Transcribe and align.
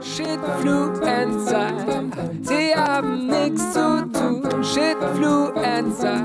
Shitfluencer, 0.00 1.72
sie 2.42 2.74
haben 2.74 3.26
nichts 3.26 3.72
zu 3.72 4.02
tun. 4.12 4.62
Shitfluencer, 4.62 6.22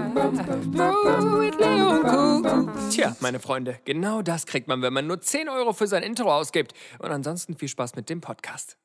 mit 1.40 1.60
Leon 1.60 2.04
Kuh. 2.04 2.70
Tja, 2.92 3.16
meine 3.22 3.40
Freunde, 3.40 3.80
genau 3.86 4.22
das 4.22 4.46
kriegt 4.46 4.68
man, 4.68 4.82
wenn 4.82 4.94
man 4.94 5.08
nur 5.08 5.22
10 5.22 5.50
Euro 5.50 5.74
für 5.74 5.88
sein 5.88 6.04
Intro 6.04 6.32
ausgibt. 6.34 6.74
Und 7.00 7.12
ansonsten 7.12 7.56
viel 7.56 7.70
Spaß 7.70 7.96
mit 7.96 8.10
dem 8.10 8.20
Podcast. 8.22 8.78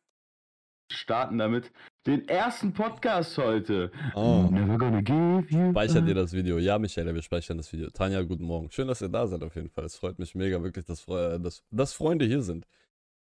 starten 0.90 1.38
damit 1.38 1.72
den 2.06 2.26
ersten 2.28 2.72
Podcast 2.72 3.36
heute. 3.38 3.90
Oh. 4.14 4.48
Never 4.50 4.78
gonna 4.78 5.00
give 5.02 5.46
you 5.50 5.70
Speichert 5.72 6.06
ihr 6.06 6.14
das 6.14 6.32
Video? 6.32 6.58
Ja, 6.58 6.78
Michaela, 6.78 7.12
wir 7.12 7.22
speichern 7.22 7.56
das 7.56 7.72
Video. 7.72 7.90
Tanja, 7.90 8.22
guten 8.22 8.44
Morgen. 8.44 8.70
Schön, 8.70 8.86
dass 8.86 9.02
ihr 9.02 9.08
da 9.08 9.26
seid 9.26 9.42
auf 9.42 9.56
jeden 9.56 9.68
Fall. 9.68 9.84
Es 9.84 9.96
freut 9.96 10.18
mich 10.20 10.34
mega 10.36 10.62
wirklich, 10.62 10.84
dass, 10.84 11.04
Fre- 11.04 11.38
dass, 11.38 11.64
dass 11.70 11.92
Freunde 11.92 12.24
hier 12.24 12.42
sind. 12.42 12.66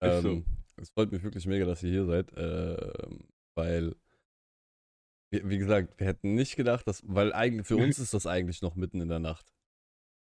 Ist 0.02 0.22
so. 0.24 0.30
Ähm, 0.30 0.46
es 0.78 0.90
freut 0.90 1.12
mich 1.12 1.24
wirklich 1.24 1.46
mega, 1.46 1.66
dass 1.66 1.84
ihr 1.84 1.89
hier 1.89 2.06
seid, 2.06 2.32
ähm, 2.36 3.28
weil, 3.56 3.96
wie, 5.32 5.47
wie 5.50 5.57
gesagt, 5.57 6.00
wir 6.00 6.07
hätten 6.07 6.36
nicht 6.36 6.56
gedacht, 6.56 6.88
dass, 6.88 7.04
weil 7.06 7.34
eigentlich, 7.34 7.68
für 7.68 7.78
uns 7.78 8.00
ist 8.00 8.14
das 8.14 8.28
eigentlich 8.28 8.61
noch 8.61 8.75
mitten 8.75 9.02
in 9.02 9.10
der 9.10 9.20
Nacht. 9.20 9.54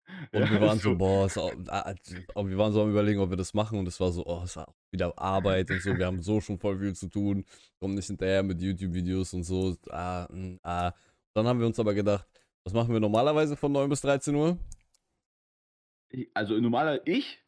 Und 0.33 0.41
Ja, 0.41 0.50
wir 0.50 0.61
waren 0.61 0.78
so, 0.78 0.91
so. 0.91 0.98
boah, 0.98 1.27
ist 1.27 1.38
auch, 1.38 1.52
ah, 1.69 1.95
ah, 2.34 2.47
wir 2.47 2.59
waren 2.59 2.73
so 2.73 2.83
am 2.83 2.91
überlegen, 2.91 3.20
ob 3.20 3.30
wir 3.30 3.37
das 3.37 3.55
machen 3.55 3.78
und 3.78 3.87
es 3.87 4.00
war 4.00 4.11
so, 4.11 4.27
oh, 4.27 4.42
es 4.42 4.56
war 4.56 4.69
auch 4.69 4.74
wieder 4.91 5.16
Arbeit 5.16 5.70
und 5.70 5.80
so, 5.80 5.97
wir 5.97 6.05
haben 6.05 6.20
so 6.20 6.41
schon 6.41 6.59
voll 6.59 6.80
viel 6.80 6.95
zu 6.97 7.09
tun, 7.09 7.45
kommen 7.78 7.95
nicht 7.95 8.09
hinterher 8.09 8.42
mit 8.42 8.61
YouTube-Videos 8.61 9.34
und 9.34 9.45
so, 9.45 9.77
ah, 9.91 10.27
mm, 10.28 10.59
ah. 10.64 10.92
Dann 11.33 11.47
haben 11.47 11.61
wir 11.61 11.66
uns 11.66 11.78
aber 11.78 11.95
gedacht, 11.95 12.27
was 12.64 12.72
machen 12.72 12.92
wir 12.92 12.98
normalerweise 13.00 13.56
von 13.56 13.70
9 13.70 13.88
bis 13.88 14.00
13 14.00 14.34
Uhr? 14.34 14.59
Also 16.34 16.59
normaler 16.59 17.06
ich, 17.06 17.38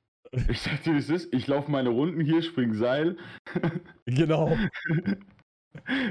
ich 0.49 0.61
sag 0.61 0.83
dir, 0.83 0.95
wie 0.95 0.99
es 0.99 1.11
ist, 1.11 1.33
ich 1.35 1.47
laufe 1.47 1.71
meine 1.71 1.91
Runden 1.91 2.21
hier, 2.21 2.43
spring 2.43 2.75
Seil. 2.75 3.17
Genau. 4.07 4.57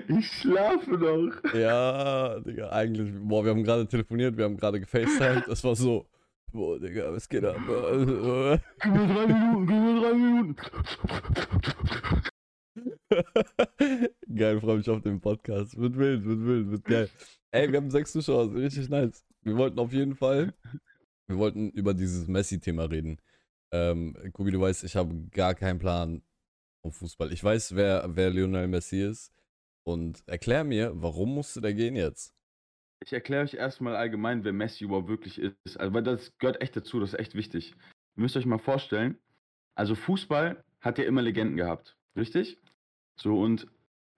Ich 0.07 0.31
schlafe 0.31 0.91
noch. 0.97 1.53
Ja, 1.53 2.39
Digga, 2.39 2.69
eigentlich, 2.71 3.11
boah, 3.21 3.43
wir 3.43 3.51
haben 3.51 3.63
gerade 3.63 3.87
telefoniert, 3.87 4.35
wir 4.35 4.45
haben 4.45 4.57
gerade 4.57 4.79
gefacetimed, 4.79 5.47
das 5.47 5.63
war 5.63 5.75
so, 5.75 6.07
boah, 6.51 6.79
Digga, 6.79 7.13
was 7.13 7.29
geht 7.29 7.45
ab? 7.45 7.57
Gib 7.57 7.67
mir 7.67 9.07
drei 9.07 9.27
Minuten, 9.27 9.67
gib 9.67 9.75
mir 9.75 10.01
drei 10.01 10.13
Minuten. 10.13 10.55
geil, 14.35 14.59
freue 14.59 14.77
mich 14.77 14.89
auf 14.89 15.01
den 15.01 15.19
Podcast. 15.19 15.77
Wird 15.77 15.97
wild, 15.97 16.25
wird 16.25 16.45
wild, 16.45 16.71
wird 16.71 16.85
geil. 16.85 17.09
Ey, 17.51 17.71
wir 17.71 17.77
haben 17.77 17.91
sechs 17.91 18.11
Zuschauer, 18.11 18.53
richtig 18.53 18.89
nice. 18.89 19.25
Wir 19.43 19.57
wollten 19.57 19.79
auf 19.79 19.91
jeden 19.93 20.15
Fall, 20.15 20.53
wir 21.27 21.37
wollten 21.37 21.69
über 21.71 21.93
dieses 21.93 22.27
Messi-Thema 22.27 22.85
reden. 22.85 23.17
Ähm, 23.71 24.15
Kubi, 24.33 24.51
du 24.51 24.59
weißt, 24.59 24.83
ich 24.83 24.95
habe 24.95 25.13
gar 25.31 25.55
keinen 25.55 25.79
Plan 25.79 26.21
vom 26.81 26.91
Fußball. 26.91 27.31
Ich 27.31 27.43
weiß, 27.43 27.75
wer, 27.75 28.05
wer 28.15 28.29
Lionel 28.29 28.67
Messi 28.67 29.01
ist. 29.01 29.33
Und 29.83 30.23
erklär 30.27 30.63
mir, 30.63 30.91
warum 30.93 31.33
musste 31.33 31.61
der 31.61 31.73
gehen 31.73 31.95
jetzt? 31.95 32.33
Ich 33.03 33.13
erkläre 33.13 33.43
euch 33.43 33.55
erstmal 33.55 33.95
allgemein, 33.95 34.43
wer 34.43 34.53
Messi 34.53 34.83
überhaupt 34.83 35.07
wirklich 35.07 35.39
ist. 35.39 35.77
Also, 35.77 35.93
weil 35.93 36.03
das 36.03 36.37
gehört 36.37 36.61
echt 36.61 36.75
dazu, 36.75 36.99
das 36.99 37.13
ist 37.13 37.19
echt 37.19 37.33
wichtig. 37.33 37.73
Ihr 38.15 38.21
müsst 38.21 38.37
euch 38.37 38.45
mal 38.45 38.59
vorstellen, 38.59 39.17
also 39.75 39.95
Fußball 39.95 40.63
hat 40.81 40.97
ja 40.97 41.05
immer 41.05 41.21
Legenden 41.21 41.57
gehabt, 41.57 41.97
richtig? 42.15 42.59
So, 43.15 43.39
und 43.39 43.67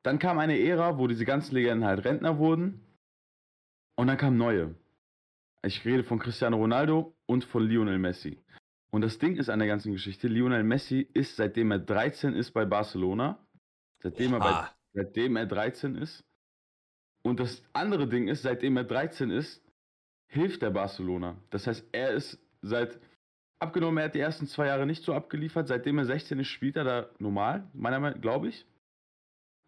dann 0.04 0.20
kam 0.20 0.38
eine 0.40 0.60
Ära, 0.60 0.98
wo 0.98 1.08
diese 1.08 1.24
ganzen 1.24 1.56
Legenden 1.56 1.86
halt 1.86 2.04
Rentner 2.04 2.38
wurden. 2.38 2.82
Und 3.96 4.08
dann 4.08 4.18
kamen 4.18 4.38
neue. 4.38 4.76
Ich 5.66 5.86
rede 5.86 6.04
von 6.04 6.20
Cristiano 6.20 6.58
Ronaldo 6.58 7.16
und 7.26 7.46
von 7.46 7.64
Lionel 7.66 8.00
Messi. 8.00 8.38
Und 8.94 9.02
das 9.02 9.18
Ding 9.18 9.38
ist 9.38 9.50
an 9.50 9.58
der 9.58 9.68
ganzen 9.68 9.92
Geschichte, 9.92 10.28
Lionel 10.28 10.64
Messi 10.64 11.08
ist, 11.14 11.36
seitdem 11.36 11.72
er 11.72 11.80
13 11.80 12.36
ist 12.36 12.52
bei 12.52 12.64
Barcelona, 12.64 13.44
seitdem 14.04 14.34
er 14.34 14.40
bei 14.40 14.70
seitdem 14.94 15.36
er 15.36 15.48
13 15.48 15.96
ist. 15.96 16.24
Und 17.26 17.40
das 17.40 17.64
andere 17.74 18.08
Ding 18.08 18.28
ist, 18.28 18.44
seitdem 18.44 18.78
er 18.78 18.84
13 18.84 19.32
ist, 19.32 19.66
hilft 20.28 20.62
der 20.62 20.70
Barcelona. 20.70 21.38
Das 21.50 21.66
heißt, 21.66 21.88
er 21.92 22.12
ist 22.12 22.38
seit 22.62 23.00
abgenommen, 23.60 23.98
er 23.98 24.06
hat 24.06 24.16
die 24.16 24.20
ersten 24.20 24.46
zwei 24.46 24.68
Jahre 24.68 24.86
nicht 24.86 25.04
so 25.04 25.16
abgeliefert. 25.16 25.68
Seitdem 25.68 25.98
er 25.98 26.06
16 26.06 26.38
ist, 26.38 26.50
spielt 26.50 26.76
er 26.76 26.84
da 26.84 27.10
normal, 27.18 27.68
meiner 27.74 28.00
Meinung 28.00 28.22
glaube 28.22 28.50
ich. 28.50 28.68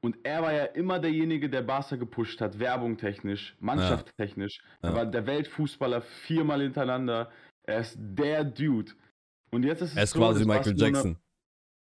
Und 0.03 0.17
er 0.23 0.43
war 0.43 0.53
ja 0.53 0.65
immer 0.65 0.99
derjenige, 0.99 1.49
der 1.49 1.63
Barca 1.63 1.95
gepusht 1.95 2.41
hat, 2.41 2.59
Werbung 2.59 2.97
technisch, 2.97 3.55
Mannschaft 3.59 4.15
technisch. 4.17 4.61
Er 4.83 4.91
Ja. 4.91 4.95
war 4.97 5.05
der 5.07 5.25
Weltfußballer 5.25 6.01
viermal 6.01 6.61
hintereinander. 6.61 7.31
Er 7.63 7.79
ist 7.79 7.97
der 7.99 8.43
Dude. 8.43 8.91
Und 9.55 9.63
jetzt 9.63 9.81
ist 9.81 9.91
es 9.91 9.95
Er 9.95 10.03
ist 10.03 10.11
so, 10.11 10.19
quasi 10.19 10.43
Michael 10.45 10.73
Barcelona- 10.73 10.85
Jackson. 10.97 11.17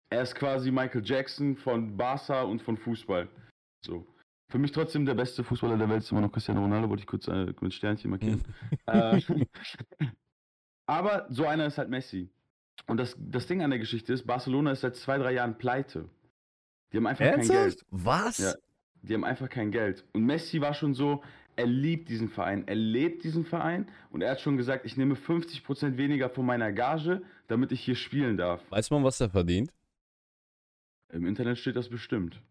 er 0.09 0.21
ist 0.21 0.35
quasi 0.35 0.69
Michael 0.69 1.01
Jackson 1.05 1.55
von 1.55 1.95
Barca 1.95 2.41
und 2.43 2.61
von 2.61 2.75
Fußball. 2.75 3.29
So. 3.85 4.05
Für 4.51 4.57
mich 4.59 4.71
trotzdem 4.73 5.05
der 5.05 5.13
beste 5.15 5.43
Fußballer 5.45 5.77
der 5.77 5.87
Welt 5.89 6.03
ist 6.03 6.11
immer 6.11 6.19
noch 6.21 6.31
Cristiano 6.31 6.61
Ronaldo, 6.61 6.89
wollte 6.89 7.01
ich 7.03 7.07
kurz 7.07 7.27
äh, 7.29 7.53
mit 7.61 7.73
Sternchen 7.73 8.11
markieren. 8.11 8.43
äh, 8.87 9.21
aber 10.87 11.25
so 11.29 11.45
einer 11.47 11.65
ist 11.65 11.77
halt 11.77 11.89
Messi. 11.89 12.29
Und 12.87 12.97
das, 12.97 13.15
das 13.17 13.47
Ding 13.47 13.63
an 13.63 13.69
der 13.69 13.79
Geschichte 13.79 14.11
ist, 14.11 14.27
Barcelona 14.27 14.71
ist 14.71 14.81
seit 14.81 14.97
zwei, 14.97 15.17
drei 15.17 15.31
Jahren 15.31 15.57
pleite. 15.57 16.09
Die 16.91 16.97
haben 16.97 17.07
einfach 17.07 17.23
kein 17.25 17.39
Geld. 17.39 17.49
Ernsthaft? 17.49 17.85
Was? 17.91 18.37
Ja. 18.39 18.53
Die 19.03 19.13
haben 19.13 19.23
einfach 19.23 19.49
kein 19.49 19.71
Geld. 19.71 20.05
Und 20.11 20.25
Messi 20.25 20.59
war 20.59 20.73
schon 20.73 20.93
so, 20.93 21.23
er 21.55 21.65
liebt 21.65 22.09
diesen 22.09 22.29
Verein, 22.29 22.67
er 22.67 22.75
lebt 22.75 23.23
diesen 23.23 23.45
Verein 23.45 23.87
und 24.11 24.21
er 24.21 24.31
hat 24.31 24.41
schon 24.41 24.57
gesagt, 24.57 24.85
ich 24.85 24.97
nehme 24.97 25.15
50% 25.15 25.97
weniger 25.97 26.29
von 26.29 26.45
meiner 26.45 26.71
Gage, 26.71 27.21
damit 27.47 27.71
ich 27.71 27.81
hier 27.81 27.95
spielen 27.95 28.37
darf. 28.37 28.61
Weiß 28.71 28.89
man, 28.91 29.03
was 29.03 29.19
er 29.21 29.29
verdient? 29.29 29.71
Im 31.11 31.25
Internet 31.25 31.57
steht 31.59 31.75
das 31.75 31.89
bestimmt. 31.89 32.41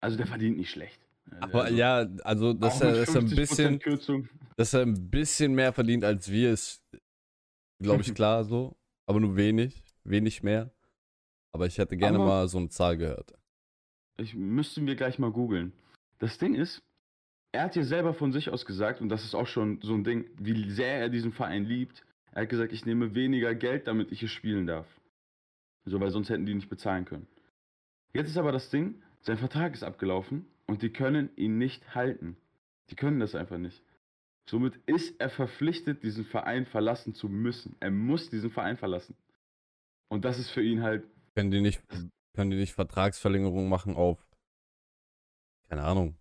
Also 0.00 0.16
der 0.16 0.26
verdient 0.26 0.56
nicht 0.58 0.70
schlecht. 0.70 1.00
Aber 1.40 1.64
Also, 1.64 1.76
ja, 1.76 2.06
also 2.22 2.52
dass 2.52 2.80
er, 2.80 2.92
dass, 2.92 3.14
er 3.14 3.20
ein 3.22 3.26
50% 3.28 3.34
bisschen, 3.36 3.78
Kürzung. 3.80 4.28
dass 4.56 4.72
er 4.74 4.82
ein 4.82 5.10
bisschen 5.10 5.54
mehr 5.54 5.72
verdient 5.72 6.04
als 6.04 6.30
wir, 6.30 6.52
ist, 6.52 6.80
glaube 7.80 8.02
ich, 8.02 8.14
klar 8.14 8.44
so. 8.44 8.76
Aber 9.06 9.18
nur 9.20 9.36
wenig, 9.36 9.82
wenig 10.04 10.42
mehr. 10.42 10.70
Aber 11.52 11.66
ich 11.66 11.78
hätte 11.78 11.96
gerne 11.96 12.18
Aber- 12.18 12.26
mal 12.26 12.48
so 12.48 12.58
eine 12.58 12.68
Zahl 12.68 12.96
gehört. 12.96 13.32
Ich 14.18 14.34
müssten 14.34 14.86
wir 14.86 14.94
gleich 14.96 15.18
mal 15.18 15.30
googeln. 15.30 15.72
Das 16.18 16.38
Ding 16.38 16.54
ist, 16.54 16.82
er 17.52 17.64
hat 17.64 17.74
hier 17.74 17.84
selber 17.84 18.14
von 18.14 18.32
sich 18.32 18.48
aus 18.50 18.64
gesagt, 18.64 19.00
und 19.00 19.08
das 19.08 19.24
ist 19.24 19.34
auch 19.34 19.46
schon 19.46 19.80
so 19.82 19.94
ein 19.94 20.04
Ding, 20.04 20.30
wie 20.38 20.70
sehr 20.70 21.00
er 21.00 21.08
diesen 21.08 21.32
Verein 21.32 21.64
liebt. 21.64 22.02
Er 22.36 22.42
hat 22.42 22.50
gesagt, 22.50 22.74
ich 22.74 22.84
nehme 22.84 23.14
weniger 23.14 23.54
Geld, 23.54 23.86
damit 23.86 24.12
ich 24.12 24.20
hier 24.20 24.28
spielen 24.28 24.66
darf. 24.66 24.86
So, 25.86 25.98
weil 26.00 26.10
sonst 26.10 26.28
hätten 26.28 26.44
die 26.44 26.52
nicht 26.52 26.68
bezahlen 26.68 27.06
können. 27.06 27.26
Jetzt 28.12 28.28
ist 28.28 28.36
aber 28.36 28.52
das 28.52 28.68
Ding, 28.68 29.00
sein 29.22 29.38
Vertrag 29.38 29.72
ist 29.72 29.82
abgelaufen 29.82 30.44
und 30.66 30.82
die 30.82 30.90
können 30.90 31.30
ihn 31.36 31.56
nicht 31.56 31.94
halten. 31.94 32.36
Die 32.90 32.94
können 32.94 33.20
das 33.20 33.34
einfach 33.34 33.56
nicht. 33.56 33.82
Somit 34.44 34.76
ist 34.84 35.18
er 35.18 35.30
verpflichtet, 35.30 36.02
diesen 36.02 36.26
Verein 36.26 36.66
verlassen 36.66 37.14
zu 37.14 37.30
müssen. 37.30 37.74
Er 37.80 37.90
muss 37.90 38.28
diesen 38.28 38.50
Verein 38.50 38.76
verlassen. 38.76 39.16
Und 40.08 40.26
das 40.26 40.38
ist 40.38 40.50
für 40.50 40.62
ihn 40.62 40.82
halt 40.82 41.08
Können 41.34 41.50
die 41.50 41.62
nicht, 41.62 41.82
können 42.34 42.50
die 42.50 42.58
nicht 42.58 42.74
Vertragsverlängerung 42.74 43.70
machen 43.70 43.96
auf, 43.96 44.28
keine 45.70 45.84
Ahnung, 45.84 46.18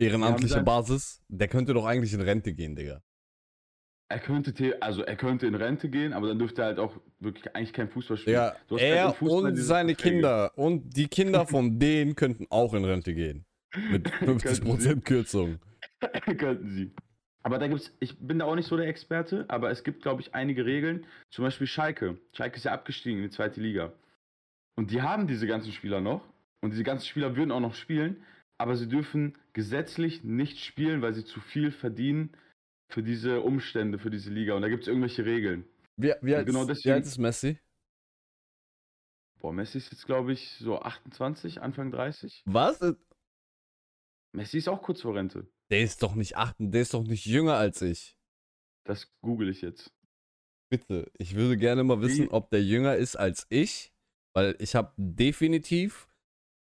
ehrenamtliche 0.00 0.64
Basis? 0.64 1.22
Der 1.28 1.46
könnte 1.46 1.74
doch 1.74 1.86
eigentlich 1.86 2.12
in 2.12 2.22
Rente 2.22 2.52
gehen, 2.54 2.74
Digga. 2.74 3.04
Er 4.10 4.18
könnte, 4.20 4.80
also 4.80 5.02
er 5.02 5.16
könnte 5.16 5.46
in 5.46 5.54
Rente 5.54 5.90
gehen, 5.90 6.14
aber 6.14 6.28
dann 6.28 6.38
dürfte 6.38 6.62
er 6.62 6.68
halt 6.68 6.78
auch 6.78 6.98
wirklich 7.20 7.54
eigentlich 7.54 7.74
kein 7.74 7.90
Fußball 7.90 8.16
spielen. 8.16 8.36
Ja, 8.36 8.56
halt 8.70 8.80
er 8.80 9.12
Fußball 9.12 9.50
und 9.50 9.56
seine 9.56 9.94
Verträge. 9.94 10.14
Kinder 10.14 10.52
und 10.56 10.96
die 10.96 11.08
Kinder 11.08 11.46
von 11.46 11.78
denen 11.78 12.16
könnten 12.16 12.46
auch 12.48 12.72
in 12.72 12.84
Rente 12.84 13.14
gehen. 13.14 13.44
Mit 13.90 14.08
50% 14.20 15.02
Kürzung. 15.02 15.58
Könnten 16.38 16.70
sie. 16.70 16.92
Aber 17.42 17.58
da 17.58 17.66
gibt's, 17.66 17.92
ich 18.00 18.18
bin 18.18 18.38
da 18.38 18.46
auch 18.46 18.54
nicht 18.54 18.68
so 18.68 18.76
der 18.76 18.86
Experte, 18.86 19.44
aber 19.48 19.70
es 19.70 19.84
gibt, 19.84 20.02
glaube 20.02 20.22
ich, 20.22 20.34
einige 20.34 20.64
Regeln. 20.64 21.06
Zum 21.30 21.44
Beispiel 21.44 21.66
Schalke. 21.66 22.18
Schalke 22.32 22.56
ist 22.56 22.64
ja 22.64 22.72
abgestiegen 22.72 23.18
in 23.18 23.24
die 23.24 23.34
zweite 23.34 23.60
Liga. 23.60 23.92
Und 24.76 24.90
die 24.90 25.02
haben 25.02 25.26
diese 25.26 25.46
ganzen 25.46 25.72
Spieler 25.72 26.00
noch. 26.00 26.22
Und 26.60 26.72
diese 26.72 26.84
ganzen 26.84 27.06
Spieler 27.06 27.36
würden 27.36 27.52
auch 27.52 27.60
noch 27.60 27.74
spielen, 27.74 28.24
aber 28.58 28.76
sie 28.76 28.88
dürfen 28.88 29.38
gesetzlich 29.52 30.24
nicht 30.24 30.58
spielen, 30.58 31.02
weil 31.02 31.14
sie 31.14 31.24
zu 31.24 31.40
viel 31.40 31.70
verdienen 31.70 32.30
für 32.90 33.02
diese 33.02 33.40
Umstände, 33.42 33.98
für 33.98 34.10
diese 34.10 34.30
Liga. 34.30 34.54
Und 34.54 34.62
da 34.62 34.68
gibt 34.68 34.82
es 34.82 34.88
irgendwelche 34.88 35.24
Regeln. 35.24 35.64
Wie, 35.96 36.12
wie, 36.22 36.34
alt, 36.34 36.46
Genau 36.46 36.62
wie 36.64 36.68
deswegen- 36.68 36.94
alt 36.94 37.04
ist 37.06 37.18
Messi? 37.18 37.58
Boah, 39.40 39.52
Messi 39.52 39.78
ist 39.78 39.92
jetzt, 39.92 40.06
glaube 40.06 40.32
ich, 40.32 40.50
so 40.58 40.80
28, 40.80 41.60
Anfang 41.62 41.90
30. 41.92 42.42
Was? 42.46 42.80
Messi 44.34 44.58
ist 44.58 44.68
auch 44.68 44.82
kurz 44.82 45.02
vor 45.02 45.14
Rente. 45.14 45.46
Der 45.70 45.82
ist 45.82 46.02
doch 46.02 46.14
nicht 46.14 46.36
acht, 46.36 46.56
der 46.58 46.82
ist 46.82 46.94
doch 46.94 47.04
nicht 47.04 47.26
jünger 47.26 47.54
als 47.56 47.82
ich. 47.82 48.16
Das 48.84 49.12
google 49.20 49.48
ich 49.50 49.60
jetzt. 49.60 49.92
Bitte, 50.70 51.10
ich 51.18 51.34
würde 51.34 51.56
gerne 51.56 51.84
mal 51.84 52.00
wissen, 52.00 52.26
Wie- 52.26 52.30
ob 52.30 52.50
der 52.50 52.62
jünger 52.62 52.96
ist 52.96 53.16
als 53.16 53.46
ich, 53.48 53.92
weil 54.34 54.56
ich 54.58 54.74
habe 54.74 54.92
definitiv 54.96 56.08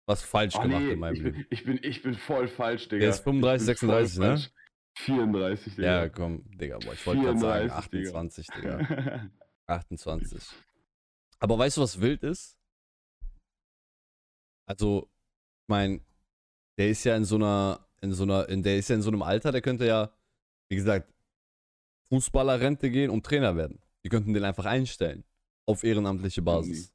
was 0.08 0.22
falsch 0.22 0.56
Ah, 0.56 0.64
gemacht 0.64 0.84
nee, 0.84 0.92
in 0.94 1.00
meinem 1.00 1.16
ich, 1.16 1.22
Leben. 1.22 1.36
bin, 1.38 1.48
ich, 1.50 1.64
bin, 1.66 1.80
ich 1.84 2.02
bin 2.04 2.16
voll 2.16 2.48
falsch, 2.48 2.88
Digga. 2.88 3.00
Der 3.02 3.10
ist 3.10 3.24
35, 3.24 3.70
Ich 3.70 3.80
bin 3.80 3.90
voll 3.90 4.06
36, 4.06 4.20
ne? 4.20 4.26
falsch. 4.26 4.52
34, 4.96 5.76
Digga. 5.76 6.04
Ja, 6.04 6.10
komm, 6.10 6.44
Digga, 6.52 6.78
boah, 6.78 6.94
ich 6.94 7.06
wollte 7.06 7.24
gerade 7.24 7.40
sagen 7.40 7.70
34, 7.90 8.48
Digga. 8.48 8.80
28, 8.80 8.88
Digga. 8.98 9.30
28. 9.68 10.44
Aber 11.40 11.58
weißt 11.58 11.78
du, 11.78 11.82
was 11.82 12.00
wild 12.00 12.24
ist? 12.24 12.58
Also, 14.66 15.10
ich 15.64 15.70
meine, 15.70 16.02
der 16.78 16.90
ist 16.90 17.04
ja 17.04 17.16
in 17.16 17.26
so 17.26 17.36
einer, 17.36 17.86
in 18.02 18.14
so 18.14 18.24
einer, 18.24 18.48
in, 18.50 18.64
der 18.64 18.78
ist 18.78 18.90
ja 18.90 18.96
in 18.96 19.02
so 19.02 19.10
einem 19.10 19.22
Alter, 19.22 19.52
der 19.52 19.62
könnte 19.62 19.86
ja, 19.86 20.14
wie 20.70 20.76
gesagt, 20.76 21.14
Fußballerrente 22.10 22.90
gehen 22.90 23.10
und 23.10 23.26
Trainer 23.26 23.56
werden. 23.56 23.80
Die 24.04 24.10
könnten 24.10 24.34
den 24.34 24.44
einfach 24.44 24.66
einstellen. 24.66 25.24
Auf 25.66 25.84
ehrenamtliche 25.84 26.42
Basis. 26.42 26.94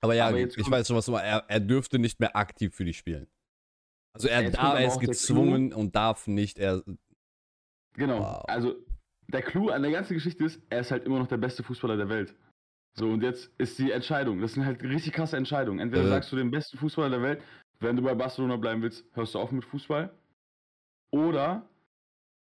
Aber 0.00 0.14
ja, 0.14 0.28
Aber 0.28 0.38
ich 0.38 0.70
weiß 0.70 0.86
schon, 0.86 0.96
was 0.96 1.06
du 1.06 1.12
meinst. 1.12 1.26
Er, 1.26 1.44
er 1.48 1.60
dürfte 1.60 1.98
nicht 1.98 2.20
mehr 2.20 2.36
aktiv 2.36 2.74
für 2.74 2.84
die 2.84 2.92
spielen. 2.92 3.26
Also 4.12 4.28
er, 4.28 4.50
darf, 4.50 4.78
er 4.78 4.86
ist 4.86 5.00
gezwungen 5.00 5.72
und 5.72 5.94
darf 5.96 6.26
nicht. 6.26 6.58
Er, 6.58 6.82
Genau. 7.96 8.20
Wow. 8.20 8.44
Also 8.48 8.74
der 9.28 9.42
Clou 9.42 9.70
an 9.70 9.82
der 9.82 9.90
ganzen 9.90 10.14
Geschichte 10.14 10.44
ist, 10.44 10.60
er 10.70 10.80
ist 10.80 10.90
halt 10.90 11.04
immer 11.04 11.18
noch 11.18 11.26
der 11.26 11.36
beste 11.38 11.62
Fußballer 11.62 11.96
der 11.96 12.08
Welt. 12.08 12.34
So, 12.98 13.10
und 13.10 13.22
jetzt 13.22 13.50
ist 13.58 13.78
die 13.78 13.90
Entscheidung. 13.90 14.40
Das 14.40 14.54
sind 14.54 14.64
halt 14.64 14.82
richtig 14.82 15.12
krasse 15.12 15.36
Entscheidungen. 15.36 15.80
Entweder 15.80 16.04
Ja. 16.04 16.08
sagst 16.08 16.32
du 16.32 16.36
den 16.36 16.50
besten 16.50 16.78
Fußballer 16.78 17.10
der 17.10 17.22
Welt, 17.22 17.42
wenn 17.80 17.96
du 17.96 18.02
bei 18.02 18.14
Barcelona 18.14 18.56
bleiben 18.56 18.80
willst, 18.82 19.04
hörst 19.12 19.34
du 19.34 19.38
auf 19.38 19.50
mit 19.52 19.64
Fußball. 19.64 20.10
Oder 21.12 21.68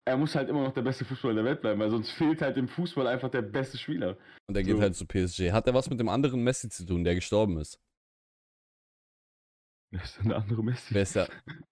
er 0.06 0.16
muss 0.16 0.34
halt 0.34 0.48
immer 0.48 0.62
noch 0.64 0.72
der 0.72 0.82
beste 0.82 1.04
Fußballer 1.04 1.34
der 1.34 1.44
Welt 1.44 1.60
bleiben, 1.60 1.78
weil 1.78 1.90
sonst 1.90 2.10
fehlt 2.10 2.42
halt 2.42 2.56
im 2.56 2.66
Fußball 2.66 3.06
einfach 3.06 3.28
der 3.30 3.42
beste 3.42 3.78
Spieler. 3.78 4.16
und 4.48 4.56
er 4.56 4.64
geht 4.64 4.74
So. 4.76 4.80
halt 4.82 4.94
zu 4.96 5.06
PSG. 5.06 5.52
Hat 5.52 5.66
er 5.68 5.74
was 5.74 5.88
mit 5.88 6.00
dem 6.00 6.08
anderen 6.08 6.42
Messi 6.42 6.68
zu 6.68 6.84
tun, 6.84 7.04
der 7.04 7.14
gestorben 7.14 7.58
ist? 7.58 7.78
Wer 9.92 10.02
ist 10.02 10.18
denn 10.18 10.28
der 10.28 10.38
andere 10.38 10.64
Messi? 10.64 10.94
Wer 10.94 11.02
ist 11.02 11.14
der? 11.16 11.28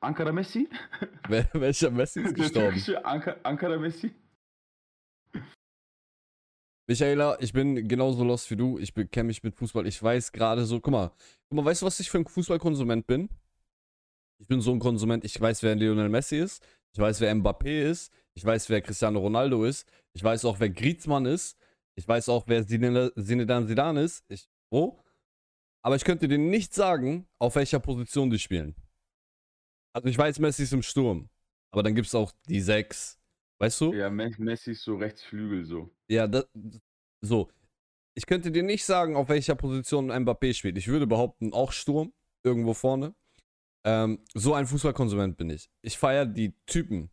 Ankara 0.00 0.32
Messi? 0.32 0.68
Welcher 1.28 1.90
Messi 1.90 2.20
ist 2.20 2.34
gestorben? 2.34 2.80
Anka 3.04 3.36
Ankara 3.42 3.78
Messi? 3.78 4.14
Michaela, 6.88 7.36
ich 7.40 7.52
bin 7.52 7.88
genauso 7.88 8.22
lost 8.22 8.50
wie 8.50 8.56
du. 8.56 8.78
Ich 8.78 8.94
kenne 8.94 9.26
mich 9.26 9.42
mit 9.42 9.56
Fußball. 9.56 9.86
Ich 9.86 10.00
weiß 10.00 10.30
gerade 10.30 10.64
so, 10.64 10.80
guck 10.80 10.92
mal, 10.92 11.10
guck 11.48 11.56
mal, 11.56 11.64
weißt 11.64 11.82
du, 11.82 11.86
was 11.86 11.98
ich 11.98 12.10
für 12.10 12.18
ein 12.18 12.26
Fußballkonsument 12.26 13.06
bin? 13.06 13.28
Ich 14.38 14.46
bin 14.46 14.60
so 14.60 14.72
ein 14.72 14.78
Konsument, 14.78 15.24
ich 15.24 15.40
weiß, 15.40 15.62
wer 15.62 15.74
Lionel 15.74 16.08
Messi 16.08 16.36
ist. 16.36 16.64
Ich 16.92 17.00
weiß, 17.00 17.20
wer 17.20 17.34
Mbappé 17.34 17.90
ist. 17.90 18.12
Ich 18.34 18.44
weiß, 18.44 18.68
wer 18.68 18.82
Cristiano 18.82 19.18
Ronaldo 19.18 19.64
ist. 19.64 19.88
Ich 20.12 20.22
weiß 20.22 20.44
auch, 20.44 20.60
wer 20.60 20.70
Griezmann 20.70 21.26
ist. 21.26 21.58
Ich 21.96 22.06
weiß 22.06 22.28
auch, 22.28 22.44
wer 22.46 22.66
Zinedine 22.66 23.66
Zidane 23.66 24.02
ist. 24.02 24.24
Ich, 24.28 24.48
oh. 24.70 25.02
Aber 25.82 25.96
ich 25.96 26.04
könnte 26.04 26.28
dir 26.28 26.38
nicht 26.38 26.74
sagen, 26.74 27.26
auf 27.38 27.56
welcher 27.56 27.80
Position 27.80 28.30
die 28.30 28.38
spielen. 28.38 28.76
Also 29.96 30.08
ich 30.08 30.18
weiß, 30.18 30.38
Messi 30.40 30.64
ist 30.64 30.74
im 30.74 30.82
Sturm. 30.82 31.30
Aber 31.72 31.82
dann 31.82 31.94
gibt 31.94 32.06
es 32.06 32.14
auch 32.14 32.30
die 32.48 32.60
sechs. 32.60 33.18
Weißt 33.58 33.80
du? 33.80 33.94
Ja, 33.94 34.10
Me- 34.10 34.30
Messi 34.36 34.72
ist 34.72 34.82
so 34.82 34.96
Rechtsflügel 34.96 35.64
so. 35.64 35.88
Ja, 36.10 36.26
das, 36.26 36.46
so. 37.22 37.50
Ich 38.14 38.26
könnte 38.26 38.50
dir 38.50 38.62
nicht 38.62 38.84
sagen, 38.84 39.16
auf 39.16 39.30
welcher 39.30 39.54
Position 39.54 40.12
Mbappé 40.12 40.52
spielt. 40.52 40.76
Ich 40.76 40.88
würde 40.88 41.06
behaupten, 41.06 41.54
auch 41.54 41.72
Sturm, 41.72 42.12
irgendwo 42.44 42.74
vorne. 42.74 43.14
Ähm, 43.86 44.22
so 44.34 44.52
ein 44.52 44.66
Fußballkonsument 44.66 45.38
bin 45.38 45.48
ich. 45.48 45.70
Ich 45.80 45.96
feiere 45.96 46.26
die 46.26 46.52
Typen. 46.66 47.10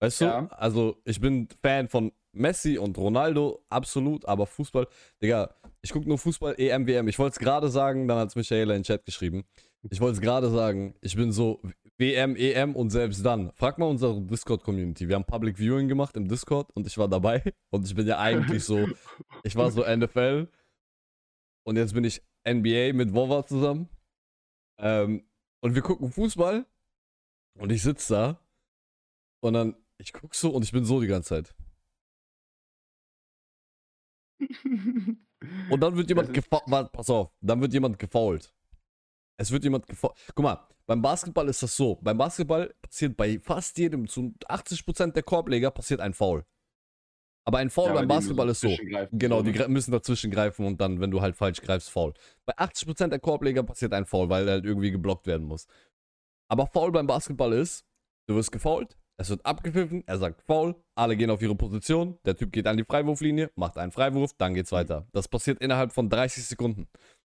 Weißt 0.00 0.20
du? 0.20 0.24
Ja. 0.26 0.46
Also, 0.48 1.00
ich 1.04 1.20
bin 1.20 1.48
Fan 1.62 1.88
von 1.88 2.12
Messi 2.32 2.76
und 2.76 2.98
Ronaldo, 2.98 3.64
absolut, 3.70 4.26
aber 4.26 4.46
Fußball, 4.46 4.86
Digga, 5.22 5.54
ich 5.80 5.90
gucke 5.90 6.06
nur 6.06 6.18
Fußball, 6.18 6.54
EM, 6.58 6.86
WM. 6.86 7.08
Ich 7.08 7.18
wollte 7.18 7.32
es 7.32 7.38
gerade 7.38 7.70
sagen, 7.70 8.06
dann 8.06 8.18
hat 8.18 8.28
es 8.28 8.36
Michaela 8.36 8.74
in 8.74 8.80
den 8.80 8.84
Chat 8.84 9.06
geschrieben. 9.06 9.44
Ich 9.90 10.00
wollte 10.00 10.16
es 10.16 10.20
gerade 10.20 10.50
sagen, 10.50 10.94
ich 11.00 11.14
bin 11.14 11.30
so 11.32 11.62
WM, 11.98 12.36
EM 12.36 12.74
und 12.76 12.90
selbst 12.90 13.24
dann. 13.24 13.52
Frag 13.52 13.78
mal 13.78 13.86
unsere 13.86 14.20
Discord-Community. 14.20 15.08
Wir 15.08 15.16
haben 15.16 15.24
Public 15.24 15.58
Viewing 15.58 15.88
gemacht 15.88 16.16
im 16.16 16.28
Discord 16.28 16.70
und 16.74 16.86
ich 16.86 16.98
war 16.98 17.08
dabei. 17.08 17.42
Und 17.70 17.86
ich 17.86 17.94
bin 17.94 18.06
ja 18.06 18.18
eigentlich 18.18 18.64
so, 18.64 18.86
ich 19.42 19.54
war 19.54 19.70
so 19.70 19.84
NFL 19.84 20.48
und 21.64 21.76
jetzt 21.76 21.92
bin 21.92 22.02
ich 22.02 22.22
NBA 22.46 22.94
mit 22.94 23.12
Wova 23.12 23.44
zusammen. 23.44 23.90
Ähm, 24.78 25.28
und 25.60 25.74
wir 25.74 25.82
gucken 25.82 26.10
Fußball 26.10 26.64
und 27.58 27.70
ich 27.70 27.82
sitze 27.82 28.14
da 28.14 28.40
und 29.40 29.52
dann, 29.52 29.76
ich 29.98 30.14
guck 30.14 30.34
so 30.34 30.50
und 30.50 30.62
ich 30.62 30.72
bin 30.72 30.86
so 30.86 31.00
die 31.02 31.08
ganze 31.08 31.28
Zeit. 31.28 31.54
Und 35.70 35.80
dann 35.80 35.96
wird 35.96 36.08
jemand 36.08 36.34
gefault. 36.34 36.90
Pass 36.92 37.10
auf, 37.10 37.30
dann 37.40 37.60
wird 37.60 37.72
jemand 37.72 37.98
gefault. 37.98 38.52
Es 39.38 39.50
wird 39.50 39.64
jemand 39.64 39.86
gefault. 39.86 40.14
Guck 40.34 40.42
mal, 40.42 40.68
beim 40.86 41.00
Basketball 41.00 41.48
ist 41.48 41.62
das 41.62 41.76
so. 41.76 41.96
Beim 42.02 42.18
Basketball 42.18 42.74
passiert 42.82 43.16
bei 43.16 43.38
fast 43.38 43.78
jedem, 43.78 44.08
zu 44.08 44.34
80% 44.48 45.12
der 45.12 45.22
Korbleger 45.22 45.70
passiert 45.70 46.00
ein 46.00 46.12
Foul. 46.12 46.44
Aber 47.44 47.58
ein 47.58 47.70
Foul 47.70 47.88
Ja, 47.88 47.94
beim 47.94 48.08
Basketball 48.08 48.48
ist 48.50 48.60
so. 48.60 48.76
Genau, 49.12 49.42
die 49.42 49.52
müssen 49.68 49.92
dazwischen 49.92 50.30
greifen 50.30 50.66
und 50.66 50.80
dann, 50.80 51.00
wenn 51.00 51.10
du 51.10 51.22
halt 51.22 51.36
falsch 51.36 51.62
greifst, 51.62 51.88
Foul. 51.88 52.12
Bei 52.44 52.58
80% 52.58 53.08
der 53.08 53.20
Korbleger 53.20 53.62
passiert 53.62 53.94
ein 53.94 54.04
Foul, 54.04 54.28
weil 54.28 54.48
halt 54.50 54.64
irgendwie 54.64 54.90
geblockt 54.90 55.26
werden 55.26 55.46
muss. 55.46 55.66
Aber 56.50 56.66
Foul 56.66 56.92
beim 56.92 57.06
Basketball 57.06 57.52
ist, 57.52 57.86
du 58.26 58.34
wirst 58.34 58.52
gefoult, 58.52 58.98
es 59.18 59.30
wird 59.30 59.44
abgepfiffen, 59.46 60.04
er 60.06 60.18
sagt 60.18 60.42
Foul, 60.42 60.74
alle 60.94 61.16
gehen 61.16 61.30
auf 61.30 61.42
ihre 61.42 61.54
Position, 61.54 62.18
der 62.24 62.36
Typ 62.36 62.52
geht 62.52 62.66
an 62.66 62.76
die 62.76 62.84
Freiwurflinie, 62.84 63.50
macht 63.56 63.78
einen 63.78 63.92
Freiwurf, 63.92 64.32
dann 64.36 64.54
geht's 64.54 64.72
weiter. 64.72 65.06
Das 65.12 65.28
passiert 65.28 65.60
innerhalb 65.60 65.92
von 65.92 66.08
30 66.08 66.44
Sekunden. 66.44 66.86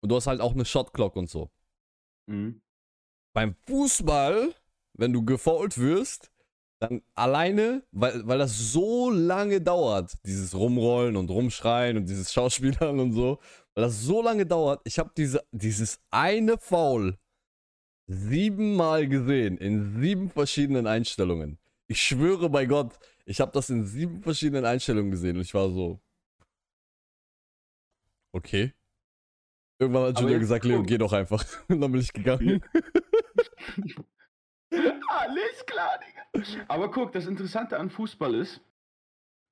Und 0.02 0.12
du 0.12 0.16
hast 0.16 0.28
halt 0.28 0.42
auch 0.42 0.54
eine 0.54 0.66
Shotclock 0.66 1.16
und 1.16 1.30
so. 1.30 1.52
Mhm. 2.28 2.62
Beim 3.34 3.56
Fußball, 3.68 4.54
wenn 4.94 5.14
du 5.14 5.24
gefoult 5.24 5.78
wirst, 5.78 6.32
dann 6.80 7.02
alleine, 7.14 7.84
weil, 7.92 8.28
weil 8.28 8.40
das 8.40 8.58
so 8.58 9.12
lange 9.12 9.62
dauert, 9.62 10.18
dieses 10.26 10.56
Rumrollen 10.56 11.16
und 11.16 11.30
Rumschreien 11.30 11.98
und 11.98 12.10
dieses 12.10 12.34
Schauspielern 12.34 13.00
und 13.00 13.14
so, 13.14 13.40
weil 13.76 13.84
das 13.84 14.02
so 14.02 14.22
lange 14.22 14.46
dauert, 14.46 14.82
ich 14.84 14.98
habe 15.00 15.12
diese, 15.16 15.44
dieses 15.52 16.00
eine 16.10 16.58
Foul 16.58 17.18
siebenmal 18.08 19.08
gesehen, 19.08 19.58
in 19.58 20.02
sieben 20.02 20.30
verschiedenen 20.30 20.88
Einstellungen. 20.88 21.60
Ich 21.88 22.02
schwöre 22.02 22.50
bei 22.50 22.66
Gott, 22.66 22.98
ich 23.26 23.40
habe 23.40 23.52
das 23.52 23.70
in 23.70 23.86
sieben 23.86 24.24
verschiedenen 24.24 24.66
Einstellungen 24.66 25.12
gesehen 25.12 25.38
und 25.38 25.44
ich 25.44 25.54
war 25.54 25.70
so. 25.70 26.02
Okay. 28.34 28.74
Irgendwann 29.82 30.10
hat 30.10 30.20
Junior 30.20 30.38
gesagt, 30.38 30.64
Leo, 30.64 30.84
geh 30.84 31.00
doch 31.00 31.12
einfach. 31.12 31.44
Und 31.68 31.82
dann 31.82 31.92
bin 31.92 32.02
ich 32.02 32.14
gegangen. 32.14 32.64
Alles 35.10 35.66
klar, 35.66 36.00
Digga. 36.00 36.22
Aber 36.68 36.92
guck, 36.92 37.12
das 37.14 37.26
Interessante 37.26 37.80
an 37.80 37.90
Fußball 37.90 38.36
ist, 38.36 38.62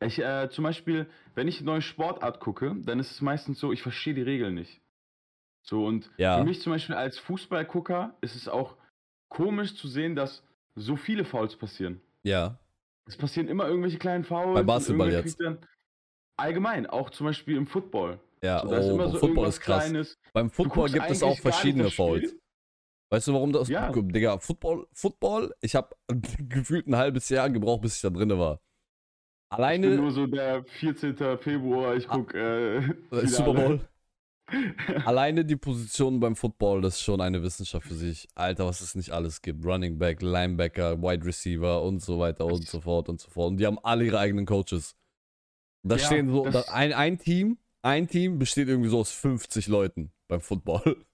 ich, 0.02 0.20
äh, 0.20 0.48
zum 0.52 0.64
Beispiel, 0.64 1.10
wenn 1.34 1.48
ich 1.48 1.58
eine 1.58 1.66
neue 1.66 1.82
Sportart 1.82 2.40
gucke, 2.40 2.76
dann 2.78 3.00
ist 3.00 3.10
es 3.12 3.22
meistens 3.22 3.60
so, 3.60 3.74
ich 3.74 3.82
verstehe 3.82 4.14
die 4.14 4.22
Regeln 4.22 4.54
nicht. 4.54 4.80
So, 5.64 5.86
und 5.86 6.12
Ja. 6.18 6.38
für 6.38 6.46
mich 6.46 6.62
zum 6.62 6.74
Beispiel 6.74 6.96
als 6.96 7.18
Fußballgucker 7.18 8.16
ist 8.22 8.36
es 8.36 8.48
auch 8.48 8.78
komisch 9.30 9.76
zu 9.76 9.88
sehen, 9.88 10.16
dass 10.16 10.44
so 10.76 10.96
viele 10.96 11.26
Fouls 11.26 11.56
passieren. 11.56 12.02
Ja. 12.22 12.60
Es 13.08 13.18
passieren 13.18 13.48
immer 13.50 13.68
irgendwelche 13.68 13.98
kleinen 13.98 14.24
Fouls. 14.24 14.54
Bei 14.54 14.64
Basketball 14.64 15.12
jetzt. 15.12 15.42
allgemein, 16.38 16.86
auch 16.86 17.10
zum 17.10 17.26
Beispiel 17.26 17.58
im 17.58 17.66
Football. 17.66 18.20
Ja, 18.44 18.62
So, 18.62 18.68
oh, 18.70 18.98
beim 18.98 19.12
so 19.12 19.18
Football 19.18 19.48
ist 19.48 19.60
krass. 19.60 19.86
Kleines. 19.86 20.18
Beim 20.34 20.50
Football 20.50 20.90
gibt 20.90 21.10
es 21.10 21.24
auch 21.24 21.38
verschiedene. 21.38 21.90
Fouls. 21.92 22.36
Weißt 23.12 23.28
du, 23.28 23.34
warum 23.34 23.52
das? 23.52 23.68
Ja. 23.70 23.92
Digga, 23.92 24.38
Football, 24.38 24.88
Football, 24.94 25.54
ich 25.62 25.76
habe 25.76 25.96
gefühlt 26.50 26.88
ein 26.88 26.96
halbes 26.96 27.28
Jahr 27.30 27.50
gebraucht, 27.50 27.82
bis 27.82 27.96
ich 27.96 28.02
da 28.02 28.10
drinne 28.10 28.38
war. 28.38 28.62
Ich 29.52 29.58
bin 29.58 29.64
Alleine 29.66 29.96
nur 29.96 30.12
so 30.12 30.28
der 30.28 30.64
14. 30.64 31.16
Februar, 31.40 31.96
ich 31.96 32.08
guck 32.08 32.34
äh. 32.36 32.82
Super 33.26 33.54
Bowl. 33.54 33.90
Alleine 35.06 35.44
die 35.46 35.56
Positionen 35.56 36.20
beim 36.20 36.36
Football, 36.36 36.82
das 36.82 36.96
ist 36.96 37.02
schon 37.02 37.22
eine 37.22 37.42
Wissenschaft 37.42 37.88
für 37.88 37.96
sich. 37.96 38.28
Alter, 38.36 38.66
was 38.66 38.82
es 38.82 38.96
nicht 38.96 39.12
alles 39.12 39.42
gibt. 39.42 39.66
Running 39.66 39.98
Back, 39.98 40.22
Linebacker, 40.22 41.02
Wide 41.02 41.26
Receiver 41.26 41.82
und 41.84 42.02
so 42.02 42.20
weiter 42.20 42.46
und 42.46 42.68
so 42.68 42.82
fort 42.82 43.10
und 43.10 43.20
so 43.20 43.30
fort. 43.30 43.52
Und 43.52 43.58
die 43.58 43.66
haben 43.66 43.80
alle 43.84 44.06
ihre 44.06 44.20
eigenen 44.20 44.46
Coaches. 44.46 44.96
Da 45.84 45.96
Ja, 45.96 46.06
stehen 46.06 46.30
so, 46.30 46.48
da, 46.50 46.62
ein, 46.72 46.94
ein 46.94 47.18
Team, 47.18 47.58
ein 47.82 48.08
Team 48.08 48.40
besteht 48.40 48.68
irgendwie 48.68 48.90
so 48.90 49.00
aus 49.00 49.12
50 49.12 49.68
Leuten 49.68 50.12
beim 50.28 50.42
Football. 50.42 51.06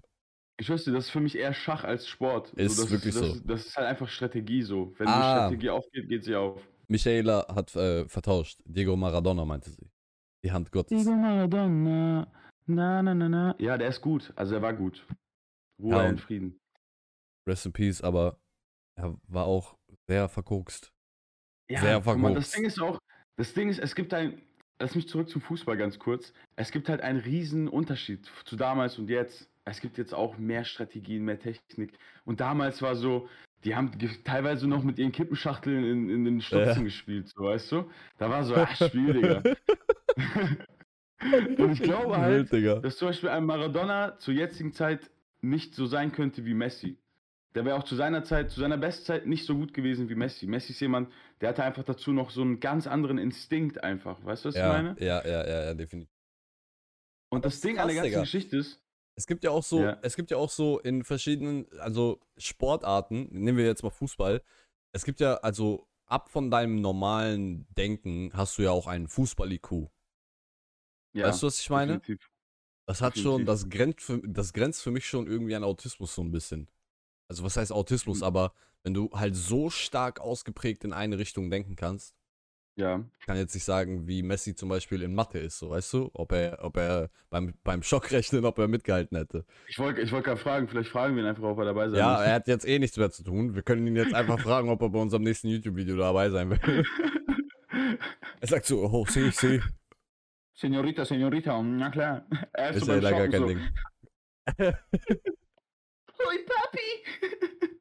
Ich 0.57 0.69
wüsste, 0.69 0.91
das 0.93 1.05
ist 1.05 1.10
für 1.12 1.19
mich 1.19 1.38
eher 1.38 1.53
Schach 1.53 1.84
als 1.84 2.07
Sport. 2.07 2.53
Ist 2.53 2.79
das 2.79 2.89
wirklich 2.89 3.13
das, 3.13 3.25
so. 3.27 3.39
Das 3.41 3.65
ist 3.65 3.75
halt 3.75 3.88
einfach 3.88 4.07
Strategie 4.07 4.62
so. 4.62 4.93
Wenn 4.98 5.07
Ah. 5.07 5.12
die 5.50 5.55
Strategie 5.55 5.69
aufgeht, 5.69 6.07
geht 6.07 6.24
sie 6.24 6.36
auf. 6.36 6.62
Michaela 6.88 7.45
hat 7.53 7.75
äh, 7.75 8.07
vertauscht. 8.07 8.62
Diego 8.65 8.95
Maradona 8.95 9.43
meinte 9.43 9.69
sie. 9.69 9.89
Die 10.45 10.51
Hand 10.51 10.72
Gottes. 10.72 11.03
Maradona. 11.05 12.31
Na, 12.67 13.03
na, 13.03 13.13
na, 13.13 13.27
na. 13.29 13.55
Ja, 13.60 13.77
der 13.77 13.89
ist 13.89 14.01
gut. 14.01 14.31
Also 14.36 14.55
er 14.55 14.62
war 14.62 14.74
gut. 14.74 15.05
Ruhe 15.81 15.91
Ja, 15.91 16.07
und- 16.10 16.22
Frieden. 16.22 16.57
Rest 17.48 17.65
in 17.65 17.74
Peace, 17.74 18.01
aber 18.01 18.39
er 18.98 19.17
war 19.27 19.45
auch 19.45 19.77
sehr 20.07 20.29
verkokst. 20.29 20.91
Ja, 21.69 21.81
Sehr 21.81 22.01
guck 22.01 22.17
mal, 22.17 22.34
das. 22.34 22.51
Ding 22.51 22.63
ist 22.65 22.79
auch, 22.79 22.98
das 23.38 23.53
Ding 23.53 23.69
ist, 23.69 23.79
es 23.79 23.93
gibt 23.93 24.13
ein, 24.13 24.41
lass 24.79 24.96
mich 24.96 25.08
zurück 25.08 25.29
zum 25.29 25.41
Fußball 25.41 25.77
ganz 25.77 26.00
kurz. 26.00 26.34
Es 26.55 26.72
gibt 26.72 26.89
halt 26.89 27.01
einen 27.01 27.20
riesen 27.20 27.67
Unterschied 27.67 28.29
zu 28.46 28.55
damals 28.55 28.98
und 29.00 29.10
jetzt. 29.10 29.50
Es 29.67 29.82
gibt 29.82 29.98
jetzt 29.98 30.13
auch 30.13 30.38
mehr 30.38 30.63
Strategien, 30.63 31.25
mehr 31.25 31.39
Technik. 31.39 31.98
Und 32.24 32.39
damals 32.39 32.84
war 32.84 32.96
so, 32.96 33.27
die 33.63 33.75
haben 33.75 33.91
teilweise 34.24 34.67
noch 34.67 34.84
mit 34.84 35.00
ihren 35.00 35.12
Kippenschachteln 35.12 35.84
in, 35.84 36.10
in 36.10 36.24
den 36.24 36.41
Stutzen 36.41 36.77
Ja. 36.77 36.84
gespielt, 36.84 37.29
so 37.29 37.46
weißt 37.46 37.72
du? 37.72 37.89
Da 38.20 38.29
war 38.29 38.44
so, 38.44 38.55
ach, 38.55 38.75
Spiel, 38.89 39.13
Digga. 39.13 39.41
und 41.58 41.72
ich 41.72 41.82
glaube 41.82 42.17
halt, 42.17 42.51
Wild, 42.51 42.84
dass 42.86 42.98
zum 42.98 43.08
Beispiel 43.08 43.29
ein 43.29 43.46
Maradona 43.46 44.20
zur 44.20 44.36
jetzigen 44.36 44.72
Zeit 44.72 45.10
nicht 45.41 45.74
so 45.74 45.88
sein 45.88 46.12
könnte 46.12 46.46
wie 46.46 46.53
Messi. 46.53 46.98
Der 47.55 47.63
wäre 47.65 47.77
auch 47.77 47.83
zu 47.83 47.95
seiner 47.95 48.24
Zeit, 48.25 48.51
zu 48.51 48.59
seiner 48.59 48.77
Bestzeit 48.77 49.25
nicht 49.25 49.45
so 49.45 49.55
gut 49.55 49.74
gewesen 49.74 50.09
wie 50.09 50.15
Messi. 50.15 50.45
Messi 50.45 50.74
ist 50.74 50.81
jemand, 50.81 51.12
der 51.39 51.50
hatte 51.50 51.63
einfach 51.63 51.83
dazu 51.83 52.12
noch 52.12 52.29
so 52.29 52.41
einen 52.41 52.59
ganz 52.59 52.85
anderen 52.85 53.17
Instinkt 53.17 53.81
einfach. 53.83 54.24
Weißt 54.24 54.43
du, 54.43 54.50
was 54.50 54.55
ja, 54.55 54.67
ich 54.67 54.83
meine? 54.83 55.00
Ja, 55.00 55.25
ja, 55.25 55.47
ja, 55.47 55.63
ja, 55.65 55.74
definitiv. 55.74 56.13
Und 57.29 57.45
das, 57.45 57.55
ist 57.55 57.63
Ding 57.63 57.79
an 57.79 57.88
der 57.88 57.95
krass, 57.95 58.03
ganzen 58.03 58.09
Digga. 58.12 58.21
Geschichte 58.21 58.57
ist, 58.57 58.81
Es 59.17 59.25
gibt 59.25 59.43
ja 59.45 59.51
auch 59.51 59.63
so, 59.63 59.81
Ja. 59.81 59.97
es 60.01 60.15
gibt 60.17 60.31
ja 60.31 60.38
auch 60.38 60.50
so 60.50 60.79
in 60.79 61.03
verschiedenen, 61.05 61.65
also 61.79 62.19
Sportarten, 62.38 63.29
nehmen 63.31 63.57
wir 63.57 63.65
jetzt 63.65 63.83
mal 63.83 63.89
Fußball. 63.89 64.41
Es 64.91 65.05
gibt 65.05 65.21
ja, 65.21 65.35
also 65.35 65.88
ab 66.07 66.29
von 66.29 66.51
deinem 66.51 66.81
normalen 66.81 67.65
Denken 67.75 68.31
hast 68.33 68.57
du 68.57 68.63
ja 68.63 68.71
auch 68.71 68.88
einen 68.88 69.07
Fußball-IQ. 69.07 69.89
ja, 71.13 71.27
weißt 71.27 71.41
du, 71.41 71.47
was 71.47 71.59
ich 71.59 71.69
meine? 71.69 72.00
definitiv. 72.00 72.29
Das 72.88 73.01
hat 73.01 73.17
schon, 73.17 73.45
Definitiv. 73.45 73.47
das 73.47 73.69
grenzt, 73.69 74.01
für, 74.01 74.21
das 74.27 74.53
grenzt 74.53 74.83
für 74.83 74.91
mich 74.91 75.07
schon 75.07 75.25
irgendwie 75.25 75.55
an 75.55 75.63
Autismus 75.63 76.13
so 76.13 76.21
ein 76.21 76.31
bisschen. 76.31 76.69
Also 77.27 77.44
was 77.44 77.58
heißt 77.58 77.72
Autismus, 77.72 78.20
Mhm. 78.20 78.24
aber 78.25 78.53
wenn 78.84 78.94
du 78.94 79.10
halt 79.13 79.36
so 79.36 79.70
stark 79.70 80.20
ausgeprägt 80.22 80.84
in 80.84 80.94
eine 80.94 81.17
Richtung 81.17 81.50
denken 81.50 81.75
kannst, 81.75 82.15
Ja, 82.77 83.05
ich 83.20 83.25
kann 83.25 83.38
jetzt 83.38 83.53
nicht 83.55 83.63
sagen, 83.63 84.05
wie 84.05 84.22
Messi 84.22 84.53
zum 84.53 84.67
Beispiel 84.67 85.01
in 85.01 85.15
Mathe 85.15 85.39
ist, 85.39 85.60
so 85.60 85.70
weißt 85.70 85.94
du, 85.94 86.10
ob 86.13 86.34
er, 86.34 86.60
ob 86.62 86.75
er 86.75 87.10
beim, 87.29 87.53
beim 87.63 87.82
Schockrechnen, 87.84 88.44
ob 88.44 88.60
er 88.60 88.67
mitgehalten 88.67 89.17
hätte. 89.17 89.46
ich 89.70 89.79
wollte 89.79 90.01
ich 90.01 90.12
wollt 90.12 90.25
gerade 90.25 90.39
fragen, 90.41 90.67
vielleicht 90.67 90.89
fragen 90.89 91.15
wir 91.15 91.24
ihn 91.24 91.29
einfach, 91.29 91.44
ob 91.44 91.58
er 91.60 91.65
dabei 91.65 91.88
sein 91.88 91.98
Ja, 92.00 92.10
möchte. 92.17 92.25
er 92.25 92.34
hat 92.34 92.48
jetzt 92.50 92.67
eh 92.67 92.77
nichts 92.77 92.98
mehr 92.98 93.10
zu 93.12 93.24
tun. 93.24 93.55
Wir 93.55 93.62
können 93.63 93.88
ihn 93.88 93.96
jetzt 93.96 94.13
einfach 94.13 94.39
fragen, 94.41 94.67
ob 94.70 94.82
er 94.82 94.89
bei 94.89 95.00
unserem 95.00 95.24
nächsten 95.24 95.48
YouTube-Video 95.48 95.96
dabei 95.96 96.29
sein 96.29 96.50
will. 96.50 96.84
Er 98.41 98.48
sagt 98.50 98.65
so, 98.65 98.84
oh, 98.84 99.05
sieh, 99.08 99.32
sieh. 99.32 99.62
Senorita, 100.53 101.05
Senorita, 101.05 101.62
na 101.63 101.89
klar. 101.89 102.25
Er 102.53 102.72
Ist 102.72 102.86
so 102.86 102.91
ja 102.91 103.00
beim 103.00 103.03
leider 103.03 103.17
Shoppen 103.17 103.32
kein 103.32 103.41
so, 104.58 104.67
Ding. 104.67 104.75
Oi, 106.27 106.38
Papi! 106.46 107.39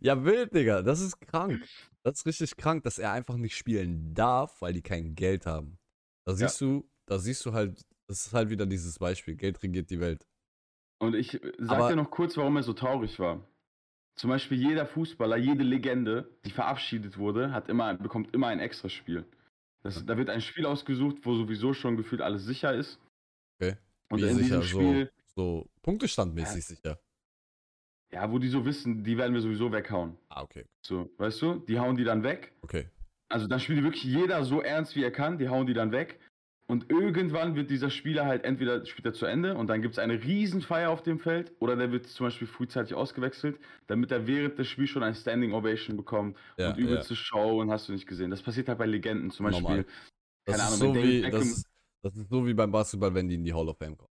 Ja, 0.00 0.22
wild, 0.22 0.54
Digga. 0.54 0.82
Das 0.82 1.00
ist 1.00 1.18
krank. 1.18 1.64
Das 2.02 2.18
ist 2.18 2.26
richtig 2.26 2.56
krank, 2.56 2.84
dass 2.84 2.98
er 2.98 3.10
einfach 3.12 3.36
nicht 3.36 3.56
spielen 3.56 4.14
darf, 4.14 4.60
weil 4.60 4.74
die 4.74 4.82
kein 4.82 5.14
Geld 5.14 5.46
haben. 5.46 5.78
Da 6.26 6.34
siehst 6.34 6.60
du, 6.60 6.88
da 7.06 7.18
siehst 7.18 7.44
du 7.46 7.52
halt, 7.54 7.84
das 8.06 8.26
ist 8.26 8.32
halt 8.34 8.50
wieder 8.50 8.66
dieses 8.66 8.98
Beispiel. 8.98 9.34
Geld 9.34 9.60
regiert 9.62 9.88
die 9.90 9.98
Welt. 9.98 10.26
Und 11.00 11.14
ich 11.14 11.42
äh, 11.42 11.52
sag 11.58 11.78
Aber- 11.78 11.88
dir 11.88 11.96
noch 11.96 12.10
kurz, 12.10 12.36
warum 12.36 12.56
er 12.56 12.62
so 12.62 12.74
traurig 12.74 13.18
war. 13.18 13.42
Zum 14.16 14.28
Beispiel 14.30 14.58
jeder 14.58 14.84
Fußballer, 14.84 15.36
jede 15.36 15.62
Legende, 15.62 16.28
die 16.44 16.50
verabschiedet 16.50 17.16
wurde, 17.18 17.52
hat 17.52 17.68
immer, 17.68 17.94
bekommt 17.94 18.34
immer 18.34 18.48
ein 18.48 18.60
Extraspiel. 18.60 19.24
Das, 19.82 20.04
da 20.04 20.16
wird 20.18 20.28
ein 20.28 20.42
Spiel 20.42 20.66
ausgesucht, 20.66 21.16
wo 21.22 21.34
sowieso 21.34 21.72
schon 21.72 21.96
gefühlt 21.96 22.20
alles 22.20 22.44
sicher 22.44 22.74
ist. 22.74 23.00
Okay. 23.58 23.76
Und 24.10 24.20
Wie 24.20 24.28
in 24.28 24.36
sicher, 24.36 24.60
diesem 24.60 24.62
Spiel, 24.64 25.12
so, 25.34 25.62
so 25.62 25.70
Punktestandmäßig 25.82 26.66
sicher. 26.66 27.00
Ja, 28.12 28.30
wo 28.30 28.38
die 28.38 28.48
so 28.48 28.64
wissen, 28.64 29.04
die 29.04 29.16
werden 29.18 29.34
wir 29.34 29.40
sowieso 29.40 29.70
weghauen. 29.72 30.16
Ah, 30.28 30.42
okay. 30.42 30.64
So, 30.84 31.10
weißt 31.18 31.42
du? 31.42 31.54
Die 31.68 31.78
hauen 31.78 31.96
die 31.96 32.04
dann 32.04 32.22
weg. 32.22 32.52
Okay. 32.62 32.88
Also 33.28 33.46
dann 33.46 33.60
spielt 33.60 33.82
wirklich 33.82 34.04
jeder 34.04 34.44
so 34.44 34.62
ernst, 34.62 34.96
wie 34.96 35.02
er 35.02 35.10
kann, 35.10 35.38
die 35.38 35.48
hauen 35.48 35.66
die 35.66 35.74
dann 35.74 35.92
weg. 35.92 36.18
Und 36.70 36.90
irgendwann 36.90 37.54
wird 37.54 37.70
dieser 37.70 37.88
Spieler 37.88 38.26
halt 38.26 38.44
entweder 38.44 38.84
spielt 38.84 39.06
er 39.06 39.14
zu 39.14 39.24
Ende 39.24 39.56
und 39.56 39.68
dann 39.68 39.80
gibt 39.80 39.92
es 39.94 39.98
eine 39.98 40.22
Riesenfeier 40.22 40.90
auf 40.90 41.02
dem 41.02 41.18
Feld 41.18 41.52
oder 41.60 41.76
der 41.76 41.92
wird 41.92 42.06
zum 42.06 42.26
Beispiel 42.26 42.46
frühzeitig 42.46 42.94
ausgewechselt, 42.94 43.58
damit 43.86 44.10
er 44.10 44.26
während 44.26 44.58
des 44.58 44.66
Spiels 44.68 44.90
schon 44.90 45.02
ein 45.02 45.14
Standing 45.14 45.52
Ovation 45.52 45.96
bekommt 45.96 46.36
Ja, 46.58 46.70
und 46.70 46.78
übelste 46.78 47.16
Show 47.16 47.60
und 47.62 47.70
hast 47.70 47.88
du 47.88 47.92
nicht 47.94 48.06
gesehen. 48.06 48.30
Das 48.30 48.42
passiert 48.42 48.68
halt 48.68 48.78
bei 48.78 48.84
Legenden 48.84 49.30
zum 49.30 49.44
Beispiel. 49.46 49.62
Normal. 49.62 49.86
Das 50.44 50.56
keine 50.58 50.68
ist, 50.68 50.82
Ahnung, 50.82 50.94
so 50.94 51.02
wie, 51.02 51.22
das, 51.22 51.30
Beckham- 51.30 51.42
ist, 51.42 51.66
das 52.02 52.16
ist 52.16 52.28
so 52.28 52.46
wie 52.46 52.54
beim 52.54 52.70
Basketball, 52.70 53.14
wenn 53.14 53.28
die 53.28 53.36
in 53.36 53.44
die 53.44 53.54
Hall 53.54 53.68
of 53.68 53.78
Fame 53.78 53.96
kommen. 53.96 54.12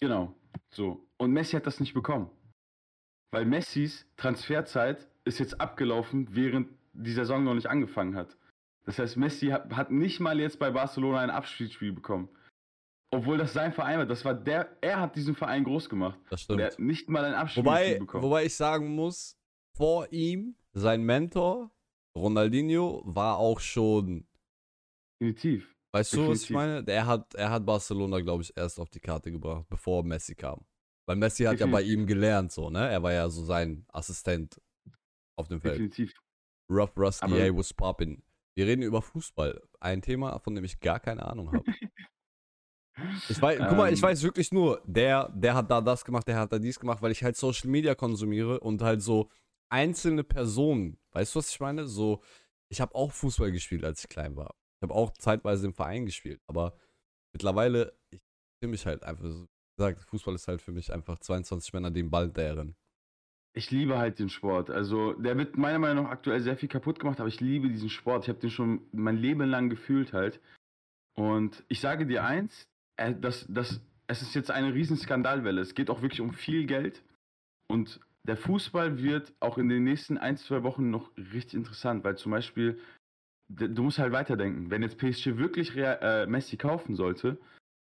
Genau, 0.00 0.34
so. 0.70 1.06
Und 1.18 1.32
Messi 1.32 1.52
hat 1.52 1.66
das 1.66 1.80
nicht 1.80 1.92
bekommen. 1.92 2.30
Weil 3.34 3.46
Messis 3.46 4.06
Transferzeit 4.16 5.08
ist 5.24 5.40
jetzt 5.40 5.60
abgelaufen, 5.60 6.28
während 6.30 6.68
die 6.92 7.12
Saison 7.12 7.42
noch 7.42 7.54
nicht 7.54 7.66
angefangen 7.66 8.14
hat. 8.14 8.36
Das 8.84 9.00
heißt, 9.00 9.16
Messi 9.16 9.48
hat, 9.48 9.74
hat 9.74 9.90
nicht 9.90 10.20
mal 10.20 10.38
jetzt 10.38 10.60
bei 10.60 10.70
Barcelona 10.70 11.18
ein 11.18 11.30
Abschiedsspiel 11.30 11.92
bekommen. 11.92 12.28
Obwohl 13.10 13.36
das 13.36 13.52
sein 13.52 13.72
Verein 13.72 13.98
war. 13.98 14.06
Das 14.06 14.24
war 14.24 14.34
der, 14.34 14.76
er 14.80 15.00
hat 15.00 15.16
diesen 15.16 15.34
Verein 15.34 15.64
groß 15.64 15.88
gemacht. 15.88 16.16
Das 16.30 16.42
er 16.42 16.44
stimmt. 16.44 16.62
hat 16.62 16.78
nicht 16.78 17.08
mal 17.08 17.24
ein 17.24 17.34
Abschiedsspiel 17.34 17.64
Wobei, 17.64 17.98
bekommen. 17.98 18.22
wobei 18.22 18.44
ich 18.44 18.54
sagen 18.54 18.94
muss, 18.94 19.36
vor 19.76 20.12
ihm, 20.12 20.54
sein 20.72 21.02
Mentor, 21.02 21.72
Ronaldinho, 22.16 23.02
war 23.04 23.38
auch 23.38 23.58
schon, 23.58 24.28
Definitiv. 25.20 25.74
weißt 25.90 26.12
du, 26.12 26.28
was 26.28 26.42
ich 26.42 26.48
Definitiv. 26.48 26.54
meine? 26.54 26.86
Er 26.86 27.06
hat, 27.06 27.34
er 27.34 27.50
hat 27.50 27.66
Barcelona, 27.66 28.20
glaube 28.20 28.44
ich, 28.44 28.56
erst 28.56 28.78
auf 28.78 28.90
die 28.90 29.00
Karte 29.00 29.32
gebracht, 29.32 29.66
bevor 29.68 30.04
Messi 30.04 30.36
kam. 30.36 30.64
Weil 31.06 31.16
Messi 31.16 31.44
hat 31.44 31.60
ja 31.60 31.66
bei 31.66 31.82
Definitiv. 31.82 32.00
ihm 32.02 32.06
gelernt, 32.06 32.52
so, 32.52 32.70
ne? 32.70 32.88
Er 32.90 33.02
war 33.02 33.12
ja 33.12 33.28
so 33.28 33.44
sein 33.44 33.84
Assistent 33.92 34.60
auf 35.38 35.48
dem 35.48 35.60
Feld. 35.60 35.74
Definitiv. 35.74 36.14
Rough 36.70 36.96
Rusty, 36.96 37.24
Aber- 37.26 37.36
hey, 37.36 37.54
what's 37.54 37.74
poppin'? 37.74 38.22
Wir 38.56 38.66
reden 38.66 38.82
über 38.82 39.02
Fußball. 39.02 39.60
Ein 39.80 40.00
Thema, 40.00 40.38
von 40.38 40.54
dem 40.54 40.64
ich 40.64 40.78
gar 40.80 41.00
keine 41.00 41.24
Ahnung 41.26 41.52
habe. 41.52 41.64
Ich 43.28 43.42
weiß, 43.42 43.58
guck 43.58 43.76
mal, 43.76 43.92
ich 43.92 43.98
Ähm. 43.98 44.02
weiß 44.04 44.22
wirklich 44.22 44.52
nur, 44.52 44.80
der, 44.86 45.28
der 45.30 45.54
hat 45.54 45.68
da 45.68 45.80
das 45.80 46.04
gemacht, 46.04 46.28
der 46.28 46.36
hat 46.38 46.52
da 46.52 46.60
dies 46.60 46.78
gemacht, 46.78 47.02
weil 47.02 47.10
ich 47.10 47.24
halt 47.24 47.36
Social 47.36 47.68
Media 47.68 47.96
konsumiere 47.96 48.60
und 48.60 48.82
halt 48.82 49.02
so 49.02 49.30
einzelne 49.68 50.22
Personen, 50.22 50.96
weißt 51.10 51.34
du, 51.34 51.40
was 51.40 51.50
ich 51.50 51.58
meine? 51.58 51.88
So, 51.88 52.22
ich 52.70 52.80
habe 52.80 52.94
auch 52.94 53.10
Fußball 53.10 53.50
gespielt, 53.50 53.82
als 53.84 54.02
ich 54.04 54.08
klein 54.08 54.36
war. 54.36 54.54
Ich 54.78 54.82
habe 54.88 54.94
auch 54.94 55.12
zeitweise 55.14 55.66
im 55.66 55.74
Verein 55.74 56.06
gespielt, 56.06 56.40
aber 56.46 56.78
mittlerweile, 57.32 57.98
ich 58.10 58.20
fühle 58.62 58.70
mich 58.70 58.86
halt 58.86 59.02
einfach, 59.02 59.24
so, 59.28 59.48
gesagt, 59.76 60.00
Fußball 60.08 60.34
ist 60.34 60.48
halt 60.48 60.62
für 60.62 60.72
mich 60.72 60.92
einfach 60.92 61.18
22 61.18 61.72
Männer, 61.72 61.90
den 61.90 62.10
Ball 62.10 62.28
deren. 62.28 62.74
Ich 63.56 63.70
liebe 63.70 63.98
halt 63.98 64.18
den 64.18 64.28
Sport. 64.28 64.70
Also, 64.70 65.12
der 65.12 65.36
wird 65.38 65.56
meiner 65.56 65.78
Meinung 65.78 66.04
nach 66.04 66.10
aktuell 66.10 66.40
sehr 66.40 66.56
viel 66.56 66.68
kaputt 66.68 66.98
gemacht, 66.98 67.20
aber 67.20 67.28
ich 67.28 67.40
liebe 67.40 67.68
diesen 67.68 67.88
Sport. 67.88 68.24
Ich 68.24 68.28
habe 68.28 68.40
den 68.40 68.50
schon 68.50 68.82
mein 68.92 69.16
Leben 69.16 69.48
lang 69.48 69.70
gefühlt 69.70 70.12
halt. 70.12 70.40
Und 71.16 71.62
ich 71.68 71.80
sage 71.80 72.06
dir 72.06 72.24
eins, 72.24 72.68
äh, 72.96 73.14
das, 73.14 73.46
das, 73.48 73.80
es 74.08 74.22
ist 74.22 74.34
jetzt 74.34 74.50
eine 74.50 74.74
riesen 74.74 74.96
Skandalwelle. 74.96 75.60
Es 75.60 75.74
geht 75.74 75.88
auch 75.88 76.02
wirklich 76.02 76.20
um 76.20 76.32
viel 76.32 76.66
Geld. 76.66 77.02
Und 77.68 78.00
der 78.24 78.36
Fußball 78.36 79.02
wird 79.02 79.32
auch 79.38 79.58
in 79.58 79.68
den 79.68 79.84
nächsten 79.84 80.18
ein, 80.18 80.36
zwei 80.36 80.62
Wochen 80.62 80.90
noch 80.90 81.10
richtig 81.16 81.54
interessant, 81.54 82.02
weil 82.04 82.16
zum 82.16 82.32
Beispiel, 82.32 82.80
du 83.48 83.82
musst 83.82 83.98
halt 83.98 84.12
weiterdenken. 84.12 84.70
Wenn 84.70 84.82
jetzt 84.82 84.98
PSG 84.98 85.36
wirklich 85.36 85.76
Real, 85.76 85.98
äh, 86.00 86.26
Messi 86.26 86.56
kaufen 86.56 86.96
sollte, 86.96 87.38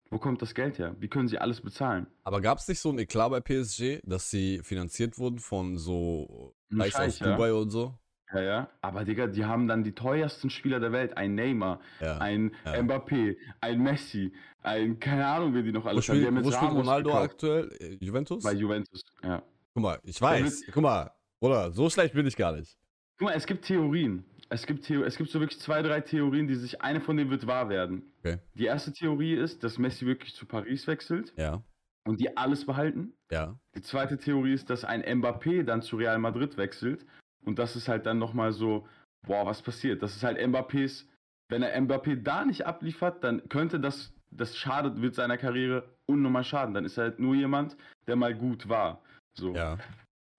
wo 0.10 0.18
kommt 0.20 0.42
das 0.42 0.54
Geld 0.54 0.80
her? 0.80 0.96
Wie 1.00 1.08
können 1.08 1.28
sie 1.28 1.38
alles 1.38 1.62
bezahlen? 1.62 2.08
Aber 2.24 2.42
gab 2.42 2.58
es 2.58 2.68
nicht 2.68 2.80
so 2.80 2.90
ein 2.90 3.00
Eklat 3.00 3.32
bei 3.32 3.40
PSG, 3.40 4.00
dass 4.04 4.30
sie 4.30 4.60
finanziert 4.64 5.18
wurden 5.18 5.40
von 5.40 5.78
so 5.78 6.56
Reichs 6.72 6.96
aus 6.96 7.20
ja. 7.20 7.32
Dubai 7.34 7.54
und 7.54 7.70
so? 7.70 7.94
Ja, 8.34 8.42
ja. 8.42 8.70
Aber 8.82 9.06
Digga, 9.06 9.28
die 9.28 9.46
haben 9.46 9.68
dann 9.68 9.84
die 9.84 9.94
teuersten 9.94 10.50
Spieler 10.50 10.80
der 10.80 10.92
Welt. 10.92 11.16
Ein 11.18 11.36
Neymar, 11.36 11.80
Ja. 12.02 12.18
ein 12.18 12.52
ja. 12.66 12.74
Mbappé, 12.82 13.38
ein 13.62 13.82
Messi, 13.82 14.34
ein, 14.64 15.00
keine 15.00 15.26
Ahnung, 15.26 15.54
wie 15.54 15.64
die 15.64 15.72
noch 15.72 15.84
spielt, 16.02 16.26
haben 16.26 16.44
wo 16.44 16.52
spielt 16.52 16.72
Ronaldo 16.72 17.10
gekauft 17.10 17.32
aktuell? 17.32 17.72
Äh, 17.80 17.98
Juventus? 18.02 18.44
Bei 18.44 18.54
Juventus, 18.54 19.02
ja. 19.24 19.42
Guck 19.74 19.84
mal, 19.84 20.00
ich 20.04 20.22
weiß. 20.22 20.64
Guck 20.74 20.84
mal, 20.84 21.12
Bruder, 21.40 21.72
so 21.72 21.90
schlecht 21.90 22.14
bin 22.14 22.28
ich 22.28 22.36
gar 22.36 22.52
nicht. 22.54 22.78
Guck 23.18 23.30
mal, 23.30 23.36
es 23.36 23.46
gibt 23.46 23.66
Theorien. 23.66 24.26
Es 24.50 24.66
gibt, 24.66 24.86
Theo 24.86 25.04
es 25.04 25.18
gibt 25.18 25.30
so 25.30 25.40
wirklich 25.40 25.60
zwei, 25.60 25.82
drei 25.82 26.02
Theorien, 26.02 26.48
die 26.48 26.56
sich, 26.56 26.82
eine 26.82 27.02
von 27.02 27.18
denen 27.18 27.30
wird 27.30 27.48
wahr 27.48 27.70
werden. 27.70 28.12
Okay. 28.20 28.38
Die 28.54 28.66
erste 28.66 28.94
Theorie 28.94 29.34
ist, 29.34 29.64
dass 29.64 29.78
Messi 29.78 30.06
wirklich 30.06 30.34
zu 30.36 30.46
Paris 30.46 30.88
wechselt 30.88 31.34
Ja, 31.38 31.62
und 32.08 32.20
die 32.20 32.36
alles 32.38 32.66
behalten. 32.66 33.14
ja. 33.32 33.60
Die 33.76 33.82
zweite 33.82 34.18
Theorie 34.18 34.54
ist, 34.54 34.70
dass 34.70 34.86
ein 34.86 35.04
Mbappé 35.04 35.64
dann 35.64 35.82
zu 35.82 35.98
Real 35.98 36.18
Madrid 36.18 36.58
wechselt 36.58 37.06
und 37.46 37.60
das 37.60 37.76
ist 37.76 37.88
halt 37.88 38.06
dann 38.06 38.20
nochmal 38.20 38.52
so, 38.54 38.88
boah, 39.26 39.46
was 39.46 39.62
passiert? 39.62 40.02
Das 40.02 40.16
ist 40.16 40.24
halt 40.24 40.38
Mbappés, 40.40 41.06
wenn 41.50 41.62
er 41.64 41.80
Mbappé 41.82 42.22
da 42.22 42.46
nicht 42.46 42.66
abliefert, 42.66 43.24
dann 43.24 43.48
könnte 43.50 43.80
das, 43.80 44.14
das 44.32 44.56
schadet, 44.58 45.02
wird 45.02 45.16
seiner 45.16 45.38
Karriere 45.38 45.96
unnormal 46.06 46.44
schaden. 46.44 46.74
Dann 46.74 46.86
ist 46.86 46.98
er 46.98 47.06
halt 47.06 47.20
nur 47.20 47.36
jemand, 47.36 47.78
der 48.08 48.16
mal 48.16 48.34
gut 48.34 48.68
war. 48.70 49.02
So. 49.38 49.54
Ja. 49.56 49.78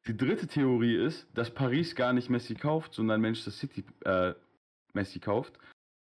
Die 0.07 0.17
dritte 0.17 0.47
Theorie 0.47 0.97
ist, 0.97 1.27
dass 1.35 1.53
Paris 1.53 1.95
gar 1.95 2.13
nicht 2.13 2.31
Messi 2.31 2.55
kauft, 2.55 2.95
sondern 2.95 3.21
Manchester 3.21 3.51
City 3.51 3.85
äh, 4.05 4.33
Messi 4.95 5.19
kauft. 5.19 5.59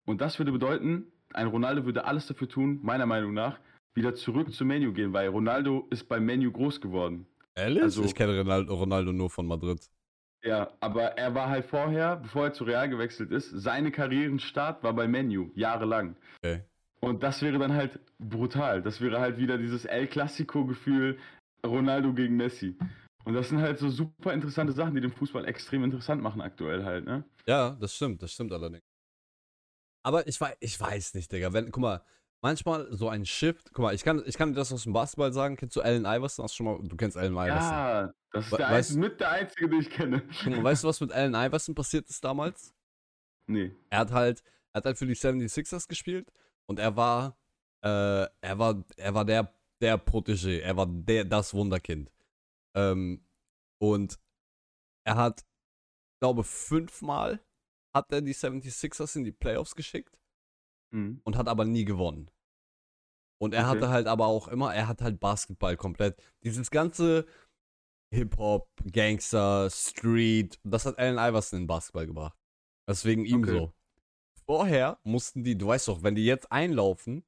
Und 0.06 0.20
das 0.20 0.38
würde 0.38 0.52
bedeuten, 0.52 1.06
ein 1.32 1.46
Ronaldo 1.46 1.84
würde 1.84 2.04
alles 2.04 2.26
dafür 2.26 2.48
tun, 2.48 2.80
meiner 2.82 3.06
Meinung 3.06 3.34
nach, 3.34 3.58
wieder 3.94 4.14
zurück 4.14 4.52
zu 4.52 4.64
Menu 4.64 4.92
gehen, 4.92 5.12
weil 5.12 5.28
Ronaldo 5.28 5.86
ist 5.90 6.08
beim 6.08 6.24
Menu 6.24 6.50
groß 6.50 6.80
geworden. 6.80 7.26
Ehrlich? 7.54 7.82
Also- 7.82 8.04
ich 8.04 8.14
kenne 8.14 8.36
Ronaldo, 8.38 8.74
Ronaldo 8.74 9.12
nur 9.12 9.30
von 9.30 9.46
Madrid. 9.46 9.88
Ja, 10.42 10.70
aber 10.80 11.16
er 11.16 11.34
war 11.34 11.48
halt 11.48 11.64
vorher, 11.64 12.16
bevor 12.16 12.44
er 12.46 12.52
zu 12.52 12.64
Real 12.64 12.88
gewechselt 12.88 13.30
ist, 13.30 13.48
seine 13.50 13.90
Karrierenstart 13.90 14.82
war 14.82 14.92
bei 14.92 15.08
Menu, 15.08 15.50
jahrelang. 15.54 16.16
Okay. 16.42 16.64
Und 17.00 17.22
das 17.22 17.40
wäre 17.40 17.58
dann 17.58 17.72
halt 17.72 17.98
brutal. 18.18 18.82
Das 18.82 19.00
wäre 19.00 19.20
halt 19.20 19.38
wieder 19.38 19.56
dieses 19.56 19.84
El 19.86 20.06
Clasico-Gefühl, 20.06 21.18
Ronaldo 21.64 22.12
gegen 22.12 22.36
Messi. 22.36 22.76
Und 23.24 23.34
das 23.34 23.48
sind 23.48 23.60
halt 23.60 23.78
so 23.78 23.88
super 23.88 24.32
interessante 24.32 24.72
Sachen, 24.72 24.94
die 24.94 25.00
den 25.00 25.12
Fußball 25.12 25.46
extrem 25.46 25.82
interessant 25.84 26.22
machen 26.22 26.40
aktuell 26.42 26.84
halt, 26.84 27.04
ne? 27.06 27.24
Ja, 27.46 27.70
das 27.80 27.94
stimmt, 27.94 28.22
das 28.22 28.32
stimmt 28.32 28.52
allerdings. 28.52 28.84
Aber 30.02 30.26
ich 30.26 30.38
weiß, 30.40 30.56
ich 30.60 30.78
weiß 30.78 31.14
nicht, 31.14 31.32
Digga. 31.32 31.52
Wenn, 31.52 31.70
guck 31.70 31.80
mal, 31.80 32.02
manchmal 32.42 32.86
so 32.92 33.08
ein 33.08 33.24
Shift. 33.24 33.72
Guck 33.72 33.84
mal, 33.84 33.94
ich 33.94 34.04
kann, 34.04 34.22
ich 34.26 34.36
kann 34.36 34.50
dir 34.50 34.56
das 34.56 34.72
aus 34.72 34.82
dem 34.82 34.92
Basketball 34.92 35.32
sagen. 35.32 35.56
Kennst 35.56 35.76
du 35.76 35.80
Allen 35.80 36.04
Iverson? 36.04 36.42
Hast 36.44 36.52
du 36.52 36.56
schon 36.56 36.66
mal, 36.66 36.78
du 36.86 36.96
kennst 36.96 37.16
Allen 37.16 37.32
Iverson. 37.32 37.48
Ja, 37.72 38.12
das 38.32 38.44
ist 38.46 38.52
We- 38.52 38.56
der 38.58 38.66
weißt- 38.68 38.74
einzige, 38.76 39.00
mit 39.00 39.20
der 39.20 39.30
einzige, 39.30 39.68
den 39.70 39.80
ich 39.80 39.90
kenne. 39.90 40.22
Guck 40.42 40.46
mal, 40.56 40.64
weißt 40.64 40.84
du, 40.84 40.88
was 40.88 41.00
mit 41.00 41.10
Allen 41.12 41.34
Iverson 41.34 41.74
passiert 41.74 42.08
ist 42.08 42.22
damals? 42.24 42.74
Nee. 43.46 43.74
Er 43.90 43.98
hat 43.98 44.10
halt, 44.10 44.42
er 44.72 44.78
hat 44.78 44.86
halt 44.86 44.96
für 44.98 45.04
die 45.06 45.14
76ers 45.14 45.86
gespielt 45.86 46.32
und 46.64 46.78
er 46.78 46.96
war, 46.96 47.36
äh, 47.82 47.88
er 48.40 48.58
war, 48.58 48.82
er 48.96 49.14
war 49.14 49.24
der, 49.26 49.52
der 49.82 49.98
Protégé, 50.02 50.60
er 50.60 50.74
war 50.78 50.86
der, 50.86 51.26
das 51.26 51.52
Wunderkind. 51.52 52.10
Ähm, 52.76 53.26
und 53.80 54.18
er 55.06 55.16
hat, 55.16 55.40
ich 55.40 56.20
glaube, 56.20 56.44
fünfmal 56.44 57.44
hat 57.94 58.10
er 58.12 58.22
die 58.22 58.34
76ers 58.34 59.16
in 59.16 59.24
die 59.24 59.32
Playoffs 59.32 59.74
geschickt 59.74 60.18
Mhm. 60.92 61.20
und 61.24 61.36
hat 61.36 61.48
aber 61.48 61.64
nie 61.64 61.84
gewonnen. 61.84 62.30
Und 63.40 63.52
er 63.52 63.62
Okay. 63.68 63.70
hatte 63.70 63.88
halt 63.88 64.06
aber 64.06 64.26
auch 64.26 64.48
immer, 64.48 64.74
er 64.74 64.88
hat 64.88 65.02
halt 65.02 65.20
Basketball 65.20 65.76
komplett. 65.76 66.20
Dieses 66.42 66.70
ganze 66.70 67.26
Hip-Hop, 68.12 68.68
Gangster, 68.92 69.68
Street, 69.70 70.58
das 70.62 70.86
hat 70.86 70.98
Allen 70.98 71.18
Iverson 71.18 71.60
in 71.60 71.66
Basketball 71.66 72.06
gebracht. 72.06 72.38
Deswegen 72.88 73.24
ihm 73.24 73.42
Okay. 73.42 73.58
so. 73.58 73.72
Vorher 74.46 75.00
mussten 75.04 75.42
die, 75.42 75.56
du 75.58 75.66
weißt 75.68 75.88
doch, 75.88 76.02
wenn 76.02 76.14
die 76.14 76.24
jetzt 76.24 76.50
einlaufen, 76.52 77.24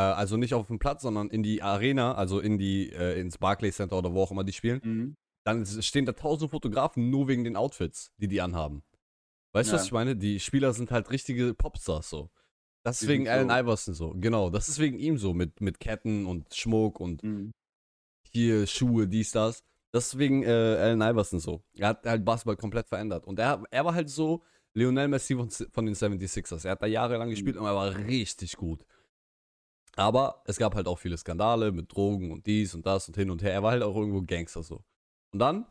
also 0.00 0.36
nicht 0.36 0.54
auf 0.54 0.66
dem 0.68 0.78
Platz, 0.78 1.02
sondern 1.02 1.28
in 1.30 1.42
die 1.42 1.62
Arena, 1.62 2.14
also 2.14 2.40
in 2.40 2.58
die, 2.58 2.92
äh, 2.92 3.20
ins 3.20 3.38
Barclays 3.38 3.76
Center 3.76 3.98
oder 3.98 4.12
wo 4.14 4.22
auch 4.22 4.30
immer 4.30 4.44
die 4.44 4.52
spielen, 4.52 4.80
Mhm. 4.84 5.16
dann 5.44 5.64
stehen 5.66 6.06
da 6.06 6.12
tausend 6.12 6.50
Fotografen 6.50 7.10
nur 7.10 7.28
wegen 7.28 7.44
den 7.44 7.56
Outfits, 7.56 8.12
die 8.18 8.28
die 8.28 8.40
anhaben. 8.40 8.82
Weißt 9.54 9.70
du, 9.70 9.74
was 9.74 9.82
Ja. 9.82 9.86
ich 9.86 9.92
meine? 9.92 10.14
Die 10.16 10.40
Spieler 10.40 10.72
sind 10.74 10.90
halt 10.90 11.10
richtige 11.10 11.54
Popstars 11.54 12.10
so. 12.10 12.30
Das 12.84 13.02
ist 13.02 13.08
wegen 13.08 13.28
Allen 13.28 13.48
so- 13.48 13.54
Iverson 13.56 13.94
so. 13.94 14.14
Genau, 14.16 14.50
das 14.50 14.68
ist 14.68 14.78
wegen 14.78 14.98
ihm 14.98 15.18
so 15.18 15.34
mit, 15.34 15.60
mit 15.60 15.80
Ketten 15.80 16.26
und 16.26 16.54
Schmuck 16.54 17.00
und 17.00 17.22
Mhm. 17.24 17.50
hier 18.32 18.66
Schuhe, 18.66 19.08
dies, 19.08 19.32
das. 19.32 19.62
Das 19.90 20.08
ist 20.08 20.18
wegen 20.18 20.42
äh, 20.42 20.48
Allen 20.48 21.00
Iverson 21.00 21.40
so. 21.40 21.62
Er 21.74 21.88
hat 21.88 22.04
halt 22.06 22.24
Basketball 22.24 22.56
komplett 22.56 22.88
verändert. 22.88 23.26
Und 23.26 23.38
er, 23.38 23.62
er 23.70 23.84
war 23.84 23.94
halt 23.94 24.10
so 24.10 24.42
Lionel 24.74 25.08
Messi 25.08 25.34
von, 25.34 25.50
von 25.50 25.86
den 25.86 25.94
76ers. 25.94 26.64
Er 26.66 26.72
hat 26.72 26.82
da 26.82 26.86
jahrelang 26.86 27.30
gespielt 27.30 27.56
und 27.56 27.64
er 27.66 27.74
war 27.74 27.96
richtig 28.06 28.56
gut. 28.56 28.84
Aber 29.98 30.42
es 30.46 30.58
gab 30.58 30.74
halt 30.76 30.86
auch 30.86 30.98
viele 30.98 31.18
Skandale 31.18 31.72
mit 31.72 31.92
Drogen 31.92 32.30
und 32.30 32.46
dies 32.46 32.74
und 32.74 32.86
das 32.86 33.08
und 33.08 33.16
hin 33.16 33.30
und 33.30 33.42
her. 33.42 33.52
Er 33.52 33.62
war 33.62 33.72
halt 33.72 33.82
auch 33.82 33.96
irgendwo 33.96 34.22
Gangster 34.22 34.62
so. 34.62 34.84
Und 35.32 35.40
dann, 35.40 35.66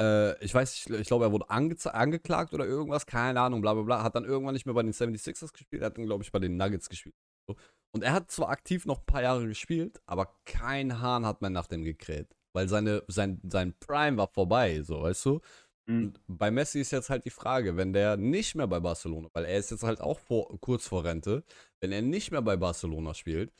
äh, 0.00 0.42
ich 0.44 0.54
weiß, 0.54 0.74
ich, 0.74 0.90
ich 0.90 1.06
glaube, 1.08 1.24
er 1.24 1.32
wurde 1.32 1.50
angeze- 1.50 1.90
angeklagt 1.92 2.54
oder 2.54 2.64
irgendwas, 2.66 3.06
keine 3.06 3.40
Ahnung, 3.40 3.60
bla 3.60 3.74
bla 3.74 3.82
bla. 3.82 4.02
Hat 4.02 4.14
dann 4.14 4.24
irgendwann 4.24 4.54
nicht 4.54 4.66
mehr 4.66 4.74
bei 4.74 4.82
den 4.82 4.92
76ers 4.92 5.52
gespielt, 5.52 5.82
hat 5.82 5.98
dann, 5.98 6.06
glaube 6.06 6.22
ich, 6.22 6.32
bei 6.32 6.38
den 6.38 6.56
Nuggets 6.56 6.88
gespielt. 6.88 7.14
So. 7.48 7.56
Und 7.94 8.04
er 8.04 8.12
hat 8.12 8.30
zwar 8.30 8.50
aktiv 8.50 8.86
noch 8.86 9.00
ein 9.00 9.06
paar 9.06 9.22
Jahre 9.22 9.46
gespielt, 9.48 10.00
aber 10.06 10.38
kein 10.44 11.00
Hahn 11.00 11.26
hat 11.26 11.40
mehr 11.40 11.50
nach 11.50 11.66
dem 11.66 11.84
gekräht. 11.84 12.36
Weil 12.54 12.68
seine, 12.68 13.02
sein, 13.08 13.40
sein 13.44 13.74
Prime 13.78 14.16
war 14.16 14.28
vorbei, 14.28 14.82
so, 14.82 15.02
weißt 15.02 15.24
du? 15.26 15.40
Mhm. 15.88 16.12
Bei 16.26 16.50
Messi 16.50 16.80
ist 16.80 16.90
jetzt 16.90 17.08
halt 17.08 17.24
die 17.24 17.30
Frage, 17.30 17.76
wenn 17.76 17.94
der 17.94 18.18
nicht 18.18 18.54
mehr 18.54 18.66
bei 18.66 18.78
Barcelona, 18.78 19.30
weil 19.32 19.46
er 19.46 19.58
ist 19.58 19.70
jetzt 19.70 19.84
halt 19.84 20.00
auch 20.00 20.18
vor, 20.18 20.60
kurz 20.60 20.86
vor 20.86 21.04
Rente, 21.04 21.42
wenn 21.80 21.92
er 21.92 22.02
nicht 22.02 22.30
mehr 22.30 22.42
bei 22.42 22.56
Barcelona 22.56 23.14
spielt, 23.14 23.52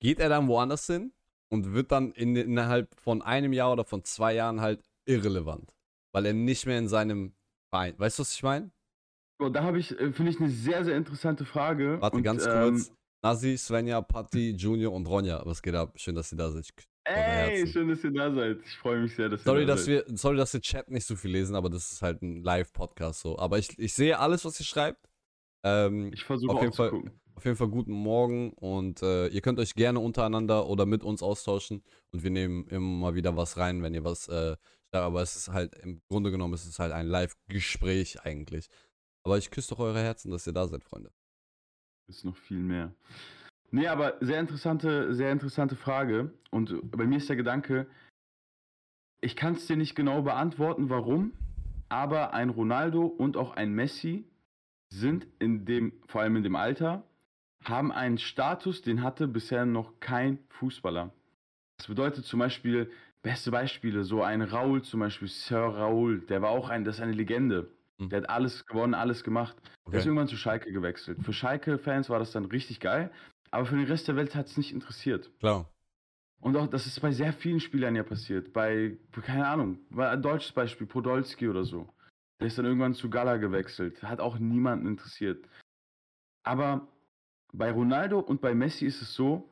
geht 0.00 0.18
er 0.18 0.28
dann 0.28 0.48
woanders 0.48 0.86
hin 0.88 1.12
und 1.50 1.72
wird 1.72 1.92
dann 1.92 2.10
in, 2.12 2.34
innerhalb 2.34 2.94
von 2.98 3.22
einem 3.22 3.52
Jahr 3.52 3.72
oder 3.72 3.84
von 3.84 4.02
zwei 4.02 4.34
Jahren 4.34 4.60
halt 4.60 4.82
irrelevant, 5.04 5.72
weil 6.12 6.26
er 6.26 6.32
nicht 6.32 6.66
mehr 6.66 6.78
in 6.78 6.88
seinem 6.88 7.36
Verein, 7.70 7.96
weißt 7.96 8.18
du, 8.18 8.20
was 8.22 8.34
ich 8.34 8.42
meine? 8.42 8.72
So, 9.38 9.50
da 9.50 9.62
habe 9.62 9.78
ich, 9.78 9.92
äh, 10.00 10.12
finde 10.12 10.32
ich, 10.32 10.40
eine 10.40 10.50
sehr, 10.50 10.84
sehr 10.84 10.96
interessante 10.96 11.44
Frage. 11.44 12.00
Warte, 12.00 12.16
Und, 12.16 12.22
ganz 12.24 12.44
ähm, 12.44 12.74
kurz. 12.74 12.92
Nasi, 13.22 13.56
Svenja, 13.56 14.00
Patti, 14.00 14.50
Junior 14.50 14.92
und 14.92 15.06
Ronja, 15.06 15.42
was 15.44 15.62
geht 15.62 15.74
ab? 15.74 15.92
Schön, 15.96 16.14
dass 16.14 16.32
ihr 16.32 16.38
da 16.38 16.50
seid. 16.50 16.72
Ey, 17.08 17.66
schön, 17.66 17.88
dass 17.88 18.02
ihr 18.02 18.10
da 18.12 18.32
seid. 18.32 18.58
Ich 18.64 18.76
freue 18.78 19.00
mich 19.02 19.14
sehr, 19.14 19.28
dass 19.28 19.44
Sorry, 19.44 19.60
ihr 19.60 19.66
da 19.66 19.74
dass 19.74 19.84
seid. 19.84 20.06
wir, 20.08 20.16
sorry, 20.18 20.36
dass 20.36 20.52
wir 20.52 20.60
Chat 20.60 20.90
nicht 20.90 21.06
so 21.06 21.14
viel 21.16 21.30
lesen, 21.30 21.54
aber 21.54 21.70
das 21.70 21.92
ist 21.92 22.02
halt 22.02 22.20
ein 22.22 22.42
Live-Podcast 22.42 23.20
so. 23.20 23.38
Aber 23.38 23.58
ich, 23.58 23.78
ich 23.78 23.94
sehe 23.94 24.18
alles, 24.18 24.44
was 24.44 24.58
ihr 24.60 24.66
schreibt. 24.66 25.08
Ähm, 25.62 26.10
Ich 26.12 26.24
versuche 26.24 26.52
auf 26.54 26.62
jeden 26.62 26.72
Fall- 26.74 26.90
gucken. 26.90 27.12
auf 27.34 27.44
jeden 27.44 27.56
Fall 27.56 27.68
guten 27.68 27.92
Morgen 27.92 28.52
und 28.54 29.02
äh, 29.02 29.28
ihr 29.28 29.40
könnt 29.40 29.58
euch 29.60 29.74
gerne 29.74 30.00
untereinander 30.00 30.66
oder 30.68 30.84
mit 30.86 31.04
uns 31.04 31.22
austauschen 31.22 31.82
und 32.10 32.22
wir 32.24 32.30
nehmen 32.30 32.66
immer 32.68 32.80
mal 33.00 33.14
wieder 33.14 33.36
was 33.36 33.56
rein, 33.56 33.82
wenn 33.82 33.94
ihr 33.94 34.04
was 34.04 34.26
äh, 34.28 34.56
schreibt. 34.56 34.56
Aber 34.92 35.22
es 35.22 35.36
ist 35.36 35.48
halt, 35.52 35.74
im 35.76 36.00
Grunde 36.08 36.30
genommen, 36.30 36.54
es 36.54 36.66
ist 36.66 36.78
halt 36.78 36.92
ein 36.92 37.06
Live-Gespräch 37.06 38.22
eigentlich. 38.22 38.68
Aber 39.24 39.38
ich 39.38 39.50
küsse 39.50 39.70
doch 39.70 39.78
eure 39.80 40.00
Herzen, 40.00 40.30
dass 40.30 40.46
ihr 40.46 40.52
da 40.52 40.66
seid, 40.66 40.82
Freunde. 40.84 41.10
Ist 42.08 42.24
noch 42.24 42.36
viel 42.36 42.58
mehr. 42.58 42.94
Nee, 43.70 43.88
aber 43.88 44.16
sehr 44.20 44.40
interessante, 44.40 45.14
sehr 45.14 45.32
interessante 45.32 45.76
Frage. 45.76 46.32
Und 46.50 46.90
bei 46.90 47.04
mir 47.06 47.18
ist 47.18 47.28
der 47.28 47.36
Gedanke, 47.36 47.86
ich 49.20 49.36
kann 49.36 49.54
es 49.54 49.66
dir 49.66 49.76
nicht 49.76 49.94
genau 49.94 50.22
beantworten, 50.22 50.88
warum, 50.88 51.32
aber 51.88 52.32
ein 52.34 52.50
Ronaldo 52.50 53.06
und 53.06 53.36
auch 53.36 53.56
ein 53.56 53.72
Messi 53.72 54.24
sind 54.88 55.26
in 55.38 55.64
dem, 55.64 55.92
vor 56.06 56.20
allem 56.20 56.36
in 56.36 56.42
dem 56.42 56.56
Alter, 56.56 57.02
haben 57.64 57.90
einen 57.90 58.18
Status, 58.18 58.82
den 58.82 59.02
hatte 59.02 59.26
bisher 59.26 59.66
noch 59.66 59.98
kein 60.00 60.38
Fußballer. 60.50 61.12
Das 61.78 61.88
bedeutet 61.88 62.24
zum 62.24 62.38
Beispiel, 62.38 62.90
beste 63.22 63.50
Beispiele, 63.50 64.04
so 64.04 64.22
ein 64.22 64.42
Raul 64.42 64.82
zum 64.82 65.00
Beispiel, 65.00 65.28
Sir 65.28 65.58
Raul, 65.58 66.20
der 66.20 66.42
war 66.42 66.50
auch 66.50 66.68
ein, 66.68 66.84
das 66.84 66.96
ist 66.96 67.02
eine 67.02 67.12
Legende. 67.12 67.68
Mhm. 67.98 68.10
Der 68.10 68.20
hat 68.22 68.30
alles 68.30 68.66
gewonnen, 68.66 68.94
alles 68.94 69.24
gemacht. 69.24 69.56
Der 69.60 69.94
ist 69.94 70.02
Okay. 70.02 70.08
irgendwann 70.08 70.28
zu 70.28 70.36
Schalke 70.36 70.70
gewechselt. 70.70 71.18
Für 71.22 71.32
Schalke-Fans 71.32 72.08
war 72.08 72.18
das 72.20 72.30
dann 72.32 72.44
richtig 72.44 72.78
geil, 72.78 73.10
aber 73.50 73.66
für 73.66 73.76
den 73.76 73.86
Rest 73.86 74.08
der 74.08 74.16
Welt 74.16 74.34
hat 74.34 74.46
es 74.46 74.56
nicht 74.56 74.72
interessiert. 74.72 75.30
Klar. 75.38 75.70
Und 76.40 76.56
auch, 76.56 76.66
das 76.66 76.86
ist 76.86 77.00
bei 77.00 77.12
sehr 77.12 77.32
vielen 77.32 77.60
Spielern 77.60 77.96
ja 77.96 78.02
passiert. 78.02 78.52
Bei, 78.52 78.96
keine 79.22 79.46
Ahnung, 79.46 79.78
bei 79.90 80.08
ein 80.10 80.22
deutsches 80.22 80.52
Beispiel, 80.52 80.86
Podolski 80.86 81.48
oder 81.48 81.64
so. 81.64 81.88
Der 82.40 82.48
ist 82.48 82.58
dann 82.58 82.66
irgendwann 82.66 82.94
zu 82.94 83.08
Gala 83.08 83.38
gewechselt. 83.38 84.02
Hat 84.02 84.20
auch 84.20 84.38
niemanden 84.38 84.86
interessiert. 84.86 85.48
Aber 86.44 86.86
bei 87.52 87.70
Ronaldo 87.70 88.20
und 88.20 88.40
bei 88.40 88.54
Messi 88.54 88.84
ist 88.84 89.00
es 89.00 89.14
so, 89.14 89.48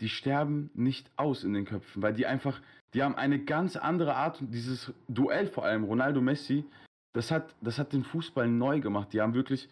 die 0.00 0.08
sterben 0.08 0.70
nicht 0.74 1.10
aus 1.16 1.44
in 1.44 1.54
den 1.54 1.64
Köpfen, 1.64 2.02
weil 2.02 2.12
die 2.12 2.26
einfach, 2.26 2.60
die 2.92 3.02
haben 3.02 3.14
eine 3.14 3.38
ganz 3.38 3.76
andere 3.76 4.16
Art 4.16 4.40
und 4.40 4.50
dieses 4.50 4.92
Duell 5.08 5.46
vor 5.46 5.64
allem, 5.64 5.84
Ronaldo-Messi, 5.84 6.64
das 7.12 7.30
hat, 7.30 7.54
das 7.60 7.78
hat 7.78 7.92
den 7.92 8.02
Fußball 8.02 8.48
neu 8.48 8.80
gemacht. 8.80 9.12
Die 9.12 9.20
haben 9.20 9.34
wirklich, 9.34 9.68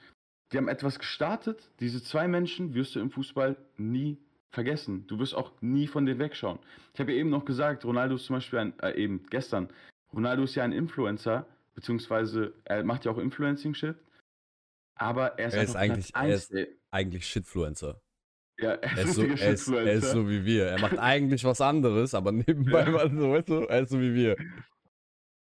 die 0.53 0.59
haben 0.59 0.69
etwas 0.69 0.99
gestartet. 0.99 1.71
Diese 1.81 2.03
zwei 2.03 2.29
Menschen 2.29 2.75
wirst 2.75 2.95
du 2.95 3.01
im 3.01 3.11
Fußball 3.11 3.57
nie 3.79 4.19
vergessen. 4.51 5.07
Du 5.07 5.19
wirst 5.19 5.35
auch 5.35 5.53
nie 5.63 5.87
von 5.87 6.05
denen 6.05 6.19
wegschauen. 6.19 6.59
Ich 6.93 7.01
habe 7.01 7.13
ja 7.13 7.19
eben 7.19 7.31
noch 7.31 7.45
gesagt, 7.45 7.85
Ronaldo 7.85 8.17
ist 8.17 8.27
zum 8.27 8.37
Beispiel 8.37 8.59
ein, 8.59 8.79
äh, 8.81 8.93
eben 9.03 9.25
gestern, 9.31 9.69
Ronaldo 10.13 10.43
ist 10.43 10.55
ja 10.55 10.65
ein 10.65 10.73
Influencer, 10.73 11.47
beziehungsweise 11.75 12.53
er 12.65 12.85
macht 12.85 13.05
ja 13.07 13.13
auch 13.13 13.19
Influencing-Shit. 13.19 13.97
Aber 14.97 15.39
er 15.39 15.49
ist, 15.49 15.55
Er 15.55 15.63
ist 15.63 15.77
eigentlich- 15.77 16.15
er 16.15 16.29
ist-. 16.29 16.55
Eigentlich 16.91 17.27
Shitfluencer. 17.27 17.99
Ja, 18.61 18.73
er 18.73 18.83
Er 18.99 19.05
ist 19.05 19.15
so, 19.15 19.23
er, 19.25 19.51
ist, 19.53 19.69
er 19.69 19.93
ist 19.95 20.11
so 20.11 20.29
wie 20.29 20.45
wir. 20.45 20.67
Er 20.67 20.79
macht 20.81 20.99
eigentlich 20.99 21.43
was 21.45 21.63
anderes, 21.63 22.13
aber 22.15 22.31
nebenbei, 22.33 22.85
Ja. 22.85 22.91
mal 22.91 23.11
so, 23.11 23.31
weißt 23.33 23.49
du, 23.49 23.55
er 23.63 23.81
ist 23.81 23.89
so 23.91 23.99
wie 23.99 24.15
wir. 24.15 24.37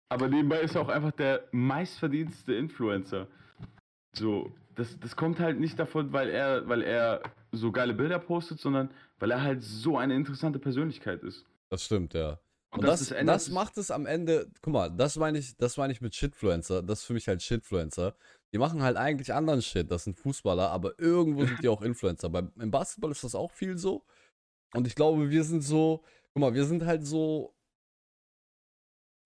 Aber 0.10 0.28
nebenbei 0.28 0.62
ist 0.62 0.74
er 0.76 0.82
auch 0.82 0.90
einfach 0.90 1.12
der 1.12 1.48
meistverdienste 1.52 2.56
Influencer. 2.56 3.28
So, 4.16 4.52
das, 4.78 4.98
das 5.00 5.16
kommt 5.16 5.40
halt 5.40 5.60
nicht 5.60 5.78
davon, 5.80 6.13
weil 6.13 6.30
er, 6.30 6.68
weil 6.70 6.82
er 6.82 7.22
so 7.52 7.72
geile 7.72 7.94
Bilder 7.94 8.20
postet, 8.20 8.60
sondern 8.60 8.92
weil 9.20 9.32
er 9.32 9.42
halt 9.42 9.63
so 9.63 9.98
eine 9.98 10.16
interessante 10.16 10.60
Persönlichkeit 10.60 11.24
ist. 11.24 11.46
Das 11.70 11.84
stimmt, 11.84 12.13
ja. 12.13 12.40
Und, 12.70 12.84
das 12.84 13.00
das, 13.00 13.10
das, 13.10 13.18
ändert- 13.18 13.50
macht 13.52 13.78
es 13.78 13.92
am 13.92 14.06
Ende, 14.06 14.52
guck 14.62 14.74
mal, 14.74 14.90
das 14.90 15.18
meine 15.18 15.40
ich, 15.40 15.58
das 15.58 15.78
meine 15.78 15.94
ich 15.94 16.02
mit 16.02 16.13
Shitfluencer, 16.13 16.84
das 16.84 17.00
ist 17.00 17.06
für 17.06 17.13
mich 17.13 17.28
halt 17.28 17.42
Shitfluencer. 17.42 18.16
Die 18.54 18.58
machen 18.58 18.82
halt 18.82 18.98
eigentlich 18.98 19.34
anderen 19.34 19.62
Shit, 19.62 19.90
das 19.92 20.04
sind 20.04 20.18
Fußballer, 20.18 20.70
aber 20.70 20.98
irgendwo 21.00 21.46
sind 21.46 21.62
die 21.63 21.70
auch 21.70 21.82
Influencer. 21.82 22.30
Beim, 22.30 22.52
Im 22.60 22.72
Basketball 22.72 23.12
ist 23.12 23.24
das 23.24 23.36
auch 23.36 23.52
viel 23.52 23.78
so. 23.78 24.06
Und 24.74 24.86
ich 24.86 24.96
glaube, 24.96 25.30
wir 25.30 25.44
sind 25.44 25.62
so, 25.62 26.04
guck 26.34 26.42
mal, 26.42 26.54
wir 26.54 26.66
sind 26.66 26.86
halt 26.86 27.06
so, 27.06 27.56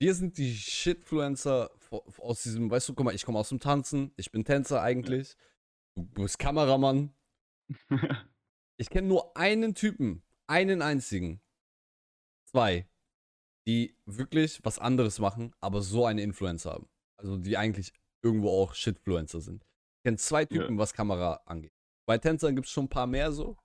wir 0.02 0.16
sind 0.16 0.38
die 0.40 0.56
Shitfluencer 0.56 1.70
aus 2.18 2.42
diesem, 2.42 2.72
weißt 2.72 2.90
du, 2.90 2.96
guck 2.96 3.06
mal, 3.06 3.14
ich 3.14 3.24
komme 3.24 3.38
aus 3.38 3.50
dem 3.50 3.60
Tanzen, 3.60 4.12
ich 4.18 4.32
bin 4.32 4.44
Tänzer 4.44 4.82
eigentlich, 4.82 5.38
du 5.96 6.04
bist 6.04 6.40
Kameramann. 6.40 7.14
Ich 8.78 8.90
kenne 8.90 9.08
nur 9.08 9.38
einen 9.38 9.76
Typen, 9.76 10.24
einen 10.48 10.82
einzigen, 10.82 11.40
zwei, 12.46 12.90
die 13.68 13.96
wirklich 14.06 14.60
was 14.66 14.80
anderes 14.80 15.20
machen, 15.20 15.54
aber 15.60 15.84
so 15.84 16.08
eine 16.08 16.24
Influencer 16.24 16.72
haben. 16.72 16.90
Also 17.18 17.38
die 17.38 17.58
eigentlich 17.58 17.94
irgendwo 18.24 18.50
auch 18.50 18.74
Shitfluencer 18.74 19.40
sind. 19.40 19.64
Ich 20.00 20.04
kenne 20.06 20.18
zwei 20.18 20.46
Typen, 20.46 20.80
was 20.80 20.94
Kamera 20.94 21.42
angeht. 21.46 21.74
Bei 22.08 22.18
Tänzern 22.18 22.56
gibt 22.56 22.66
es 22.66 22.74
schon 22.74 22.86
ein 22.86 22.90
paar 22.90 23.06
mehr 23.06 23.32
so, 23.32 23.56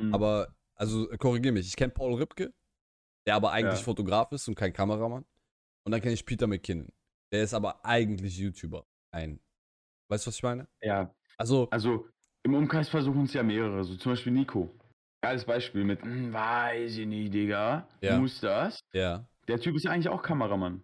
Mhm. 0.00 0.12
aber, 0.12 0.56
also 0.74 1.06
korrigier 1.18 1.52
mich, 1.52 1.68
ich 1.68 1.76
kenne 1.76 1.92
Paul 1.92 2.14
Ripke, 2.14 2.52
der 3.26 3.36
aber 3.36 3.52
eigentlich 3.52 3.78
Ja. 3.78 3.84
Fotograf 3.84 4.32
ist 4.32 4.48
und 4.48 4.56
kein 4.56 4.72
Kameramann. 4.72 5.24
Und 5.88 5.92
dann 5.92 6.02
kenne 6.02 6.12
ich 6.12 6.26
Peter 6.26 6.46
McKinnon. 6.46 6.92
Der 7.32 7.42
ist 7.44 7.54
aber 7.54 7.82
eigentlich 7.82 8.36
YouTuber. 8.36 8.84
Ein. 9.10 9.40
Weißt 10.10 10.26
du, 10.26 10.28
was 10.28 10.36
ich 10.36 10.42
meine? 10.42 10.68
ja, 10.82 11.10
Also, 11.38 11.66
also 11.70 12.06
im 12.42 12.52
Umkreis 12.54 12.90
versuchen 12.90 13.24
es 13.24 13.32
ja 13.32 13.42
mehrere, 13.42 13.82
so 13.84 13.96
zum 13.96 14.12
Beispiel 14.12 14.34
Nico. 14.34 14.68
Geiles 15.22 15.46
Beispiel 15.46 15.84
mit, 15.84 16.02
hm, 16.02 16.30
weiß 16.30 16.98
ich 16.98 17.06
nicht, 17.06 17.32
Digga, 17.32 17.88
Ja. 18.02 18.18
muss 18.18 18.38
das? 18.42 18.80
Ja. 18.92 19.26
Der 19.48 19.58
Typ 19.58 19.76
ist 19.76 19.84
ja 19.84 19.90
eigentlich 19.92 20.10
auch 20.10 20.20
Kameramann. 20.20 20.82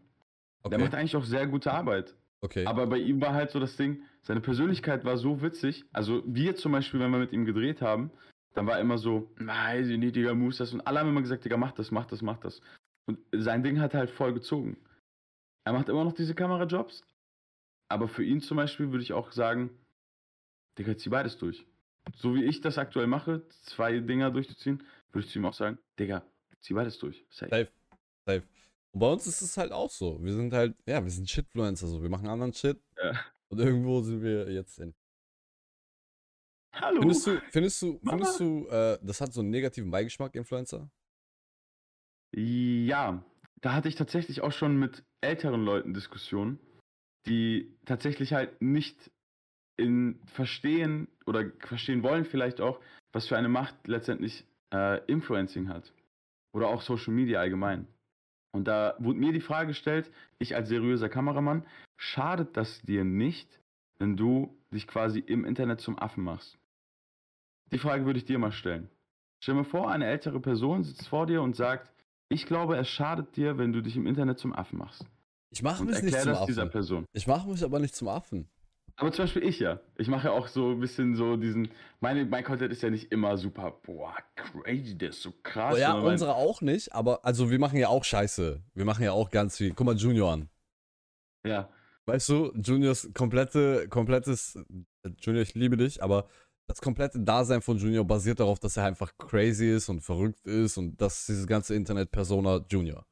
Der 0.64 0.72
Okay. 0.72 0.78
macht 0.78 0.94
eigentlich 0.94 1.16
auch 1.16 1.24
sehr 1.26 1.46
gute 1.48 1.70
Arbeit. 1.70 2.16
okay. 2.40 2.64
Aber 2.64 2.86
bei 2.86 2.96
ihm 2.96 3.20
war 3.20 3.34
halt 3.34 3.50
so 3.50 3.60
das 3.60 3.76
Ding, 3.76 4.04
seine 4.22 4.40
Persönlichkeit 4.40 5.04
war 5.04 5.18
so 5.18 5.42
witzig. 5.42 5.84
Also 5.92 6.22
wir 6.24 6.56
zum 6.56 6.72
Beispiel, 6.72 6.98
wenn 7.00 7.10
wir 7.10 7.18
mit 7.18 7.32
ihm 7.34 7.44
gedreht 7.44 7.82
haben, 7.82 8.10
dann 8.54 8.66
war 8.66 8.80
immer 8.80 8.96
so, 8.96 9.30
weiß 9.36 9.86
ich 9.88 9.98
nicht, 9.98 10.16
Digga, 10.16 10.32
muss 10.32 10.56
das. 10.56 10.72
Und 10.72 10.80
alle 10.86 11.00
haben 11.00 11.10
immer 11.10 11.20
gesagt, 11.20 11.44
Digga, 11.44 11.58
mach 11.58 11.72
das, 11.72 11.90
mach 11.90 12.06
das, 12.06 12.22
mach 12.22 12.38
das. 12.38 12.62
Und 13.06 13.18
sein 13.32 13.62
Ding 13.62 13.80
hat 13.80 13.92
halt 13.92 14.08
voll 14.08 14.32
gezogen. 14.32 14.78
Er 15.64 15.72
macht 15.72 15.88
immer 15.88 16.04
noch 16.04 16.12
diese 16.12 16.34
Kamerajobs. 16.34 17.02
Aber 17.88 18.08
für 18.08 18.24
ihn 18.24 18.40
zum 18.40 18.56
Beispiel 18.56 18.90
würde 18.90 19.02
ich 19.02 19.12
auch 19.12 19.32
sagen, 19.32 19.70
Digga, 20.78 20.96
zieh 20.96 21.10
beides 21.10 21.38
durch. 21.38 21.66
So 22.16 22.34
wie 22.34 22.44
ich 22.44 22.60
das 22.60 22.78
aktuell 22.78 23.06
mache, 23.06 23.48
zwei 23.48 24.00
Dinger 24.00 24.30
durchzuziehen, 24.30 24.82
würde 25.12 25.26
ich 25.26 25.32
zu 25.32 25.38
ihm 25.38 25.46
auch 25.46 25.54
sagen, 25.54 25.78
Digga, 25.98 26.24
zieh 26.60 26.74
beides 26.74 26.98
durch. 26.98 27.24
Safe. 27.30 27.50
Safe. 27.50 27.72
Safe. 28.26 28.42
Und 28.92 29.00
bei 29.00 29.12
uns 29.12 29.26
ist 29.26 29.42
es 29.42 29.56
halt 29.56 29.72
auch 29.72 29.90
so. 29.90 30.22
Wir 30.22 30.34
sind 30.34 30.52
halt, 30.52 30.76
ja, 30.86 31.02
wir 31.02 31.10
sind 31.10 31.28
Shitfluencer 31.28 31.86
so. 31.86 32.02
Wir 32.02 32.10
machen 32.10 32.28
anderen 32.28 32.52
Shit. 32.52 32.80
Ja. 33.02 33.12
Und 33.48 33.58
irgendwo 33.58 34.00
sind 34.02 34.22
wir 34.22 34.50
jetzt 34.50 34.76
hin. 34.76 34.94
Hallo. 36.72 37.00
Findest 37.00 37.26
du, 37.26 37.40
findest 37.50 37.82
du, 37.82 38.00
Mama. 38.02 38.18
findest 38.18 38.40
du, 38.40 38.66
äh, 38.68 38.98
das 39.02 39.20
hat 39.20 39.32
so 39.32 39.40
einen 39.40 39.50
negativen 39.50 39.90
Beigeschmack, 39.90 40.34
Influencer? 40.34 40.90
Ja, 42.32 43.24
da 43.64 43.72
hatte 43.72 43.88
ich 43.88 43.94
tatsächlich 43.94 44.42
auch 44.42 44.52
schon 44.52 44.78
mit 44.78 45.04
älteren 45.22 45.64
Leuten 45.64 45.94
Diskussionen, 45.94 46.58
die 47.26 47.74
tatsächlich 47.86 48.34
halt 48.34 48.60
nicht 48.60 49.10
in 49.78 50.20
verstehen 50.26 51.08
oder 51.24 51.50
verstehen 51.60 52.02
wollen 52.02 52.26
vielleicht 52.26 52.60
auch, 52.60 52.78
was 53.12 53.26
für 53.26 53.38
eine 53.38 53.48
Macht 53.48 53.88
letztendlich 53.88 54.44
äh, 54.70 55.02
Influencing 55.06 55.70
hat. 55.70 55.94
Oder 56.52 56.68
auch 56.68 56.82
Social 56.82 57.14
Media 57.14 57.40
allgemein. 57.40 57.86
Und 58.52 58.68
da 58.68 58.96
wurde 58.98 59.18
mir 59.18 59.32
die 59.32 59.40
Frage 59.40 59.68
gestellt, 59.68 60.12
ich 60.38 60.54
als 60.54 60.68
seriöser 60.68 61.08
Kameramann, 61.08 61.64
schadet 61.96 62.58
das 62.58 62.82
dir 62.82 63.02
nicht, 63.02 63.60
wenn 63.98 64.14
du 64.14 64.54
dich 64.74 64.86
quasi 64.86 65.20
im 65.20 65.46
Internet 65.46 65.80
zum 65.80 65.98
Affen 65.98 66.22
machst? 66.22 66.58
Die 67.72 67.78
Frage 67.78 68.04
würde 68.04 68.18
ich 68.18 68.26
dir 68.26 68.38
mal 68.38 68.52
stellen. 68.52 68.90
Stell 69.42 69.54
mir 69.54 69.64
vor, 69.64 69.90
eine 69.90 70.04
ältere 70.06 70.38
Person 70.38 70.84
sitzt 70.84 71.08
vor 71.08 71.24
dir 71.24 71.40
und 71.40 71.56
sagt, 71.56 71.93
ich 72.28 72.46
glaube, 72.46 72.76
es 72.76 72.88
schadet 72.88 73.36
dir, 73.36 73.58
wenn 73.58 73.72
du 73.72 73.80
dich 73.82 73.96
im 73.96 74.06
Internet 74.06 74.38
zum 74.38 74.52
Affen 74.52 74.78
machst. 74.78 75.04
Ich 75.50 75.62
mache 75.62 75.84
mich 75.84 76.02
nicht 76.02 76.18
zum 76.20 76.32
das 76.32 76.46
dieser 76.46 76.62
Affen. 76.62 76.70
Person. 76.72 77.04
Ich 77.12 77.26
mache 77.26 77.48
mich 77.48 77.62
aber 77.64 77.78
nicht 77.78 77.94
zum 77.94 78.08
Affen. 78.08 78.48
Aber 78.96 79.10
zum 79.12 79.24
Beispiel 79.24 79.42
ich 79.44 79.58
ja. 79.58 79.80
Ich 79.96 80.08
mache 80.08 80.28
ja 80.28 80.32
auch 80.32 80.46
so 80.46 80.70
ein 80.70 80.80
bisschen 80.80 81.16
so 81.16 81.36
diesen. 81.36 81.68
Meine, 82.00 82.24
mein 82.24 82.44
Content 82.44 82.70
ist 82.72 82.82
ja 82.82 82.90
nicht 82.90 83.10
immer 83.10 83.36
super, 83.36 83.80
boah, 83.84 84.14
crazy, 84.36 84.96
der 84.96 85.08
ist 85.10 85.22
so 85.22 85.32
krass. 85.42 85.74
Oh 85.74 85.78
ja, 85.78 85.94
mein- 85.94 86.12
unsere 86.12 86.34
auch 86.34 86.60
nicht, 86.60 86.92
aber 86.92 87.24
also 87.24 87.50
wir 87.50 87.58
machen 87.58 87.78
ja 87.78 87.88
auch 87.88 88.04
Scheiße. 88.04 88.62
Wir 88.74 88.84
machen 88.84 89.02
ja 89.04 89.12
auch 89.12 89.30
ganz 89.30 89.56
viel. 89.56 89.72
Guck 89.74 89.86
mal 89.86 89.96
Junior 89.96 90.32
an. 90.32 90.48
Ja, 91.46 91.68
Weißt 92.06 92.28
du, 92.28 92.52
Juniors 92.54 93.08
komplette, 93.14 93.88
komplettes, 93.88 94.58
Junior, 95.20 95.42
ich 95.42 95.54
liebe 95.54 95.78
dich, 95.78 96.02
aber 96.02 96.28
das 96.66 96.80
komplette 96.80 97.20
Dasein 97.20 97.60
von 97.62 97.76
Junior 97.76 98.04
basiert 98.04 98.40
darauf, 98.40 98.58
dass 98.58 98.76
er 98.76 98.84
einfach 98.86 99.16
crazy 99.18 99.70
ist 99.70 99.88
und 99.88 100.00
verrückt 100.00 100.46
ist 100.46 100.76
und 100.78 101.00
das 101.00 101.20
ist 101.20 101.28
diese 101.28 101.46
ganze 101.46 101.74
Internet-Persona 101.74 102.64
Junior. 102.68 103.06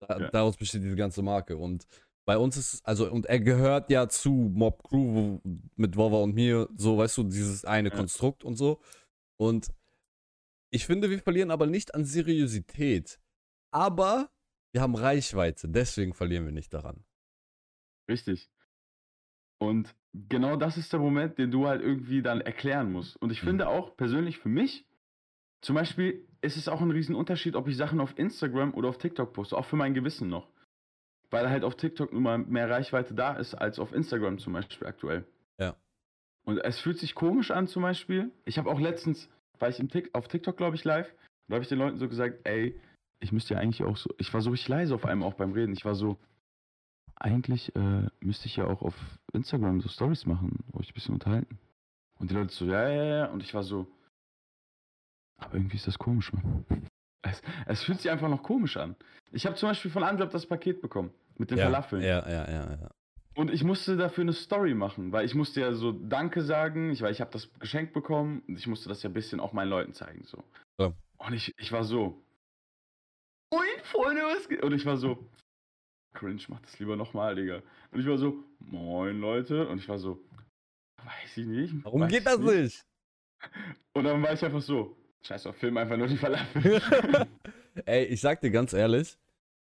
Da, 0.00 0.18
Ja. 0.18 0.30
Daraus 0.30 0.56
besteht 0.56 0.82
diese 0.82 0.96
ganze 0.96 1.22
Marke 1.22 1.56
und 1.56 1.86
bei 2.26 2.36
uns 2.36 2.56
ist 2.58 2.74
es, 2.74 2.84
also, 2.84 3.10
und 3.10 3.24
er 3.26 3.40
gehört 3.40 3.90
ja 3.90 4.06
zu 4.08 4.30
Mob 4.30 4.82
Crew 4.84 5.14
wo, 5.14 5.40
mit 5.76 5.96
Wova 5.96 6.18
und 6.18 6.34
mir, 6.34 6.68
so, 6.76 6.98
weißt 6.98 7.16
du, 7.16 7.22
dieses 7.24 7.64
eine 7.64 7.88
Ja. 7.88 7.96
Konstrukt 7.96 8.44
und 8.44 8.56
so. 8.56 8.80
Und 9.38 9.72
ich 10.70 10.84
finde, 10.84 11.08
wir 11.08 11.20
verlieren 11.20 11.50
aber 11.50 11.66
nicht 11.66 11.94
an 11.94 12.04
Seriosität. 12.04 13.18
Aber 13.70 14.30
wir 14.72 14.82
haben 14.82 14.94
Reichweite, 14.94 15.68
deswegen 15.68 16.12
verlieren 16.12 16.44
wir 16.44 16.52
nicht 16.52 16.72
daran. 16.74 17.04
richtig. 18.10 18.50
Und 19.58 19.96
genau 20.28 20.56
das 20.56 20.76
ist 20.76 20.92
der 20.92 21.00
Moment, 21.00 21.38
den 21.38 21.50
du 21.50 21.66
halt 21.66 21.82
irgendwie 21.82 22.22
dann 22.22 22.40
erklären 22.40 22.92
musst. 22.92 23.16
Und 23.22 23.30
ich 23.30 23.42
Mhm. 23.42 23.48
finde 23.48 23.68
auch 23.68 23.96
persönlich 23.96 24.38
für 24.38 24.48
mich, 24.48 24.84
zum 25.60 25.74
Beispiel 25.74 26.24
ist 26.40 26.56
es 26.56 26.68
auch 26.68 26.80
ein 26.80 26.90
Riesenunterschied, 26.90 27.56
ob 27.56 27.68
ich 27.68 27.76
Sachen 27.76 28.00
auf 28.00 28.16
Instagram 28.18 28.74
oder 28.74 28.88
auf 28.88 28.98
TikTok 28.98 29.32
poste, 29.32 29.56
auch 29.56 29.64
für 29.64 29.76
mein 29.76 29.94
Gewissen 29.94 30.28
noch. 30.28 30.48
Weil 31.30 31.50
halt 31.50 31.64
auf 31.64 31.76
TikTok 31.76 32.12
nun 32.12 32.22
mal 32.22 32.38
mehr 32.38 32.70
Reichweite 32.70 33.14
da 33.14 33.34
ist 33.34 33.54
als 33.54 33.78
auf 33.78 33.92
Instagram 33.92 34.38
zum 34.38 34.52
Beispiel 34.54 34.86
aktuell. 34.86 35.24
Ja. 35.58 35.76
Und 36.46 36.58
es 36.58 36.78
fühlt 36.78 36.98
sich 36.98 37.14
komisch 37.14 37.50
an 37.50 37.66
zum 37.66 37.82
Beispiel. 37.82 38.30
Ich 38.44 38.56
habe 38.56 38.70
auch 38.70 38.80
letztens, 38.80 39.28
war 39.58 39.68
ich 39.68 39.78
im 39.80 39.90
Tik 39.90 40.10
auf 40.14 40.28
TikTok, 40.28 40.56
glaube 40.56 40.76
ich, 40.76 40.84
live, 40.84 41.12
da 41.48 41.54
habe 41.54 41.62
ich 41.62 41.68
den 41.68 41.78
Leuten 41.78 41.98
so 41.98 42.08
gesagt, 42.08 42.40
ey, 42.44 42.80
ich 43.20 43.32
müsste 43.32 43.54
ja 43.54 43.60
eigentlich 43.60 43.82
auch 43.82 43.96
so, 43.96 44.14
ich 44.18 44.32
war 44.32 44.40
so 44.40 44.50
richtig 44.50 44.68
leise 44.68 44.94
auf 44.94 45.04
einmal 45.04 45.28
auch 45.28 45.34
beim 45.34 45.52
Reden. 45.52 45.72
Ich 45.72 45.84
war 45.84 45.94
so, 45.94 46.16
eigentlich 47.20 47.74
äh, 47.76 48.06
müsste 48.20 48.46
ich 48.46 48.56
ja 48.56 48.66
auch 48.66 48.82
auf 48.82 48.94
Instagram 49.32 49.80
so 49.80 49.88
Stories 49.88 50.26
machen, 50.26 50.64
wo 50.68 50.80
ich 50.80 50.90
ein 50.90 50.94
bisschen 50.94 51.14
unterhalten. 51.14 51.58
Und 52.18 52.30
die 52.30 52.34
Leute 52.34 52.52
so, 52.52 52.64
ja, 52.64 52.88
ja, 52.88 53.04
ja. 53.04 53.24
Und 53.26 53.42
ich 53.42 53.54
war 53.54 53.62
so, 53.62 53.86
aber 55.38 55.54
irgendwie 55.54 55.76
ist 55.76 55.86
das 55.86 55.98
komisch, 55.98 56.32
Mann. 56.32 56.64
Es, 57.20 57.42
es 57.66 57.82
fühlt 57.82 58.00
sich 58.00 58.10
einfach 58.12 58.28
noch 58.28 58.44
komisch 58.44 58.76
an. 58.76 58.94
Ich 59.32 59.44
habe 59.44 59.56
zum 59.56 59.68
Beispiel 59.68 59.90
von 59.90 60.04
Anjob 60.04 60.30
das 60.30 60.46
Paket 60.46 60.80
bekommen 60.80 61.10
mit 61.36 61.50
den 61.50 61.58
ja, 61.58 61.64
Falafeln. 61.64 62.00
Ja, 62.00 62.26
ja, 62.28 62.48
ja, 62.48 62.70
ja. 62.80 62.90
Und 63.34 63.50
ich 63.50 63.64
musste 63.64 63.96
dafür 63.96 64.22
eine 64.22 64.32
Story 64.32 64.72
machen, 64.72 65.10
weil 65.10 65.26
ich 65.26 65.34
musste 65.34 65.60
ja 65.60 65.72
so 65.72 65.90
Danke 65.90 66.42
sagen, 66.42 66.90
ich, 66.90 67.02
weil 67.02 67.10
ich 67.10 67.20
habe 67.20 67.32
das 67.32 67.52
geschenkt 67.58 67.92
bekommen 67.92 68.42
und 68.46 68.56
ich 68.56 68.68
musste 68.68 68.88
das 68.88 69.02
ja 69.02 69.10
ein 69.10 69.14
bisschen 69.14 69.40
auch 69.40 69.52
meinen 69.52 69.68
Leuten 69.68 69.94
zeigen. 69.94 70.22
So. 70.24 70.44
Ja. 70.78 70.92
Und 71.18 71.32
ich, 71.32 71.52
ich 71.58 71.72
war 71.72 71.82
so, 71.82 72.22
Moin 73.52 73.66
Freunde, 73.82 74.22
was 74.22 74.48
geht? 74.48 74.62
Und 74.62 74.72
ich 74.72 74.86
war 74.86 74.96
so, 74.96 75.28
cringe, 76.18 76.42
mach 76.48 76.60
das 76.60 76.78
lieber 76.78 76.96
nochmal, 76.96 77.34
Digga. 77.36 77.62
Und 77.92 78.00
ich 78.00 78.06
war 78.06 78.18
so, 78.18 78.44
moin 78.58 79.20
Leute. 79.20 79.68
Und 79.68 79.78
ich 79.78 79.88
war 79.88 79.98
so, 79.98 80.20
weiß 81.04 81.36
ich 81.36 81.46
nicht. 81.46 81.74
Warum 81.84 82.08
geht 82.08 82.26
das 82.26 82.38
nicht? 82.38 82.84
Und 83.94 84.04
dann 84.04 84.22
war 84.22 84.32
ich 84.32 84.44
einfach 84.44 84.60
so, 84.60 84.96
scheiß 85.22 85.46
auf 85.46 85.56
Film, 85.56 85.76
einfach 85.76 85.96
nur 85.96 86.08
die 86.08 86.16
Falafel. 86.16 86.80
Ey, 87.86 88.04
ich 88.06 88.20
sag 88.20 88.40
dir 88.40 88.50
ganz 88.50 88.72
ehrlich, 88.72 89.16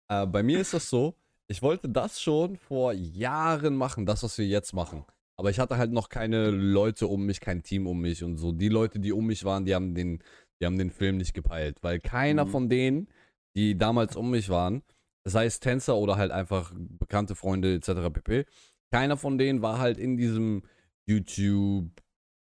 äh, 0.08 0.26
bei 0.26 0.44
mir 0.44 0.60
ist 0.60 0.74
das 0.74 0.89
so, 0.89 1.15
ich 1.48 1.62
wollte 1.62 1.89
das 1.89 2.22
schon 2.22 2.56
vor 2.58 2.94
Jahren 2.94 3.76
machen, 3.76 4.06
das, 4.06 4.24
was 4.24 4.38
wir 4.38 4.48
jetzt 4.48 4.74
machen. 4.74 5.06
Aber 5.38 5.50
ich 5.50 5.60
hatte 5.60 5.78
halt 5.78 5.91
noch 5.91 6.08
keine 6.08 6.50
Leute 6.50 7.08
um 7.08 7.26
mich, 7.26 7.41
kein 7.41 7.62
Team 7.62 7.88
um 7.88 8.00
mich 8.00 8.24
und 8.24 8.38
so. 8.38 8.54
Die 8.54 8.70
Leute, 8.70 9.00
die 9.00 9.12
um 9.12 9.26
mich 9.28 9.44
waren, 9.44 9.65
die 9.65 9.76
haben 9.76 9.94
den, 9.94 10.24
die 10.60 10.65
haben 10.65 10.78
den 10.78 10.89
Film 10.89 11.18
nicht 11.18 11.34
gepeilt. 11.34 11.80
Weil 11.82 12.00
keiner 12.00 12.46
Mhm. 12.46 12.50
von 12.50 12.70
denen, 12.70 13.08
die 13.56 13.78
damals 13.78 14.15
um 14.15 14.32
mich 14.32 14.48
waren, 14.50 14.82
sei 15.26 15.46
es 15.46 15.60
Tänzer 15.60 15.96
oder 15.98 16.18
halt 16.18 16.32
einfach 16.32 16.72
bekannte 16.76 17.36
Freunde 17.36 17.76
etc. 17.76 18.12
pp., 18.14 18.46
keiner 18.92 19.18
von 19.18 19.38
denen 19.38 19.62
war 19.62 19.80
halt 19.80 19.98
in 19.98 20.16
diesem 20.16 20.64
YouTube, 21.08 21.90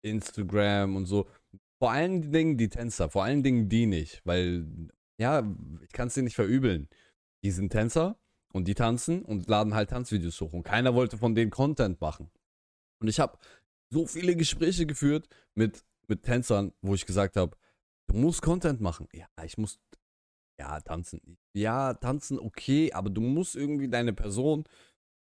Instagram 0.04 0.96
und 0.96 1.06
so. 1.06 1.28
Vor 1.82 1.92
allen 1.92 2.32
Dingen 2.32 2.58
die 2.58 2.70
Tänzer, 2.70 3.10
vor 3.10 3.24
allen 3.24 3.44
Dingen 3.44 3.70
die 3.70 3.86
nicht, 3.86 4.22
weil, 4.26 4.68
ja, 5.20 5.44
ich 5.82 5.92
kann 5.92 6.08
es 6.08 6.14
dir 6.14 6.24
nicht 6.24 6.36
verübeln. 6.36 6.88
Die 7.44 7.52
sind 7.52 7.72
Tänzer 7.72 8.18
und 8.54 8.68
die 8.68 8.76
tanzen 8.76 9.24
und 9.24 9.48
laden 9.48 9.74
halt 9.74 9.90
Tanzvideos 9.90 10.40
hoch 10.42 10.54
und 10.54 10.64
keiner 10.64 10.94
wollte 10.94 11.18
von 11.18 11.36
denen 11.36 11.52
Content 11.52 12.00
machen. 12.02 12.30
Und 13.02 13.08
ich 13.08 13.20
habe 13.20 13.38
so 13.92 14.06
viele 14.06 14.36
Gespräche 14.36 14.86
geführt 14.86 15.28
mit, 15.56 15.86
mit 16.08 16.24
Tänzern, 16.24 16.74
wo 16.82 16.96
ich 16.96 17.06
gesagt 17.06 17.38
habe, 17.38 17.58
du 18.08 18.18
musst 18.18 18.42
Content 18.42 18.82
machen. 18.82 19.08
Ja, 19.14 19.28
ich 19.44 19.58
muss, 19.58 19.80
ja, 20.60 20.80
tanzen. 20.82 21.38
Ja, 21.54 21.94
tanzen, 21.94 22.38
okay, 22.38 22.92
aber 22.94 23.10
du 23.10 23.22
musst 23.22 23.56
irgendwie 23.56 23.88
deine 23.88 24.14
Person 24.14 24.66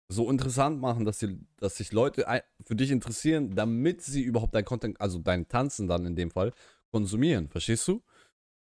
so 0.10 0.30
interessant 0.32 0.82
machen, 0.82 1.06
dass, 1.06 1.20
die, 1.20 1.40
dass 1.58 1.78
sich 1.78 1.92
Leute 1.92 2.26
für 2.66 2.76
dich 2.76 2.92
interessieren, 2.92 3.56
damit 3.56 4.02
sie 4.02 4.24
überhaupt 4.24 4.56
dein 4.56 4.66
Content, 4.66 5.00
also 5.00 5.20
dein 5.20 5.48
Tanzen 5.48 5.88
dann 5.88 6.06
in 6.06 6.16
dem 6.16 6.32
Fall, 6.32 6.54
konsumieren. 6.92 7.50
Verstehst 7.50 7.88
du? 7.88 8.02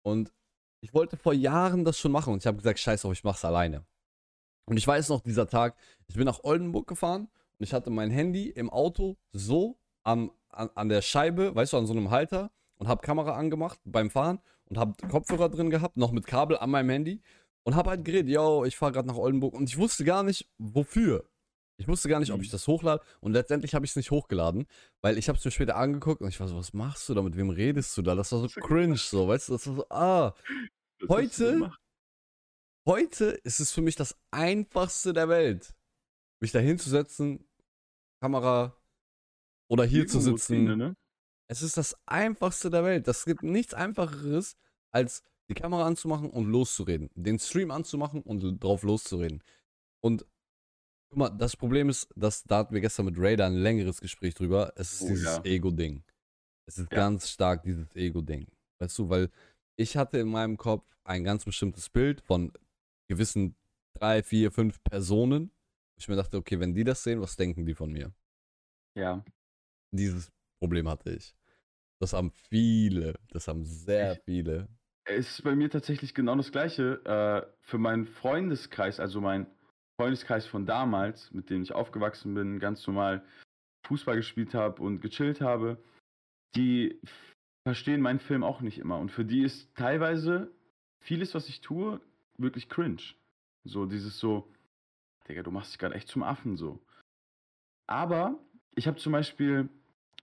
Und 0.02 0.32
ich 0.80 0.94
wollte 0.94 1.16
vor 1.16 1.34
Jahren 1.34 1.84
das 1.84 1.98
schon 1.98 2.12
machen 2.12 2.32
und 2.32 2.42
ich 2.42 2.46
habe 2.46 2.56
gesagt, 2.56 2.78
scheiß 2.78 3.04
auf, 3.04 3.12
ich 3.12 3.24
mach's 3.24 3.44
alleine. 3.44 3.84
Und 4.64 4.76
ich 4.76 4.86
weiß 4.86 5.08
noch, 5.10 5.20
dieser 5.20 5.48
Tag, 5.48 5.76
ich 6.08 6.16
bin 6.16 6.24
nach 6.24 6.44
Oldenburg 6.44 6.86
gefahren 6.86 7.28
und 7.58 7.64
ich 7.64 7.72
hatte 7.72 7.90
mein 7.90 8.10
Handy 8.10 8.48
im 8.48 8.70
Auto 8.70 9.16
so 9.32 9.78
am, 10.02 10.32
an, 10.48 10.70
an 10.74 10.88
der 10.88 11.02
Scheibe, 11.02 11.54
weißt 11.54 11.72
du, 11.72 11.78
an 11.78 11.86
so 11.86 11.92
einem 11.92 12.10
Halter 12.10 12.50
und 12.76 12.88
habe 12.88 13.02
Kamera 13.02 13.36
angemacht 13.36 13.78
beim 13.84 14.10
Fahren 14.10 14.40
und 14.68 14.78
habe 14.78 14.94
Kopfhörer 15.08 15.48
drin 15.48 15.70
gehabt, 15.70 15.96
noch 15.96 16.12
mit 16.12 16.26
Kabel 16.26 16.58
an 16.58 16.70
meinem 16.70 16.90
Handy 16.90 17.22
und 17.64 17.74
habe 17.74 17.90
halt 17.90 18.04
geredet, 18.04 18.30
yo, 18.30 18.64
ich 18.64 18.76
fahre 18.76 18.92
gerade 18.92 19.08
nach 19.08 19.16
Oldenburg 19.16 19.54
und 19.54 19.68
ich 19.68 19.78
wusste 19.78 20.04
gar 20.04 20.22
nicht, 20.22 20.48
wofür. 20.58 21.28
Ich 21.80 21.86
wusste 21.86 22.08
gar 22.08 22.18
nicht, 22.18 22.32
ob 22.32 22.38
Mhm. 22.38 22.44
ich 22.44 22.50
das 22.50 22.66
hochlade 22.66 23.04
und 23.20 23.32
letztendlich 23.32 23.74
habe 23.74 23.84
ich 23.84 23.92
es 23.92 23.96
nicht 23.96 24.10
hochgeladen, 24.10 24.66
weil 25.00 25.16
ich 25.16 25.28
habe 25.28 25.38
es 25.38 25.44
mir 25.44 25.50
später 25.52 25.76
angeguckt 25.76 26.20
und 26.22 26.28
ich 26.28 26.40
war 26.40 26.48
so, 26.48 26.56
was 26.56 26.72
machst 26.72 27.08
du 27.08 27.14
da, 27.14 27.22
mit 27.22 27.36
wem 27.36 27.50
redest 27.50 27.96
du 27.96 28.02
da? 28.02 28.14
Das 28.16 28.32
war 28.32 28.40
so 28.40 28.48
cringe, 28.60 28.96
so, 28.96 29.28
weißt 29.28 29.48
du, 29.48 29.52
das 29.52 29.66
war 29.68 29.74
so, 29.76 29.88
ah. 29.90 30.34
Das 31.00 31.08
Heute-. 31.08 31.70
Heute 32.86 33.26
ist 33.44 33.60
es 33.60 33.70
für 33.70 33.82
mich 33.82 33.96
das 33.96 34.16
einfachste 34.30 35.12
der 35.12 35.28
Welt, 35.28 35.74
mich 36.40 36.52
da 36.52 36.58
hinzusetzen, 36.58 37.46
Kamera 38.22 38.76
oder 39.70 39.84
hier 39.84 40.06
zu 40.06 40.20
sitzen. 40.20 40.54
Routine, 40.68 40.76
ne? 40.76 40.96
Es 41.50 41.62
ist 41.62 41.76
das 41.76 41.96
einfachste 42.06 42.70
der 42.70 42.84
Welt. 42.84 43.08
Das 43.08 43.24
gibt 43.24 43.42
nichts 43.42 43.74
einfacheres, 43.74 44.56
als 44.92 45.22
die 45.50 45.54
Kamera 45.54 45.86
anzumachen 45.86 46.30
und 46.30 46.46
loszureden. 46.46 47.10
Den 47.14 47.38
Stream 47.38 47.70
anzumachen 47.70 48.22
und 48.22 48.60
drauf 48.62 48.82
loszureden. 48.82 49.42
Und 50.00 50.26
guck 51.10 51.18
mal, 51.18 51.30
das 51.30 51.56
Problem 51.56 51.88
ist, 51.88 52.08
dass 52.14 52.44
da 52.44 52.58
hatten 52.58 52.74
wir 52.74 52.82
gestern 52.82 53.06
mit 53.06 53.16
Raider 53.18 53.46
ein 53.46 53.54
längeres 53.54 54.00
Gespräch 54.00 54.34
drüber. 54.34 54.72
Es 54.76 54.92
ist 54.92 55.02
Oh, 55.02 55.08
dieses 55.08 55.24
ja. 55.36 55.44
Ego-Ding. 55.44 56.02
Es 56.66 56.76
ist 56.78 56.92
Ja. 56.92 56.96
ganz 56.98 57.30
stark 57.30 57.62
dieses 57.62 57.94
Ego-Ding. 57.96 58.46
Weißt 58.78 58.98
du, 58.98 59.08
weil 59.08 59.30
ich 59.76 59.96
hatte 59.96 60.18
in 60.18 60.28
meinem 60.28 60.58
Kopf 60.58 60.84
ein 61.04 61.24
ganz 61.24 61.44
bestimmtes 61.46 61.88
Bild 61.88 62.20
von 62.20 62.52
gewissen 63.08 63.56
drei, 63.98 64.22
vier, 64.22 64.52
fünf 64.52 64.82
Personen. 64.84 65.50
Ich 65.98 66.08
mir 66.08 66.16
dachte, 66.16 66.36
okay, 66.36 66.60
wenn 66.60 66.74
die 66.74 66.84
das 66.84 67.02
sehen, 67.02 67.20
was 67.22 67.36
denken 67.36 67.64
die 67.64 67.74
von 67.74 67.90
mir? 67.90 68.12
Ja. 68.94 69.24
Dieses 69.92 70.30
Problem 70.58 70.88
hatte 70.88 71.10
ich. 71.10 71.34
Das 72.00 72.12
haben 72.12 72.30
viele, 72.30 73.14
das 73.30 73.48
haben 73.48 73.64
sehr 73.64 74.16
viele. 74.24 74.68
Es 75.04 75.30
ist 75.30 75.42
bei 75.42 75.54
mir 75.54 75.70
tatsächlich 75.70 76.14
genau 76.14 76.36
das 76.36 76.52
Gleiche. 76.52 77.04
Äh, 77.04 77.50
für 77.60 77.78
meinen 77.78 78.06
Freundeskreis, 78.06 79.00
also 79.00 79.20
mein 79.20 79.46
Freundeskreis 80.00 80.46
von 80.46 80.66
damals, 80.66 81.32
mit 81.32 81.50
dem 81.50 81.62
ich 81.62 81.72
aufgewachsen 81.72 82.34
bin, 82.34 82.60
ganz 82.60 82.86
normal 82.86 83.24
Fußball 83.86 84.16
gespielt 84.16 84.54
habe 84.54 84.82
und 84.82 85.00
gechillt 85.00 85.40
habe, 85.40 85.82
die 86.54 87.00
verstehen 87.66 88.00
meinen 88.00 88.20
Film 88.20 88.44
auch 88.44 88.60
nicht 88.60 88.78
immer. 88.78 88.98
Und 88.98 89.10
für 89.10 89.24
die 89.24 89.42
ist 89.42 89.74
teilweise 89.74 90.52
vieles, 91.00 91.34
was 91.34 91.48
ich 91.48 91.60
tue, 91.60 92.00
wirklich 92.36 92.68
cringe. 92.68 93.02
So 93.64 93.86
dieses 93.86 94.18
so, 94.18 94.48
Digga, 95.28 95.42
du 95.42 95.50
machst 95.50 95.72
dich 95.72 95.78
gerade 95.78 95.94
echt 95.94 96.08
zum 96.08 96.22
Affen 96.22 96.56
so. 96.56 96.80
Aber 97.86 98.38
ich 98.74 98.86
habe 98.86 98.98
zum 98.98 99.12
Beispiel, 99.12 99.68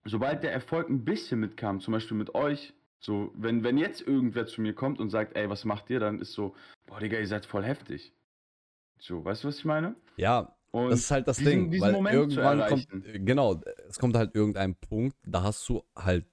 sobald 0.05 0.43
der 0.43 0.51
Erfolg 0.53 0.89
ein 0.89 1.03
bisschen 1.03 1.39
mitkam, 1.39 1.79
zum 1.81 1.91
Beispiel 1.93 2.17
mit 2.17 2.33
euch, 2.35 2.73
so, 2.99 3.31
wenn, 3.35 3.63
wenn 3.63 3.77
jetzt 3.77 4.01
irgendwer 4.01 4.47
zu 4.47 4.61
mir 4.61 4.73
kommt 4.73 4.99
und 4.99 5.09
sagt, 5.09 5.35
ey, 5.35 5.49
was 5.49 5.65
macht 5.65 5.89
ihr, 5.89 5.99
dann 5.99 6.19
ist 6.19 6.33
so, 6.33 6.55
boah, 6.87 6.99
Digga, 6.99 7.19
ihr 7.19 7.27
seid 7.27 7.45
voll 7.45 7.63
heftig. 7.63 8.13
So, 8.99 9.23
weißt 9.23 9.43
du, 9.43 9.47
was 9.49 9.57
ich 9.59 9.65
meine? 9.65 9.95
Ja, 10.17 10.55
Und 10.71 10.89
das 10.89 11.01
ist 11.01 11.11
halt 11.11 11.27
das 11.27 11.37
diesen- 11.37 11.51
Ding, 11.51 11.71
diesen 11.71 11.85
weil 11.85 11.91
Moment 11.93 12.31
zu 12.31 12.39
irgendwann 12.39 12.69
kommt, 12.69 13.25
genau, 13.25 13.61
es 13.87 13.99
kommt 13.99 14.15
halt 14.15 14.33
irgendein 14.33 14.75
Punkt, 14.75 15.17
da 15.23 15.43
hast 15.43 15.67
du 15.69 15.83
halt, 15.95 16.25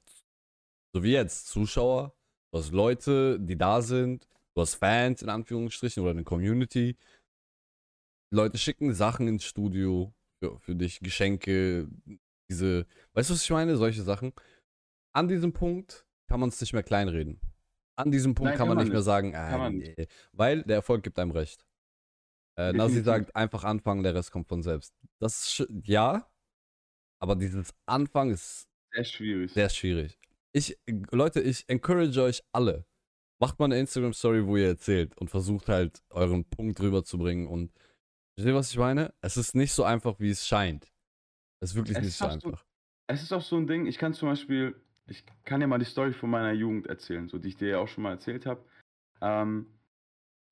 so 0.95 1.03
wie 1.03 1.13
jetzt, 1.13 1.49
Zuschauer, 1.49 2.15
du 2.53 2.59
hast 2.59 2.73
Leute, 2.73 3.39
die 3.41 3.57
da 3.59 3.83
sind, 3.83 4.27
du 4.55 4.61
hast 4.61 4.75
Fans 4.77 5.23
in 5.23 5.29
Anführungsstrichen 5.29 6.03
oder 6.03 6.13
eine 6.13 6.25
Community. 6.25 6.97
Leute 8.31 8.57
schicken 8.59 8.95
Sachen 8.95 9.29
ins 9.29 9.45
Studio 9.45 10.15
für, 10.39 10.59
für 10.61 10.75
dich, 10.75 11.01
Geschenke, 11.01 11.89
diese, 12.53 12.87
weißt 13.15 13.31
du, 13.31 13.35
was 13.35 13.43
ich 13.43 13.51
meine? 13.51 13.77
Solche 13.77 14.03
Sachen. 14.03 14.33
An 15.15 15.29
diesem 15.29 15.53
Punkt 15.53 16.07
kann 16.29 16.41
man 16.41 16.51
es 16.51 16.61
nicht 16.61 16.73
mehr 16.73 16.83
kleinreden. 16.83 17.41
An 17.97 18.11
diesem 18.11 18.35
Punkt 18.35 18.51
Nein, 18.51 18.59
kann, 18.59 18.69
man 18.69 18.79
nicht 18.79 18.93
mehr 18.93 19.03
sagen, 19.03 19.35
äh, 19.35 19.71
nee, 19.71 20.07
weil 20.33 20.63
der 20.63 20.77
Erfolg 20.77 21.03
gibt 21.03 21.19
einem 21.19 21.31
recht. 21.31 21.67
Äh, 22.59 22.73
Nasi 22.73 23.03
sagt 23.03 23.35
einfach 23.37 23.65
anfangen, 23.65 24.03
der 24.03 24.15
Rest 24.15 24.31
kommt 24.31 24.49
von 24.49 24.63
selbst. 24.63 24.95
Das 25.19 25.59
ist 25.59 25.69
ja, 25.85 26.27
aber 27.21 27.37
dieses 27.37 27.75
Anfang 27.87 28.31
ist 28.31 28.69
Sehr 28.93 29.05
schwierig. 29.05 29.53
sehr 29.53 29.69
schwierig. 29.69 30.19
Ich, 30.53 30.79
Leute, 31.11 31.41
ich 31.41 31.69
encourage 31.69 32.21
euch 32.23 32.43
alle. 32.53 32.87
Macht 33.41 33.59
mal 33.59 33.67
eine 33.67 33.79
Instagram-Story, 33.81 34.47
wo 34.47 34.57
ihr 34.57 34.69
erzählt 34.69 35.17
und 35.19 35.29
versucht 35.29 35.69
halt 35.69 36.03
euren 36.11 36.45
Punkt 36.45 36.81
rüberzubringen 36.81 37.47
und 37.47 37.73
Versteht 38.35 38.53
ihr, 38.53 38.57
was 38.57 38.71
ich 38.71 38.79
meine? 38.79 39.13
Es 39.21 39.37
ist 39.37 39.55
nicht 39.55 39.73
so 39.73 39.85
einfach, 39.85 40.19
wie 40.19 40.31
es 40.31 40.47
scheint. 40.47 40.92
Es 41.63 41.71
ist 41.71 41.77
wirklich 41.77 41.97
Es 41.97 42.03
nicht 42.03 42.09
ist 42.11 42.19
so 42.19 42.25
auch 42.27 42.41
so- 42.41 42.49
einfach. 42.49 42.65
Es 43.07 43.23
ist 43.23 43.33
auch 43.33 43.43
so 43.43 43.57
ein 43.57 43.67
Ding, 43.67 43.87
ich 43.87 43.99
kann 43.99 44.15
zum 44.15 44.29
Beispiel, 44.29 44.75
ich 45.07 45.25
kann 45.45 45.61
dir 45.61 45.67
mal 45.67 45.79
die 45.79 45.85
Story 45.85 46.13
von 46.13 46.31
meiner 46.31 46.53
Jugend 46.53 46.87
erzählen, 46.87 47.29
so 47.29 47.39
die 47.39 47.49
ich 47.49 47.57
dir 47.57 47.69
ja 47.69 47.79
auch 47.79 47.89
schon 47.89 48.03
mal 48.03 48.11
erzählt 48.11 48.47
habe. 48.47 48.65
Ähm, 49.21 49.67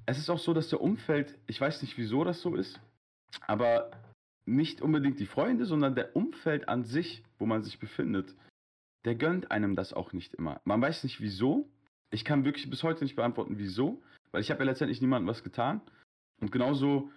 es 0.07 0.19
ist 0.19 0.31
auch 0.31 0.39
so, 0.39 0.55
dass 0.55 0.69
der 0.69 0.81
Umfeld, 0.81 1.37
ich 1.47 1.61
weiß 1.61 1.83
nicht, 1.83 1.97
wieso 1.99 2.23
das 2.25 2.41
so 2.41 2.55
ist, 2.55 2.81
aber 3.47 3.91
nicht 4.47 4.83
unbedingt 4.83 5.19
die 5.21 5.27
Freunde, 5.27 5.65
sondern 5.67 5.95
der 5.95 6.15
Umfeld 6.17 6.69
an 6.69 6.85
sich, 6.85 7.23
wo 7.39 7.47
man 7.47 7.63
sich 7.63 7.79
befindet, 7.79 8.35
der 9.05 9.15
gönnt 9.15 9.51
einem 9.51 9.75
das 9.77 9.93
auch 9.93 10.13
nicht 10.13 10.35
immer. 10.35 10.61
Man 10.65 10.81
weiß 10.81 11.05
nicht 11.05 11.21
wieso. 11.21 11.69
Ich 12.11 12.25
kann 12.25 12.45
wirklich 12.45 12.69
bis 12.69 12.83
heute 12.83 13.05
nicht 13.05 13.17
beantworten, 13.17 13.59
wieso, 13.59 14.03
weil 14.33 14.43
ich 14.43 14.51
habe 14.51 14.61
ja 14.61 14.71
letztendlich 14.71 15.01
niemandem 15.01 15.29
was 15.29 15.43
getan. 15.45 15.81
Und 16.41 16.51
genauso, 16.53 17.11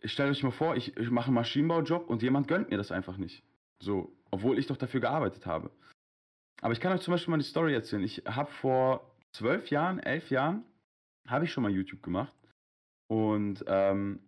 ich 0.00 0.12
stelle 0.12 0.30
euch 0.30 0.42
mal 0.42 0.50
vor, 0.50 0.76
ich, 0.76 0.96
ich 0.96 1.10
mache 1.10 1.26
einen 1.26 1.34
Maschinenbaujob 1.34 2.08
und 2.08 2.22
jemand 2.22 2.48
gönnt 2.48 2.70
mir 2.70 2.76
das 2.76 2.92
einfach 2.92 3.16
nicht. 3.16 3.42
So, 3.80 4.12
obwohl 4.30 4.58
ich 4.58 4.66
doch 4.66 4.76
dafür 4.76 5.00
gearbeitet 5.00 5.46
habe. 5.46 5.70
Aber 6.62 6.72
ich 6.72 6.80
kann 6.80 6.92
euch 6.92 7.02
zum 7.02 7.12
Beispiel 7.12 7.30
mal 7.30 7.38
die 7.38 7.44
Story 7.44 7.74
erzählen. 7.74 8.02
Ich 8.02 8.22
habe 8.26 8.50
vor 8.50 9.10
zwölf 9.32 9.68
Jahren, 9.68 9.98
elf 9.98 10.30
Jahren, 10.30 10.64
habe 11.26 11.44
ich 11.44 11.52
schon 11.52 11.62
mal 11.62 11.72
YouTube 11.72 12.02
gemacht. 12.02 12.32
Und 13.08 13.64
ähm, 13.66 14.20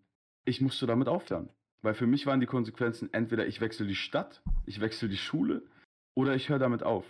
ich 0.45 0.61
musste 0.61 0.87
damit 0.87 1.09
aufhören. 1.09 1.51
Weil 1.83 1.95
für 1.95 2.07
mich 2.07 2.27
waren 2.27 2.41
die 2.41 2.47
Konsequenzen 2.47 3.13
entweder 3.13 3.47
ich 3.47 3.61
wechsle 3.61 3.87
die 3.87 3.95
Stadt, 3.95 4.43
ich 4.67 4.81
wechsle 4.81 5.09
die 5.09 5.17
Schule 5.17 5.63
oder 6.15 6.35
ich 6.35 6.49
höre 6.49 6.59
damit 6.59 6.83
auf. 6.83 7.05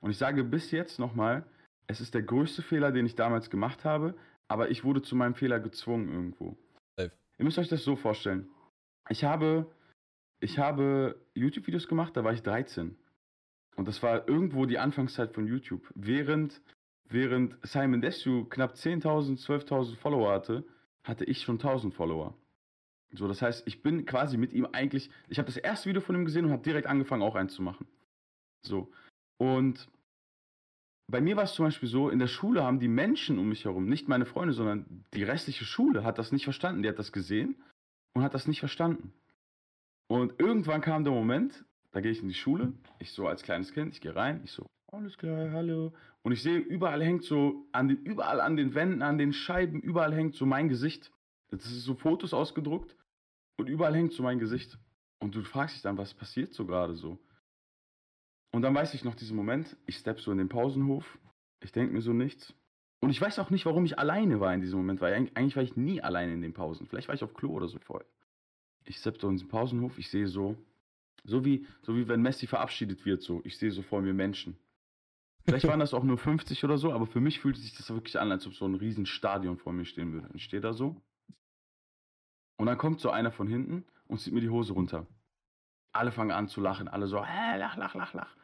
Und 0.00 0.10
ich 0.10 0.18
sage 0.18 0.44
bis 0.44 0.70
jetzt 0.70 0.98
nochmal, 0.98 1.44
es 1.86 2.00
ist 2.00 2.14
der 2.14 2.22
größte 2.22 2.62
Fehler, 2.62 2.92
den 2.92 3.06
ich 3.06 3.14
damals 3.14 3.50
gemacht 3.50 3.84
habe, 3.84 4.14
aber 4.48 4.70
ich 4.70 4.84
wurde 4.84 5.02
zu 5.02 5.16
meinem 5.16 5.34
Fehler 5.34 5.60
gezwungen 5.60 6.08
irgendwo. 6.08 6.56
Ihr 7.38 7.44
müsst 7.44 7.58
euch 7.58 7.68
das 7.68 7.84
so 7.84 7.96
vorstellen. 7.96 8.48
Ich 9.08 9.24
habe, 9.24 9.70
ich 10.40 10.58
habe 10.58 11.20
YouTube-Videos 11.34 11.88
gemacht, 11.88 12.16
da 12.16 12.24
war 12.24 12.32
ich 12.32 12.42
13. 12.42 12.96
Und 13.76 13.86
das 13.86 14.02
war 14.02 14.28
irgendwo 14.28 14.66
die 14.66 14.78
Anfangszeit 14.78 15.32
von 15.32 15.46
YouTube. 15.46 15.88
Während, 15.94 16.60
während 17.04 17.56
Simon 17.62 18.00
Desue 18.00 18.48
knapp 18.48 18.74
10.000, 18.74 19.40
12.000 19.44 19.96
Follower 19.96 20.32
hatte, 20.32 20.64
hatte 21.04 21.24
ich 21.24 21.42
schon 21.42 21.58
1.000 21.58 21.92
Follower. 21.92 22.34
So, 23.12 23.28
das 23.28 23.40
heißt, 23.40 23.66
ich 23.66 23.82
bin 23.82 24.04
quasi 24.04 24.36
mit 24.36 24.52
ihm 24.52 24.66
eigentlich, 24.72 25.10
ich 25.28 25.38
habe 25.38 25.46
das 25.46 25.56
erste 25.56 25.88
Video 25.88 26.02
von 26.02 26.16
ihm 26.16 26.24
gesehen 26.24 26.44
und 26.44 26.50
habe 26.50 26.62
direkt 26.62 26.88
angefangen, 26.88 27.22
auch 27.22 27.36
eins 27.36 27.54
zu 27.54 27.62
machen. 27.62 27.86
So. 28.62 28.92
Und 29.38 29.88
bei 31.10 31.20
mir 31.20 31.36
war 31.36 31.44
es 31.44 31.54
zum 31.54 31.64
Beispiel 31.64 31.88
so, 31.88 32.10
in 32.10 32.18
der 32.18 32.26
Schule 32.26 32.62
haben 32.62 32.80
die 32.80 32.88
Menschen 32.88 33.38
um 33.38 33.48
mich 33.48 33.64
herum, 33.64 33.88
nicht 33.88 34.08
meine 34.08 34.26
Freunde, 34.26 34.52
sondern 34.52 35.04
die 35.14 35.24
restliche 35.24 35.64
Schule 35.64 36.04
hat 36.04 36.18
das 36.18 36.32
nicht 36.32 36.44
verstanden. 36.44 36.82
Die 36.82 36.88
hat 36.88 36.98
das 36.98 37.12
gesehen 37.12 37.56
und 38.12 38.22
hat 38.22 38.34
das 38.34 38.46
nicht 38.46 38.60
verstanden. 38.60 39.12
Und 40.06 40.38
irgendwann 40.38 40.82
kam 40.82 41.04
der 41.04 41.12
Moment, 41.12 41.64
da 41.92 42.00
gehe 42.00 42.10
ich 42.10 42.22
in 42.22 42.28
die 42.28 42.34
Schule, 42.34 42.74
ich 42.98 43.12
so 43.12 43.26
als 43.26 43.42
kleines 43.42 43.72
Kind, 43.72 43.94
ich 43.94 44.00
gehe 44.00 44.14
rein, 44.14 44.42
ich 44.44 44.52
so, 44.52 44.66
alles 44.92 45.16
klar, 45.16 45.50
hallo. 45.50 45.92
Und 46.22 46.32
ich 46.32 46.42
sehe, 46.42 46.58
überall 46.58 47.02
hängt 47.02 47.24
so, 47.24 47.66
an 47.72 47.88
den, 47.88 47.98
überall 48.04 48.40
an 48.40 48.56
den 48.56 48.74
Wänden, 48.74 49.02
an 49.02 49.16
den 49.16 49.32
Scheiben, 49.32 49.80
überall 49.80 50.14
hängt 50.14 50.34
so 50.34 50.44
mein 50.44 50.68
Gesicht. 50.68 51.10
Das 51.50 51.64
ist 51.64 51.84
so 51.84 51.94
Fotos 51.94 52.34
ausgedruckt 52.34 52.96
und 53.56 53.68
überall 53.68 53.94
hängt 53.94 54.12
so 54.12 54.22
mein 54.22 54.38
Gesicht. 54.38 54.78
Und 55.20 55.34
du 55.34 55.42
fragst 55.42 55.76
dich 55.76 55.82
dann, 55.82 55.96
was 55.96 56.12
passiert 56.12 56.52
so 56.52 56.66
gerade 56.66 56.94
so? 56.94 57.18
Und 58.50 58.62
dann 58.62 58.74
weiß 58.74 58.94
ich 58.94 59.04
noch 59.04 59.14
diesen 59.14 59.36
Moment, 59.36 59.76
ich 59.86 59.96
stepp 59.96 60.20
so 60.20 60.32
in 60.32 60.38
den 60.38 60.48
Pausenhof, 60.48 61.18
ich 61.60 61.72
denke 61.72 61.92
mir 61.92 62.00
so 62.00 62.12
nichts. 62.12 62.54
Und 63.00 63.10
ich 63.10 63.20
weiß 63.20 63.38
auch 63.38 63.50
nicht, 63.50 63.66
warum 63.66 63.84
ich 63.84 63.98
alleine 63.98 64.40
war 64.40 64.52
in 64.52 64.60
diesem 64.60 64.78
Moment, 64.78 65.00
weil 65.00 65.14
eigentlich, 65.14 65.56
war 65.56 65.62
ich 65.62 65.76
nie 65.76 66.00
alleine 66.00 66.32
in 66.32 66.42
den 66.42 66.52
Pausen. 66.52 66.86
Vielleicht 66.86 67.08
war 67.08 67.14
ich 67.14 67.22
auf 67.22 67.34
Klo 67.34 67.50
oder 67.50 67.68
so 67.68 67.78
voll. 67.78 68.04
Ich 68.84 68.96
stepp 68.96 69.20
so 69.20 69.28
in 69.28 69.36
den 69.36 69.48
Pausenhof, 69.48 69.98
ich 69.98 70.10
sehe 70.10 70.26
so, 70.26 70.56
so 71.24 71.44
wie, 71.44 71.66
so 71.82 71.94
wie 71.94 72.08
wenn 72.08 72.22
Messi 72.22 72.46
verabschiedet 72.46 73.04
wird, 73.04 73.22
so. 73.22 73.40
Ich 73.44 73.58
sehe 73.58 73.70
so 73.70 73.82
vor 73.82 74.00
mir 74.00 74.14
Menschen. 74.14 74.56
Vielleicht 75.44 75.66
waren 75.66 75.80
das 75.80 75.94
auch 75.94 76.04
nur 76.04 76.18
50 76.18 76.64
oder 76.64 76.76
so, 76.76 76.92
aber 76.92 77.06
für 77.06 77.20
mich 77.20 77.40
fühlte 77.40 77.60
sich 77.60 77.74
das 77.74 77.88
wirklich 77.90 78.18
an, 78.18 78.30
als 78.32 78.46
ob 78.46 78.54
so 78.54 78.66
ein 78.66 78.74
riesen 78.74 79.06
Stadion 79.06 79.56
vor 79.56 79.72
mir 79.72 79.84
stehen 79.84 80.12
würde. 80.12 80.28
Ich 80.34 80.44
stehe 80.44 80.60
da 80.60 80.72
so. 80.72 81.00
Und 82.56 82.66
dann 82.66 82.76
kommt 82.76 83.00
so 83.00 83.10
einer 83.10 83.30
von 83.30 83.46
hinten 83.46 83.84
und 84.08 84.20
zieht 84.20 84.34
mir 84.34 84.40
die 84.40 84.50
Hose 84.50 84.72
runter. 84.72 85.06
Alle 85.92 86.12
fangen 86.12 86.30
an 86.32 86.48
zu 86.48 86.60
lachen, 86.60 86.88
alle 86.88 87.06
so, 87.06 87.24
hä, 87.24 87.56
lach, 87.58 87.76
lach, 87.76 87.94
lach, 87.94 88.12
lach. 88.14 88.36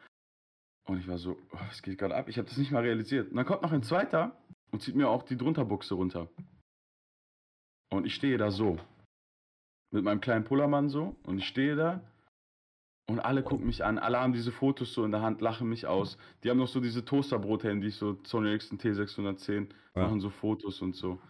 Und 0.87 0.99
ich 0.99 1.07
war 1.07 1.17
so, 1.17 1.31
oh, 1.51 1.57
was 1.67 1.81
geht 1.81 1.97
gerade 1.97 2.15
ab? 2.15 2.27
Ich 2.27 2.37
habe 2.37 2.47
das 2.47 2.57
nicht 2.57 2.71
mal 2.71 2.83
realisiert. 2.83 3.29
Und 3.31 3.37
dann 3.37 3.45
kommt 3.45 3.61
noch 3.63 3.71
ein 3.71 3.83
zweiter 3.83 4.35
und 4.71 4.81
zieht 4.81 4.95
mir 4.95 5.09
auch 5.09 5.23
die 5.23 5.37
Drunterbuchse 5.37 5.95
runter. 5.95 6.27
Und 7.91 8.05
ich 8.05 8.15
stehe 8.15 8.37
da 8.37 8.51
so. 8.51 8.77
Mit 9.91 10.03
meinem 10.03 10.21
kleinen 10.21 10.43
Pullermann 10.43 10.89
so. 10.89 11.15
Und 11.23 11.37
ich 11.39 11.47
stehe 11.47 11.75
da. 11.75 12.01
Und 13.07 13.19
alle 13.19 13.43
gucken 13.43 13.67
mich 13.67 13.83
an. 13.85 13.99
Alle 13.99 14.19
haben 14.19 14.33
diese 14.33 14.51
Fotos 14.51 14.93
so 14.93 15.05
in 15.05 15.11
der 15.11 15.21
Hand, 15.21 15.39
lachen 15.41 15.69
mich 15.69 15.85
aus. 15.85 16.17
Die 16.43 16.49
haben 16.49 16.57
noch 16.57 16.67
so 16.67 16.79
diese 16.79 17.05
Toasterbrot-Handys, 17.05 17.97
so 17.99 18.19
Sony 18.23 18.49
Ericsson 18.49 18.79
T610, 18.79 19.69
Ja. 19.95 20.01
machen 20.03 20.19
so 20.19 20.29
Fotos 20.31 20.81
und 20.81 20.95
so. 20.95 21.21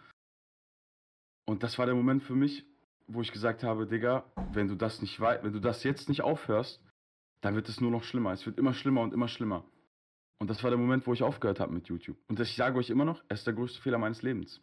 Und 1.45 1.63
das 1.63 1.77
war 1.77 1.85
der 1.85 1.95
Moment 1.95 2.23
für 2.23 2.33
mich, 2.35 2.65
wo 3.07 3.21
ich 3.21 3.31
gesagt 3.31 3.63
habe, 3.63 3.87
Digga, 3.87 4.25
wenn 4.51 4.67
du 4.67 4.75
das 4.75 5.01
nicht 5.01 5.19
wenn 5.19 5.53
du 5.53 5.59
das 5.59 5.83
jetzt 5.83 6.09
nicht 6.09 6.21
aufhörst, 6.21 6.83
dann 7.41 7.55
wird 7.55 7.69
es 7.69 7.79
nur 7.81 7.91
noch 7.91 8.03
schlimmer. 8.03 8.31
Es 8.31 8.45
wird 8.45 8.57
immer 8.57 8.73
schlimmer 8.73 9.01
und 9.01 9.13
immer 9.13 9.27
schlimmer. 9.27 9.65
Und 10.39 10.49
das 10.49 10.63
war 10.63 10.69
der 10.69 10.79
Moment, 10.79 11.05
wo 11.07 11.13
ich 11.13 11.23
aufgehört 11.23 11.59
habe 11.59 11.73
mit 11.73 11.87
YouTube. 11.87 12.17
Und 12.27 12.39
das, 12.39 12.49
ich 12.49 12.55
sage 12.55 12.77
euch 12.77 12.89
immer 12.89 13.05
noch, 13.05 13.23
es 13.29 13.39
ist 13.39 13.47
der 13.47 13.53
größte 13.53 13.81
Fehler 13.81 13.97
meines 13.97 14.21
Lebens. 14.21 14.61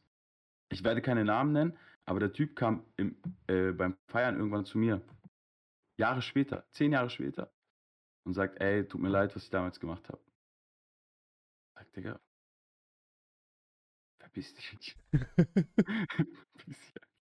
Ich 0.71 0.85
werde 0.85 1.01
keine 1.01 1.25
Namen 1.25 1.53
nennen, 1.53 1.79
aber 2.05 2.21
der 2.21 2.33
Typ 2.33 2.57
kam 2.57 2.85
im, 2.97 3.17
äh, 3.47 3.73
beim 3.73 3.97
Feiern 4.09 4.37
irgendwann 4.37 4.65
zu 4.65 4.79
mir. 4.79 5.01
Jahre 5.99 6.23
später, 6.23 6.67
zehn 6.71 6.93
Jahre 6.93 7.11
später. 7.11 7.53
Und 8.25 8.35
sagt, 8.35 8.61
ey, 8.61 8.87
tut 8.87 9.01
mir 9.01 9.09
leid, 9.09 9.35
was 9.35 9.45
ich 9.45 9.51
damals 9.51 9.81
gemacht 9.81 10.09
habe. 10.09 10.21
Sag, 11.75 11.93
Digga. 11.93 12.21
Verpiss 14.19 14.55
dich. 14.55 14.97
Verpiss 15.13 16.93
dich. 16.93 17.12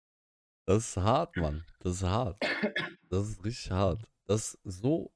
Das 0.66 0.90
ist 0.90 0.98
hart, 0.98 1.36
Mann. 1.38 1.66
Das 1.80 1.96
ist 1.96 2.04
hart. 2.04 2.42
Das 3.10 3.28
ist 3.28 3.44
richtig 3.44 3.72
hart. 3.72 4.08
Das 4.26 4.54
ist 4.64 4.82
so. 4.82 5.12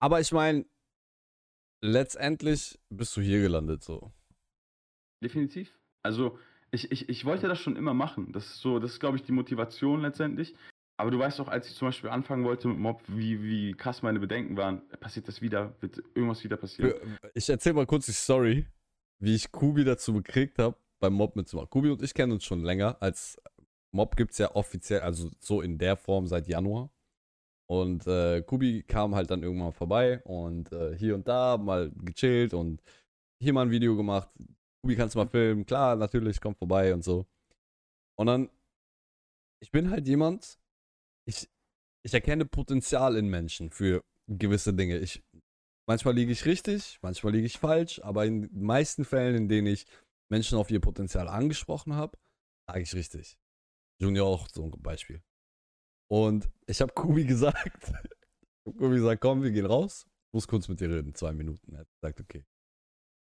Aber 0.00 0.20
ich 0.20 0.32
meine, 0.32 0.66
letztendlich 1.82 2.78
bist 2.88 3.16
du 3.16 3.20
hier 3.20 3.40
gelandet, 3.40 3.84
so. 3.84 4.12
Definitiv. 5.22 5.78
Also, 6.02 6.38
ich, 6.70 6.90
ich, 6.90 7.08
ich 7.08 7.24
wollte 7.24 7.48
das 7.48 7.60
schon 7.60 7.76
immer 7.76 7.94
machen. 7.94 8.32
Das 8.32 8.46
ist 8.46 8.60
so, 8.60 8.78
das 8.78 8.92
ist, 8.92 9.00
glaube 9.00 9.16
ich, 9.16 9.22
die 9.22 9.32
Motivation 9.32 10.00
letztendlich. 10.02 10.54
Aber 10.98 11.10
du 11.10 11.18
weißt 11.18 11.40
auch, 11.40 11.48
als 11.48 11.68
ich 11.68 11.74
zum 11.74 11.88
Beispiel 11.88 12.10
anfangen 12.10 12.44
wollte 12.44 12.68
mit 12.68 12.78
Mob, 12.78 13.02
wie, 13.06 13.42
wie 13.42 13.72
krass 13.72 14.02
meine 14.02 14.18
Bedenken 14.18 14.56
waren, 14.56 14.88
passiert 14.98 15.28
das 15.28 15.42
wieder, 15.42 15.76
wird 15.80 15.98
irgendwas 16.14 16.42
wieder 16.42 16.56
passieren. 16.56 17.18
Ich 17.34 17.48
erzähl 17.48 17.74
mal 17.74 17.86
kurz 17.86 18.06
die 18.06 18.12
Story, 18.12 18.66
wie 19.18 19.34
ich 19.34 19.52
Kubi 19.52 19.84
dazu 19.84 20.14
gekriegt 20.14 20.58
habe, 20.58 20.76
beim 20.98 21.12
Mob 21.12 21.36
mitzumachen. 21.36 21.68
Kubi 21.68 21.90
und 21.90 22.02
ich 22.02 22.14
kennen 22.14 22.32
uns 22.32 22.44
schon 22.44 22.62
länger. 22.62 22.96
Als 23.00 23.36
Mob 23.92 24.16
gibt 24.16 24.32
es 24.32 24.38
ja 24.38 24.54
offiziell, 24.54 25.00
also 25.00 25.30
so 25.40 25.60
in 25.60 25.78
der 25.78 25.96
Form 25.96 26.26
seit 26.26 26.48
Januar. 26.48 26.90
Und 27.68 28.06
äh, 28.06 28.42
Kubi 28.42 28.82
kam 28.84 29.14
halt 29.14 29.30
dann 29.30 29.42
irgendwann 29.42 29.72
vorbei 29.72 30.22
und 30.24 30.72
äh, 30.72 30.96
hier 30.96 31.14
und 31.14 31.26
da 31.26 31.56
mal 31.56 31.90
gechillt 31.96 32.54
und 32.54 32.80
hier 33.42 33.52
mal 33.52 33.62
ein 33.62 33.70
Video 33.70 33.96
gemacht. 33.96 34.28
Kubi, 34.82 34.96
kannst 34.96 35.14
du 35.14 35.18
mal 35.18 35.28
filmen? 35.28 35.66
Klar, 35.66 35.96
natürlich, 35.96 36.40
komm 36.40 36.54
vorbei 36.54 36.94
und 36.94 37.02
so. 37.02 37.26
Und 38.16 38.26
dann, 38.26 38.50
ich 39.60 39.70
bin 39.72 39.90
halt 39.90 40.06
jemand, 40.06 40.58
ich, 41.26 41.50
ich 42.04 42.14
erkenne 42.14 42.44
Potenzial 42.44 43.16
in 43.16 43.28
Menschen 43.28 43.70
für 43.70 44.04
gewisse 44.28 44.72
Dinge. 44.72 44.98
Ich, 44.98 45.24
manchmal 45.88 46.14
liege 46.14 46.32
ich 46.32 46.46
richtig, 46.46 46.98
manchmal 47.02 47.32
liege 47.32 47.46
ich 47.46 47.58
falsch, 47.58 48.00
aber 48.02 48.26
in 48.26 48.42
den 48.42 48.62
meisten 48.62 49.04
Fällen, 49.04 49.34
in 49.34 49.48
denen 49.48 49.66
ich 49.66 49.86
Menschen 50.30 50.56
auf 50.56 50.70
ihr 50.70 50.80
Potenzial 50.80 51.28
angesprochen 51.28 51.94
habe, 51.94 52.16
lag 52.68 52.76
ich 52.76 52.94
richtig. 52.94 53.36
Junior 53.98 54.26
auch 54.26 54.48
so 54.52 54.64
ein 54.64 54.70
Beispiel. 54.82 55.22
Und 56.08 56.48
ich 56.66 56.80
habe 56.80 56.92
Kubi 56.92 57.24
gesagt, 57.26 57.92
ich 58.64 58.74
Kubi 58.76 58.96
gesagt, 58.96 59.20
komm, 59.20 59.42
wir 59.42 59.50
gehen 59.50 59.66
raus, 59.66 60.06
ich 60.06 60.32
muss 60.34 60.48
kurz 60.48 60.68
mit 60.68 60.80
dir 60.80 60.90
reden, 60.90 61.14
zwei 61.14 61.32
Minuten. 61.32 61.72
Er 61.72 61.80
hat 61.80 61.88
gesagt, 62.00 62.20
okay. 62.20 62.44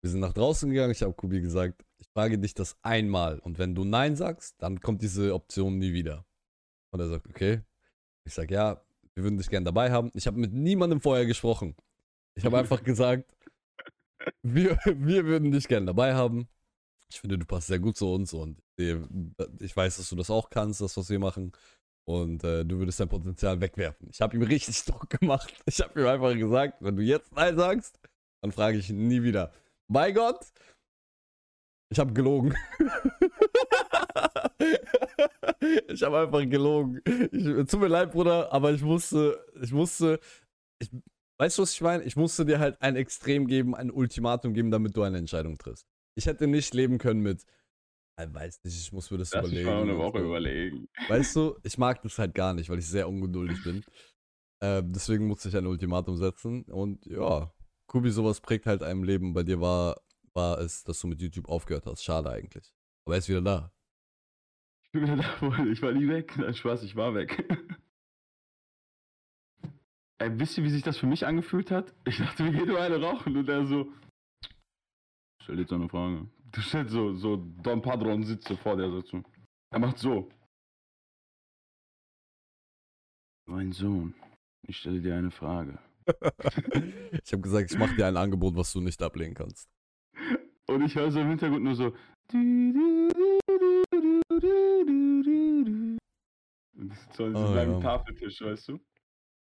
Wir 0.02 0.12
sind 0.12 0.20
nach 0.20 0.34
draußen 0.34 0.70
gegangen, 0.70 0.92
ich 0.92 1.02
habe 1.02 1.14
Kubi 1.14 1.42
gesagt, 1.42 1.84
ich 1.98 2.08
frage 2.10 2.38
dich 2.38 2.54
das 2.54 2.78
einmal 2.84 3.40
und 3.40 3.58
wenn 3.58 3.74
du 3.74 3.84
Nein 3.84 4.16
sagst, 4.16 4.56
dann 4.62 4.80
kommt 4.80 5.02
diese 5.02 5.34
Option 5.34 5.80
nie 5.80 5.94
wieder. 5.94 6.26
Und 6.92 7.00
er 7.00 7.10
sagt, 7.10 7.28
okay. 7.28 7.62
Ich 8.24 8.34
sag, 8.34 8.52
ja, 8.52 8.84
wir 9.16 9.24
würden 9.24 9.38
dich 9.38 9.50
gerne 9.50 9.66
dabei 9.66 9.92
haben. 9.92 10.12
Ich 10.14 10.28
habe 10.28 10.38
mit 10.38 10.54
niemandem 10.54 11.02
vorher 11.02 11.26
gesprochen. 11.26 11.76
Ich 12.36 12.46
habe 12.46 12.58
einfach 12.58 12.84
gesagt, 12.84 13.32
wir, 14.42 14.78
wir 14.86 15.26
würden 15.26 15.52
dich 15.52 15.68
gerne 15.68 15.88
dabei 15.88 16.14
haben. 16.14 16.48
Ich 17.10 17.20
finde, 17.20 17.38
du 17.38 17.46
passt 17.46 17.68
sehr 17.68 17.80
gut 17.80 17.98
zu 17.98 18.12
uns 18.12 18.34
und 18.34 18.62
ich 18.78 19.76
weiß, 19.76 19.98
dass 19.98 20.10
du 20.10 20.16
das 20.16 20.30
auch 20.30 20.50
kannst, 20.50 20.82
das, 20.82 20.98
was 20.98 21.10
wir 21.10 21.20
machen. 21.20 21.52
Und 22.08 22.44
äh, 22.44 22.64
du 22.64 22.78
würdest 22.78 23.00
dein 23.00 23.10
Potenzial 23.10 23.60
wegwerfen. 23.60 24.10
Ich 24.12 24.22
habe 24.22 24.38
ihm 24.38 24.44
richtig 24.44 24.84
Druck 24.86 25.10
gemacht. 25.10 25.54
Ich 25.66 25.82
habe 25.82 26.00
ihm 26.00 26.08
einfach 26.08 26.34
gesagt, 26.34 26.78
wenn 26.82 26.96
du 26.96 27.02
jetzt 27.02 27.34
Nein 27.34 27.58
sagst, 27.58 28.00
dann 28.42 28.52
frage 28.52 28.78
ich 28.78 28.90
nie 28.90 29.24
wieder. 29.24 29.52
Bei 29.88 30.12
Gott, 30.12 30.46
ich 31.92 32.00
habe 32.00 32.14
gelogen. 32.14 32.56
ich 35.88 36.04
habe 36.04 36.20
einfach 36.20 36.50
gelogen. 36.50 37.02
Ich, 37.32 37.68
tut 37.68 37.80
mir 37.80 37.88
leid, 37.88 38.12
Bruder, 38.12 38.52
aber 38.52 38.72
ich 38.72 38.82
musste, 38.82 39.44
ich 39.62 39.72
musste, 39.72 40.20
ich, 40.80 40.90
weißt 41.38 41.58
du, 41.58 41.62
was 41.62 41.74
ich 41.74 41.82
meine? 41.82 42.04
Ich 42.04 42.16
musste 42.16 42.46
dir 42.46 42.60
halt 42.60 42.82
ein 42.82 42.96
Extrem 42.96 43.48
geben, 43.48 43.76
ein 43.76 43.92
Ultimatum 43.92 44.54
geben, 44.54 44.72
damit 44.72 44.96
du 44.96 45.04
eine 45.04 45.18
Entscheidung 45.18 45.58
triffst. 45.58 45.86
Ich 46.16 46.26
hätte 46.26 46.48
nicht 46.48 46.74
leben 46.74 46.98
können 46.98 47.22
mit, 47.22 47.44
ich 48.18 48.34
weiß 48.34 48.64
nicht, 48.64 48.80
ich 48.80 48.92
muss 48.94 49.12
mir 49.12 49.18
das 49.18 49.32
Lass 49.34 49.46
überlegen. 49.48 49.70
mal 49.70 49.82
eine 49.82 49.98
Woche 49.98 50.20
überlegen. 50.20 50.88
Weißt 51.10 51.36
du, 51.36 51.58
ich 51.64 51.78
mag 51.78 52.02
das 52.02 52.18
halt 52.18 52.34
gar 52.34 52.54
nicht, 52.54 52.70
weil 52.70 52.80
ich 52.80 52.88
sehr 52.88 53.08
ungeduldig 53.10 53.62
bin. 53.64 53.84
Ähm, 54.62 54.94
deswegen 54.94 55.28
musste 55.28 55.50
ich 55.50 55.58
ein 55.58 55.68
Ultimatum 55.68 56.16
setzen. 56.16 56.64
Und 56.64 57.06
ja, 57.06 57.52
Kubi, 57.88 58.10
sowas 58.12 58.40
prägt 58.40 58.66
halt 58.66 58.84
einem 58.84 59.04
Leben. 59.04 59.34
Bei 59.34 59.44
dir 59.44 59.60
war, 59.60 60.00
war 60.34 60.60
es, 60.60 60.84
dass 60.84 61.00
du 61.02 61.08
mit 61.08 61.22
YouTube 61.22 61.50
aufgehört 61.50 61.86
hast. 61.86 62.04
Schade 62.04 62.30
eigentlich. 62.30 62.72
Aber 63.06 63.16
er 63.16 63.20
ist 63.20 63.30
wieder 63.30 63.42
da. 63.42 63.72
Ich 64.84 64.92
bin 64.92 65.04
wieder 65.04 65.18
da. 65.18 65.66
Ich 65.72 65.82
war 65.82 65.92
nie 65.92 66.08
weg. 66.08 66.38
Nein, 66.38 66.54
Spaß, 66.54 66.84
ich 66.84 66.96
war 66.96 67.14
weg. 67.16 67.46
Ey, 70.18 70.40
wisst 70.40 70.58
ihr, 70.58 70.64
wie 70.64 70.70
sich 70.70 70.84
das 70.84 70.98
für 70.98 71.08
mich 71.08 71.26
angefühlt 71.28 71.70
hat? 71.72 71.94
Ich 72.06 72.18
dachte, 72.20 72.46
wir 72.46 72.54
gehen 72.54 72.68
nur 72.70 72.80
eine 72.80 73.02
rauchen 73.02 73.36
und 73.36 73.50
er 73.50 73.66
so. 73.66 73.92
Stell 75.44 75.58
dir 75.58 75.64
jetzt 75.64 75.74
eine 75.74 75.90
Frage. 75.90 76.30
Du 76.52 76.62
stellst 76.62 76.94
so, 76.94 77.14
so 77.14 77.38
Don 77.64 77.82
Padron 77.82 78.24
sitzt 78.24 78.48
so 78.48 78.56
vor 78.56 78.78
der 78.78 78.92
Sitzung. 78.92 79.26
Er 79.72 79.80
macht 79.80 79.98
so. 79.98 80.30
Mein 83.48 83.72
Sohn, 83.72 84.16
ich 84.68 84.78
stelle 84.78 85.02
dir 85.02 85.16
eine 85.16 85.32
Frage. 85.32 85.78
ich 87.24 87.32
habe 87.32 87.42
gesagt, 87.42 87.72
ich 87.72 87.78
mache 87.78 87.96
dir 87.96 88.08
ein 88.08 88.18
Angebot, 88.18 88.56
was 88.56 88.72
du 88.74 88.82
nicht 88.82 89.02
ablehnen 89.02 89.34
kannst. 89.34 89.70
Und 90.68 90.84
ich 90.84 90.96
höre 90.96 91.12
so 91.12 91.20
im 91.20 91.30
Hintergrund 91.30 91.64
nur 91.64 91.76
so. 91.76 91.94
Und 96.74 96.90
das 96.90 97.00
ist 97.00 97.14
so 97.14 97.28
diesem 97.28 97.36
Oh, 97.36 97.56
ja. 97.56 97.80
Tafeltisch, 97.80 98.42
weißt 98.42 98.70
du? 98.70 98.80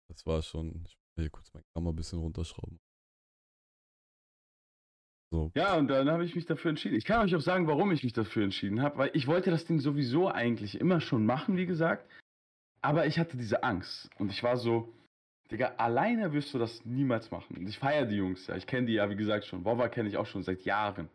Das 0.09 0.25
war 0.27 0.43
schon. 0.43 0.85
Ich 0.87 0.97
will 1.17 1.25
hier 1.25 1.31
kurz 1.31 1.53
meine 1.53 1.65
Kamera 1.75 1.93
ein 1.93 1.97
bisschen 1.97 2.19
runterschrauben. 2.19 2.79
So. 5.31 5.51
Ja, 5.55 5.77
und 5.77 5.89
dann 5.89 6.09
habe 6.09 6.25
ich 6.25 6.35
mich 6.35 6.47
dafür 6.47 6.71
entschieden. 6.71 6.97
Ich 6.97 7.05
kann 7.05 7.25
euch 7.25 7.35
auch 7.35 7.41
sagen, 7.41 7.67
warum 7.67 7.91
ich 7.91 8.05
mich 8.05 8.13
dafür 8.13 8.45
entschieden 8.45 8.81
habe, 8.81 8.99
weil 8.99 9.11
ich 9.13 9.27
wollte 9.27 9.51
das 9.51 9.65
Ding 9.65 9.81
sowieso 9.81 10.29
eigentlich 10.29 10.81
immer 10.81 11.01
schon 11.01 11.27
machen, 11.27 11.57
wie 11.57 11.67
gesagt. 11.67 12.09
Aber 12.81 13.07
ich 13.07 13.19
hatte 13.19 13.37
diese 13.37 13.65
Angst. 13.65 14.09
Und 14.19 14.31
ich 14.31 14.43
war 14.43 14.57
so, 14.57 14.93
Digga, 15.51 15.75
alleine 15.79 16.33
wirst 16.33 16.55
du 16.55 16.59
das 16.59 16.85
niemals 16.85 17.31
machen. 17.31 17.57
Und 17.57 17.69
ich 17.69 17.79
feiere 17.79 18.07
die 18.07 18.17
Jungs 18.17 18.47
ja. 18.47 18.57
Ich 18.57 18.67
kenne 18.67 18.87
die 18.87 18.95
ja, 18.95 19.11
wie 19.11 19.17
gesagt, 19.17 19.47
schon. 19.47 19.65
Wova 19.65 19.89
kenne 19.89 20.09
ich 20.09 20.17
auch 20.17 20.27
schon 20.27 20.45
seit 20.45 20.63
Jahren. 20.63 21.09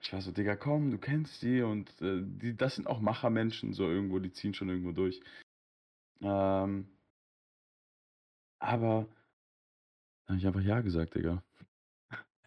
Ich 0.00 0.12
war 0.12 0.20
so, 0.20 0.30
Digga, 0.30 0.54
komm, 0.56 0.90
du 0.90 0.98
kennst 0.98 1.42
die 1.42 1.62
und 1.62 1.88
äh, 2.00 2.22
die, 2.22 2.56
das 2.56 2.76
sind 2.76 2.86
auch 2.86 3.00
Machermenschen, 3.00 3.72
so 3.72 3.88
irgendwo, 3.88 4.18
die 4.20 4.30
ziehen 4.30 4.54
schon 4.54 4.68
irgendwo 4.68 4.92
durch. 4.92 5.20
Ähm, 6.20 6.86
aber 8.58 9.06
dann 10.26 10.36
habe 10.36 10.38
ich 10.38 10.46
einfach 10.46 10.60
Ja 10.60 10.80
gesagt, 10.80 11.14
Digga. 11.14 11.42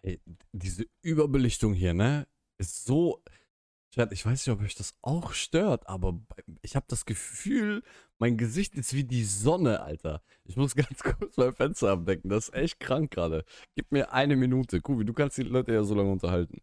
Ey, 0.01 0.19
diese 0.51 0.85
Überbelichtung 1.01 1.73
hier, 1.73 1.93
ne? 1.93 2.27
Ist 2.57 2.85
so. 2.85 3.23
Ich 4.11 4.25
weiß 4.25 4.45
nicht, 4.45 4.55
ob 4.55 4.61
euch 4.61 4.75
das 4.75 4.95
auch 5.01 5.33
stört, 5.33 5.89
aber 5.89 6.21
ich 6.61 6.75
habe 6.75 6.85
das 6.87 7.05
Gefühl, 7.05 7.81
mein 8.19 8.37
Gesicht 8.37 8.75
ist 8.75 8.93
wie 8.93 9.03
die 9.03 9.23
Sonne, 9.23 9.81
Alter. 9.81 10.21
Ich 10.45 10.57
muss 10.57 10.75
ganz 10.75 11.01
kurz 11.01 11.37
mein 11.37 11.55
Fenster 11.55 11.91
abdecken. 11.91 12.29
Das 12.29 12.49
ist 12.49 12.53
echt 12.53 12.79
krank 12.79 13.11
gerade. 13.11 13.45
Gib 13.75 13.91
mir 13.91 14.13
eine 14.13 14.35
Minute. 14.35 14.79
Kubi, 14.81 15.05
du 15.05 15.13
kannst 15.13 15.37
die 15.37 15.43
Leute 15.43 15.73
ja 15.73 15.83
so 15.83 15.95
lange 15.95 16.11
unterhalten. 16.11 16.61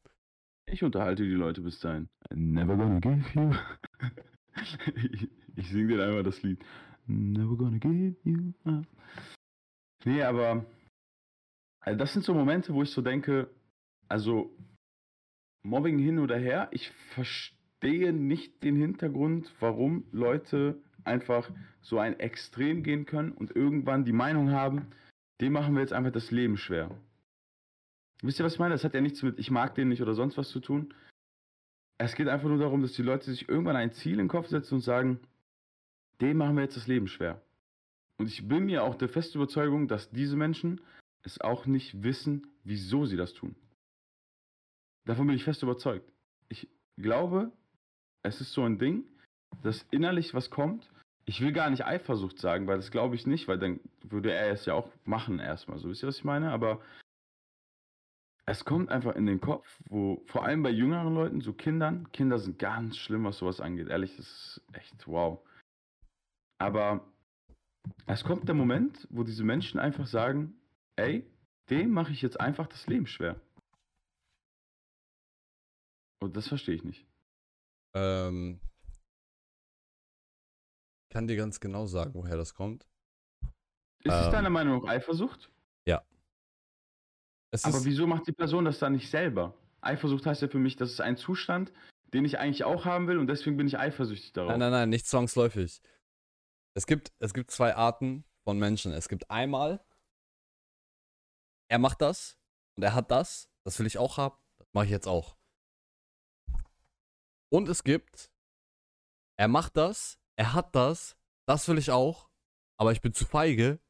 Ich 0.66 0.82
unterhalte 0.82 1.24
die 1.24 1.30
Leute 1.30 1.60
bis 1.60 1.80
dahin. 1.80 2.08
Never 2.32 2.76
gonna 2.76 3.00
give 3.00 3.24
you. 3.34 3.52
ich 5.12 5.28
ich 5.56 5.70
singe 5.70 5.96
dir 5.96 6.04
einmal 6.04 6.22
das 6.22 6.42
Lied. 6.42 6.62
Never 7.06 7.56
gonna 7.56 7.78
give 7.78 8.16
you. 8.24 8.52
Nee, 10.04 10.22
aber 10.22 10.66
also 11.86 11.98
das 11.98 12.12
sind 12.12 12.24
so 12.24 12.34
Momente, 12.34 12.74
wo 12.74 12.82
ich 12.82 12.90
so 12.90 13.00
denke, 13.00 13.48
also 14.08 14.50
Mobbing 15.62 15.98
hin 15.98 16.18
oder 16.18 16.36
her, 16.36 16.68
ich 16.72 16.90
verstehe 16.90 18.12
nicht 18.12 18.62
den 18.64 18.76
Hintergrund, 18.76 19.52
warum 19.60 20.04
Leute 20.10 20.82
einfach 21.04 21.48
so 21.82 21.98
ein 22.00 22.18
Extrem 22.18 22.82
gehen 22.82 23.06
können 23.06 23.30
und 23.30 23.54
irgendwann 23.54 24.04
die 24.04 24.12
Meinung 24.12 24.50
haben, 24.50 24.88
dem 25.40 25.52
machen 25.52 25.74
wir 25.74 25.80
jetzt 25.80 25.92
einfach 25.92 26.10
das 26.10 26.32
Leben 26.32 26.56
schwer. 26.56 26.90
Wisst 28.22 28.40
ihr, 28.40 28.44
was 28.44 28.54
ich 28.54 28.58
meine? 28.58 28.74
Das 28.74 28.82
hat 28.82 28.94
ja 28.94 29.00
nichts 29.00 29.22
mit 29.22 29.38
ich 29.38 29.50
mag 29.50 29.74
den 29.76 29.88
nicht 29.88 30.02
oder 30.02 30.14
sonst 30.14 30.36
was 30.36 30.48
zu 30.48 30.58
tun. 30.58 30.92
Es 31.98 32.16
geht 32.16 32.28
einfach 32.28 32.48
nur 32.48 32.58
darum, 32.58 32.82
dass 32.82 32.94
die 32.94 33.02
Leute 33.02 33.30
sich 33.30 33.48
irgendwann 33.48 33.76
ein 33.76 33.92
Ziel 33.92 34.14
in 34.14 34.18
den 34.18 34.28
Kopf 34.28 34.48
setzen 34.48 34.74
und 34.74 34.80
sagen, 34.80 35.20
dem 36.20 36.38
machen 36.38 36.56
wir 36.56 36.64
jetzt 36.64 36.76
das 36.76 36.88
Leben 36.88 37.06
schwer. 37.06 37.40
Und 38.18 38.26
ich 38.26 38.48
bin 38.48 38.64
mir 38.64 38.82
auch 38.82 38.96
der 38.96 39.08
festen 39.08 39.38
Überzeugung, 39.38 39.86
dass 39.86 40.10
diese 40.10 40.36
Menschen 40.36 40.80
es 41.26 41.40
auch 41.40 41.66
nicht 41.66 42.02
wissen, 42.02 42.46
wieso 42.64 43.04
sie 43.04 43.16
das 43.16 43.34
tun. 43.34 43.56
Davon 45.04 45.26
bin 45.26 45.36
ich 45.36 45.44
fest 45.44 45.62
überzeugt. 45.62 46.10
Ich 46.48 46.68
glaube, 46.96 47.52
es 48.22 48.40
ist 48.40 48.52
so 48.52 48.62
ein 48.62 48.78
Ding, 48.78 49.04
dass 49.62 49.86
innerlich 49.90 50.34
was 50.34 50.50
kommt. 50.50 50.90
Ich 51.24 51.40
will 51.40 51.52
gar 51.52 51.68
nicht 51.70 51.84
Eifersucht 51.84 52.38
sagen, 52.38 52.66
weil 52.66 52.76
das 52.76 52.90
glaube 52.90 53.16
ich 53.16 53.26
nicht, 53.26 53.48
weil 53.48 53.58
dann 53.58 53.80
würde 54.02 54.32
er 54.32 54.50
es 54.50 54.64
ja 54.66 54.74
auch 54.74 54.88
machen 55.04 55.38
erstmal. 55.40 55.78
So 55.78 55.88
wisst 55.88 56.02
ihr, 56.02 56.08
was 56.08 56.18
ich 56.18 56.24
meine? 56.24 56.52
Aber 56.52 56.80
es 58.46 58.64
kommt 58.64 58.90
einfach 58.90 59.16
in 59.16 59.26
den 59.26 59.40
Kopf, 59.40 59.66
wo 59.88 60.22
vor 60.26 60.44
allem 60.44 60.62
bei 60.62 60.70
jüngeren 60.70 61.12
Leuten, 61.14 61.40
so 61.40 61.52
Kindern, 61.52 62.10
Kinder 62.12 62.38
sind 62.38 62.60
ganz 62.60 62.96
schlimm, 62.96 63.24
was 63.24 63.38
sowas 63.38 63.60
angeht. 63.60 63.88
Ehrlich, 63.88 64.16
das 64.16 64.26
ist 64.26 64.62
echt 64.72 65.08
wow. 65.08 65.40
Aber 66.58 67.04
es 68.06 68.22
kommt 68.22 68.46
der 68.46 68.54
Moment, 68.54 69.06
wo 69.10 69.24
diese 69.24 69.42
Menschen 69.42 69.80
einfach 69.80 70.06
sagen, 70.06 70.54
ey, 70.96 71.24
dem 71.70 71.90
mache 71.90 72.12
ich 72.12 72.22
jetzt 72.22 72.40
einfach 72.40 72.66
das 72.66 72.86
Leben 72.86 73.06
schwer. 73.06 73.40
Und 76.20 76.36
das 76.36 76.48
verstehe 76.48 76.74
ich 76.74 76.84
nicht. 76.84 77.06
Ähm, 77.94 78.60
ich 81.04 81.14
kann 81.14 81.26
dir 81.26 81.36
ganz 81.36 81.60
genau 81.60 81.86
sagen, 81.86 82.14
woher 82.14 82.36
das 82.36 82.54
kommt. 82.54 82.88
Ist 84.04 84.12
es 84.14 84.26
Ähm. 84.26 84.32
deiner 84.32 84.50
Meinung 84.50 84.82
nach 84.82 84.90
Eifersucht? 84.90 85.50
Es 87.52 87.64
Aber 87.64 87.84
wieso 87.84 88.06
macht 88.06 88.26
die 88.26 88.32
Person 88.32 88.64
das 88.64 88.78
dann 88.78 88.92
nicht 88.92 89.10
selber? 89.10 89.54
Eifersucht 89.80 90.26
heißt 90.26 90.42
ja 90.42 90.48
für 90.48 90.58
mich, 90.58 90.76
das 90.76 90.90
ist 90.90 91.00
ein 91.00 91.16
Zustand, 91.16 91.72
den 92.12 92.24
ich 92.24 92.38
eigentlich 92.38 92.64
auch 92.64 92.84
haben 92.84 93.06
will 93.06 93.18
und 93.18 93.28
deswegen 93.28 93.56
bin 93.56 93.66
ich 93.66 93.78
eifersüchtig 93.78 94.32
darauf. 94.32 94.50
nein, 94.50 94.60
nein, 94.60 94.72
nein, 94.72 94.88
nicht 94.88 95.06
zwangsläufig. 95.06 95.80
Es 96.74 96.86
gibt, 96.86 97.12
es 97.18 97.32
gibt 97.32 97.50
zwei 97.50 97.74
Arten 97.74 98.24
von 98.44 98.58
Menschen. 98.58 98.92
Es 98.92 99.08
gibt 99.08 99.30
einmal, 99.30 99.80
er 101.68 101.78
macht 101.78 102.00
das 102.00 102.38
und 102.76 102.82
er 102.82 102.94
hat 102.94 103.10
das, 103.10 103.48
das 103.64 103.78
will 103.78 103.86
ich 103.86 103.98
auch 103.98 104.16
haben, 104.18 104.36
das 104.58 104.68
mache 104.72 104.84
ich 104.86 104.90
jetzt 104.90 105.08
auch. 105.08 105.36
Und 107.50 107.68
es 107.68 107.84
gibt, 107.84 108.30
er 109.38 109.48
macht 109.48 109.76
das, 109.76 110.18
er 110.36 110.52
hat 110.52 110.74
das, 110.74 111.16
das 111.46 111.68
will 111.68 111.78
ich 111.78 111.90
auch, 111.90 112.28
aber 112.78 112.92
ich 112.92 113.00
bin 113.00 113.12
zu 113.14 113.24
feige 113.24 113.80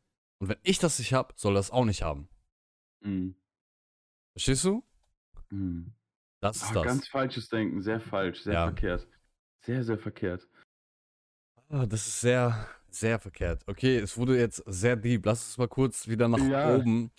und 0.40 0.48
wenn 0.48 0.58
ich 0.62 0.78
das 0.78 0.98
nicht 0.98 1.12
habe, 1.14 1.34
soll 1.36 1.54
er 1.54 1.60
das 1.60 1.70
auch 1.70 1.84
nicht 1.84 2.02
haben. 2.02 2.28
Mhm. 3.00 3.36
Verstehst 4.34 4.64
du? 4.64 4.86
Mhm. 5.50 5.94
Das 6.42 6.56
ist 6.56 6.70
Ah, 6.70 6.74
das. 6.74 6.84
Ganz 6.84 7.08
falsches 7.08 7.48
Denken, 7.48 7.82
sehr 7.82 8.00
falsch, 8.00 8.42
sehr 8.42 8.52
Ja. 8.54 8.64
verkehrt. 8.66 9.08
Sehr, 9.64 9.82
sehr 9.82 9.98
verkehrt. 9.98 10.46
Ah, 11.68 11.86
Das 11.86 12.06
ist 12.06 12.20
sehr, 12.20 12.68
sehr 12.88 13.18
verkehrt. 13.18 13.66
Okay, 13.66 13.96
es 13.98 14.16
wurde 14.16 14.38
jetzt 14.38 14.62
sehr 14.66 14.94
deep. 14.96 15.24
Lass 15.26 15.44
uns 15.46 15.58
mal 15.58 15.66
kurz 15.68 16.06
wieder 16.06 16.28
nach 16.28 16.38
Ja. 16.38 16.76
oben. 16.76 17.10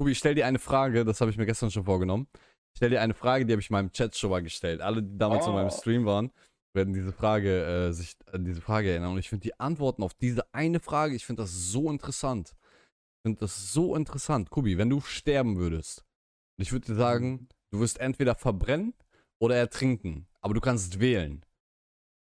Kubi, 0.00 0.12
ich 0.12 0.18
stell 0.18 0.34
dir 0.34 0.46
eine 0.46 0.58
Frage, 0.58 1.04
das 1.04 1.20
habe 1.20 1.30
ich 1.30 1.36
mir 1.36 1.44
gestern 1.44 1.70
schon 1.70 1.84
vorgenommen. 1.84 2.26
Ich 2.72 2.78
stell 2.78 2.88
dir 2.88 3.02
eine 3.02 3.12
Frage, 3.12 3.44
die 3.44 3.52
habe 3.52 3.60
ich 3.60 3.68
meinem 3.68 3.92
Chat 3.92 4.16
schon 4.16 4.30
mal 4.30 4.42
gestellt. 4.42 4.80
Alle, 4.80 5.02
die 5.02 5.18
damals 5.18 5.46
in 5.46 5.52
meinem 5.52 5.66
Oh. 5.66 5.78
Stream 5.78 6.06
waren, 6.06 6.32
werden 6.72 6.94
diese 6.94 7.12
Frage, 7.12 7.64
äh, 7.88 7.92
sich 7.92 8.16
an 8.32 8.46
diese 8.46 8.62
Frage 8.62 8.92
erinnern. 8.92 9.12
Und 9.12 9.18
ich 9.18 9.28
finde 9.28 9.42
die 9.42 9.60
Antworten 9.60 10.02
auf 10.02 10.14
diese 10.14 10.54
eine 10.54 10.80
Frage, 10.80 11.14
ich 11.14 11.26
finde 11.26 11.42
das 11.42 11.52
so 11.52 11.90
interessant. 11.90 12.54
Ich 13.18 13.22
finde 13.24 13.40
das 13.40 13.74
so 13.74 13.94
interessant. 13.94 14.48
Kubi, 14.48 14.78
wenn 14.78 14.88
du 14.88 15.02
sterben 15.02 15.58
würdest, 15.58 16.02
und 16.56 16.62
ich 16.62 16.72
würde 16.72 16.86
dir 16.86 16.94
sagen, 16.94 17.50
du 17.70 17.80
wirst 17.80 18.00
entweder 18.00 18.34
verbrennen 18.34 18.94
oder 19.38 19.56
ertrinken, 19.56 20.26
aber 20.40 20.54
du 20.54 20.62
kannst 20.62 20.98
wählen. 20.98 21.44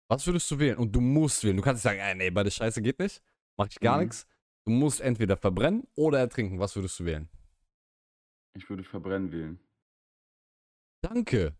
Was 0.09 0.27
würdest 0.27 0.51
du 0.51 0.59
wählen? 0.59 0.79
Und 0.79 0.93
du 0.97 1.03
musst 1.03 1.45
wählen. 1.45 1.59
Du 1.59 1.63
kannst 1.63 1.85
nicht 1.85 1.93
sagen, 1.93 2.01
ey, 2.01 2.15
nee, 2.15 2.31
bei 2.31 2.43
der 2.43 2.53
Scheiße 2.53 2.81
geht 2.81 2.99
nicht. 3.01 3.21
Mach 3.59 3.67
ich 3.67 3.79
gar 3.81 3.99
Mhm. 3.99 4.05
nichts. 4.05 4.27
Du 4.65 4.73
musst 4.73 5.03
entweder 5.03 5.37
verbrennen 5.37 5.87
oder 5.95 6.21
ertrinken. 6.21 6.59
Was 6.59 6.75
würdest 6.75 6.99
du 6.99 7.05
wählen? 7.05 7.29
Ich 8.57 8.69
würde 8.69 8.83
verbrennen 8.85 9.33
wählen. 9.33 9.59
Danke. 11.03 11.55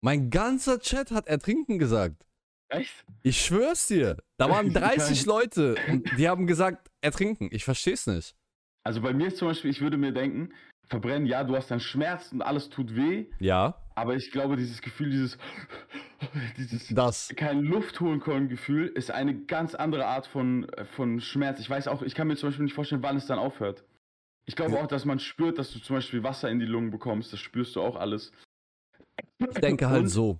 Mein 0.00 0.30
ganzer 0.30 0.78
Chat 0.80 1.10
hat 1.10 1.26
ertrinken 1.26 1.78
gesagt. 1.78 2.24
Echt? 2.68 3.04
Ich 3.22 3.44
schwör's 3.44 3.86
dir. 3.88 4.16
Da 4.38 4.48
waren 4.50 4.72
Geil. 4.72 4.96
30 4.96 5.26
Leute 5.26 5.76
und 5.88 6.08
die 6.18 6.28
haben 6.28 6.46
gesagt, 6.46 6.90
ertrinken. 7.00 7.48
Ich 7.52 7.64
versteh's 7.64 8.06
nicht. 8.06 8.34
Also 8.84 9.00
bei 9.00 9.12
mir 9.12 9.28
ist 9.28 9.38
zum 9.38 9.48
Beispiel, 9.48 9.70
ich 9.70 9.80
würde 9.80 9.96
mir 9.96 10.12
denken, 10.12 10.52
verbrennen, 10.88 11.26
ja, 11.26 11.42
du 11.42 11.56
hast 11.56 11.70
dann 11.70 11.80
Schmerz 11.80 12.30
und 12.32 12.42
alles 12.42 12.68
tut 12.68 12.94
weh, 12.94 13.26
Ja, 13.40 13.82
aber 13.96 14.14
ich 14.14 14.30
glaube, 14.30 14.56
dieses 14.56 14.80
Gefühl, 14.80 15.10
dieses, 15.10 15.38
dieses 16.56 16.88
das. 16.88 17.32
kein 17.36 17.62
Luft 17.62 17.98
holen 18.00 18.20
können 18.20 18.48
Gefühl 18.48 18.86
ist 18.86 19.10
eine 19.10 19.34
ganz 19.46 19.74
andere 19.74 20.06
Art 20.06 20.28
von, 20.28 20.68
äh, 20.70 20.84
von 20.84 21.20
Schmerz. 21.20 21.58
Ich 21.58 21.68
weiß 21.68 21.88
auch, 21.88 22.02
ich 22.02 22.14
kann 22.14 22.28
mir 22.28 22.36
zum 22.36 22.50
Beispiel 22.50 22.64
nicht 22.64 22.74
vorstellen, 22.74 23.02
wann 23.02 23.16
es 23.16 23.26
dann 23.26 23.38
aufhört. 23.40 23.84
Ich 24.46 24.54
glaube 24.56 24.78
auch, 24.80 24.86
dass 24.86 25.04
man 25.04 25.18
spürt, 25.18 25.58
dass 25.58 25.72
du 25.72 25.80
zum 25.80 25.96
Beispiel 25.96 26.22
Wasser 26.22 26.48
in 26.50 26.60
die 26.60 26.66
Lungen 26.66 26.90
bekommst. 26.90 27.32
Das 27.32 27.40
spürst 27.40 27.74
du 27.76 27.82
auch 27.82 27.96
alles. 27.96 28.32
Ich 29.38 29.48
denke 29.60 29.88
halt 29.88 30.02
Und 30.02 30.08
so. 30.08 30.38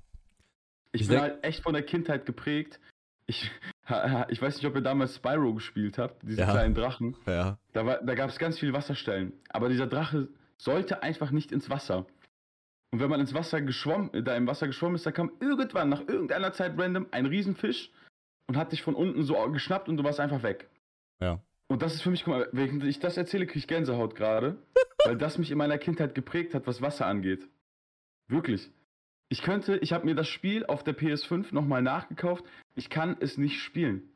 Ich, 0.93 1.03
ich 1.03 1.09
bin 1.09 1.21
halt 1.21 1.43
echt 1.45 1.63
von 1.63 1.73
der 1.75 1.83
Kindheit 1.83 2.25
geprägt. 2.25 2.81
Ich, 3.27 3.51
ich 4.29 4.41
weiß 4.41 4.57
nicht, 4.57 4.67
ob 4.67 4.75
ihr 4.77 4.81
damals 4.81 5.17
Spyro 5.17 5.53
gespielt 5.55 5.99
habt, 5.99 6.23
diese 6.23 6.41
Ja. 6.43 6.51
kleinen 6.53 6.75
Drachen. 6.75 7.17
Ja. 7.27 7.59
Da, 7.73 7.85
war- 7.85 8.03
da 8.03 8.15
gab 8.15 8.31
es 8.31 8.39
ganz 8.39 8.59
viele 8.59 8.73
Wasserstellen. 8.73 9.33
Aber 9.49 9.69
dieser 9.69 9.87
Drache 9.89 10.29
sollte 10.57 11.03
einfach 11.03 11.33
nicht 11.33 11.51
ins 11.53 11.69
Wasser. 11.69 12.07
Und 12.93 13.01
wenn 13.01 13.11
man 13.11 13.21
ins 13.21 13.35
Wasser 13.35 13.61
geschwommen, 13.61 14.25
da 14.25 14.37
im 14.37 14.47
Wasser 14.47 14.69
geschwommen 14.69 14.95
ist, 14.95 15.05
da 15.05 15.11
kam 15.13 15.33
irgendwann 15.41 15.89
nach 15.89 16.01
irgendeiner 16.07 16.53
Zeit 16.53 16.79
random 16.79 17.07
ein 17.11 17.27
Riesenfisch 17.27 17.91
und 18.47 18.57
hat 18.57 18.71
dich 18.71 18.83
von 18.83 18.95
unten 18.95 19.25
so 19.25 19.35
geschnappt 19.51 19.89
und 19.89 19.97
du 19.97 20.05
warst 20.05 20.21
einfach 20.21 20.45
weg. 20.45 20.71
Ja. 21.21 21.41
Und 21.69 21.83
das 21.83 21.95
ist 21.95 22.03
für 22.03 22.11
mich, 22.11 22.25
guck 22.25 22.35
mal, 22.35 22.49
während 22.53 22.85
ich 22.85 23.01
das 23.01 23.17
erzähle, 23.17 23.47
kriege 23.47 23.59
ich 23.59 23.67
Gänsehaut 23.67 24.15
gerade, 24.15 24.59
weil 25.05 25.17
das 25.17 25.39
mich 25.39 25.51
in 25.51 25.59
meiner 25.59 25.79
Kindheit 25.79 26.15
geprägt 26.15 26.55
hat, 26.55 26.67
was 26.67 26.81
Wasser 26.81 27.07
angeht. 27.07 27.49
Wirklich. 28.29 28.71
Ich 29.29 29.43
könnte, 29.43 29.77
ich 29.79 29.93
habe 29.93 30.05
mir 30.07 30.15
das 30.15 30.29
Spiel 30.29 30.65
auf 30.67 30.85
der 30.85 30.97
PS5 30.97 31.53
nochmal 31.53 31.83
nachgekauft. 31.83 32.45
Ich 32.77 32.91
kann 32.91 33.17
es 33.19 33.39
nicht 33.39 33.61
spielen. 33.61 34.09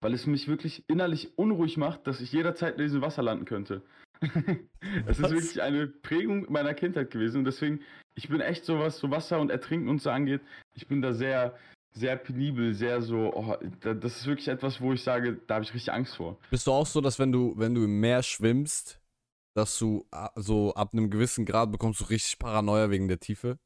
Weil 0.00 0.12
es 0.14 0.26
mich 0.26 0.46
wirklich 0.46 0.84
innerlich 0.88 1.36
unruhig 1.38 1.76
macht, 1.76 2.06
dass 2.06 2.20
ich 2.20 2.32
jederzeit 2.32 2.76
in 2.76 2.82
diesem 2.82 3.00
Wasser 3.00 3.22
landen 3.22 3.46
könnte. 3.46 3.82
es 5.06 5.18
ist 5.18 5.30
wirklich 5.30 5.62
eine 5.62 5.86
Prägung 5.86 6.50
meiner 6.52 6.74
Kindheit 6.74 7.10
gewesen 7.10 7.38
und 7.38 7.44
deswegen, 7.44 7.80
ich 8.14 8.28
bin 8.28 8.40
echt 8.40 8.64
so 8.64 8.78
was 8.78 8.98
so 8.98 9.10
Wasser 9.10 9.40
und 9.40 9.50
Ertrinken 9.50 9.88
und 9.88 10.02
so 10.02 10.10
angeht, 10.10 10.40
ich 10.74 10.88
bin 10.88 11.02
da 11.02 11.12
sehr, 11.12 11.56
sehr 11.98 12.16
penibel, 12.16 12.74
sehr 12.74 13.02
so, 13.02 13.32
oh, 13.34 13.56
da- 13.80 13.94
das 13.94 14.18
ist 14.18 14.26
wirklich 14.26 14.48
etwas, 14.48 14.80
wo 14.80 14.92
ich 14.92 15.02
sage, 15.02 15.40
da 15.46 15.54
habe 15.56 15.64
ich 15.64 15.74
richtig 15.74 15.92
Angst 15.92 16.16
vor. 16.16 16.38
Bist 16.50 16.66
du 16.66 16.72
auch 16.72 16.86
so, 16.86 17.00
dass 17.00 17.18
wenn 17.18 17.32
du, 17.32 17.54
wenn 17.56 17.74
du 17.74 17.84
im 17.84 18.00
Meer 18.00 18.22
schwimmst, 18.22 19.00
dass 19.54 19.78
du 19.78 20.06
so 20.36 20.74
ab 20.74 20.90
einem 20.92 21.10
gewissen 21.10 21.44
Grad 21.44 21.72
bekommst 21.72 22.00
du 22.00 22.04
richtig 22.04 22.38
Paranoia 22.38 22.90
wegen 22.90 23.08
der 23.08 23.18
Tiefe? 23.18 23.58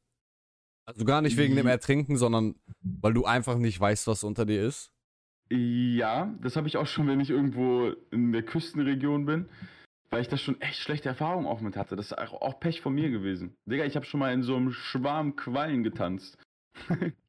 Also 0.85 1.05
gar 1.05 1.21
nicht 1.21 1.37
wegen 1.37 1.55
dem 1.55 1.67
Ertrinken, 1.67 2.17
sondern 2.17 2.55
weil 2.81 3.13
du 3.13 3.25
einfach 3.25 3.57
nicht 3.57 3.79
weißt, 3.79 4.07
was 4.07 4.23
unter 4.23 4.45
dir 4.45 4.63
ist? 4.65 4.91
Ja, 5.49 6.33
das 6.41 6.55
habe 6.55 6.67
ich 6.67 6.77
auch 6.77 6.87
schon, 6.87 7.07
wenn 7.07 7.19
ich 7.19 7.29
irgendwo 7.29 7.91
in 8.11 8.31
der 8.33 8.43
Küstenregion 8.43 9.25
bin, 9.25 9.49
weil 10.09 10.21
ich 10.21 10.27
da 10.27 10.37
schon 10.37 10.59
echt 10.61 10.79
schlechte 10.79 11.09
Erfahrungen 11.09 11.45
auch 11.47 11.61
mit 11.61 11.77
hatte. 11.77 11.95
Das 11.95 12.07
ist 12.07 12.17
auch 12.17 12.41
auch 12.41 12.59
Pech 12.59 12.81
von 12.81 12.93
mir 12.93 13.09
gewesen. 13.11 13.55
Digga, 13.65 13.85
ich 13.85 13.95
habe 13.95 14.05
schon 14.05 14.19
mal 14.19 14.33
in 14.33 14.43
so 14.43 14.55
einem 14.55 14.71
Schwarm 14.71 15.35
Quallen 15.35 15.83
getanzt. 15.83 16.37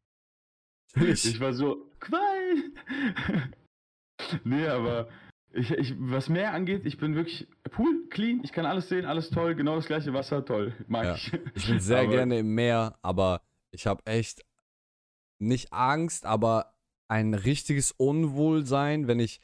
Ich 0.96 1.40
war 1.40 1.52
so, 1.52 1.90
Quallen! 2.00 2.76
nee, 4.44 4.66
aber 4.66 5.08
ich, 5.52 5.70
ich, 5.72 5.94
was 5.98 6.28
Meer 6.28 6.52
angeht, 6.52 6.84
ich 6.84 6.98
bin 6.98 7.14
wirklich 7.14 7.48
Pool, 7.70 8.08
clean, 8.10 8.40
ich 8.44 8.52
kann 8.52 8.66
alles 8.66 8.88
sehen, 8.88 9.04
alles 9.04 9.30
toll, 9.30 9.54
genau 9.54 9.76
das 9.76 9.86
gleiche 9.86 10.12
Wasser, 10.12 10.44
toll, 10.44 10.74
mag 10.86 11.04
Ja. 11.04 11.14
ich. 11.14 11.32
Ich 11.54 11.66
bin 11.66 11.80
sehr 11.80 12.00
Aber- 12.00 12.10
gerne 12.10 12.38
im 12.40 12.54
Meer, 12.54 12.98
aber 13.02 13.42
ich 13.72 13.86
habe 13.86 14.04
echt 14.06 14.44
nicht 15.40 15.72
Angst, 15.72 16.26
aber 16.26 16.74
ein 17.08 17.34
richtiges 17.34 17.92
Unwohlsein, 17.92 19.06
wenn 19.08 19.20
ich, 19.20 19.40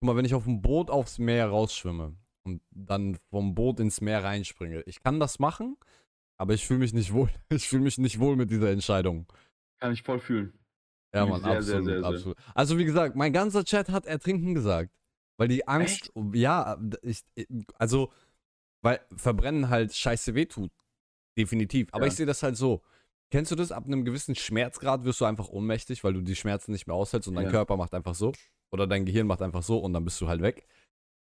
guck 0.00 0.08
mal, 0.08 0.16
wenn 0.16 0.24
ich 0.24 0.34
auf 0.34 0.44
dem 0.44 0.62
Boot 0.62 0.90
aufs 0.90 1.18
Meer 1.18 1.48
rausschwimme 1.48 2.16
und 2.44 2.62
dann 2.70 3.18
vom 3.30 3.54
Boot 3.54 3.80
ins 3.80 4.00
Meer 4.00 4.24
reinspringe. 4.24 4.82
Ich 4.86 5.02
kann 5.02 5.18
das 5.20 5.38
machen, 5.38 5.76
aber 6.38 6.54
ich 6.54 6.66
fühle 6.66 6.80
mich 6.80 6.92
nicht 6.92 7.12
wohl. 7.12 7.30
Ich 7.50 7.68
fühle 7.68 7.82
mich 7.82 7.98
nicht 7.98 8.18
wohl 8.20 8.36
mit 8.36 8.50
dieser 8.50 8.70
Entscheidung. 8.70 9.26
Kann 9.80 9.92
ich 9.92 10.02
voll 10.02 10.18
fühlen. 10.20 10.52
Ja, 11.14 11.24
Mann, 11.26 11.36
ich 11.38 11.42
sehr, 11.42 11.56
absolut, 11.56 11.84
sehr, 11.86 11.98
sehr. 12.00 12.04
absolut. 12.04 12.36
Also 12.54 12.78
wie 12.78 12.84
gesagt, 12.84 13.16
mein 13.16 13.32
ganzer 13.32 13.64
Chat 13.64 13.88
hat 13.88 14.06
Ertrinken 14.06 14.54
gesagt. 14.54 14.92
Weil 15.38 15.48
die 15.48 15.66
Angst, 15.68 16.12
ja, 16.34 16.78
ich, 17.02 17.22
also, 17.78 18.12
weil 18.82 19.00
Verbrennen 19.16 19.68
halt 19.68 19.94
scheiße 19.94 20.34
wehtut. 20.34 20.72
Definitiv. 21.38 21.88
Aber 21.92 22.04
Ja. 22.06 22.08
ich 22.08 22.16
sehe 22.16 22.26
das 22.26 22.42
halt 22.42 22.56
so. 22.56 22.82
Kennst 23.30 23.50
du 23.52 23.54
das? 23.56 23.70
Ab 23.72 23.84
einem 23.86 24.04
gewissen 24.04 24.34
Schmerzgrad 24.34 25.04
wirst 25.04 25.20
du 25.20 25.24
einfach 25.26 25.48
ohnmächtig, 25.48 26.02
weil 26.02 26.12
du 26.14 26.22
die 26.22 26.34
Schmerzen 26.34 26.72
nicht 26.72 26.86
mehr 26.86 26.96
aushältst 26.96 27.28
und 27.28 27.34
dein 27.36 27.44
Ja. 27.44 27.50
Körper 27.50 27.76
macht 27.76 27.94
einfach 27.94 28.14
so. 28.14 28.32
Oder 28.72 28.86
dein 28.86 29.04
Gehirn 29.06 29.26
macht 29.26 29.40
einfach 29.42 29.62
so 29.62 29.78
und 29.78 29.92
dann 29.92 30.04
bist 30.04 30.20
du 30.20 30.28
halt 30.28 30.42
weg. 30.42 30.66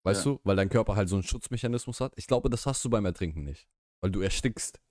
Weißt 0.04 0.26
Ja. 0.26 0.34
du? 0.34 0.40
Weil 0.44 0.56
dein 0.58 0.70
Körper 0.70 0.96
halt 0.96 1.08
so 1.08 1.16
einen 1.16 1.24
Schutzmechanismus 1.24 2.02
hat. 2.02 2.14
Ich 2.18 2.28
glaube, 2.28 2.50
das 2.50 2.66
hast 2.66 2.84
du 2.84 2.90
beim 2.90 3.06
Ertrinken 3.06 3.44
nicht. 3.44 3.68
Weil 4.02 4.12
du 4.12 4.20
erstickst. 4.22 4.82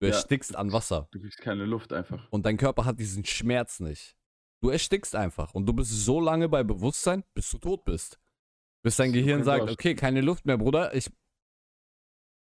Du 0.00 0.06
erstickst 0.06 0.54
an 0.56 0.72
Wasser. 0.72 1.08
Du 1.12 1.20
kriegst 1.20 1.38
keine 1.38 1.64
Luft 1.64 1.92
einfach. 1.92 2.26
Und 2.30 2.44
dein 2.46 2.56
Körper 2.58 2.84
hat 2.84 2.98
diesen 3.00 3.24
Schmerz 3.24 3.80
nicht. 3.80 4.16
Du 4.60 4.68
erstickst 4.68 5.14
einfach. 5.14 5.54
Und 5.54 5.66
du 5.66 5.72
bist 5.72 5.90
so 5.90 6.20
lange 6.20 6.48
bei 6.48 6.62
Bewusstsein, 6.62 7.24
bis 7.34 7.50
du 7.50 7.58
tot 7.58 7.84
bist. 7.84 8.18
Bis 8.82 8.96
dein 8.96 9.12
Gehirn 9.12 9.44
sagt, 9.44 9.64
das. 9.64 9.72
okay, 9.72 9.94
keine 9.94 10.20
Luft 10.20 10.46
mehr, 10.46 10.58
Bruder. 10.58 10.94
Ich. 10.94 11.10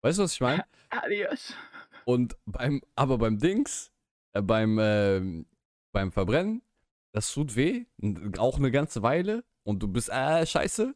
Weißt 0.02 0.20
du, 0.20 0.24
was 0.24 0.34
ich 0.34 0.42
meine? 0.42 0.66
Adios! 0.90 1.54
Und 2.06 2.38
beim, 2.46 2.82
aber 2.96 3.18
beim 3.18 3.38
Dings, 3.38 3.92
äh, 4.34 4.42
beim, 4.42 4.80
ähm, 4.80 5.46
beim 5.92 6.12
Verbrennen, 6.12 6.64
das 7.12 7.32
tut 7.32 7.56
weh. 7.56 7.86
Auch 8.38 8.58
eine 8.58 8.72
ganze 8.72 9.02
Weile. 9.04 9.44
Und 9.64 9.84
du 9.84 9.88
bist, 9.88 10.10
äh, 10.10 10.46
scheiße. 10.46 10.96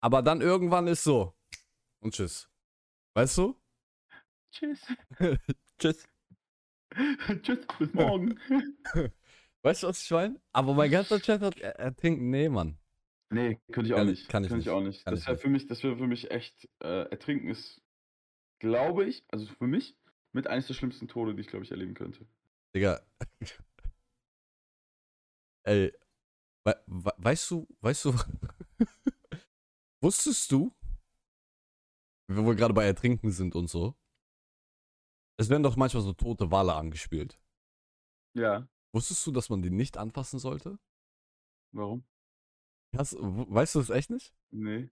Aber 0.00 0.22
dann 0.22 0.40
irgendwann 0.40 0.86
ist 0.86 1.04
so. 1.04 1.34
Und 2.00 2.14
tschüss. 2.14 2.50
Weißt 3.14 3.38
du? 3.38 3.56
Tschüss. 4.50 4.80
Tschüss. 5.78 6.08
Tschüss, 7.42 7.66
bis 7.78 7.94
morgen. 7.94 8.38
Weißt 9.62 9.82
du, 9.82 9.86
was 9.88 10.02
ich 10.02 10.10
meine? 10.10 10.40
Aber 10.52 10.74
mein 10.74 10.90
ganzer 10.90 11.20
Chat 11.20 11.40
hat 11.40 11.58
er- 11.60 11.78
ertrinken. 11.78 12.30
Nee, 12.30 12.48
Mann. 12.48 12.78
Nee, 13.30 13.60
könnte 13.72 13.86
ich 13.88 13.92
auch 13.94 13.98
Kann- 13.98 14.06
nicht. 14.08 14.28
kann 14.28 14.42
ich 14.44 14.48
könnte 14.50 14.58
nicht. 14.58 14.66
ich 14.66 14.72
auch 14.72 14.80
nicht. 14.82 15.04
Kann 15.04 15.14
das 15.14 15.24
wäre 15.24 15.32
nicht. 15.34 15.42
für 15.42 15.48
mich, 15.48 15.66
das 15.66 15.82
wäre 15.82 15.96
für 15.96 16.06
mich 16.06 16.30
echt, 16.30 16.68
äh, 16.80 17.08
Ertrinken 17.10 17.48
ist, 17.48 17.80
glaube 18.58 19.04
ich, 19.06 19.24
also 19.28 19.46
für 19.46 19.66
mich, 19.66 19.96
mit 20.32 20.46
eines 20.48 20.66
der 20.66 20.74
schlimmsten 20.74 21.08
Tode, 21.08 21.34
die 21.34 21.40
ich, 21.42 21.46
glaube 21.46 21.64
ich, 21.64 21.70
erleben 21.70 21.94
könnte. 21.94 22.26
Digga. 22.74 23.00
Ey, 25.64 25.92
we 26.64 26.74
we 26.86 27.12
weißt 27.18 27.50
du, 27.52 27.66
weißt 27.80 28.04
du, 28.06 28.14
wusstest 30.02 30.50
du, 30.50 30.74
wenn 32.28 32.44
wir 32.44 32.54
gerade 32.56 32.74
bei 32.74 32.84
Ertrinken 32.84 33.30
sind 33.30 33.54
und 33.54 33.68
so, 33.68 33.94
es 35.38 35.48
werden 35.48 35.62
doch 35.62 35.76
manchmal 35.76 36.02
so 36.02 36.12
tote 36.12 36.50
Wale 36.50 36.74
angespielt. 36.74 37.38
Ja. 38.34 38.68
Wusstest 38.92 39.26
du, 39.26 39.32
dass 39.32 39.48
man 39.48 39.62
die 39.62 39.70
nicht 39.70 39.96
anfassen 39.96 40.38
sollte? 40.38 40.78
Warum? 41.72 42.04
Hast, 42.96 43.16
weißt 43.18 43.74
du 43.74 43.78
das 43.80 43.90
echt 43.90 44.10
nicht? 44.10 44.34
Nee. 44.50 44.90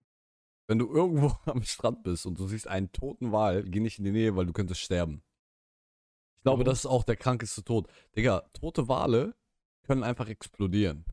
Wenn 0.67 0.79
du 0.79 0.91
irgendwo 0.91 1.37
am 1.51 1.63
Strand 1.63 2.03
bist 2.03 2.27
und 2.27 2.39
du 2.39 2.47
siehst 2.47 2.67
einen 2.67 2.93
toten 2.93 3.33
Wal, 3.33 3.65
geh 3.65 3.81
nicht 3.81 3.99
in 3.99 4.05
die 4.05 4.13
Nähe, 4.13 4.37
weil 4.37 4.47
du 4.47 4.53
könntest 4.53 4.81
sterben. 4.81 5.23
Ich 6.39 6.43
glaube, 6.43 6.61
Warum? 6.61 6.65
das 6.65 6.81
ist 6.81 6.87
auch 6.87 7.05
der 7.05 7.17
krankeste 7.17 7.63
Tod. 7.63 7.89
Digga, 8.17 8.41
tote 8.55 8.89
Wale 8.89 9.35
können 9.83 10.03
einfach 10.03 10.29
explodieren. 10.29 11.05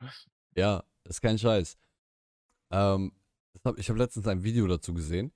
Was? 0.00 0.30
Ja, 0.54 0.84
ist 1.04 1.20
kein 1.20 1.38
Scheiß. 1.38 1.76
Ähm, 2.70 3.12
hab, 3.64 3.78
ich 3.78 3.88
habe 3.90 3.98
letztens 3.98 4.26
ein 4.26 4.42
Video 4.42 4.66
dazu 4.66 4.94
gesehen. 4.94 5.32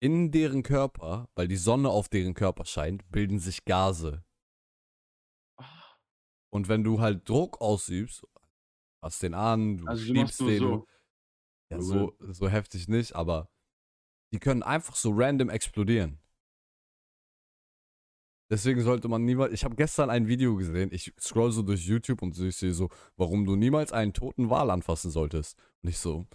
In 0.00 0.30
deren 0.30 0.62
Körper, 0.62 1.28
weil 1.34 1.48
die 1.48 1.56
Sonne 1.56 1.90
auf 1.90 2.08
deren 2.08 2.32
Körper 2.32 2.64
scheint, 2.64 3.10
bilden 3.10 3.38
sich 3.38 3.66
Gase. 3.66 4.24
Und 6.50 6.68
wenn 6.68 6.84
du 6.84 7.00
halt 7.00 7.28
Druck 7.28 7.60
ausübst, 7.60 8.26
hast 9.02 9.22
den 9.22 9.34
an, 9.34 9.78
du 9.78 9.86
Also 9.86 10.04
schiebst 10.04 10.40
den, 10.40 10.58
so. 10.58 10.86
ja, 11.70 11.80
so, 11.80 12.16
so 12.18 12.48
heftig 12.48 12.88
nicht, 12.88 13.14
aber 13.14 13.50
die 14.32 14.38
können 14.38 14.62
einfach 14.62 14.96
so 14.96 15.12
random 15.12 15.48
explodieren. 15.48 16.20
Deswegen 18.50 18.82
sollte 18.82 19.06
man 19.06 19.24
niemals. 19.24 19.52
Ich 19.52 19.62
habe 19.62 19.76
gestern 19.76 20.10
ein 20.10 20.26
Video 20.26 20.56
gesehen. 20.56 20.90
Ich 20.92 21.14
scroll 21.20 21.52
so 21.52 21.62
durch 21.62 21.86
YouTube 21.86 22.20
und 22.20 22.36
ich 22.36 22.56
sehe 22.56 22.72
so, 22.72 22.88
warum 23.16 23.44
du 23.44 23.54
niemals 23.54 23.92
einen 23.92 24.12
toten 24.12 24.50
Wal 24.50 24.70
anfassen 24.70 25.12
solltest. 25.12 25.56
Und 25.82 25.88
ich 25.88 25.98
so, 25.98 26.26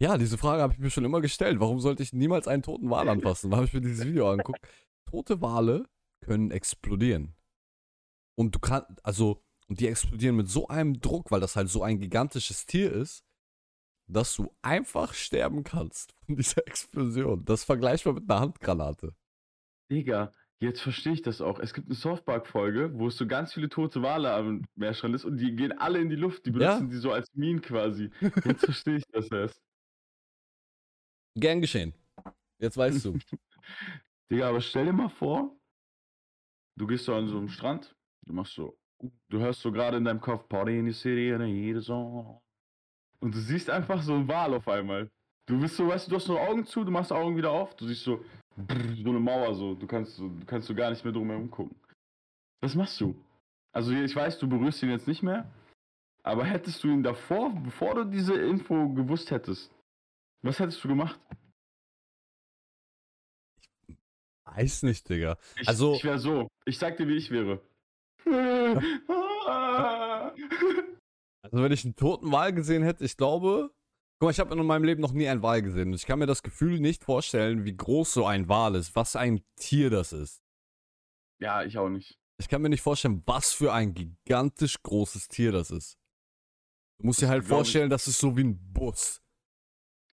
ja, 0.00 0.18
diese 0.18 0.36
Frage 0.36 0.62
habe 0.62 0.72
ich 0.72 0.80
mir 0.80 0.90
schon 0.90 1.04
immer 1.04 1.20
gestellt. 1.20 1.60
Warum 1.60 1.78
sollte 1.78 2.02
ich 2.02 2.12
niemals 2.12 2.48
einen 2.48 2.64
toten 2.64 2.90
Wal 2.90 3.08
anfassen? 3.08 3.52
Da 3.52 3.58
habe 3.58 3.66
ich 3.66 3.72
mir 3.72 3.80
dieses 3.80 4.04
Video 4.04 4.28
angeguckt. 4.32 4.66
Tote 5.08 5.40
Wale 5.40 5.88
können 6.24 6.50
explodieren. 6.50 7.36
Und 8.34 8.54
du 8.54 8.58
kannst, 8.58 8.88
also, 9.04 9.42
und 9.68 9.80
die 9.80 9.88
explodieren 9.88 10.36
mit 10.36 10.48
so 10.48 10.68
einem 10.68 11.00
Druck, 11.00 11.30
weil 11.30 11.40
das 11.40 11.56
halt 11.56 11.68
so 11.68 11.82
ein 11.82 11.98
gigantisches 12.00 12.66
Tier 12.66 12.92
ist, 12.92 13.24
dass 14.08 14.34
du 14.36 14.54
einfach 14.62 15.14
sterben 15.14 15.64
kannst 15.64 16.14
von 16.26 16.36
dieser 16.36 16.66
Explosion. 16.66 17.44
Das 17.44 17.64
vergleichbar 17.64 18.14
mit 18.14 18.28
einer 18.30 18.40
Handgranate. 18.40 19.14
Digga, 19.90 20.32
jetzt 20.60 20.80
verstehe 20.80 21.12
ich 21.12 21.22
das 21.22 21.40
auch. 21.40 21.58
Es 21.58 21.74
gibt 21.74 21.88
eine 21.88 21.94
South 21.94 22.22
Park-Folge, 22.24 22.92
wo 22.98 23.08
es 23.08 23.16
so 23.16 23.26
ganz 23.26 23.52
viele 23.52 23.68
tote 23.68 24.02
Wale 24.02 24.32
am 24.32 24.64
Meerstrand 24.74 25.14
ist 25.14 25.24
und 25.24 25.36
die 25.38 25.54
gehen 25.54 25.72
alle 25.78 26.00
in 26.00 26.08
die 26.08 26.16
Luft. 26.16 26.46
Die 26.46 26.50
Ja. 26.50 26.76
benutzen 26.76 26.90
die 26.90 26.96
so 26.96 27.12
als 27.12 27.28
Minen 27.34 27.60
quasi. 27.60 28.10
Jetzt 28.44 28.64
verstehe 28.64 28.96
ich 28.96 29.04
das 29.12 29.28
erst. 29.30 29.60
Gern 31.36 31.60
geschehen. 31.60 31.94
Jetzt 32.58 32.76
weißt 32.76 33.04
du. 33.04 33.18
Digga, 34.30 34.48
aber 34.48 34.60
stell 34.60 34.86
dir 34.86 34.92
mal 34.92 35.08
vor, 35.08 35.56
du 36.78 36.86
gehst 36.86 37.04
so 37.04 37.14
an 37.14 37.28
so 37.28 37.38
einem 37.38 37.48
Strand, 37.48 37.94
du 38.26 38.32
machst 38.32 38.54
so, 38.54 38.76
du 39.28 39.38
hörst 39.38 39.60
so 39.60 39.72
gerade 39.72 39.96
in 39.96 40.04
deinem 40.04 40.20
Kopf 40.20 40.48
Party 40.48 40.78
in 40.78 40.86
the 40.86 40.92
City 40.92 41.32
and 41.32 41.46
jede 41.46 41.82
Song. 41.82 42.40
Und 43.20 43.34
du 43.34 43.38
siehst 43.38 43.70
einfach 43.70 44.02
so 44.02 44.14
einen 44.14 44.26
Wal 44.28 44.54
auf 44.54 44.66
einmal. 44.68 45.10
Du 45.46 45.60
bist 45.60 45.76
so, 45.76 45.88
weißt 45.88 46.06
du, 46.06 46.10
du 46.10 46.16
hast 46.16 46.28
nur 46.28 46.40
Augen 46.40 46.64
zu, 46.66 46.84
du 46.84 46.90
machst 46.90 47.12
Augen 47.12 47.36
wieder 47.36 47.50
auf, 47.50 47.74
du 47.76 47.86
siehst 47.86 48.04
so, 48.04 48.24
so 48.56 49.08
eine 49.10 49.20
Mauer 49.20 49.54
so, 49.54 49.74
du 49.74 49.86
kannst 49.86 50.16
so, 50.16 50.28
du 50.28 50.46
kannst 50.46 50.68
so 50.68 50.74
gar 50.74 50.90
nicht 50.90 51.04
mehr 51.04 51.12
drumherum 51.12 51.50
gucken. 51.50 51.76
Was 52.60 52.74
machst 52.74 53.00
du? 53.00 53.14
Also 53.72 53.92
ich 53.92 54.14
weiß, 54.14 54.38
du 54.38 54.48
berührst 54.48 54.82
ihn 54.82 54.90
jetzt 54.90 55.08
nicht 55.08 55.22
mehr, 55.22 55.50
aber 56.22 56.44
hättest 56.44 56.82
du 56.84 56.88
ihn 56.88 57.02
davor, 57.02 57.50
bevor 57.50 57.94
du 57.94 58.04
diese 58.04 58.34
Info 58.34 58.88
gewusst 58.90 59.30
hättest, 59.30 59.72
was 60.42 60.58
hättest 60.58 60.82
du 60.84 60.88
gemacht? 60.88 61.18
Weiß 64.44 64.82
nicht, 64.82 65.08
Digga. 65.08 65.38
Ich, 65.60 65.68
Also- 65.68 65.94
ich 65.94 66.04
wäre 66.04 66.18
so. 66.18 66.48
Ich 66.66 66.78
sag 66.78 66.96
dir, 66.96 67.08
wie 67.08 67.16
ich 67.16 67.30
wäre. 67.30 67.60
Also 71.44 71.64
wenn 71.64 71.72
ich 71.72 71.84
einen 71.84 71.96
toten 71.96 72.30
Wal 72.32 72.52
gesehen 72.52 72.82
hätte, 72.82 73.04
ich 73.04 73.16
glaube. 73.16 73.72
Guck 74.20 74.26
mal, 74.28 74.30
ich 74.30 74.38
habe 74.38 74.54
in 74.54 74.64
meinem 74.64 74.84
Leben 74.84 75.00
noch 75.02 75.12
nie 75.12 75.26
einen 75.28 75.42
Wal 75.42 75.60
gesehen. 75.62 75.92
Ich 75.92 76.06
kann 76.06 76.20
mir 76.20 76.26
das 76.26 76.44
Gefühl 76.44 76.78
nicht 76.78 77.02
vorstellen, 77.02 77.64
wie 77.64 77.76
groß 77.76 78.12
so 78.12 78.24
ein 78.26 78.48
Wal 78.48 78.76
ist, 78.76 78.94
was 78.94 79.16
ein 79.16 79.42
Tier 79.56 79.90
das 79.90 80.12
ist. 80.12 80.40
ja, 81.40 81.64
ich 81.64 81.76
auch 81.78 81.88
nicht. 81.88 82.16
Ich 82.40 82.48
kann 82.48 82.62
mir 82.62 82.68
nicht 82.68 82.82
vorstellen, 82.82 83.22
was 83.26 83.52
für 83.52 83.72
ein 83.72 83.92
gigantisch 83.94 84.80
großes 84.82 85.26
Tier 85.28 85.50
das 85.52 85.70
ist. 85.72 85.98
Du 87.00 87.06
musst 87.06 87.20
dir 87.20 87.28
halt 87.28 87.44
glaub 87.44 87.62
ich- 87.62 87.66
vorstellen, 87.66 87.90
das 87.90 88.06
ist 88.06 88.18
so 88.20 88.36
wie 88.36 88.44
ein 88.44 88.72
Bus. 88.72 89.20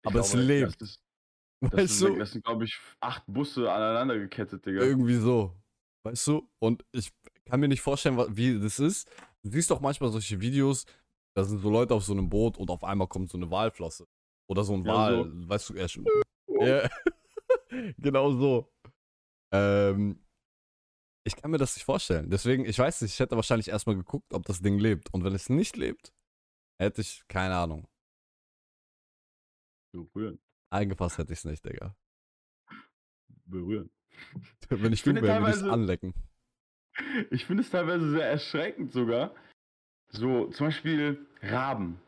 Aber 0.05 0.21
es 0.21 0.31
glaube, 0.31 0.45
lebt. 0.45 0.81
Das, 0.81 0.89
ist, 0.89 1.01
das, 1.61 1.73
Weißt 1.73 2.01
du? 2.01 2.15
das 2.17 2.31
sind, 2.31 2.43
glaube 2.43 2.65
ich, 2.65 2.79
acht 3.01 3.23
Busse 3.27 3.71
aneinander 3.71 4.17
gekettet, 4.17 4.65
Digga. 4.65 4.81
Irgendwie 4.81 5.15
so. 5.17 5.55
Weißt 6.03 6.25
du? 6.27 6.49
Und 6.59 6.83
ich 6.93 7.11
kann 7.49 7.59
mir 7.59 7.67
nicht 7.67 7.81
vorstellen, 7.81 8.17
wie 8.35 8.59
das 8.59 8.79
ist. 8.79 9.09
Du 9.43 9.49
siehst 9.49 9.71
doch 9.71 9.79
manchmal 9.81 10.11
solche 10.11 10.39
Videos, 10.41 10.85
da 11.35 11.43
sind 11.43 11.59
so 11.59 11.69
Leute 11.69 11.93
auf 11.93 12.03
so 12.03 12.13
einem 12.13 12.29
Boot 12.29 12.57
und 12.57 12.69
auf 12.69 12.83
einmal 12.83 13.07
kommt 13.07 13.29
so 13.29 13.37
eine 13.37 13.49
Walflosse. 13.49 14.07
Oder 14.47 14.63
so 14.63 14.73
ein 14.73 14.83
Ja, 14.85 14.93
Wal, 14.93 15.23
so. 15.31 15.49
weißt 15.49 15.69
du, 15.69 15.73
er 15.75 15.87
schon. 15.87 16.05
Ja. 16.61 16.89
genau 17.97 18.31
so. 18.31 18.69
Ähm, 19.53 20.19
ich 21.25 21.35
kann 21.37 21.51
mir 21.51 21.57
das 21.57 21.75
nicht 21.75 21.85
vorstellen. 21.85 22.29
Deswegen, 22.29 22.65
ich 22.65 22.77
weiß 22.77 23.01
nicht, 23.01 23.13
ich 23.13 23.19
hätte 23.19 23.37
wahrscheinlich 23.37 23.69
erstmal 23.69 23.95
geguckt, 23.95 24.33
ob 24.33 24.43
das 24.45 24.61
Ding 24.61 24.77
lebt. 24.77 25.13
Und 25.13 25.23
wenn 25.23 25.33
es 25.33 25.47
nicht 25.47 25.77
lebt, 25.77 26.11
hätte 26.77 26.99
ich 26.99 27.23
keine 27.29 27.55
Ahnung. 27.55 27.87
Berühren. 29.93 30.39
Eingefasst 30.69 31.17
hätte 31.17 31.31
ich 31.31 31.39
es 31.39 31.45
nicht, 31.45 31.63
Digga. 31.63 31.95
Berühren. 33.45 33.89
Wenn 34.69 34.91
ich, 34.93 34.99
Ich 34.99 35.03
finde 35.03 35.21
du 35.21 35.27
wäre, 35.27 35.39
würde 35.39 35.51
ich 35.51 35.57
es 35.57 35.63
anlecken. 35.63 36.13
Ich 37.31 37.45
finde 37.45 37.63
es 37.63 37.69
teilweise 37.69 38.11
sehr 38.11 38.25
erschreckend 38.29 38.91
sogar. 38.91 39.31
So, 40.11 40.47
zum 40.47 40.67
Beispiel 40.67 41.25
Raben. 41.41 41.99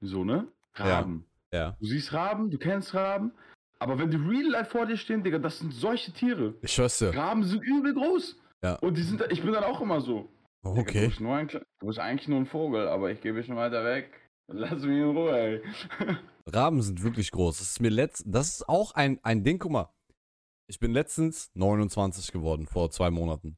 So, 0.00 0.24
ne? 0.24 0.48
Ja. 0.76 0.84
Raben. 0.84 1.24
Ja. 1.52 1.76
Du 1.80 1.86
siehst 1.86 2.12
Raben, 2.12 2.50
du 2.50 2.58
kennst 2.58 2.94
Raben. 2.94 3.32
Aber 3.80 3.98
wenn 3.98 4.10
die 4.10 4.16
real 4.16 4.50
life 4.50 4.70
vor 4.70 4.86
dir 4.86 4.96
stehen, 4.96 5.22
Digga, 5.22 5.38
das 5.38 5.58
sind 5.60 5.72
solche 5.72 6.12
Tiere. 6.12 6.54
Ich 6.62 6.72
schwör's 6.72 6.98
dir. 6.98 7.14
Raben 7.14 7.44
sind 7.44 7.62
übel 7.62 7.94
groß. 7.94 8.36
Ja. 8.62 8.74
Und 8.76 8.96
die 8.96 9.02
sind, 9.02 9.24
ich 9.30 9.42
bin 9.42 9.52
dann 9.52 9.64
auch 9.64 9.80
immer 9.80 10.00
so. 10.00 10.22
Digga, 10.64 10.74
Du 10.74 10.80
Okay. 10.80 11.06
bist, 11.08 11.20
nur 11.20 11.36
ein, 11.36 11.46
du 11.48 11.86
bist 11.86 11.98
eigentlich 12.00 12.26
nur 12.28 12.38
ein 12.40 12.46
Vogel, 12.46 12.88
aber 12.88 13.10
ich 13.12 13.20
gebe 13.20 13.38
dich 13.38 13.46
schon 13.46 13.56
weiter 13.56 13.84
weg. 13.84 14.10
Lass 14.48 14.80
mich 14.82 14.96
in 14.98 15.04
Ruhe, 15.04 15.38
ey. 15.38 15.62
Raben 16.46 16.82
sind 16.82 17.02
wirklich 17.02 17.30
groß. 17.30 17.58
Das 17.58 17.70
ist 17.70 17.80
mir 17.80 17.90
letzt, 17.90 18.24
das 18.26 18.48
ist 18.48 18.68
auch 18.68 18.92
ein, 18.92 19.20
ein 19.22 19.44
Ding, 19.44 19.58
guck 19.58 19.70
mal. 19.70 19.88
Ich 20.66 20.80
bin 20.80 20.92
letztens 20.92 21.50
29 21.54 22.32
geworden, 22.32 22.66
vor 22.66 22.90
zwei 22.90 23.10
Monaten. 23.10 23.56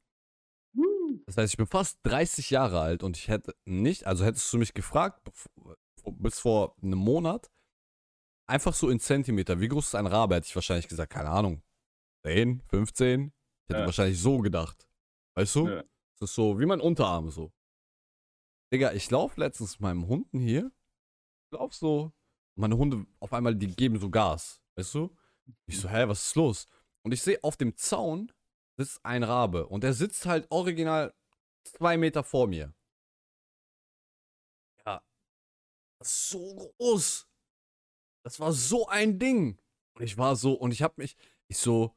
Das 1.30 1.36
heißt, 1.36 1.52
ich 1.52 1.56
bin 1.58 1.68
fast 1.68 2.00
30 2.02 2.50
Jahre 2.50 2.80
alt 2.80 3.04
und 3.04 3.16
ich 3.16 3.28
hätte 3.28 3.54
nicht, 3.64 4.04
also 4.04 4.24
hättest 4.24 4.52
du 4.52 4.58
mich 4.58 4.74
gefragt, 4.74 5.22
bis 6.04 6.40
vor 6.40 6.74
einem 6.82 6.98
Monat, 6.98 7.48
einfach 8.48 8.74
so 8.74 8.90
in 8.90 8.98
Zentimeter, 8.98 9.60
wie 9.60 9.68
groß 9.68 9.86
ist 9.86 9.94
ein 9.94 10.08
Rabe, 10.08 10.34
hätte 10.34 10.48
ich 10.48 10.54
wahrscheinlich 10.56 10.88
gesagt, 10.88 11.12
keine 11.12 11.30
Ahnung, 11.30 11.62
10, 12.26 12.62
15. 12.68 13.26
Ich 13.28 13.68
hätte 13.68 13.80
Ja. 13.82 13.86
wahrscheinlich 13.86 14.20
so 14.20 14.38
gedacht. 14.38 14.88
Weißt 15.36 15.54
du? 15.54 15.68
Ja. 15.68 15.84
Das 16.18 16.30
ist 16.30 16.34
so 16.34 16.58
wie 16.58 16.66
mein 16.66 16.80
Unterarm 16.80 17.30
so. 17.30 17.52
Digga, 18.72 18.92
ich 18.92 19.08
laufe 19.12 19.38
letztens 19.38 19.74
mit 19.74 19.82
meinem 19.82 20.08
Hunden 20.08 20.40
hier. 20.40 20.72
Ich 21.46 21.52
lauf 21.56 21.72
so. 21.74 22.12
Und 22.56 22.60
meine 22.60 22.76
Hunde 22.76 23.06
auf 23.20 23.32
einmal, 23.32 23.54
die 23.54 23.68
geben 23.68 24.00
so 24.00 24.10
Gas. 24.10 24.60
Weißt 24.74 24.94
du? 24.96 25.16
Ich 25.66 25.78
so, 25.78 25.88
hä, 25.88 26.08
was 26.08 26.26
ist 26.26 26.34
los? 26.34 26.66
Und 27.04 27.12
ich 27.12 27.22
sehe 27.22 27.38
auf 27.44 27.56
dem 27.56 27.76
Zaun 27.76 28.32
sitzt 28.76 29.04
ein 29.04 29.22
Rabe. 29.22 29.68
Und 29.68 29.84
der 29.84 29.92
sitzt 29.94 30.26
halt 30.26 30.50
original 30.50 31.14
zwei 31.64 31.96
Meter 31.96 32.22
vor 32.24 32.46
mir. 32.46 32.74
Ja. 34.84 35.02
Das 35.98 36.08
ist 36.08 36.28
so 36.30 36.54
groß. 36.78 37.28
Das 38.24 38.40
war 38.40 38.52
so 38.52 38.86
ein 38.88 39.18
Ding. 39.18 39.60
Und 39.94 40.04
ich 40.04 40.16
war 40.18 40.36
so, 40.36 40.54
und 40.54 40.72
ich 40.72 40.82
hab 40.82 40.98
mich, 40.98 41.16
ich 41.48 41.58
so, 41.58 41.96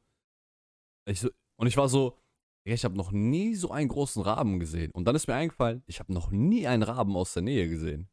ich 1.05 1.19
so, 1.19 1.29
und 1.57 1.67
ich 1.67 1.77
war 1.77 1.89
so, 1.89 2.17
ja, 2.65 2.73
ich 2.73 2.85
habe 2.85 2.95
noch 2.95 3.11
nie 3.11 3.55
so 3.55 3.71
einen 3.71 3.89
großen 3.89 4.21
Raben 4.21 4.59
gesehen. 4.59 4.91
Und 4.91 5.05
dann 5.05 5.15
ist 5.15 5.27
mir 5.27 5.35
eingefallen, 5.35 5.83
ich 5.85 5.99
habe 5.99 6.13
noch 6.13 6.31
nie 6.31 6.67
einen 6.67 6.83
Raben 6.83 7.15
aus 7.15 7.33
der 7.33 7.43
Nähe 7.43 7.67
gesehen. 7.67 8.09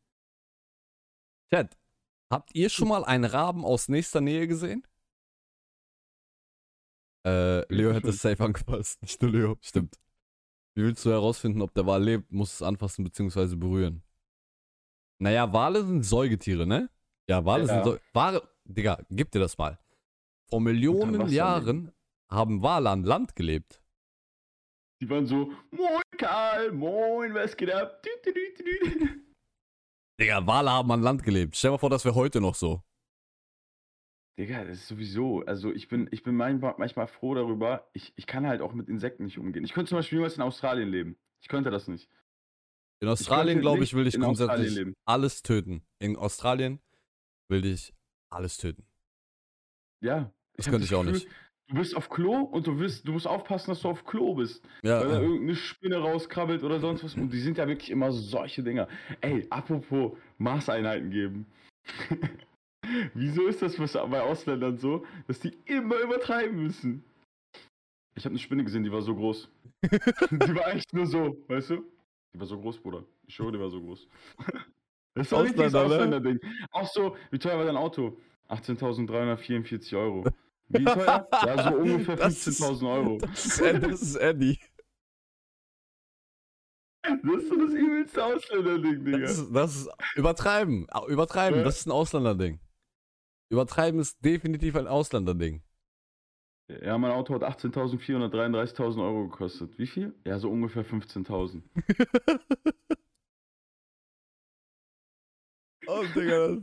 Chat, 1.53 1.78
habt 2.30 2.55
ihr 2.55 2.68
schon 2.68 2.88
mal 2.88 3.05
einen 3.05 3.24
Raben 3.24 3.64
aus 3.64 3.88
nächster 3.88 4.20
Nähe 4.20 4.46
gesehen? 4.48 4.86
Äh, 7.26 7.72
Leo 7.72 7.92
hätte 7.92 8.09
es 8.09 8.22
safe 8.22 8.42
angefasst. 8.42 9.01
Nicht 9.03 9.20
nur 9.22 9.30
Leo, 9.30 9.59
stimmt. 9.61 9.98
Wie 10.81 10.85
willst 10.87 11.05
du 11.05 11.11
herausfinden, 11.11 11.61
ob 11.61 11.74
der 11.74 11.85
Wal 11.85 12.03
lebt? 12.03 12.33
Muss 12.33 12.55
es 12.55 12.62
anfassen 12.62 13.05
bzw. 13.05 13.55
berühren. 13.55 14.03
Naja, 15.18 15.53
Wale 15.53 15.85
sind 15.85 16.03
Säugetiere, 16.05 16.66
ne? 16.66 16.89
Ja, 17.28 17.45
Wale 17.45 17.64
Ja. 17.64 17.68
sind 17.68 17.85
Säugetiere. 17.85 18.14
Wale, 18.14 18.49
Digga, 18.64 18.99
gib 19.11 19.31
dir 19.31 19.41
das 19.41 19.59
mal. 19.59 19.78
Vor 20.49 20.62
Millionen 20.62 21.28
Jahren 21.28 21.93
haben 22.31 22.62
Wale 22.62 22.89
an 22.89 23.05
Land 23.05 23.37
gelebt? 23.37 23.83
Die 25.03 25.11
waren 25.11 25.26
so, 25.26 25.53
moin 25.70 26.01
Karl, 26.16 26.72
moin, 26.72 27.35
was 27.35 27.55
geht 27.55 27.70
ab? 27.70 28.03
Digga, 30.18 30.47
Wale 30.47 30.70
haben 30.70 30.91
an 30.93 31.03
Land 31.03 31.22
gelebt. 31.22 31.57
Stell 31.57 31.68
dir 31.68 31.72
mal 31.72 31.78
vor, 31.78 31.91
das 31.91 32.07
wäre 32.07 32.14
heute 32.14 32.41
noch 32.41 32.55
so. 32.55 32.83
Digga, 34.41 34.64
das 34.64 34.78
ist 34.78 34.88
sowieso, 34.88 35.45
also 35.45 35.70
ich 35.70 35.88
bin, 35.88 36.09
ich 36.12 36.22
bin 36.22 36.34
manchmal, 36.34 36.74
manchmal 36.78 37.07
froh 37.07 37.34
darüber, 37.34 37.91
ich, 37.93 38.14
ich 38.16 38.26
kann 38.26 38.47
halt 38.47 38.62
auch 38.62 38.72
mit 38.72 38.88
Insekten 38.88 39.24
nicht 39.24 39.36
umgehen. 39.36 39.64
Ich 39.64 39.74
könnte 39.74 39.91
zum 39.91 39.99
Beispiel 39.99 40.16
niemals 40.16 40.36
in 40.36 40.43
Australien 40.43 40.88
leben. 40.88 41.16
Ich 41.43 41.49
könnte 41.49 41.70
das 41.70 41.88
nicht. 41.88 42.09
In 43.01 43.09
Australien, 43.09 43.61
glaube 43.61 43.84
ich, 43.84 43.93
will 43.93 44.07
ich 44.07 44.18
grundsätzlich 44.18 44.95
alles 45.05 45.43
töten. 45.43 45.82
In 45.99 46.16
Australien 46.16 46.80
will 47.49 47.66
ich 47.66 47.93
alles 48.30 48.57
töten. 48.57 48.86
Ja. 50.03 50.32
Das 50.57 50.70
könnte 50.70 50.86
ich 50.86 50.95
auch 50.95 51.05
Gefühl, 51.05 51.18
nicht. 51.18 51.28
Du 51.68 51.74
bist 51.74 51.95
auf 51.95 52.09
Klo 52.09 52.41
und 52.41 52.66
du, 52.66 52.78
wirst, 52.78 53.07
du 53.07 53.12
musst 53.12 53.26
aufpassen, 53.26 53.72
dass 53.72 53.82
du 53.82 53.88
auf 53.91 54.07
Klo 54.07 54.36
bist. 54.36 54.64
Weil 54.82 54.91
da 54.91 55.12
Ja, 55.16 55.20
irgendeine 55.20 55.55
Spinne 55.55 55.99
rauskrabbelt 55.99 56.62
oder 56.62 56.80
sonst 56.80 57.05
was. 57.05 57.14
Und 57.14 57.30
die 57.30 57.41
sind 57.41 57.59
ja 57.59 57.68
wirklich 57.68 57.91
immer 57.91 58.11
solche 58.11 58.62
Dinger. 58.62 58.88
Ey, 59.20 59.47
apropos 59.51 60.16
Maßeinheiten 60.38 61.11
geben. 61.11 61.47
Wieso 63.14 63.47
ist 63.47 63.62
das 63.62 63.76
bei 63.76 64.20
Ausländern 64.22 64.76
so, 64.78 65.05
dass 65.26 65.41
die 65.41 65.57
immer 65.66 65.99
übertreiben 65.99 66.62
müssen? 66.62 67.05
Ich 68.14 68.24
habe 68.24 68.32
eine 68.32 68.38
Spinne 68.38 68.64
gesehen, 68.64 68.82
die 68.82 68.93
war 68.93 69.03
so 69.03 69.14
groß. 69.14 69.49
die 69.82 70.55
war 70.55 70.74
echt 70.74 70.93
nur 70.93 71.07
so, 71.07 71.36
weißt 71.49 71.70
du? 71.70 71.84
Die 72.34 72.41
war 72.41 72.47
so 72.47 72.61
groß, 72.61 72.78
Bruder. 72.80 73.05
Ich 73.26 73.34
schwöre, 73.34 73.53
die 73.53 73.61
war 73.61 73.70
so 73.70 73.80
groß. 73.80 74.09
Das 75.14 75.26
ist 75.26 75.32
Ausländer, 75.34 75.68
ne? 75.70 75.78
Ausländer-Ding. 75.95 76.41
Auch 76.70 76.86
so, 76.86 77.16
wie 77.32 77.38
teuer 77.41 77.59
war 77.59 77.64
dein 77.64 77.76
Auto? 77.76 78.16
18.344 78.49 79.99
Euro. 79.99 80.24
Wie 80.68 80.84
teuer? 80.84 81.28
Ja, 81.32 81.70
so 81.72 81.76
ungefähr 81.80 82.14
Das 82.14 82.47
ist- 82.47 82.62
15.000 82.62 82.93
Euro. 82.95 83.18
das 83.18 83.45
ist, 83.45 83.61
das 83.61 84.03
ist 84.03 84.14
Eddie. 84.16 84.61
Das 87.03 87.43
ist 87.43 87.49
so 87.49 87.57
das 87.57 87.72
übelste 87.74 88.24
Ausländer-Ding, 88.24 89.05
Digga. 89.05 89.18
Das 89.18 89.38
ist, 89.38 89.53
das 89.53 89.76
ist 89.76 89.91
übertreiben. 90.14 90.86
Übertreiben, 91.09 91.59
Ja. 91.59 91.64
das 91.64 91.80
ist 91.80 91.86
ein 91.86 91.91
Ausländerding. 91.93 92.61
Übertreiben 93.51 94.01
ist 94.01 94.24
definitiv 94.24 94.76
ein 94.76 94.86
Ausländerding. 94.86 95.62
Ja, 96.82 96.96
mein 96.98 97.11
Auto 97.11 97.34
hat 97.34 97.42
18.433.000 97.42 99.03
Euro 99.03 99.24
gekostet. 99.28 99.76
Wie 99.76 99.88
viel? 99.88 100.14
Ja, 100.24 100.38
so 100.38 100.48
ungefähr 100.51 100.84
15.000. 100.84 101.62
Oh, 105.86 106.05
Digga, 106.14 106.59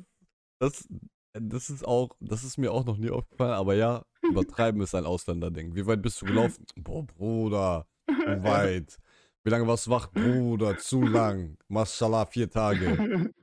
das, 0.60 0.88
das 1.34 1.70
ist 1.70 1.86
auch, 1.86 2.16
das 2.22 2.46
ist 2.46 2.58
mir 2.58 2.72
auch 2.72 2.86
noch 2.86 2.98
nie 2.98 3.10
aufgefallen, 3.10 3.52
aber 3.52 3.74
ja, 3.74 4.06
übertreiben 4.22 4.80
ist 4.82 4.96
ein 4.96 5.06
Ausländerding. 5.06 5.76
Wie 5.76 5.86
weit 5.86 6.02
bist 6.02 6.22
du 6.22 6.28
gelaufen? 6.28 6.66
Boah, 6.78 7.06
Bruder, 7.06 7.88
zu 8.08 8.16
weit. 8.44 8.98
Wie 9.44 9.50
lange 9.50 9.68
warst 9.68 9.88
du 9.88 9.92
wach? 9.92 10.10
Bruder, 10.12 10.78
zu 10.78 11.02
lang. 11.02 11.58
Mashallah, 11.68 12.26
vier 12.28 12.50
Tage. 12.50 13.34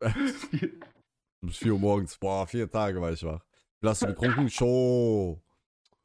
Bis 1.40 1.58
4 1.58 1.72
Uhr 1.72 1.78
morgens. 1.78 2.16
Boah, 2.18 2.46
vier 2.46 2.70
Tage 2.70 3.00
war 3.00 3.12
ich 3.12 3.22
wach. 3.24 3.44
Hast 3.82 4.02
du 4.02 4.06
getrunken? 4.08 4.48
Show. 4.50 5.40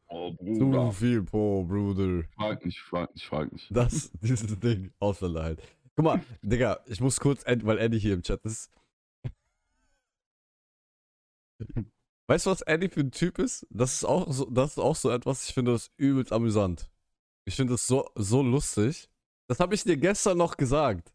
oh, 0.07 0.31
Zu 0.31 0.35
Bruder. 0.43 0.91
viel, 0.91 1.21
Bro, 1.23 1.63
Bruder. 1.65 2.23
Frag 2.35 2.63
nicht, 2.65 2.79
frag 2.79 3.13
nicht, 3.13 3.25
frag 3.25 3.51
nicht. 3.51 3.67
Das, 3.71 4.11
dieses 4.21 4.59
Ding, 4.59 4.93
Ausländer 4.99 5.43
halt. 5.43 5.61
Guck 5.95 6.05
mal, 6.05 6.23
Digga, 6.41 6.79
ich 6.87 7.01
muss 7.01 7.19
kurz, 7.19 7.43
weil 7.45 7.77
Eddie 7.79 7.99
hier 7.99 8.13
im 8.13 8.21
Chat 8.23 8.43
ist. 8.45 8.71
Weißt 12.27 12.45
du, 12.45 12.51
was 12.51 12.61
Eddie 12.61 12.89
für 12.89 13.01
ein 13.01 13.11
Typ 13.11 13.37
ist? 13.39 13.67
Das 13.69 13.93
ist 13.95 14.05
auch 14.05 14.31
so, 14.31 14.45
das 14.49 14.71
ist 14.71 14.77
auch 14.79 14.95
so 14.95 15.09
etwas, 15.09 15.47
ich 15.47 15.53
finde 15.53 15.73
das 15.73 15.91
übelst 15.97 16.31
amüsant. 16.31 16.89
Ich 17.45 17.55
finde 17.55 17.73
das 17.73 17.85
so, 17.85 18.09
so 18.15 18.41
lustig. 18.41 19.09
Das 19.47 19.59
habe 19.59 19.75
ich 19.75 19.83
dir 19.83 19.97
gestern 19.97 20.37
noch 20.37 20.55
gesagt. 20.57 21.12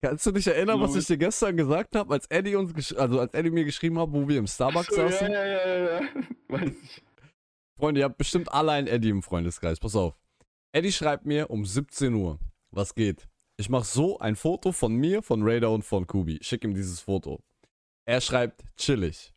Kannst 0.00 0.24
du 0.26 0.30
dich 0.30 0.46
erinnern, 0.46 0.80
was 0.80 0.94
ich 0.94 1.06
dir 1.06 1.18
gestern 1.18 1.56
gesagt 1.56 1.96
habe, 1.96 2.14
als 2.14 2.26
Eddie 2.26 2.54
uns, 2.54 2.92
also 2.94 3.18
als 3.18 3.34
Eddie 3.34 3.50
mir 3.50 3.64
geschrieben 3.64 3.98
hat, 3.98 4.12
wo 4.12 4.28
wir 4.28 4.38
im 4.38 4.46
Starbucks 4.46 4.88
So, 4.94 4.96
saßen? 4.96 5.30
ja, 5.32 5.44
ja, 5.44 5.66
ja, 5.66 6.00
ja. 6.00 6.08
Weiß 6.48 6.70
ich. 6.82 7.02
Freunde, 7.76 8.00
ihr 8.00 8.04
habt 8.04 8.18
bestimmt 8.18 8.52
alle 8.52 8.72
einen 8.72 8.86
Eddie 8.86 9.10
im 9.10 9.22
Freundeskreis. 9.22 9.80
Pass 9.80 9.96
auf. 9.96 10.14
Eddie 10.72 10.92
schreibt 10.92 11.26
mir 11.26 11.50
um 11.50 11.64
17 11.64 12.14
Uhr. 12.14 12.38
Was 12.70 12.94
geht? 12.94 13.28
Ich 13.56 13.68
mache 13.68 13.84
so 13.84 14.18
ein 14.20 14.36
Foto 14.36 14.70
von 14.70 14.94
mir, 14.94 15.22
von 15.22 15.42
Raider 15.42 15.70
und 15.72 15.82
von 15.84 16.06
Kubi. 16.06 16.38
Schick 16.42 16.62
ihm 16.62 16.74
dieses 16.74 17.00
Foto. 17.00 17.40
Er 18.04 18.20
schreibt 18.20 18.62
chillig. 18.76 19.34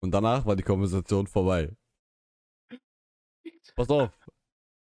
Und 0.00 0.12
danach 0.12 0.46
war 0.46 0.54
die 0.54 0.62
Konversation 0.62 1.26
vorbei. 1.26 1.74
Pass 3.74 3.90
auf. 3.90 4.10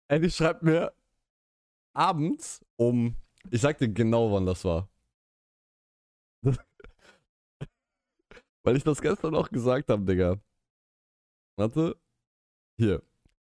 Eddie 0.10 0.30
schreibt 0.30 0.64
mir 0.64 0.94
abends 1.94 2.66
um. 2.76 3.16
Ich 3.52 3.62
sag 3.62 3.78
dir 3.78 3.88
genau, 3.88 4.32
wann 4.32 4.46
das 4.46 4.66
war. 4.66 4.90
Weil 8.64 8.76
ich 8.76 8.84
das 8.84 9.02
gestern 9.02 9.36
auch 9.36 9.50
gesagt 9.50 9.90
habe, 9.90 10.04
Digga. 10.04 10.38
Warte. 11.58 11.98
Hier. 12.78 13.02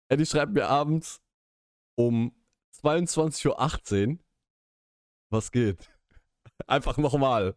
Eddie 0.09 0.27
schreibt 0.27 0.53
mir 0.53 0.67
abends 0.67 1.23
um 1.97 2.35
22.18 2.83 4.09
Uhr. 4.13 4.19
Was 5.31 5.53
geht? 5.53 5.91
Einfach 6.67 6.97
nochmal. 6.97 7.57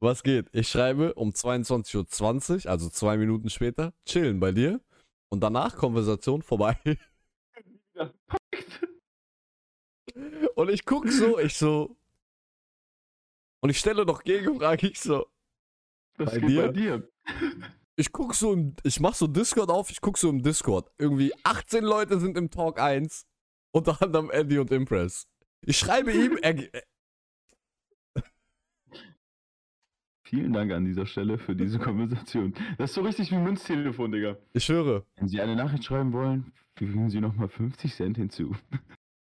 Was 0.00 0.22
geht? 0.22 0.48
Ich 0.52 0.68
schreibe 0.68 1.14
um 1.14 1.30
22.20 1.30 2.64
Uhr, 2.64 2.70
also 2.70 2.88
zwei 2.88 3.16
Minuten 3.16 3.50
später, 3.50 3.92
chillen 4.06 4.40
bei 4.40 4.52
dir. 4.52 4.80
Und 5.28 5.40
danach 5.40 5.76
Konversation 5.76 6.42
vorbei. 6.42 6.78
Ja. 7.94 8.10
Und 10.54 10.70
ich 10.70 10.84
guck 10.84 11.08
so, 11.08 11.38
ich 11.38 11.54
so. 11.54 11.96
Und 13.60 13.70
ich 13.70 13.78
stelle 13.78 14.04
noch 14.04 14.22
Gegenfrage, 14.24 14.88
ich 14.88 15.00
so. 15.00 15.26
Das 16.18 16.32
Bei 16.32 16.40
dir? 16.40 16.62
bei 16.62 16.68
dir. 16.72 17.08
Ich 17.96 18.10
guck 18.12 18.34
so, 18.34 18.52
im, 18.52 18.74
ich 18.82 19.00
mach 19.00 19.14
so 19.14 19.26
Discord 19.26 19.70
auf, 19.70 19.90
ich 19.90 20.00
guck 20.00 20.18
so 20.18 20.28
im 20.28 20.42
Discord. 20.42 20.90
Irgendwie 20.98 21.32
18 21.44 21.84
Leute 21.84 22.18
sind 22.18 22.36
im 22.36 22.50
Talk 22.50 22.80
1. 22.80 23.26
Unter 23.70 24.02
anderem 24.02 24.30
Eddie 24.30 24.58
und 24.58 24.70
Impress. 24.70 25.26
Ich 25.62 25.78
schreibe 25.78 26.12
ihm, 26.12 26.38
er, 26.42 26.56
Vielen 30.24 30.52
Dank 30.52 30.72
an 30.72 30.84
dieser 30.84 31.06
Stelle 31.06 31.38
für 31.38 31.54
diese 31.54 31.78
Konversation. 31.78 32.54
Das 32.78 32.90
ist 32.90 32.94
so 32.94 33.02
richtig 33.02 33.30
wie 33.30 33.36
Münztelefon, 33.36 34.12
Digga. 34.12 34.36
ich 34.52 34.64
schwöre, 34.64 35.04
Wenn 35.16 35.28
Sie 35.28 35.40
eine 35.40 35.54
Nachricht 35.56 35.84
schreiben 35.84 36.12
wollen, 36.12 36.52
fügen 36.76 37.10
Sie 37.10 37.20
nochmal 37.20 37.48
50 37.48 37.94
Cent 37.94 38.16
hinzu. 38.16 38.56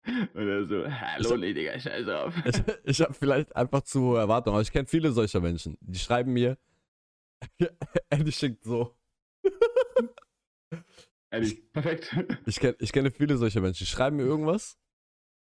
Und 0.06 0.48
er 0.48 0.66
so, 0.68 0.88
hallo, 0.88 1.38
nee, 1.38 1.54
Digga, 1.54 1.80
scheiß 1.80 2.08
auf. 2.10 2.34
ich, 2.46 2.62
ich 2.84 3.02
habe 3.02 3.14
vielleicht 3.14 3.56
einfach 3.56 3.82
zu 3.82 4.02
hohe 4.02 4.20
Erwartungen, 4.20 4.56
aber 4.56 4.62
ich 4.62 4.72
kenne 4.72 4.88
viele 4.88 5.12
solcher 5.12 5.42
Menschen. 5.42 5.78
Die 5.82 6.00
schreiben 6.00 6.34
mir, 6.34 6.58
Eddie 8.10 8.32
schickt 8.32 8.64
so. 8.64 8.96
Ehrlich, 11.32 11.72
perfekt. 11.74 12.16
Ich, 12.46 12.60
kenn, 12.60 12.76
ich 12.80 12.92
kenne 12.92 13.12
viele 13.12 13.38
solcher 13.38 13.62
Menschen, 13.62 13.80
die 13.80 13.90
schreiben 13.90 14.18
mir 14.18 14.24
irgendwas, 14.24 14.78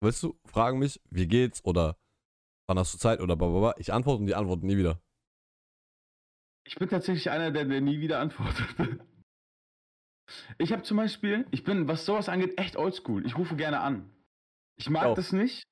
weißt 0.01 0.23
du, 0.23 0.39
fragen 0.47 0.79
mich, 0.79 1.01
wie 1.11 1.27
geht's 1.27 1.65
oder 1.65 1.99
wann 2.67 2.79
hast 2.79 2.95
du 2.95 2.99
Zeit 2.99 3.21
oder 3.21 3.37
blablabla. 3.37 3.75
Ich 3.79 3.93
antworte 3.93 4.21
und 4.21 4.27
die 4.27 4.35
antworten 4.35 4.67
nie 4.67 4.77
wieder. 4.77 5.01
Ich 6.67 6.77
bin 6.77 6.89
tatsächlich 6.89 7.31
einer, 7.31 7.51
der, 7.51 7.67
der 7.67 7.81
nie 7.81 8.01
wieder 8.01 8.21
antwortet. 8.21 8.67
Ich 10.57 10.73
habe 10.73 10.83
zum 10.83 10.97
Beispiel, 10.97 11.47
ich 11.51 11.65
bin, 11.65 11.87
was 11.87 12.07
sowas 12.07 12.31
angeht, 12.31 12.59
echt 12.59 12.77
oldschool. 12.77 13.27
Ich 13.27 13.37
rufe 13.37 13.57
gerne 13.57 13.81
an. 13.81 14.11
Ich 14.77 14.91
mag 14.91 15.05
Auch. 15.05 15.15
das 15.15 15.33
nicht. 15.33 15.65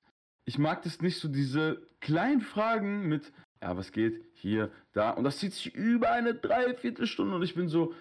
Ich 0.45 0.59
mag 0.59 0.83
das 0.83 1.01
nicht, 1.01 1.19
so 1.19 1.29
diese 1.29 1.87
kleinen 2.01 2.41
Fragen 2.41 3.09
mit, 3.09 3.33
ja, 3.63 3.77
was 3.77 3.93
geht, 3.93 4.25
hier, 4.35 4.71
da. 4.93 5.11
Und 5.11 5.25
das 5.25 5.39
zieht 5.39 5.53
sich 5.53 5.75
über 5.75 6.11
eine 6.11 6.35
Dreiviertelstunde 6.35 7.37
und 7.37 7.43
ich 7.43 7.55
bin 7.55 7.69
so, 7.69 7.95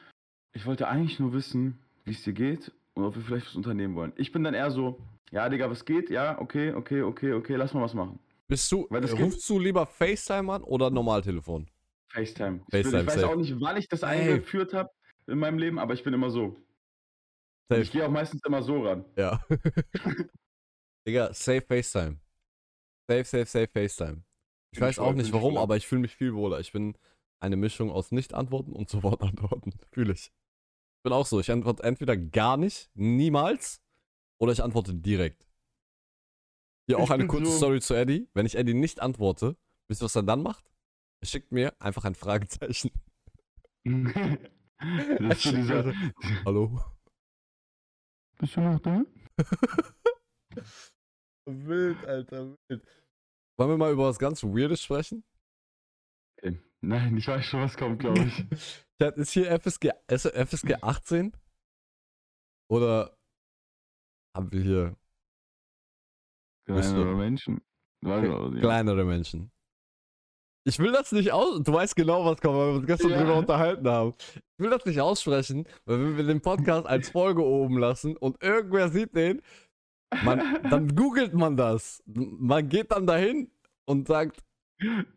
ich 0.54 0.66
wollte 0.66 0.88
eigentlich 0.88 1.20
nur 1.20 1.34
wissen, 1.34 1.78
wie 2.04 2.12
es 2.12 2.24
dir 2.24 2.34
geht 2.34 2.72
und 2.95 3.04
ob 3.04 3.16
wir 3.16 3.22
vielleicht 3.22 3.45
was 3.47 3.56
unternehmen 3.56 3.95
wollen. 3.95 4.12
Ich 4.16 4.32
bin 4.32 4.43
dann 4.43 4.54
eher 4.56 4.72
so, 4.72 4.99
ja, 5.32 5.47
Digga, 5.49 5.70
was 5.70 5.86
geht? 5.86 6.10
Ja, 6.10 6.39
okay, 6.39 6.74
okay, 6.74 7.04
okay, 7.04 7.34
okay, 7.34 7.56
lass 7.56 7.74
mal 7.74 7.82
was 7.82 7.93
machen. 7.93 8.20
Bist 8.47 8.70
du, 8.72 8.86
Weil 8.89 9.02
das 9.02 9.18
rufst 9.18 9.47
du 9.49 9.60
lieber 9.60 9.86
FaceTime 9.86 10.52
an 10.52 10.64
oder 10.64 10.89
Normaltelefon? 10.89 11.70
FaceTime. 12.08 12.62
Ich, 12.68 12.72
FaceTime, 12.72 12.91
bin, 12.91 12.99
ich 13.02 13.08
weiß 13.08 13.14
safe. 13.22 13.30
auch 13.30 13.36
nicht, 13.38 13.62
wann 13.62 13.78
ich 13.78 13.88
das 13.88 14.02
Safe. 14.02 14.12
eingeführt 14.14 14.74
habe 14.74 14.89
in 15.28 15.38
meinem 15.39 15.58
Leben, 15.58 15.80
aber 15.80 15.93
ich 15.93 16.04
bin 16.04 16.14
immer 16.14 16.30
so. 16.32 16.45
Und 17.70 17.78
Ich 17.78 17.88
Safe. 17.88 17.91
gehe 17.91 18.06
auch 18.06 18.12
meistens 18.12 18.41
immer 18.45 18.62
so 18.64 18.82
ran. 18.84 19.06
Ja. 19.16 19.39
Digga, 21.08 21.34
safe 21.34 21.62
FaceTime. 21.62 22.20
Safe, 23.10 23.24
safe, 23.26 23.45
safe 23.45 23.68
FaceTime. 23.68 24.24
Ich 24.72 24.80
Bin 24.80 24.88
weiß 24.88 24.99
auch 24.99 25.14
nicht 25.14 25.28
ich 25.28 25.34
warum, 25.34 25.58
aber 25.58 25.76
ich 25.78 25.88
fühle 25.88 26.02
mich 26.02 26.16
viel 26.16 26.34
wohler. 26.34 26.60
Ich 26.60 26.72
bin 26.72 26.97
eine 27.39 27.56
Mischung 27.58 27.91
aus 27.91 28.12
Nicht-Antworten 28.12 28.74
und 28.74 28.89
Sofort-Antworten. 28.93 29.74
Fühle 29.91 30.14
ich. 30.14 30.28
Ich 30.28 31.04
bin 31.04 31.14
auch 31.14 31.26
so. 31.26 31.39
Ich 31.39 31.52
antworte 31.52 31.84
entweder 31.84 32.16
gar 32.16 32.58
nicht, 32.58 32.89
niemals, 32.93 33.82
oder 34.39 34.52
ich 34.54 34.64
antworte 34.64 34.93
direkt. 34.93 35.47
Hier 36.88 36.99
auch 36.99 37.06
Ich 37.06 37.12
eine 37.12 37.24
bin 37.24 37.28
kurze 37.30 37.52
so- 37.52 37.58
Story 37.58 37.82
zu 37.82 37.93
Eddie. 37.95 38.30
Wenn 38.34 38.45
ich 38.45 38.56
Eddie 38.56 38.74
nicht 38.76 38.99
antworte, 39.02 39.58
wisst 39.88 40.02
ihr, 40.02 40.06
was 40.06 40.16
er 40.16 40.24
dann 40.24 40.43
macht? 40.43 40.72
Er 41.22 41.28
schickt 41.28 41.52
mir 41.52 41.74
einfach 41.82 42.06
ein 42.06 42.16
Fragezeichen. 42.16 42.91
Hallo? 46.45 46.80
Bist 48.38 48.56
du 48.56 48.62
noch 48.62 48.80
da? 48.80 49.04
wild, 51.45 52.06
Alter, 52.06 52.58
wild. 52.68 52.84
Wollen 53.58 53.70
wir 53.72 53.78
mal 53.78 53.91
über 53.93 54.06
was 54.08 54.20
ganz 54.20 54.43
Weirdes 54.43 54.82
sprechen? 54.84 55.24
Okay. 56.39 56.60
Nein, 56.82 57.16
ich 57.18 57.28
weiß 57.28 57.45
schon, 57.45 57.62
was 57.62 57.78
kommt, 57.78 57.99
glaube 57.99 58.20
ich. 58.22 58.45
Chat, 59.02 59.18
ist 59.18 59.32
hier 59.32 59.52
FSG, 59.60 59.91
ist 60.08 60.26
FSG 60.26 60.76
18? 60.82 61.32
Oder 62.72 63.18
haben 64.36 64.52
wir 64.52 64.62
hier 64.62 64.95
Kleinere 66.66 67.16
Menschen. 67.16 67.62
Auch 68.06 68.49
nicht. 68.49 68.62
kleinere 68.62 69.04
Menschen? 69.04 69.52
Ich 70.64 70.78
will 70.80 70.91
das 70.91 71.12
nicht 71.12 71.32
aus. 71.32 71.62
Du 71.64 71.74
weißt 71.74 71.95
genau, 71.95 72.24
was 72.24 72.39
kommt, 72.39 72.56
weil 72.56 72.68
wir 72.68 72.78
uns 72.78 72.86
gestern 72.88 73.12
Ja. 73.12 73.20
drüber 73.20 73.36
unterhalten 73.38 73.88
haben. 73.88 74.14
Ich 74.20 74.60
will 74.60 74.70
das 74.70 74.86
nicht 74.86 75.02
aussprechen, 75.02 75.68
weil 75.86 75.99
wenn 75.99 76.18
wir 76.18 76.24
den 76.24 76.41
Podcast 76.41 76.86
als 76.86 77.10
Folge 77.10 77.43
oben 77.43 77.78
lassen 77.78 78.16
und 78.16 78.41
irgendwer 78.43 78.89
sieht 78.89 79.16
den, 79.16 79.41
man, 80.24 80.62
dann 80.70 80.95
googelt 80.95 81.34
man 81.34 81.57
das. 81.57 82.03
Man 82.05 82.70
geht 82.70 82.91
dann 82.91 83.07
dahin 83.07 83.49
und 83.86 84.07
sagt, 84.07 84.43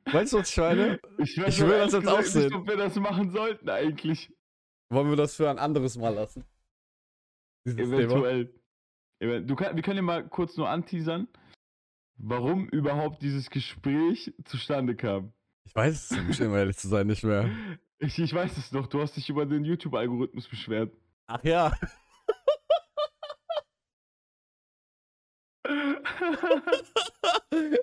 weißt 0.07 0.33
du, 0.33 0.39
was 0.39 0.51
ich 0.51 0.57
meine? 0.57 1.01
Ich, 1.19 1.37
Ich 1.39 1.61
will 1.61 1.79
das 1.79 1.93
jetzt 1.93 2.09
auch 2.09 2.19
nicht, 2.19 2.31
sehen. 2.31 2.55
ob 2.55 2.67
wir 2.67 2.77
das 2.77 2.97
machen 2.97 3.31
sollten 3.31 3.69
eigentlich. 3.69 4.33
Wollen 4.91 5.09
wir 5.09 5.17
das 5.17 5.35
für 5.37 5.49
ein 5.51 5.59
anderes 5.59 5.97
Mal 5.97 6.15
lassen? 6.15 6.45
Dieses 7.67 7.79
Thema. 7.79 7.95
Eventuell. 7.97 8.55
Eventuell. 9.21 9.47
Du 9.47 9.57
kann, 9.57 9.75
wir 9.77 9.83
können 9.83 9.97
ja 9.97 10.03
mal 10.03 10.29
kurz 10.29 10.57
nur 10.57 10.69
anteasern, 10.69 11.29
warum 12.17 12.69
überhaupt 12.69 13.23
dieses 13.23 13.51
Gespräch 13.51 14.33
zustande 14.45 14.95
kam. 14.95 15.33
Ich 15.67 15.75
weiß 15.75 16.11
es 16.11 16.41
um 16.41 16.55
ehrlich 16.55 16.77
zu 16.77 16.89
sein, 16.89 17.07
nicht 17.07 17.25
mehr. 17.25 17.49
Ich, 18.01 18.19
ich 18.19 18.35
weiß 18.35 18.59
es 18.59 18.73
noch, 18.73 18.89
du 18.89 19.01
hast 19.01 19.17
dich 19.17 19.31
über 19.31 19.47
den 19.47 19.65
YouTube-Algorithmus 19.65 20.49
beschwert. 20.49 20.93
Ach 21.27 21.43
ja. 21.43 21.73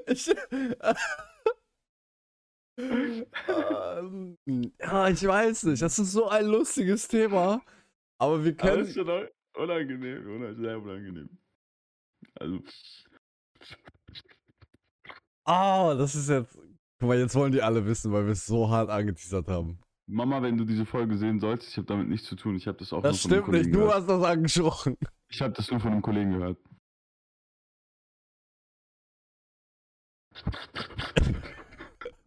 Ich, 0.07 0.33
Ähm, 2.77 4.37
ja, 4.79 5.07
ich 5.09 5.23
weiß 5.25 5.63
nicht. 5.63 5.81
Das 5.81 5.99
ist 5.99 6.11
so 6.11 6.27
ein 6.29 6.45
lustiges 6.45 7.07
Thema. 7.07 7.61
Aber 8.19 8.43
wir 8.43 8.51
Aber 8.59 8.69
können. 8.69 8.85
ist 8.85 8.93
schon 8.93 9.09
un- 9.09 9.27
unangenehm, 9.55 10.27
una- 10.27 10.53
sehr 10.53 10.79
unangenehm. 10.81 11.29
Also, 12.39 12.59
Ah, 15.45 15.95
das 15.95 16.15
ist 16.15 16.29
jetzt. 16.29 16.55
Guck 16.99 17.07
mal, 17.09 17.17
jetzt 17.17 17.33
wollen 17.35 17.51
die 17.51 17.61
alle 17.61 17.83
wissen, 17.85 18.11
weil 18.11 18.25
wir 18.25 18.33
es 18.33 18.45
so 18.45 18.69
hart 18.69 18.89
angeteasert 18.91 19.47
haben. 19.47 19.79
Mama, 20.07 20.41
wenn 20.41 20.55
du 20.57 20.65
diese 20.65 20.85
Folge 20.85 21.17
sehen 21.17 21.39
solltest, 21.39 21.71
ich 21.71 21.77
habe 21.77 21.87
damit 21.87 22.07
nichts 22.09 22.27
zu 22.27 22.35
tun. 22.35 22.55
Ich 22.55 22.67
habe 22.67 22.77
das 22.77 22.93
auch 22.93 23.01
Das 23.01 23.27
nur 23.27 23.43
von 23.43 23.55
einem 23.55 23.63
stimmt 23.63 23.65
nicht. 23.65 23.75
Du 23.75 23.79
gehört. 23.79 23.95
hast 23.95 24.07
das 24.07 24.23
angesprochen. 24.23 24.97
Ich 25.29 25.41
habe 25.41 25.53
das 25.53 25.71
nur 25.71 25.79
von 25.79 25.91
einem 25.93 26.01
Kollegen 26.01 26.31
gehört. 26.33 26.57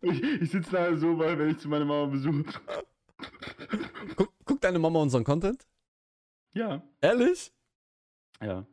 Ich, 0.03 0.23
ich 0.23 0.51
sitze 0.51 0.73
nachher 0.73 0.97
so, 0.97 1.19
weil 1.19 1.39
wenn 1.39 1.51
ich 1.51 1.59
zu 1.59 1.69
meiner 1.69 1.85
Mama 1.85 2.07
besuche. 2.07 2.45
Guck, 4.17 4.33
guckt 4.45 4.65
deine 4.65 4.79
Mama 4.79 5.01
unseren 5.01 5.25
Content? 5.25 5.67
Ja. 6.55 6.83
Ehrlich? 7.01 7.53
Ja. 8.41 8.67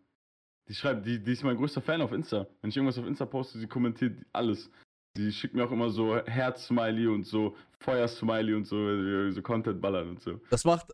Die 0.67 0.73
schreibt, 0.73 1.05
die, 1.05 1.21
die 1.21 1.31
ist 1.31 1.43
mein 1.43 1.57
größter 1.57 1.81
Fan 1.81 2.01
auf 2.01 2.11
Insta. 2.11 2.47
Wenn 2.61 2.69
ich 2.69 2.77
irgendwas 2.77 2.97
auf 2.97 3.05
Insta 3.05 3.25
poste, 3.25 3.59
sie 3.59 3.67
kommentiert 3.67 4.25
alles. 4.33 4.69
Sie 5.15 5.31
schickt 5.31 5.53
mir 5.53 5.65
auch 5.65 5.71
immer 5.71 5.89
so 5.89 6.17
Herz-Smiley 6.17 7.07
und 7.07 7.23
so 7.25 7.55
Feuer-Smiley 7.79 8.53
und 8.53 8.65
so, 8.65 9.31
so 9.31 9.41
Content 9.41 9.81
ballern 9.81 10.09
und 10.09 10.21
so. 10.21 10.39
Das 10.49 10.63
macht 10.63 10.93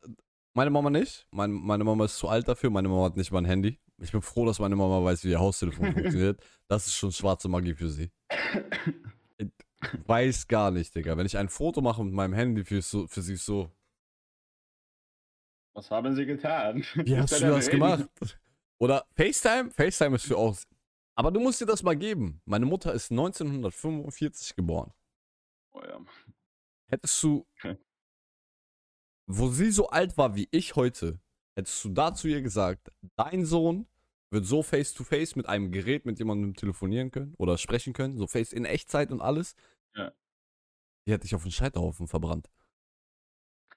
meine 0.55 0.72
Mama 0.72 0.89
nicht. 0.89 1.28
Mein, 1.32 1.51
meine 1.51 1.84
Mama 1.84 2.05
ist 2.05 2.18
zu 2.18 2.28
alt 2.28 2.47
dafür. 2.47 2.72
Meine 2.72 2.88
Mama 2.88 3.05
hat 3.05 3.18
nicht 3.18 3.32
mal 3.32 3.39
ein 3.39 3.45
Handy. 3.45 3.80
Ich 3.99 4.12
bin 4.12 4.22
froh, 4.22 4.45
dass 4.45 4.60
meine 4.60 4.76
Mama 4.76 5.03
weiß, 5.03 5.24
wie 5.24 5.30
ihr 5.30 5.39
Haustelefon 5.39 5.93
funktioniert. 5.93 6.41
Das 6.68 6.88
ist 6.88 6.95
schon 6.95 7.12
schwarze 7.12 7.47
Magie 7.47 7.76
für 7.76 7.89
sie. 7.89 8.10
Ich 9.38 9.49
weiß 10.07 10.47
gar 10.47 10.71
nicht, 10.71 10.95
Digga. 10.95 11.17
Wenn 11.17 11.25
ich 11.25 11.38
ein 11.38 11.49
Foto 11.49 11.82
mache 11.82 12.03
mit 12.03 12.13
meinem 12.13 12.34
Handy, 12.34 12.63
für, 12.65 12.82
so, 12.82 13.07
für 13.07 13.21
sie 13.21 13.36
so. 13.36 13.71
Was 15.75 15.91
haben 15.91 16.15
sie 16.15 16.25
getan? 16.25 16.84
Wie 16.95 17.17
hast 17.17 17.39
du 17.39 17.45
das 17.47 17.69
gemacht? 17.69 18.09
Oder 18.80 19.05
FaceTime? 19.15 19.69
FaceTime 19.71 20.15
ist 20.15 20.25
für 20.25 20.38
auch. 20.38 20.57
Aber 21.15 21.32
du 21.32 21.39
musst 21.39 21.61
dir 21.61 21.65
das 21.65 21.84
mal 21.84 21.95
geben. 21.95 22.41
Meine 22.45 22.65
Mutter 22.65 22.93
ist 22.93 23.11
1945 23.11 24.55
geboren. 24.55 24.91
Oh 25.73 25.82
ja. 25.84 25.99
Hättest 26.89 27.21
du, 27.21 27.45
Okay. 27.57 27.78
wo 29.28 29.49
sie 29.49 29.71
so 29.71 29.89
alt 29.89 30.17
war 30.17 30.36
wie 30.36 30.47
ich 30.51 30.75
heute, 30.75 31.19
hättest 31.55 31.84
du 31.84 31.89
da 31.89 32.13
zu 32.13 32.28
ihr 32.28 32.41
gesagt, 32.41 32.91
dein 33.15 33.45
Sohn 33.45 33.88
wird 34.32 34.45
so 34.45 34.61
face 34.63 34.93
to 34.93 35.03
face 35.03 35.36
mit 35.36 35.47
einem 35.47 35.71
Gerät 35.71 36.05
mit 36.05 36.19
jemandem 36.19 36.53
telefonieren 36.55 37.11
können 37.11 37.34
oder 37.38 37.57
sprechen 37.57 37.93
können, 37.93 38.17
so 38.17 38.28
face 38.28 38.53
in 38.53 38.65
Echtzeit 38.65 39.11
und 39.11 39.21
alles. 39.21 39.55
Ja. 39.95 40.11
Die 41.07 41.11
hätte 41.13 41.25
ich 41.25 41.36
auf 41.36 41.43
den 41.43 41.51
Scheiterhaufen 41.51 42.07
verbrannt. 42.07 42.49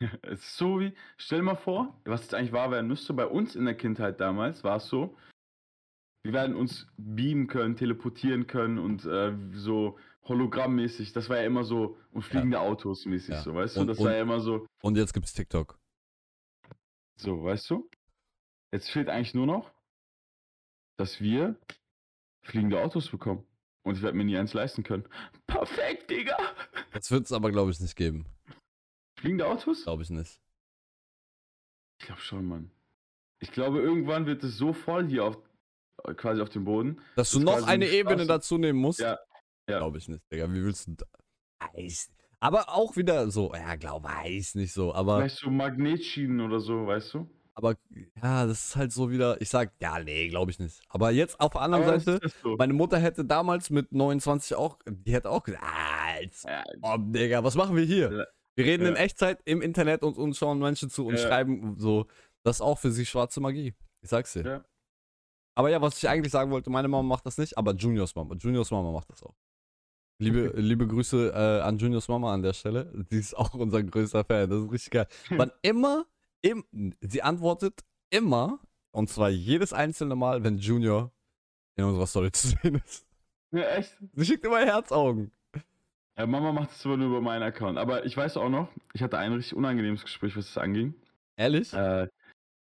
Es 0.22 0.40
ist 0.40 0.56
so 0.56 0.80
wie, 0.80 0.94
stell 1.18 1.40
dir 1.40 1.44
mal 1.44 1.54
vor, 1.56 2.00
was 2.04 2.22
jetzt 2.22 2.34
eigentlich 2.34 2.52
wahr 2.52 2.70
werden 2.70 2.86
müsste, 2.88 3.12
bei 3.12 3.26
uns 3.26 3.54
in 3.54 3.66
der 3.66 3.76
Kindheit 3.76 4.18
damals 4.18 4.64
war 4.64 4.76
es 4.78 4.86
so, 4.86 5.14
wir 6.24 6.32
werden 6.32 6.56
uns 6.56 6.86
beamen 6.96 7.46
können, 7.48 7.76
teleportieren 7.76 8.46
können 8.46 8.78
und 8.78 9.04
äh, 9.04 9.36
so 9.52 9.98
hologrammmäßig, 10.24 11.12
das 11.12 11.28
war 11.28 11.36
ja 11.38 11.44
immer 11.44 11.64
so, 11.64 11.98
und 12.12 12.22
fliegende 12.22 12.60
Autos 12.60 13.04
mäßig 13.06 13.34
Ja. 13.34 13.42
so, 13.42 13.54
weißt 13.54 13.76
du, 13.76 13.80
Und- 13.82 13.86
das 13.88 13.98
und- 13.98 14.04
war 14.06 14.14
ja 14.14 14.22
immer 14.22 14.40
so, 14.40 14.66
Und 14.82 14.96
jetzt 14.96 15.12
gibt's 15.12 15.32
TikTok. 15.34 15.78
so, 17.16 17.44
weißt 17.44 17.68
du? 17.70 17.88
Jetzt 18.72 18.90
fehlt 18.90 19.08
eigentlich 19.10 19.34
nur 19.34 19.46
noch, 19.46 19.70
dass 21.00 21.20
wir 21.20 21.56
fliegende 22.42 22.80
Autos 22.82 23.08
bekommen. 23.08 23.44
Und 23.82 23.96
ich 23.96 24.02
werde 24.02 24.16
mir 24.16 24.24
nie 24.24 24.36
eins 24.36 24.52
leisten 24.52 24.82
können. 24.82 25.08
Perfekt, 25.46 26.10
Digga! 26.10 26.36
Das 26.92 27.10
wird 27.10 27.24
es 27.24 27.32
aber, 27.32 27.50
glaube 27.50 27.70
ich, 27.70 27.80
nicht 27.80 27.96
geben. 27.96 28.26
Fliegende 29.18 29.46
Autos? 29.46 29.84
Glaube 29.84 30.02
ich 30.02 30.10
nicht. 30.10 30.38
Ich 31.98 32.06
glaube 32.06 32.20
schon, 32.20 32.44
Mann. 32.44 32.70
Ich 33.38 33.50
glaube, 33.50 33.80
irgendwann 33.80 34.26
wird 34.26 34.44
es 34.44 34.58
so 34.58 34.74
voll 34.74 35.08
hier 35.08 35.24
auf 35.24 35.38
quasi 36.16 36.42
auf 36.42 36.50
dem 36.50 36.64
Boden. 36.64 37.00
Dass 37.16 37.30
du 37.30 37.40
noch 37.40 37.66
eine 37.66 37.88
Ebene 37.88 38.26
dazu 38.26 38.58
nehmen 38.58 38.78
musst? 38.78 39.00
Ja, 39.00 39.18
ja. 39.68 39.78
Glaube 39.78 39.96
ich 39.96 40.08
nicht, 40.08 40.22
Digga. 40.30 40.52
Wie 40.52 40.62
willst 40.62 40.86
du 40.86 40.96
da? 40.96 41.06
Weiß. 41.72 42.10
Aber 42.40 42.68
auch 42.68 42.96
wieder 42.96 43.30
so, 43.30 43.54
ja, 43.54 43.76
glaub, 43.76 44.04
weiß 44.04 44.54
nicht 44.56 44.74
so. 44.74 44.94
Aber, 44.94 45.18
Vielleicht 45.18 45.38
so 45.38 45.50
Magnetschienen 45.50 46.40
oder 46.42 46.60
so, 46.60 46.86
weißt 46.86 47.14
du? 47.14 47.30
Aber 47.54 47.76
ja, 48.22 48.46
das 48.46 48.66
ist 48.66 48.76
halt 48.76 48.92
so 48.92 49.10
wieder, 49.10 49.40
ich 49.40 49.48
sag, 49.48 49.72
ja, 49.80 49.98
nee, 49.98 50.28
glaube 50.28 50.50
ich 50.50 50.58
nicht. 50.58 50.80
Aber 50.88 51.10
jetzt 51.10 51.38
auf 51.40 51.52
der 51.52 51.60
anderen 51.62 51.84
Aber 51.84 52.00
Seite, 52.00 52.30
so? 52.42 52.56
meine 52.56 52.72
Mutter 52.72 52.98
hätte 52.98 53.24
damals 53.24 53.70
mit 53.70 53.92
29 53.92 54.56
auch, 54.56 54.78
die 54.88 55.12
hätte 55.12 55.30
auch 55.30 55.42
gesagt, 55.42 55.64
ah, 55.64 56.14
oh, 56.82 56.96
Digga, 56.98 57.42
was 57.44 57.54
machen 57.54 57.76
wir 57.76 57.84
hier? 57.84 58.26
Wir 58.56 58.64
reden 58.64 58.86
in 58.86 58.94
Ja. 58.94 59.00
Echtzeit 59.00 59.40
im 59.44 59.62
Internet 59.62 60.02
und 60.02 60.16
uns 60.18 60.38
schauen 60.38 60.58
Menschen 60.58 60.90
zu 60.90 61.06
und 61.06 61.14
Ja. 61.14 61.20
schreiben 61.28 61.76
so. 61.78 62.06
Das 62.42 62.56
ist 62.56 62.60
auch 62.62 62.78
für 62.78 62.90
sie 62.90 63.04
schwarze 63.06 63.40
Magie. 63.40 63.74
Ich 64.02 64.08
sag's 64.10 64.32
dir. 64.32 64.44
Ja. 64.44 64.64
Aber 65.54 65.68
ja, 65.70 65.80
was 65.82 65.98
ich 65.98 66.08
eigentlich 66.08 66.32
sagen 66.32 66.50
wollte, 66.50 66.70
meine 66.70 66.88
Mama 66.88 67.06
macht 67.06 67.26
das 67.26 67.36
nicht, 67.36 67.58
aber 67.58 67.74
Juniors 67.74 68.14
Mama. 68.14 68.34
Juniors 68.36 68.70
Mama 68.70 68.92
macht 68.92 69.10
das 69.10 69.22
auch. 69.22 69.34
Liebe, 70.18 70.52
liebe 70.56 70.86
Grüße 70.86 71.32
äh, 71.34 71.60
an 71.62 71.78
Juniors 71.78 72.08
Mama 72.08 72.32
an 72.32 72.42
der 72.42 72.52
Stelle. 72.52 72.92
Die 73.10 73.18
ist 73.18 73.36
auch 73.36 73.52
unser 73.54 73.82
größter 73.82 74.24
Fan. 74.24 74.48
Das 74.48 74.64
ist 74.64 74.70
richtig 74.72 74.90
geil. 74.90 75.06
Wann 75.30 75.50
immer, 75.62 76.06
im, 76.42 76.64
sie 77.00 77.22
antwortet 77.22 77.80
immer, 78.10 78.60
und 78.92 79.08
zwar 79.08 79.30
jedes 79.30 79.72
einzelne 79.72 80.16
Mal, 80.16 80.42
wenn 80.42 80.58
Junior 80.58 81.12
in 81.76 81.84
unserer 81.84 82.06
Story 82.06 82.32
zu 82.32 82.48
sehen 82.48 82.82
ist. 82.84 83.06
ja, 83.52 83.62
echt? 83.76 83.96
Sie 84.12 84.24
schickt 84.24 84.44
immer 84.44 84.64
Herzaugen. 84.64 85.30
Ja, 86.18 86.26
Mama 86.26 86.52
macht 86.52 86.72
es 86.72 86.84
aber 86.84 86.96
nur 86.96 87.08
über 87.08 87.20
meinen 87.20 87.42
Account. 87.42 87.78
Aber 87.78 88.04
ich 88.04 88.16
weiß 88.16 88.36
auch 88.36 88.50
noch, 88.50 88.68
ich 88.92 89.02
hatte 89.02 89.18
ein 89.18 89.32
richtig 89.32 89.56
unangenehmes 89.56 90.02
Gespräch, 90.02 90.36
was 90.36 90.46
das 90.46 90.58
anging. 90.58 90.94
Ehrlich? 91.36 91.72
Äh, 91.72 92.08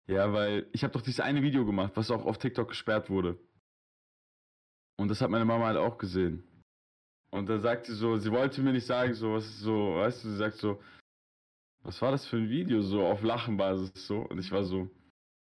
ja, 0.08 0.32
weil 0.32 0.68
ich 0.72 0.84
habe 0.84 0.94
doch 0.94 1.02
dieses 1.02 1.20
eine 1.20 1.42
Video 1.42 1.66
gemacht, 1.66 1.92
was 1.96 2.10
auch 2.10 2.26
auf 2.26 2.38
TikTok 2.38 2.70
gesperrt 2.70 3.10
wurde. 3.10 3.38
Und 4.98 5.10
das 5.10 5.22
hat 5.22 5.30
meine 5.30 5.46
Mama 5.46 5.66
halt 5.66 5.78
auch 5.78 5.98
gesehen. 5.98 6.44
Und 7.32 7.48
da 7.48 7.60
sagt 7.60 7.86
sie 7.86 7.94
so, 7.94 8.18
sie 8.18 8.32
wollte 8.32 8.62
mir 8.62 8.74
nicht 8.74 8.86
sagen, 8.86 9.14
so, 9.14 9.34
was 9.34 9.46
ist 9.46 9.60
so, 9.60 9.96
weißt 9.96 10.24
du, 10.24 10.30
sie 10.30 10.38
sagt 10.38 10.58
so, 10.58 10.82
was 11.84 12.02
war 12.02 12.12
das 12.12 12.26
für 12.26 12.38
ein 12.38 12.50
Video, 12.50 12.82
so 12.82 13.06
auf 13.06 13.24
Lachenbasis 13.24 13.92
so. 13.96 14.20
Und 14.20 14.40
ich 14.40 14.52
war 14.52 14.64
so, 14.64 14.90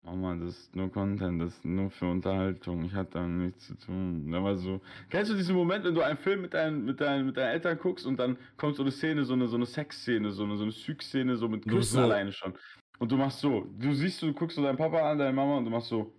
Mama, 0.04 0.34
das 0.36 0.58
ist 0.58 0.74
nur 0.76 0.90
Content, 0.90 1.40
das 1.40 1.54
ist 1.54 1.64
nur 1.64 1.90
für 1.90 2.06
Unterhaltung, 2.10 2.84
ich 2.84 2.92
hatte 2.92 3.12
damit 3.12 3.46
nichts 3.54 3.66
zu 3.66 3.74
tun. 3.78 4.24
Und 4.26 4.32
dann 4.32 4.42
war 4.42 4.56
so, 4.56 4.80
kennst 5.10 5.30
du 5.30 5.36
diesen 5.36 5.54
Moment, 5.54 5.84
wenn 5.84 5.94
du 5.94 6.02
einen 6.02 6.16
Film 6.16 6.42
mit 6.42 6.54
deinen, 6.54 6.84
mit 6.84 7.00
deinen, 7.00 7.26
mit 7.26 7.36
deinen 7.36 7.52
Eltern 7.52 7.78
guckst 7.78 8.06
und 8.06 8.16
dann 8.18 8.36
kommt 8.56 8.74
so 8.76 8.82
eine 8.82 8.90
Szene, 8.90 9.24
so 9.24 9.34
eine, 9.34 9.46
so 9.46 9.56
eine 9.56 9.66
Sexszene, 9.66 10.30
so 10.32 10.44
eine, 10.44 10.56
so 10.56 10.62
eine 10.64 10.72
Psych-Szene, 10.72 11.36
so 11.36 11.48
mit 11.48 11.66
Küssen 11.68 11.96
so- 11.96 12.02
alleine 12.02 12.32
schon. 12.32 12.54
Und 12.98 13.10
du 13.12 13.16
machst 13.16 13.40
so, 13.40 13.60
du 13.78 13.92
siehst, 13.94 14.22
du 14.22 14.32
guckst 14.32 14.56
so 14.56 14.62
deinen 14.62 14.76
Papa 14.76 15.10
an, 15.10 15.18
deine 15.18 15.32
Mama 15.32 15.58
und 15.58 15.64
du 15.64 15.70
machst 15.70 15.88
so, 15.88 16.12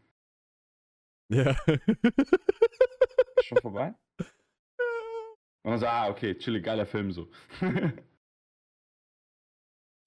Ja. 1.29 1.55
schon 3.43 3.57
vorbei? 3.61 3.93
Und 5.65 5.71
dann 5.71 5.79
so, 5.79 5.87
ah, 5.87 6.09
okay, 6.09 6.35
chillig, 6.37 6.63
geiler 6.63 6.85
Film 6.85 7.11
so. 7.11 7.29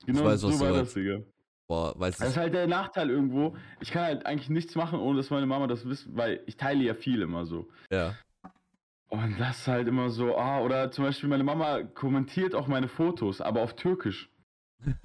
genau 0.05 0.24
weiß, 0.24 0.40
so 0.40 0.61
war 0.61 0.72
das, 0.72 0.94
Digga. 0.94 1.22
Boah, 1.68 1.99
weiß 1.99 2.18
Das 2.18 2.28
ist 2.30 2.36
halt 2.36 2.55
der 2.55 2.66
Nachteil 2.66 3.11
irgendwo. 3.11 3.57
Ich 3.80 3.90
kann 3.90 4.05
halt 4.05 4.26
eigentlich 4.26 4.51
nichts 4.51 4.74
machen, 4.76 5.01
ohne 5.01 5.16
dass 5.16 5.30
meine 5.30 5.47
Mama 5.47 5.66
das 5.66 5.88
wisst, 5.88 6.14
weil 6.16 6.40
ich 6.47 6.57
teile 6.57 6.84
ja 6.84 6.94
viel 6.94 7.22
immer 7.22 7.44
so. 7.44 7.68
Ja. 7.90 8.14
Und 9.09 9.38
das 9.38 9.59
ist 9.61 9.68
halt 9.68 9.88
immer 9.88 10.11
so, 10.11 10.36
ah, 10.36 10.61
oder 10.61 10.90
zum 10.90 11.05
Beispiel 11.05 11.28
meine 11.28 11.44
Mama 11.44 11.82
kommentiert 11.82 12.55
auch 12.55 12.66
meine 12.66 12.88
Fotos, 12.88 13.40
aber 13.40 13.62
auf 13.62 13.74
Türkisch. 13.74 14.30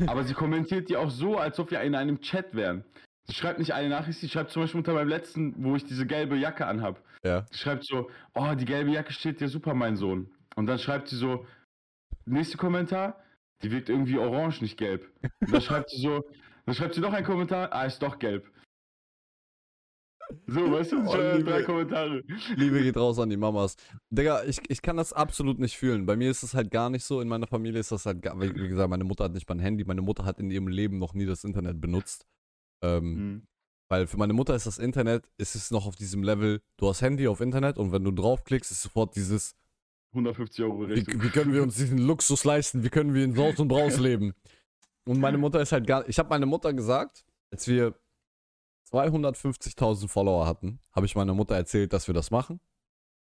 aber 0.06 0.24
sie 0.24 0.34
kommentiert 0.34 0.90
die 0.90 0.98
auch 0.98 1.10
so, 1.10 1.38
als 1.38 1.60
ob 1.60 1.72
wir 1.72 1.82
in 1.82 1.96
einem 1.96 2.22
Chat 2.22 2.54
wären. 2.54 2.84
Sie 3.26 3.34
schreibt 3.34 3.60
nicht 3.60 3.74
eine 3.74 3.90
Nachricht, 3.90 4.20
sie 4.20 4.30
schreibt 4.30 4.52
zum 4.52 4.64
Beispiel 4.64 4.80
unter 4.80 4.94
meinem 4.94 5.08
letzten, 5.08 5.64
wo 5.64 5.76
ich 5.76 5.86
diese 5.86 6.06
gelbe 6.06 6.36
Jacke 6.36 6.66
anhab. 6.66 7.02
Ja. 7.24 7.46
Sie 7.52 7.58
schreibt 7.58 7.86
so, 7.86 8.10
oh, 8.34 8.54
die 8.56 8.66
gelbe 8.66 8.92
Jacke 8.92 9.14
steht 9.14 9.40
dir 9.40 9.48
super, 9.48 9.74
mein 9.74 9.96
Sohn. 9.96 10.30
Und 10.56 10.66
dann 10.66 10.80
schreibt 10.80 11.08
sie 11.08 11.16
so, 11.16 11.46
nächster 12.26 12.58
Kommentar, 12.58 13.24
die 13.64 13.72
wirkt 13.72 13.90
irgendwie 13.90 14.18
orange, 14.18 14.62
nicht 14.62 14.78
gelb. 14.78 15.10
Und 15.42 15.52
dann 15.54 15.62
schreibt 15.62 15.90
sie 15.90 16.02
so, 16.02 16.24
dann 16.66 16.76
schreibt 16.76 16.94
sie 16.96 17.02
noch 17.02 17.14
einen 17.14 17.26
Kommentar, 17.26 17.72
ah, 17.74 17.86
ist 17.86 18.02
doch 18.02 18.20
gelb. 18.20 18.50
So, 20.48 20.72
weißt 20.72 20.94
du, 20.94 21.04
Oh, 21.06 21.12
schon 21.12 21.38
Liebe. 21.38 21.50
drei 21.52 21.64
Kommentare. 21.64 22.24
Liebe 22.56 22.82
geht 22.82 22.96
raus 22.96 23.20
an 23.20 23.30
die 23.30 23.36
Mamas. 23.38 23.76
Digga, 24.10 24.44
ich, 24.46 24.60
ich 24.70 24.82
kann 24.82 24.96
das 24.96 25.12
absolut 25.12 25.60
nicht 25.60 25.76
fühlen. 25.78 26.06
Bei 26.06 26.16
mir 26.16 26.32
ist 26.32 26.42
es 26.44 26.54
halt 26.54 26.72
gar 26.72 26.90
nicht 26.90 27.04
so. 27.04 27.20
In 27.20 27.28
meiner 27.28 27.48
Familie 27.48 27.82
ist 27.82 27.92
das 27.92 28.06
halt 28.06 28.22
gar, 28.22 28.40
wie 28.40 28.56
wie 28.56 28.70
gesagt, 28.70 28.90
meine 28.90 29.04
Mutter 29.04 29.26
hat 29.26 29.34
nicht 29.34 29.48
mal 29.50 29.56
ein 29.56 29.60
Handy. 29.60 29.84
Meine 29.84 30.02
Mutter 30.02 30.24
hat 30.24 30.40
in 30.40 30.50
ihrem 30.50 30.68
Leben 30.70 31.00
noch 31.00 31.14
nie 31.14 31.26
das 31.26 31.44
Internet 31.44 31.82
benutzt. 31.82 32.26
Ähm, 32.84 33.14
Mhm. 33.14 33.48
Weil 33.90 34.08
für 34.08 34.16
meine 34.16 34.32
Mutter 34.32 34.56
ist 34.56 34.66
das 34.68 34.78
Internet, 34.78 35.28
ist 35.38 35.54
es 35.54 35.70
noch 35.70 35.86
auf 35.86 35.98
diesem 35.98 36.24
Level, 36.24 36.62
du 36.80 36.88
hast 36.88 37.02
Handy 37.02 37.28
auf 37.28 37.42
Internet 37.42 37.78
und 37.78 37.92
wenn 37.92 38.06
du 38.06 38.12
draufklickst, 38.12 38.72
ist 38.72 38.84
sofort 38.84 39.18
dieses, 39.18 39.52
150 40.14 40.64
Euro 40.66 40.82
wie, 40.82 40.94
Rechnung. 40.94 41.24
wie 41.24 41.30
können 41.30 41.54
wir 41.54 41.64
uns 41.64 41.76
diesen 41.76 41.98
Luxus 41.98 42.44
leisten, 42.44 42.84
wie 42.84 42.90
können 42.90 43.14
wir 43.14 43.24
in 43.24 43.34
Saus 43.34 43.60
und 43.60 43.68
Braus 43.68 43.98
leben. 44.00 44.34
Und 45.06 45.20
meine 45.20 45.38
Mutter 45.38 45.62
ist 45.62 45.72
halt 45.72 45.88
gar, 45.88 46.08
ich 46.08 46.20
habe 46.20 46.30
meine 46.30 46.46
Mutter 46.46 46.74
gesagt, 46.74 47.26
als 47.52 47.68
wir 47.68 47.96
250.000 48.92 50.08
Follower 50.08 50.46
hatten, 50.46 50.80
habe 50.92 51.06
ich 51.06 51.16
meiner 51.16 51.34
Mutter 51.34 51.56
erzählt, 51.56 51.94
dass 51.94 52.08
wir 52.08 52.14
das 52.14 52.30
machen. 52.30 52.60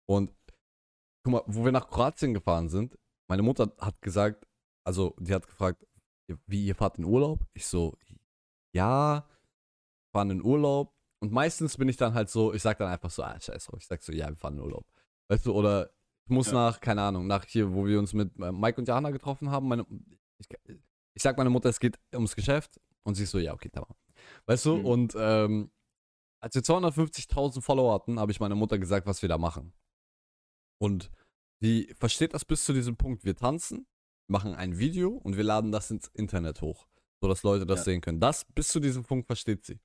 Und 0.06 0.30
guck 1.22 1.32
mal, 1.32 1.42
wo 1.46 1.64
wir 1.64 1.72
nach 1.72 1.88
Kroatien 1.88 2.34
gefahren 2.34 2.68
sind, 2.68 2.98
meine 3.28 3.42
Mutter 3.42 3.72
hat 3.78 4.00
gesagt, 4.02 4.46
also 4.84 5.14
die 5.18 5.32
hat 5.32 5.46
gefragt, 5.46 5.86
wie 6.46 6.66
ihr 6.66 6.74
fahrt 6.74 6.98
in 6.98 7.04
Urlaub? 7.04 7.40
Ich 7.54 7.66
so, 7.66 7.96
ja, 8.74 9.28
fahren 10.12 10.30
in 10.30 10.42
Urlaub. 10.42 10.92
Und 11.20 11.32
meistens 11.32 11.76
bin 11.76 11.88
ich 11.88 11.96
dann 11.96 12.14
halt 12.14 12.28
so, 12.28 12.52
ich 12.52 12.62
sag 12.62 12.78
dann 12.78 12.88
einfach 12.88 13.10
so, 13.10 13.22
ah, 13.22 13.38
scheiß 13.40 13.66
drauf. 13.66 13.78
Ich 13.78 13.86
sag 13.86 14.02
so, 14.02 14.12
ja, 14.12 14.28
wir 14.28 14.36
fahren 14.36 14.54
in 14.54 14.60
Urlaub. 14.60 14.84
Weißt 15.28 15.46
du, 15.46 15.54
oder 15.54 15.90
muss 16.32 16.48
Ja. 16.48 16.54
nach, 16.54 16.80
keine 16.80 17.02
Ahnung, 17.02 17.26
nach 17.26 17.44
hier, 17.44 17.72
wo 17.72 17.86
wir 17.86 17.98
uns 17.98 18.12
mit 18.12 18.36
äh, 18.38 18.50
Mike 18.52 18.80
und 18.80 18.88
Jana 18.88 19.10
getroffen 19.10 19.50
haben. 19.50 19.68
Meine, 19.68 19.86
ich, 20.38 20.48
ich 21.14 21.22
sag 21.22 21.36
meiner 21.36 21.50
Mutter, 21.50 21.68
es 21.68 21.78
geht 21.80 21.98
ums 22.14 22.34
Geschäft. 22.34 22.80
Und 23.04 23.14
sie 23.16 23.24
ist 23.24 23.30
so, 23.32 23.38
ja, 23.38 23.52
okay, 23.52 23.68
tamam. 23.68 23.94
Weißt 24.46 24.64
du, 24.66 24.76
Mhm. 24.76 24.84
und 24.86 25.14
ähm, 25.18 25.70
als 26.40 26.54
wir 26.54 26.62
250.000 26.62 27.60
Follower 27.60 27.92
hatten, 27.94 28.18
habe 28.20 28.30
ich 28.32 28.38
meiner 28.40 28.54
Mutter 28.54 28.78
gesagt, 28.78 29.06
was 29.06 29.22
wir 29.22 29.28
da 29.28 29.38
machen. 29.38 29.72
Und 30.80 31.10
die 31.62 31.92
versteht 31.98 32.34
das 32.34 32.44
bis 32.44 32.64
zu 32.64 32.72
diesem 32.72 32.96
Punkt. 32.96 33.24
Wir 33.24 33.36
tanzen, 33.36 33.86
machen 34.28 34.54
ein 34.54 34.78
Video 34.78 35.10
und 35.10 35.36
wir 35.36 35.44
laden 35.44 35.70
das 35.72 35.90
ins 35.90 36.08
Internet 36.08 36.60
hoch, 36.60 36.86
sodass 37.20 37.42
Leute 37.42 37.66
das 37.66 37.80
Ja. 37.80 37.84
sehen 37.84 38.00
können. 38.00 38.20
Das 38.20 38.44
bis 38.44 38.68
zu 38.68 38.80
diesem 38.80 39.02
Punkt 39.04 39.26
versteht 39.26 39.64
sie. 39.64 39.80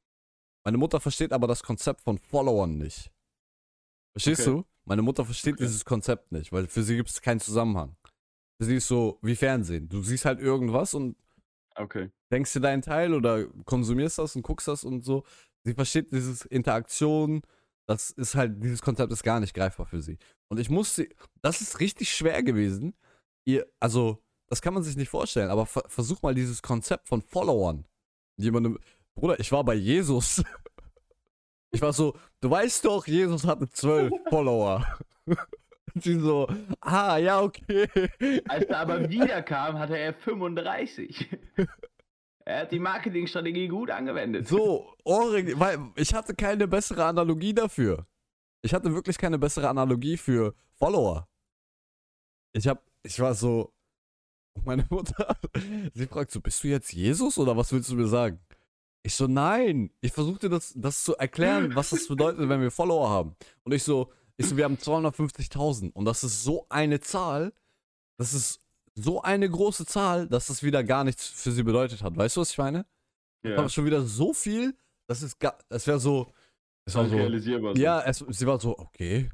Meine 0.64 0.78
Mutter 0.78 1.00
versteht 1.00 1.34
aber 1.34 1.48
das 1.48 1.64
Konzept 1.64 2.02
von 2.02 2.18
Followern 2.18 2.78
nicht. 2.78 3.12
Verstehst 4.18 4.48
Okay. 4.48 4.58
du? 4.58 4.66
Meine 4.86 5.02
Mutter 5.02 5.26
versteht 5.26 5.56
Okay. 5.56 5.66
dieses 5.66 5.86
Konzept 5.86 6.32
nicht, 6.32 6.52
weil 6.52 6.68
für 6.68 6.82
sie 6.84 6.96
gibt 6.96 7.10
es 7.10 7.22
keinen 7.22 7.40
Zusammenhang. 7.40 7.96
Für 8.60 8.66
sie 8.66 8.76
ist 8.78 8.88
so 8.88 9.20
wie 9.22 9.36
Fernsehen. 9.36 9.88
Du 9.90 10.02
siehst 10.02 10.26
halt 10.26 10.40
irgendwas 10.40 10.94
und 10.94 11.16
Okay. 11.76 12.10
denkst 12.32 12.54
dir 12.54 12.62
deinen 12.62 12.82
Teil 12.82 13.14
oder 13.14 13.46
konsumierst 13.66 14.18
das 14.18 14.36
und 14.36 14.42
guckst 14.42 14.68
das 14.68 14.84
und 14.84 15.04
so. 15.06 15.24
Sie 15.64 15.74
versteht 15.76 16.12
dieses 16.12 16.46
Interaktion, 16.46 17.44
das 17.88 18.10
ist 18.10 18.34
halt, 18.36 18.64
dieses 18.64 18.82
Konzept 18.82 19.12
ist 19.12 19.24
gar 19.24 19.40
nicht 19.40 19.54
greifbar 19.54 19.86
für 19.86 20.02
sie. 20.02 20.18
Und 20.50 20.60
ich 20.60 20.70
musste, 20.70 21.08
das 21.42 21.62
ist 21.62 21.80
richtig 21.80 22.10
schwer 22.12 22.42
gewesen. 22.42 22.96
Ihr, 23.46 23.68
also, 23.80 24.24
das 24.48 24.62
kann 24.62 24.74
man 24.74 24.82
sich 24.84 24.98
nicht 24.98 25.10
vorstellen, 25.10 25.50
aber 25.52 25.66
ver 25.66 25.84
versuch 25.88 26.22
mal 26.24 26.34
dieses 26.34 26.62
Konzept 26.64 27.08
von 27.08 27.22
Followern. 27.22 27.86
Jemandem, 28.38 28.80
Bruder, 29.14 29.40
ich 29.40 29.52
war 29.52 29.64
bei 29.64 29.76
Jesus. 29.76 30.44
Ich 31.78 31.82
war 31.84 31.94
so, 31.94 32.16
du 32.42 32.50
weißt 32.50 32.86
doch, 32.86 33.06
Jesus 33.06 33.46
hatte 33.46 33.70
zwölf 33.70 34.12
Follower. 34.32 34.84
Und 35.28 36.04
sie 36.04 36.20
so, 36.20 36.48
ah, 36.82 37.18
ja, 37.18 37.40
okay. 37.40 37.88
Als 38.48 38.66
er 38.66 38.80
aber 38.80 39.08
wiederkam, 39.08 39.78
hatte 39.78 39.96
er 39.96 40.16
35. 40.16 41.30
er 42.46 42.62
hat 42.62 42.72
die 42.72 42.80
Marketingstrategie 42.80 43.68
gut 43.68 43.92
angewendet. 43.92 44.48
So, 44.48 44.92
Ohrring, 45.04 45.60
weil 45.60 45.78
ich 45.96 46.16
hatte 46.16 46.34
keine 46.34 46.68
bessere 46.68 47.06
Analogie 47.06 47.54
dafür. 47.54 48.08
Ich 48.64 48.74
hatte 48.74 48.92
wirklich 48.92 49.20
keine 49.20 49.38
bessere 49.38 49.70
Analogie 49.70 50.18
für 50.18 50.56
Follower. 50.80 51.28
Ich 52.54 52.68
hab, 52.68 52.84
ich 53.04 53.20
war 53.20 53.36
so, 53.36 53.72
meine 54.66 54.88
Mutter, 54.90 55.38
sie 55.94 56.08
fragt 56.08 56.32
so, 56.32 56.42
bist 56.42 56.64
du 56.64 56.70
jetzt 56.70 56.92
Jesus 56.92 57.38
oder 57.38 57.56
was 57.56 57.72
willst 57.72 57.92
du 57.92 57.96
mir 57.96 58.08
sagen? 58.08 58.40
Ich 59.08 59.16
so, 59.16 59.26
nein, 59.26 59.90
ich 60.02 60.12
versuchte 60.12 60.50
das, 60.50 60.74
das 60.76 61.02
zu 61.02 61.16
erklären, 61.16 61.74
was 61.76 61.92
das 61.92 62.10
bedeutet, 62.10 62.50
wenn 62.50 62.60
wir 62.60 62.70
Follower 62.70 63.10
haben. 63.10 63.38
Und 63.64 63.72
ich 63.72 63.82
so, 63.82 64.12
ich 64.36 64.48
so, 64.48 64.58
wir 64.58 64.66
haben 64.66 64.76
250.000 64.76 65.94
und 65.94 66.04
das 66.04 66.26
ist 66.26 66.44
so 66.44 66.66
eine 66.68 67.00
Zahl, 67.00 67.54
das 68.18 68.34
ist 68.34 68.60
so 68.96 69.22
eine 69.22 69.50
große 69.50 69.86
Zahl, 69.86 70.28
dass 70.28 70.48
das 70.48 70.62
wieder 70.62 70.84
gar 70.84 71.06
nichts 71.06 71.26
für 71.26 71.54
sie 71.54 71.64
bedeutet 71.64 72.04
hat. 72.04 72.18
Weißt 72.18 72.36
du, 72.36 72.42
was 72.42 72.52
ich 72.52 72.58
meine? 72.58 72.86
Ja, 73.44 73.56
war 73.56 73.70
schon 73.70 73.86
wieder 73.86 74.02
so 74.02 74.34
viel, 74.34 74.76
das 75.08 75.22
ist 75.22 75.40
gar, 75.40 75.58
es 75.70 75.88
wäre 75.88 76.02
so, 76.02 76.30
es 76.84 76.94
war 76.94 77.08
so, 77.08 77.16
realisierbar. 77.16 77.78
ja, 77.78 78.02
es, 78.02 78.18
sie 78.28 78.46
war 78.46 78.60
so, 78.60 78.78
okay. 78.78 79.30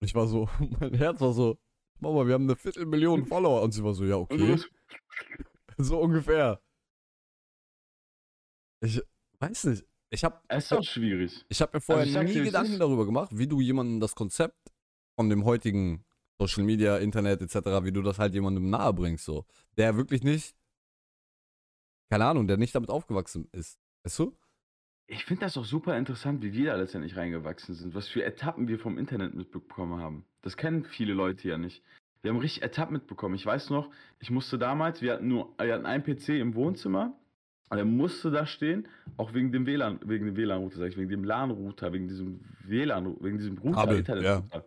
Und 0.00 0.06
ich 0.08 0.14
war 0.14 0.26
so, 0.26 0.48
mein 0.80 0.94
Herz 0.94 1.20
war 1.20 1.34
so, 1.34 1.58
Mama, 2.00 2.26
wir 2.26 2.32
haben 2.32 2.44
eine 2.44 2.56
Viertelmillion 2.56 3.26
Follower. 3.26 3.60
Und 3.60 3.72
sie 3.72 3.84
war 3.84 3.92
so, 3.92 4.06
ja, 4.06 4.16
okay. 4.16 4.56
So 5.76 6.00
ungefähr. 6.00 6.62
Ich 8.80 9.02
weiß 9.40 9.64
nicht. 9.64 9.84
Ich 10.10 10.24
habe 10.24 10.40
Es 10.48 10.64
ist 10.66 10.72
auch 10.72 10.82
schwierig. 10.84 11.44
ich 11.48 11.60
hab 11.60 11.74
mir 11.74 11.80
vorher 11.80 12.06
ich 12.06 12.12
sag's 12.12 12.32
nie 12.32 12.42
Gedanken 12.44 12.72
ist. 12.72 12.80
darüber 12.80 13.04
gemacht, 13.04 13.30
wie 13.36 13.46
du 13.46 13.60
jemandem 13.60 14.00
das 14.00 14.14
Konzept 14.14 14.72
von 15.16 15.28
dem 15.28 15.44
heutigen 15.44 16.04
Social 16.38 16.64
Media, 16.64 16.96
Internet 16.98 17.42
etc., 17.42 17.56
wie 17.84 17.92
du 17.92 18.00
das 18.02 18.18
halt 18.18 18.32
jemandem 18.32 18.70
nahe 18.70 18.92
bringst, 18.94 19.24
so. 19.24 19.44
Der 19.76 19.96
wirklich 19.96 20.22
nicht, 20.22 20.54
keine 22.10 22.24
Ahnung, 22.26 22.46
der 22.46 22.56
nicht 22.56 22.74
damit 22.74 22.90
aufgewachsen 22.90 23.48
ist. 23.52 23.78
Weißt 24.04 24.18
du? 24.20 24.36
Ich 25.08 25.24
finde 25.24 25.40
das 25.46 25.56
auch 25.56 25.64
super 25.64 25.96
interessant, 25.96 26.42
wie 26.42 26.52
wir 26.52 26.72
da 26.72 26.76
letztendlich 26.76 27.16
reingewachsen 27.16 27.74
sind, 27.74 27.94
was 27.94 28.08
für 28.08 28.22
Etappen 28.24 28.68
wir 28.68 28.78
vom 28.78 28.98
Internet 28.98 29.34
mitbekommen 29.34 30.00
haben. 30.00 30.24
Das 30.42 30.56
kennen 30.56 30.84
viele 30.84 31.14
Leute 31.14 31.48
ja 31.48 31.58
nicht. 31.58 31.82
Wir 32.22 32.30
haben 32.30 32.38
richtig 32.38 32.62
Etappen 32.62 32.94
mitbekommen. 32.94 33.34
Ich 33.34 33.44
weiß 33.46 33.70
noch, 33.70 33.90
ich 34.20 34.30
musste 34.30 34.58
damals, 34.58 35.00
wir 35.02 35.14
hatten 35.14 35.28
nur, 35.28 35.54
wir 35.58 35.74
hatten 35.74 35.86
einen 35.86 36.02
PC 36.04 36.30
im 36.40 36.54
Wohnzimmer, 36.54 37.18
und 37.70 37.78
er 37.78 37.84
musste 37.84 38.30
da 38.30 38.46
stehen, 38.46 38.88
auch 39.16 39.34
wegen 39.34 39.52
dem 39.52 39.66
WLAN, 39.66 40.00
wegen 40.04 40.26
dem 40.26 40.36
WLAN-Router, 40.36 40.78
sag 40.78 40.88
ich, 40.88 40.96
wegen 40.96 41.10
dem 41.10 41.24
LAN-Router, 41.24 41.92
wegen 41.92 42.08
diesem 42.08 42.40
WLAN, 42.64 43.16
wegen 43.20 43.38
diesem 43.38 43.58
Router, 43.58 43.74
Kabel, 43.76 43.98
Internet-Router. 43.98 44.64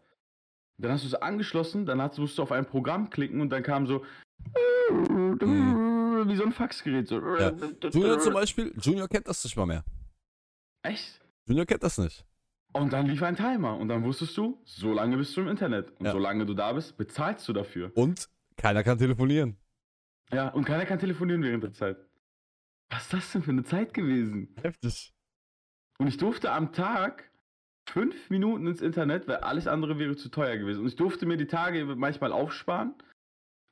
Dann 0.77 0.91
hast 0.91 1.03
du 1.03 1.07
es 1.07 1.15
angeschlossen, 1.15 1.85
dann 1.85 2.01
hast, 2.01 2.17
musst 2.17 2.37
du 2.37 2.41
auf 2.43 2.51
ein 2.51 2.65
Programm 2.65 3.09
klicken 3.09 3.41
und 3.41 3.49
dann 3.49 3.63
kam 3.63 3.85
so 3.87 4.03
wie 4.89 6.35
so 6.35 6.43
ein 6.43 6.51
Faxgerät. 6.51 7.07
So. 7.07 7.19
Mhm. 7.19 7.37
Ja. 7.39 7.53
Junior 7.89 8.19
zum 8.19 8.33
Beispiel, 8.33 8.73
Junior 8.79 9.07
kennt 9.07 9.27
das 9.27 9.43
nicht 9.43 9.55
mal 9.55 9.65
mehr. 9.65 9.83
Echt? 10.83 11.19
Junior 11.47 11.65
kennt 11.65 11.83
das 11.83 11.97
nicht. 11.97 12.25
Und 12.73 12.93
dann 12.93 13.05
lief 13.07 13.21
ein 13.21 13.35
Timer 13.35 13.77
und 13.77 13.89
dann 13.89 14.03
wusstest 14.03 14.37
du, 14.37 14.61
so 14.63 14.93
lange 14.93 15.17
bist 15.17 15.35
du 15.35 15.41
im 15.41 15.49
Internet. 15.49 15.91
Und 15.99 16.05
Ja. 16.05 16.11
solange 16.13 16.45
du 16.45 16.53
da 16.53 16.71
bist, 16.73 16.97
bezahlst 16.97 17.47
du 17.47 17.53
dafür. 17.53 17.91
Und 17.95 18.29
keiner 18.55 18.83
kann 18.83 18.97
telefonieren. 18.97 19.57
Ja, 20.31 20.49
und 20.49 20.63
keiner 20.63 20.85
kann 20.85 20.97
telefonieren 20.99 21.43
während 21.43 21.63
der 21.63 21.73
Zeit. 21.73 21.97
Was 22.91 23.03
ist 23.03 23.13
das 23.13 23.31
denn 23.31 23.43
für 23.43 23.51
eine 23.51 23.63
Zeit 23.63 23.93
gewesen? 23.93 24.53
Heftig. 24.61 25.13
Und 25.97 26.07
ich 26.07 26.17
durfte 26.17 26.51
am 26.51 26.73
Tag 26.73 27.31
fünf 27.89 28.29
Minuten 28.29 28.67
ins 28.67 28.81
Internet, 28.81 29.27
weil 29.27 29.37
alles 29.37 29.67
andere 29.67 29.97
wäre 29.97 30.15
zu 30.15 30.29
teuer 30.29 30.57
gewesen. 30.57 30.81
Und 30.81 30.87
ich 30.87 30.95
durfte 30.97 31.25
mir 31.25 31.37
die 31.37 31.47
Tage 31.47 31.85
manchmal 31.95 32.31
aufsparen 32.31 32.93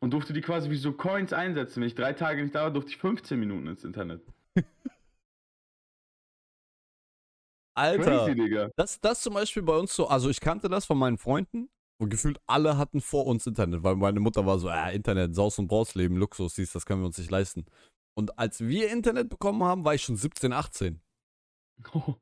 und 0.02 0.12
durfte 0.12 0.32
die 0.34 0.42
quasi 0.42 0.70
wie 0.70 0.78
so 0.78 0.94
Coins 0.94 1.34
einsetzen. 1.34 1.82
Wenn 1.82 1.88
ich 1.88 1.96
drei 1.96 2.14
Tage 2.14 2.42
nicht 2.42 2.56
da 2.56 2.64
war, 2.64 2.72
durfte 2.72 2.92
ich 2.92 2.98
15 2.98 3.40
Minuten 3.40 3.68
ins 3.68 3.84
Internet. 3.84 4.22
Alter, 7.76 8.26
Crazy, 8.26 8.68
das, 8.76 9.00
das 9.00 9.22
zum 9.22 9.36
Beispiel 9.36 9.64
bei 9.64 9.78
uns 9.78 9.96
so, 9.96 10.08
also 10.08 10.30
ich 10.30 10.42
kannte 10.42 10.68
das 10.68 10.86
von 10.86 10.98
meinen 10.98 11.18
Freunden 11.18 11.70
und 11.98 12.10
gefühlt 12.10 12.40
alle 12.46 12.78
hatten 12.78 13.00
vor 13.00 13.26
uns 13.26 13.48
Internet, 13.48 13.84
weil 13.84 13.96
meine 13.96 14.20
Mutter 14.20 14.46
war 14.46 14.60
so, 14.60 14.68
äh, 14.70 14.94
Internet, 14.94 15.34
Saus 15.34 15.58
und 15.60 15.68
Braus 15.68 15.96
leben, 15.96 16.18
Luxus, 16.18 16.56
siehst, 16.56 16.76
das 16.76 16.86
können 16.86 17.02
wir 17.02 17.06
uns 17.06 17.18
nicht 17.18 17.32
leisten. 17.32 17.66
Und 18.20 18.38
als 18.38 18.60
wir 18.60 18.92
Internet 18.92 19.30
bekommen 19.30 19.64
haben, 19.64 19.86
war 19.86 19.96
ich 19.96 20.04
schon 20.04 20.18
17, 20.18 20.52
18. 20.52 21.00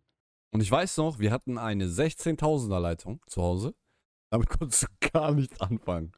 Und 0.53 0.61
ich 0.61 0.69
weiß 0.69 0.97
noch, 0.97 1.17
wir 1.17 1.31
hatten 1.31 1.57
eine 1.57 1.87
16.000er 1.87 2.79
Leitung 2.79 3.19
zu 3.25 3.41
Hause. 3.41 3.73
Damit 4.29 4.47
konntest 4.47 4.83
du 4.83 4.87
gar 5.11 5.31
nichts 5.33 5.59
anfangen. 5.59 6.11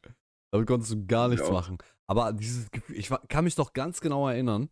Damit 0.51 0.67
konntest 0.67 0.91
du 0.91 1.05
gar 1.05 1.29
nichts 1.29 1.47
Ja. 1.47 1.53
machen. 1.53 1.77
Aber 2.07 2.33
dieses 2.33 2.69
Gefühl, 2.71 2.97
ich 2.97 3.09
kann 3.29 3.45
mich 3.45 3.55
noch 3.55 3.71
ganz 3.71 4.01
genau 4.01 4.27
erinnern. 4.27 4.69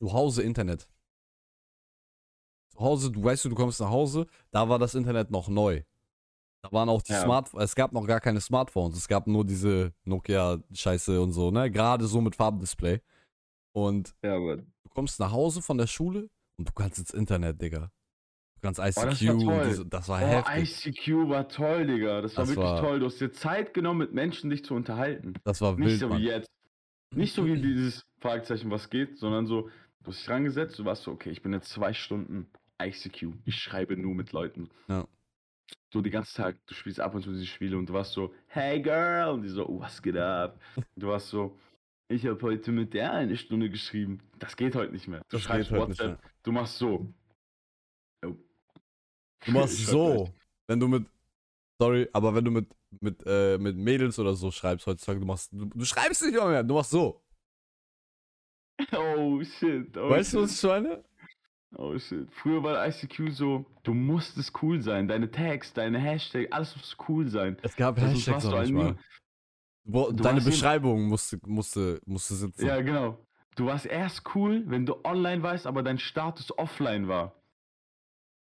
zu 0.00 0.12
Hause 0.12 0.42
Internet. 0.42 0.88
Zu 2.72 2.80
Hause, 2.80 3.12
du 3.12 3.22
weißt 3.22 3.44
du, 3.44 3.48
du 3.50 3.54
kommst 3.54 3.78
nach 3.80 3.90
Hause, 3.90 4.26
da 4.50 4.68
war 4.68 4.80
das 4.80 4.96
Internet 4.96 5.30
noch 5.30 5.46
neu. 5.48 5.84
Da 6.62 6.72
waren 6.72 6.88
auch 6.88 7.00
die 7.00 7.12
Ja. 7.12 7.22
Smartphones, 7.22 7.64
es 7.70 7.74
gab 7.76 7.92
noch 7.92 8.06
gar 8.06 8.20
keine 8.20 8.40
Smartphones, 8.40 8.96
es 8.96 9.06
gab 9.06 9.28
nur 9.28 9.44
diese 9.46 9.94
Nokia-Scheiße 10.04 11.20
und 11.22 11.32
so, 11.32 11.52
ne? 11.52 11.70
Gerade 11.70 12.06
so 12.08 12.20
mit 12.20 12.34
Farbdisplay. 12.36 13.00
Und 13.76 14.14
Ja, 14.24 14.38
du 14.38 14.64
kommst 14.94 15.20
nach 15.20 15.32
Hause 15.32 15.60
von 15.60 15.76
der 15.76 15.86
Schule 15.86 16.30
und 16.58 16.68
du 16.68 16.72
kannst 16.72 16.98
ins 16.98 17.10
Internet, 17.10 17.60
Digga. 17.60 17.90
Du 18.54 18.60
kannst 18.62 18.80
ICQ, 18.80 18.94
das 18.94 19.26
war 19.26 19.34
und 19.34 19.40
toll. 19.44 19.64
diese, 19.68 19.86
das 19.86 20.08
war 20.08 20.22
oh, 20.22 20.26
heftig. 20.26 20.86
ICQ 20.96 21.28
war 21.28 21.48
toll, 21.48 21.86
Digga. 21.86 22.22
Das 22.22 22.36
war 22.38 22.44
Das 22.44 22.48
wirklich 22.56 22.66
war- 22.70 22.80
toll. 22.80 23.00
Du 23.00 23.06
hast 23.06 23.20
dir 23.20 23.30
Zeit 23.32 23.74
genommen, 23.74 23.98
mit 23.98 24.14
Menschen 24.14 24.48
dich 24.48 24.64
zu 24.64 24.74
unterhalten. 24.74 25.34
Das 25.44 25.60
war 25.60 25.76
Nicht 25.76 25.88
wild, 25.88 26.00
so 26.00 26.08
Mann. 26.08 26.22
wie 26.22 26.24
jetzt. 26.26 26.48
Nicht 27.14 27.34
so 27.34 27.44
wie 27.44 27.54
dieses 27.60 28.06
Fragezeichen, 28.18 28.70
was 28.70 28.88
geht, 28.88 29.18
sondern 29.18 29.46
so, 29.46 29.68
du 30.02 30.10
hast 30.10 30.20
dich 30.20 30.28
rangesetzt, 30.30 30.78
du 30.78 30.86
warst 30.86 31.02
so, 31.02 31.10
okay, 31.12 31.28
ich 31.28 31.42
bin 31.42 31.52
jetzt 31.52 31.68
zwei 31.68 31.92
Stunden 31.92 32.46
ICQ. 32.82 33.34
Ich 33.44 33.56
schreibe 33.56 33.98
nur 33.98 34.14
mit 34.14 34.32
Leuten. 34.32 34.70
Ja. 34.88 35.06
So 35.92 36.00
die 36.00 36.10
ganze 36.10 36.34
Tag, 36.34 36.56
du 36.66 36.72
spielst 36.74 36.98
ab 37.00 37.14
und 37.14 37.22
zu 37.22 37.32
diese 37.32 37.44
Spiele 37.44 37.76
und 37.76 37.90
du 37.90 37.92
warst 37.92 38.12
so, 38.14 38.32
hey 38.46 38.80
girl, 38.80 39.34
und 39.34 39.42
die 39.42 39.50
so, 39.50 39.68
oh, 39.68 39.80
was 39.80 40.00
geht 40.00 40.16
ab? 40.16 40.58
Du 40.96 41.08
warst 41.08 41.28
so, 41.28 41.58
ich 42.08 42.26
habe 42.26 42.40
heute 42.42 42.72
mit 42.72 42.94
der 42.94 43.12
eine 43.12 43.36
Stunde 43.36 43.70
geschrieben. 43.70 44.20
Das 44.38 44.56
geht 44.56 44.74
heute 44.74 44.92
nicht 44.92 45.08
mehr. 45.08 45.20
Du 45.28 45.36
Das 45.36 45.42
schreibst 45.42 45.72
WhatsApp, 45.72 46.20
du 46.42 46.52
machst 46.52 46.78
so. 46.78 47.12
Oh. 48.24 48.34
Du 49.44 49.52
machst 49.52 49.86
so, 49.86 50.32
wenn 50.66 50.80
du 50.80 50.88
mit, 50.88 51.06
sorry, 51.78 52.08
aber 52.12 52.34
wenn 52.34 52.44
du 52.44 52.50
mit, 52.50 52.66
mit, 53.00 53.22
äh, 53.26 53.58
mit 53.58 53.76
Mädels 53.76 54.18
oder 54.18 54.34
so 54.34 54.50
schreibst 54.50 54.86
heutzutage, 54.86 55.20
du 55.20 55.26
machst, 55.26 55.52
du, 55.52 55.66
du 55.66 55.84
schreibst 55.84 56.22
nicht 56.22 56.34
mehr, 56.34 56.62
du 56.62 56.74
machst 56.74 56.90
so. 56.90 57.22
Oh 58.92 59.42
shit. 59.42 59.96
Oh, 59.96 60.10
weißt 60.10 60.34
du, 60.34 60.38
shit. 60.38 60.44
was 60.44 60.62
ich 60.62 60.68
meine? 60.68 61.04
Oh 61.76 61.98
shit. 61.98 62.30
Früher 62.30 62.62
war 62.62 62.86
ICQ 62.86 63.30
so, 63.30 63.64
du 63.82 63.94
musstest 63.94 64.52
cool 64.62 64.82
sein. 64.82 65.08
Deine 65.08 65.30
Tags, 65.30 65.72
deine 65.72 65.98
Hashtags, 65.98 66.52
alles 66.52 66.76
muss 66.76 66.96
cool 67.08 67.28
sein. 67.28 67.56
Es 67.62 67.74
gab 67.74 67.98
Hashtags 67.98 68.44
noch 68.44 68.52
du 68.52 68.60
nicht 68.60 68.72
mal. 68.72 68.98
Wo, 69.88 70.10
deine 70.10 70.40
Beschreibung 70.40 71.04
musste, 71.06 71.38
musste, 71.46 72.00
musste 72.06 72.34
sitzen. 72.34 72.66
Ja, 72.66 72.80
genau. 72.80 73.18
Du 73.54 73.66
warst 73.66 73.86
erst 73.86 74.22
cool, 74.34 74.64
wenn 74.66 74.84
du 74.84 74.96
online 75.04 75.42
warst, 75.42 75.66
aber 75.66 75.82
dein 75.82 75.98
Status 75.98 76.56
offline 76.58 77.08
war. 77.08 77.34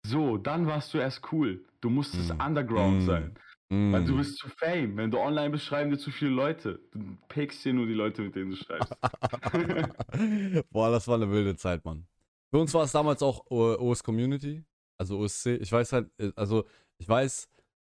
So, 0.05 0.37
dann 0.37 0.67
warst 0.67 0.93
du 0.93 0.97
erst 0.97 1.21
cool. 1.31 1.65
Du 1.81 1.89
musstest 1.89 2.33
Mm. 2.33 2.41
underground 2.41 3.03
Mm. 3.03 3.05
sein. 3.05 3.35
Mm. 3.69 3.93
Weil 3.93 4.05
du 4.05 4.17
bist 4.17 4.37
zu 4.37 4.49
fame. 4.49 4.97
Wenn 4.97 5.09
du 5.11 5.19
online 5.19 5.51
bist, 5.51 5.65
schreiben 5.65 5.89
dir 5.91 5.97
zu 5.97 6.11
viele 6.11 6.31
Leute. 6.31 6.79
Du 6.91 7.17
pickst 7.29 7.63
dir 7.65 7.73
nur 7.73 7.87
die 7.87 7.93
Leute, 7.93 8.21
mit 8.21 8.35
denen 8.35 8.51
du 8.51 8.55
schreibst. 8.57 8.93
Boah, 10.71 10.91
das 10.91 11.07
war 11.07 11.15
eine 11.15 11.29
wilde 11.31 11.55
Zeit, 11.55 11.83
Mann. 11.85 12.05
Für 12.51 12.59
uns 12.59 12.73
war 12.73 12.83
es 12.83 12.91
damals 12.91 13.21
auch 13.23 13.45
O- 13.49 13.75
OS 13.79 14.03
Community, 14.03 14.63
also 14.97 15.19
OSC. 15.19 15.55
Ich 15.57 15.71
weiß 15.71 15.93
halt, 15.93 16.09
äh, 16.19 16.31
also 16.35 16.65
ich 16.97 17.07
weiß, 17.09 17.47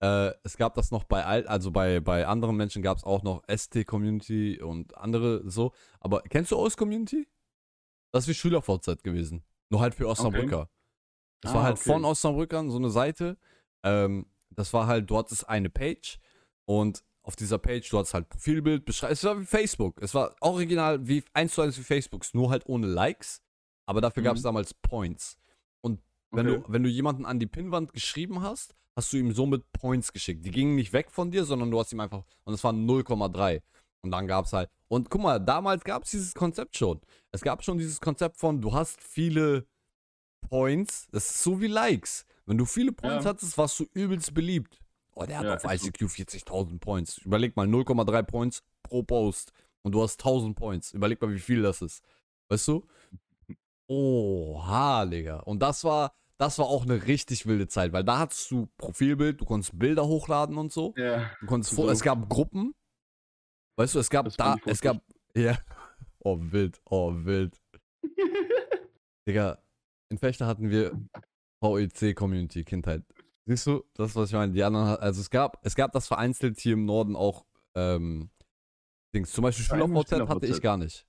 äh, 0.06 0.34
es 0.44 0.58
gab 0.58 0.74
das 0.76 0.92
noch 0.92 1.04
bei 1.06 1.26
alt, 1.26 1.48
also 1.48 1.72
bei, 1.72 2.00
bei 2.00 2.28
anderen 2.28 2.56
Menschen 2.56 2.82
gab 2.82 2.98
es 2.98 3.04
auch 3.04 3.24
noch 3.24 3.44
ST 3.48 3.86
Community 3.86 4.62
und 4.62 4.96
andere 4.98 5.50
so. 5.50 5.74
Aber 6.00 6.22
kennst 6.22 6.52
du 6.52 6.58
OS 6.58 6.76
Community? 6.78 7.28
Das 8.12 8.24
ist 8.26 8.28
wie 8.30 8.34
SchülerVZ 8.34 9.04
gewesen. 9.04 9.44
Nur 9.70 9.82
halt 9.82 9.96
für 9.96 10.08
Osnabrücker. 10.08 10.70
Das 11.42 11.54
war 11.54 11.62
Ah, 11.62 11.66
halt 11.66 11.78
okay. 11.78 11.90
von 11.92 12.06
Osnabrückern 12.06 12.70
so 12.70 12.78
eine 12.78 12.90
Seite. 12.90 13.38
Ähm, 13.84 14.26
das 14.50 14.74
war 14.74 14.88
halt, 14.88 15.10
du 15.10 15.18
hattest 15.18 15.48
eine 15.50 15.70
Page 15.70 16.20
und 16.66 17.04
auf 17.24 17.36
dieser 17.36 17.58
Page, 17.58 17.90
du 17.90 17.98
hattest 17.98 18.14
halt 18.14 18.30
Profilbild, 18.30 18.86
Beschreibung. 18.86 19.14
Es 19.14 19.24
war 19.24 19.40
wie 19.40 19.46
Facebook. 19.46 20.02
Es 20.02 20.14
war 20.14 20.36
original 20.42 21.08
wie 21.08 21.24
eins 21.34 21.54
zu 21.54 21.62
eins 21.62 21.78
wie 21.78 21.84
Facebook, 21.84 22.24
nur 22.34 22.52
halt 22.52 22.68
ohne 22.68 22.88
Likes. 22.88 23.42
Aber 23.88 24.02
dafür 24.02 24.24
gab 24.24 24.36
es 24.36 24.42
Mhm. 24.44 24.46
damals 24.46 24.74
Points. 24.74 25.38
Wenn, 26.32 26.48
Okay. 26.50 26.62
du, 26.68 26.74
wenn 26.74 26.84
du 26.84 26.90
jemanden 26.90 27.26
an 27.26 27.40
die 27.40 27.46
Pinnwand 27.48 27.94
geschrieben 27.94 28.42
hast, 28.42 28.76
hast 28.96 29.12
du 29.14 29.18
ihm 29.18 29.34
somit 29.34 29.64
Points 29.74 30.12
geschickt. 30.14 30.46
Die 30.46 30.52
gingen 30.52 30.76
nicht 30.76 30.94
weg 30.94 31.12
von 31.12 31.32
dir, 31.32 31.46
sondern 31.46 31.72
du 31.72 31.80
hast 31.80 31.92
ihm 31.92 32.00
einfach, 32.00 32.24
und 32.46 32.54
es 32.54 32.64
waren 32.64 32.86
0,3. 32.88 33.62
Und 34.02 34.12
dann 34.12 34.28
gab 34.28 34.46
es 34.46 34.54
halt, 34.54 34.70
und 34.88 35.10
guck 35.10 35.22
mal, 35.22 35.40
damals 35.40 35.84
gab 35.84 36.04
es 36.04 36.12
dieses 36.12 36.34
Konzept 36.34 36.78
schon. 36.78 37.02
Es 37.32 37.42
gab 37.42 37.64
schon 37.64 37.78
dieses 37.78 38.00
Konzept 38.00 38.38
von, 38.38 38.62
du 38.62 38.72
hast 38.74 39.02
viele 39.02 39.66
Points, 40.50 41.08
das 41.12 41.30
ist 41.30 41.44
so 41.44 41.60
wie 41.60 41.68
Likes. 41.68 42.26
Wenn 42.46 42.58
du 42.58 42.66
viele 42.66 42.92
Points 42.92 43.26
Ja. 43.26 43.32
hattest, 43.32 43.58
warst 43.58 43.80
du 43.80 43.86
übelst 43.94 44.34
beliebt. 44.34 44.80
Oh, 45.16 45.26
der 45.26 45.40
hat 45.40 45.46
Ja, 45.46 45.56
auf. 45.56 45.64
ICQ 45.64 46.04
40.000 46.08 46.80
Points. 46.80 47.18
Überleg 47.20 47.56
mal, 47.56 47.68
0,3 47.68 48.22
Points 48.24 48.62
pro 48.84 49.02
Post. 49.02 49.52
Und 49.82 49.94
du 49.94 50.04
hast 50.04 50.20
1000 50.20 50.56
Points. 50.56 50.92
Überleg 50.92 51.20
mal, 51.22 51.34
wie 51.34 51.40
viel 51.40 51.62
das 51.64 51.82
ist. 51.82 52.04
Weißt 52.50 52.68
du? 52.68 52.86
Oha, 53.90 55.06
Digga. 55.06 55.40
Und 55.40 55.60
das 55.60 55.84
war, 55.84 56.14
das 56.38 56.60
war 56.60 56.66
auch 56.66 56.84
eine 56.84 57.06
richtig 57.08 57.46
wilde 57.46 57.68
Zeit, 57.68 57.94
weil 57.94 58.04
da 58.04 58.20
hattest 58.20 58.52
du 58.52 58.68
Profilbild, 58.78 59.42
du 59.42 59.46
konntest 59.46 59.78
Bilder 59.78 60.06
hochladen 60.06 60.58
und 60.58 60.72
so. 60.72 60.94
Ja. 60.98 61.32
Du 61.40 61.46
konntest 61.46 61.76
So. 61.76 61.90
es 61.90 62.02
gab 62.02 62.30
Gruppen. 62.30 62.74
Weißt 63.78 63.96
du, 63.96 64.00
es 64.00 64.10
gab 64.10 64.26
Das 64.26 64.38
da, 64.38 64.56
es 64.66 64.82
gab, 64.82 65.02
ja. 65.36 65.58
Oh, 66.20 66.38
wild, 66.40 66.82
oh, 66.86 67.14
wild. 67.14 67.62
Digga, 69.28 69.60
in 70.10 70.18
Fechter 70.18 70.48
hatten 70.48 70.70
wir 70.70 70.92
VEC-Community, 71.62 72.64
Kindheit. 72.64 73.04
Siehst 73.48 73.68
du, 73.68 73.84
das, 73.94 74.10
ist, 74.10 74.16
was 74.16 74.30
ich 74.30 74.36
meine. 74.36 74.54
Die 74.54 74.64
anderen, 74.64 74.98
also 74.98 75.22
es 75.22 75.30
gab, 75.30 75.60
es 75.64 75.76
gab 75.76 75.92
das 75.92 76.08
vereinzelt 76.08 76.60
hier 76.60 76.74
im 76.74 76.86
Norden 76.86 77.16
auch, 77.16 77.46
ähm, 77.76 78.30
Dings. 79.14 79.32
Zum 79.32 79.44
Beispiel 79.44 79.66
SchülerVZ 79.66 80.28
hatte 80.28 80.46
ich 80.46 80.62
gar 80.62 80.78
nicht. 80.78 81.06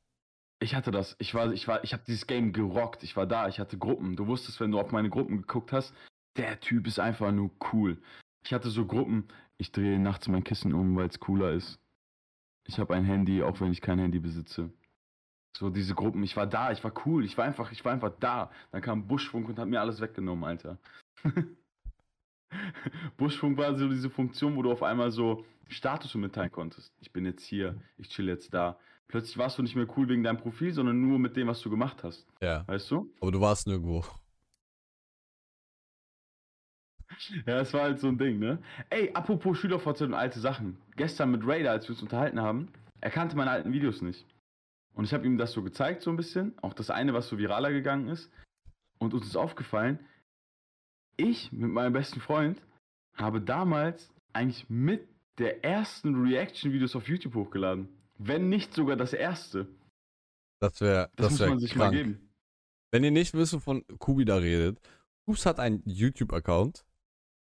Ich 0.67 0.75
hatte 0.75 0.91
das. 0.91 1.15
Ich 1.21 1.33
war, 1.33 1.53
ich 1.53 1.69
war, 1.69 1.85
ich 1.85 1.93
habe 1.93 2.03
dieses 2.09 2.27
Game 2.27 2.53
gerockt. 2.53 3.05
Ich 3.05 3.17
war 3.17 3.25
da. 3.25 3.47
Ich 3.47 3.61
hatte 3.61 3.79
Gruppen. 3.79 4.17
Du 4.17 4.27
wusstest, 4.27 4.59
wenn 4.59 4.73
du 4.73 4.81
auf 4.81 4.91
meine 4.91 5.11
Gruppen 5.11 5.37
geguckt 5.37 5.73
hast, 5.73 5.95
der 6.37 6.59
Typ 6.59 6.89
ist 6.89 6.99
einfach 6.99 7.31
nur 7.31 7.53
cool. 7.73 7.99
Ich 8.45 8.53
hatte 8.53 8.69
so 8.69 8.85
Gruppen. 8.85 9.29
Ich 9.59 9.71
drehe 9.71 9.97
nachts 10.01 10.27
mein 10.27 10.43
Kissen 10.43 10.75
um, 10.75 10.97
weil 10.97 11.07
es 11.07 11.21
cooler 11.21 11.53
ist. 11.53 11.79
Ich 12.67 12.81
habe 12.81 12.97
ein 12.97 13.05
Handy, 13.05 13.45
auch 13.45 13.61
wenn 13.61 13.71
ich 13.71 13.81
kein 13.81 14.01
Handy 14.01 14.19
besitze. 14.19 14.73
So 15.57 15.71
diese 15.71 15.95
Gruppen. 15.95 16.25
Ich 16.25 16.37
war 16.37 16.49
da. 16.49 16.73
Ich 16.73 16.83
war 16.83 16.93
cool. 17.07 17.25
Ich 17.25 17.39
war 17.39 17.45
einfach, 17.45 17.71
ich 17.71 17.85
war 17.85 17.93
einfach 17.93 18.15
da. 18.19 18.51
Dann 18.73 18.83
kam 18.83 19.07
Buschfunk 19.07 19.49
und 19.49 19.61
hat 19.61 19.69
mir 19.69 19.81
alles 19.81 20.01
weggenommen, 20.01 20.43
Alter. 20.43 20.79
Buschfunk 23.17 23.57
war 23.57 23.77
so 23.77 23.89
diese 23.89 24.11
Funktion, 24.11 24.57
wo 24.57 24.63
du 24.63 24.73
auf 24.73 24.83
einmal 24.83 25.13
so 25.13 25.45
Status 25.69 26.13
mitteilen 26.17 26.51
konntest. 26.51 26.93
Ich 27.01 27.13
bin 27.13 27.25
jetzt 27.25 27.45
hier. 27.45 27.81
Ich 27.99 28.09
chill 28.09 28.27
jetzt 28.27 28.53
da. 28.53 28.81
Plötzlich 29.09 29.39
warst 29.39 29.59
du 29.59 29.63
nicht 29.63 29.77
mehr 29.77 29.87
cool 29.97 30.09
wegen 30.09 30.23
deinem 30.23 30.39
Profil, 30.39 30.73
sondern 30.73 31.01
nur 31.01 31.19
mit 31.19 31.37
dem, 31.37 31.47
was 31.47 31.61
du 31.61 31.71
gemacht 31.71 32.03
hast. 32.03 32.27
Ja. 32.41 32.67
Weißt 32.67 32.91
du? 32.91 33.13
Aber 33.21 33.33
du 33.33 33.41
warst 33.41 33.67
nirgendwo. 33.67 34.05
Ja, 37.47 37.61
es 37.61 37.73
war 37.73 37.83
halt 37.83 38.01
so 38.01 38.09
ein 38.09 38.19
Ding, 38.19 38.39
ne? 38.39 38.59
Ey, 38.91 39.11
apropos 39.15 39.57
SchülerVZ 39.57 40.03
und 40.03 40.13
alte 40.13 40.39
Sachen. 40.39 40.77
Gestern 40.97 41.31
mit 41.31 41.47
Raider, 41.47 41.71
als 41.71 41.87
wir 41.87 41.95
uns 41.95 42.03
unterhalten 42.03 42.41
haben, 42.41 42.69
er 43.01 43.11
kannte 43.11 43.37
meine 43.37 43.51
alten 43.53 43.73
Videos 43.73 44.03
nicht. 44.03 44.27
Und 44.93 45.05
ich 45.05 45.15
habe 45.15 45.25
ihm 45.25 45.39
das 45.39 45.53
so 45.53 45.63
gezeigt, 45.63 46.03
so 46.03 46.11
ein 46.11 46.17
bisschen. 46.17 46.59
Auch 46.63 46.75
das 46.75 46.91
eine, 46.91 47.15
was 47.15 47.29
so 47.29 47.39
viraler 47.39 47.73
gegangen 47.73 48.09
ist. 48.09 48.31
Und 48.99 49.15
uns 49.15 49.27
ist 49.27 49.37
aufgefallen, 49.37 49.99
ich 51.17 51.53
mit 51.53 51.71
meinem 51.71 51.93
besten 51.93 52.21
Freund 52.21 52.61
habe 53.15 53.41
damals 53.41 54.13
eigentlich 54.33 54.69
mit 54.69 55.09
der 55.39 55.65
ersten 55.65 56.15
Reaction-Videos 56.27 56.97
auf 56.97 57.09
YouTube 57.09 57.35
hochgeladen. 57.35 57.89
Wenn 58.19 58.49
nicht 58.49 58.73
sogar 58.75 58.97
das 58.97 59.13
erste. 59.13 59.67
Das 60.61 60.81
wäre, 60.81 61.11
Das, 61.17 61.27
das, 61.27 61.31
muss 61.33 61.41
wäre 61.41 61.51
man 61.51 61.59
sich 61.61 61.73
krank. 61.73 61.93
mal 61.95 62.03
geben. 62.03 62.31
Wenn 62.93 63.05
ihr 63.05 63.11
nicht 63.11 63.35
wisst, 63.35 63.53
wovon 63.53 63.85
Kubi 63.99 64.25
da 64.25 64.37
redet, 64.37 64.81
Kubs 65.27 65.45
hat 65.45 65.59
einen 65.59 65.83
YouTube-Account, 65.85 66.87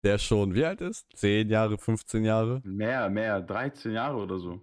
der 0.03 0.17
schon, 0.17 0.53
wie 0.55 0.65
alt 0.65 0.81
ist? 0.81 1.05
10 1.15 1.49
Jahre, 1.49 1.77
15 1.77 2.25
Jahre. 2.25 2.61
Mehr, 2.65 3.09
mehr, 3.09 3.41
13 3.41 3.91
Jahre 3.93 4.17
oder 4.17 4.39
so. 4.39 4.61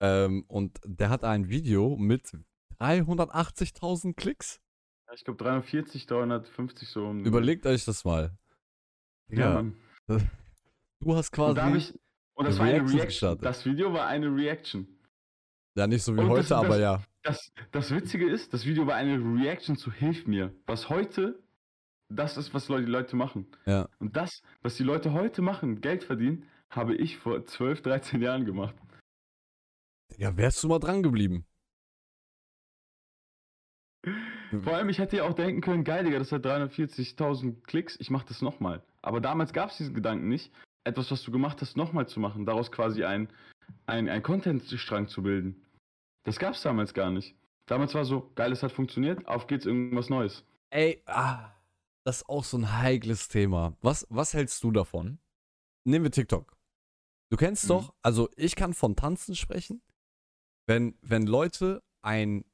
Ähm, 0.00 0.44
und 0.48 0.78
der 0.84 1.08
hat 1.10 1.24
ein 1.24 1.48
Video 1.48 1.96
mit 1.96 2.32
380.000 2.80 4.14
Klicks. 4.14 4.60
Ja, 5.08 5.14
Ich 5.14 5.24
glaube 5.24 5.42
340, 5.42 6.06
350 6.06 6.88
so. 6.88 7.06
um- 7.06 7.24
Überlegt 7.24 7.64
euch 7.66 7.84
das 7.84 8.04
mal. 8.04 8.36
Ja, 9.30 9.38
Ja, 9.38 9.54
Mann. 9.54 9.76
du 11.00 11.14
hast 11.16 11.36
Und, 11.38 11.54
da 11.56 11.70
quasi, 11.70 11.76
ich, 11.78 11.98
und 12.34 12.44
das 12.46 12.60
eine 12.60 12.72
war 12.80 12.80
eine 12.86 12.92
Reaction. 12.92 13.38
Das 13.40 13.64
Video 13.64 13.92
war 13.92 14.06
eine 14.06 14.26
Reaction. 14.34 14.97
Ja 15.78 15.86
nicht 15.86 16.02
so 16.02 16.14
wie 16.16 16.20
und 16.20 16.28
das- 16.28 16.50
heute, 16.50 16.56
aber 16.56 16.68
das- 16.68 16.78
ja. 16.80 17.02
Das, 17.22 17.52
das 17.72 17.90
Witzige 17.90 18.28
ist, 18.30 18.52
das 18.54 18.64
Video 18.64 18.86
war 18.86 18.94
eine 18.94 19.18
Reaction 19.18 19.76
zu 19.76 19.92
Hilf 19.92 20.26
mir. 20.26 20.54
Was 20.66 20.88
heute, 20.88 21.38
das 22.08 22.36
ist, 22.38 22.54
was 22.54 22.66
die 22.66 22.72
Leute 22.74 23.16
machen. 23.16 23.46
Ja. 23.66 23.88
Und 23.98 24.16
das, 24.16 24.42
was 24.62 24.76
die 24.76 24.84
Leute 24.84 25.12
heute 25.12 25.42
machen, 25.42 25.80
Geld 25.80 26.04
verdienen, 26.04 26.46
habe 26.70 26.94
ich 26.94 27.18
vor 27.18 27.44
12, 27.44 27.82
13 27.82 28.22
Jahren 28.22 28.44
gemacht. 28.44 28.74
Ja, 30.16 30.36
wärst 30.36 30.62
du 30.62 30.68
mal 30.68 30.78
dran 30.78 31.02
geblieben. 31.02 31.44
Vor 34.62 34.74
allem, 34.74 34.88
ich 34.88 34.98
hätte 34.98 35.18
ja 35.18 35.24
auch 35.24 35.34
denken 35.34 35.60
können, 35.60 35.84
geil, 35.84 36.04
Digga, 36.04 36.18
das 36.18 36.32
hat 36.32 36.46
340.000 36.46 37.62
Klicks, 37.66 37.96
ich 38.00 38.10
mach 38.10 38.24
das 38.24 38.40
nochmal. 38.40 38.82
Aber 39.02 39.20
damals 39.20 39.52
gab 39.52 39.70
es 39.70 39.76
diesen 39.76 39.94
Gedanken 39.94 40.28
nicht, 40.28 40.52
etwas, 40.84 41.10
was 41.10 41.22
du 41.22 41.30
gemacht 41.30 41.60
hast, 41.60 41.76
nochmal 41.76 42.08
zu 42.08 42.20
machen, 42.20 42.46
daraus 42.46 42.72
quasi 42.72 43.04
ein, 43.04 43.28
ein, 43.86 44.08
ein 44.08 44.22
Content-Strang 44.22 45.08
zu 45.08 45.22
bilden. 45.22 45.62
Das 46.28 46.38
gab 46.38 46.54
es 46.54 46.62
damals 46.62 46.92
gar 46.92 47.10
nicht. 47.10 47.34
Damals 47.64 47.94
war 47.94 48.04
so, 48.04 48.30
geil, 48.34 48.52
es 48.52 48.62
hat 48.62 48.70
funktioniert, 48.70 49.26
auf 49.26 49.46
geht's, 49.46 49.64
irgendwas 49.64 50.10
Neues. 50.10 50.44
Ey, 50.68 51.02
ah, 51.06 51.50
das 52.04 52.18
ist 52.18 52.28
auch 52.28 52.44
so 52.44 52.58
ein 52.58 52.80
heikles 52.80 53.28
Thema. 53.28 53.76
Was, 53.80 54.06
was 54.10 54.34
hältst 54.34 54.62
du 54.62 54.70
davon? 54.70 55.18
Nehmen 55.84 56.04
wir 56.04 56.10
TikTok. 56.10 56.54
Du 57.30 57.36
kennst 57.38 57.64
Mhm. 57.64 57.68
doch, 57.68 57.94
also 58.02 58.28
ich 58.36 58.56
kann 58.56 58.74
von 58.74 58.94
Tanzen 58.94 59.34
sprechen, 59.34 59.80
wenn, 60.66 60.98
wenn 61.00 61.26
Leute 61.26 61.82
ein, 62.02 62.44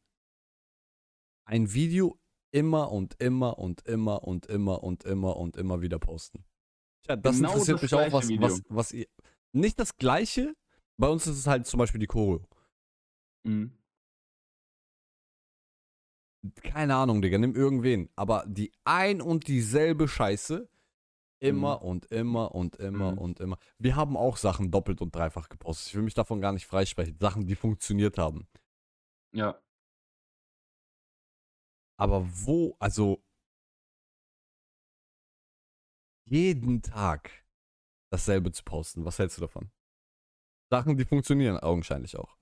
ein 1.44 1.72
Video 1.74 2.16
immer 2.52 2.92
und 2.92 3.20
immer 3.20 3.58
und 3.58 3.82
immer 3.88 4.22
und 4.22 4.46
immer 4.46 4.84
und 4.84 5.02
immer 5.02 5.36
und 5.36 5.56
immer 5.56 5.80
wieder 5.80 5.98
posten. 5.98 6.44
Tja, 7.02 7.16
das 7.16 7.36
Genau 7.36 7.48
interessiert 7.50 7.82
das 7.82 7.82
mich 7.82 7.94
auch, 7.94 8.12
was, 8.12 8.28
was, 8.30 8.62
was 8.68 8.92
ihr. 8.92 9.06
Nicht 9.52 9.80
das 9.80 9.96
gleiche, 9.96 10.54
bei 10.96 11.08
uns 11.08 11.26
ist 11.26 11.38
es 11.38 11.46
halt 11.48 11.66
zum 11.66 11.78
Beispiel 11.78 11.98
die 11.98 12.06
Choreo. 12.06 12.46
Mhm. 13.44 13.72
keine 16.62 16.94
Ahnung, 16.96 17.22
Digga, 17.22 17.38
nimm 17.38 17.54
irgendwen. 17.54 18.10
Aber 18.16 18.44
die 18.46 18.72
ein 18.84 19.20
und 19.22 19.48
dieselbe 19.48 20.08
Scheiße 20.08 20.68
immer 21.40 21.82
und 21.82 22.06
immer 22.06 22.54
und 22.54 22.76
immer 22.76 23.12
Mhm. 23.12 23.18
und 23.18 23.40
immer. 23.40 23.58
Wir 23.78 23.96
haben 23.96 24.16
auch 24.16 24.36
Sachen 24.36 24.70
doppelt 24.70 25.00
und 25.00 25.14
dreifach 25.14 25.48
gepostet. 25.48 25.88
Ich 25.88 25.94
will 25.94 26.02
mich 26.02 26.14
davon 26.14 26.40
gar 26.40 26.52
nicht 26.52 26.66
freisprechen. 26.66 27.18
Sachen, 27.18 27.46
die 27.46 27.54
funktioniert 27.56 28.18
haben. 28.18 28.46
Ja. 29.32 29.60
Aber 31.98 32.26
wo, 32.46 32.76
also 32.78 33.22
jeden 36.26 36.82
Tag 36.82 37.30
dasselbe 38.10 38.52
zu 38.52 38.64
posten, 38.64 39.04
was 39.04 39.18
hältst 39.18 39.36
du 39.38 39.42
davon? 39.42 39.70
Sachen, 40.70 40.96
die 40.96 41.04
funktionieren 41.04 41.58
augenscheinlich 41.58 42.16
auch. 42.16 42.36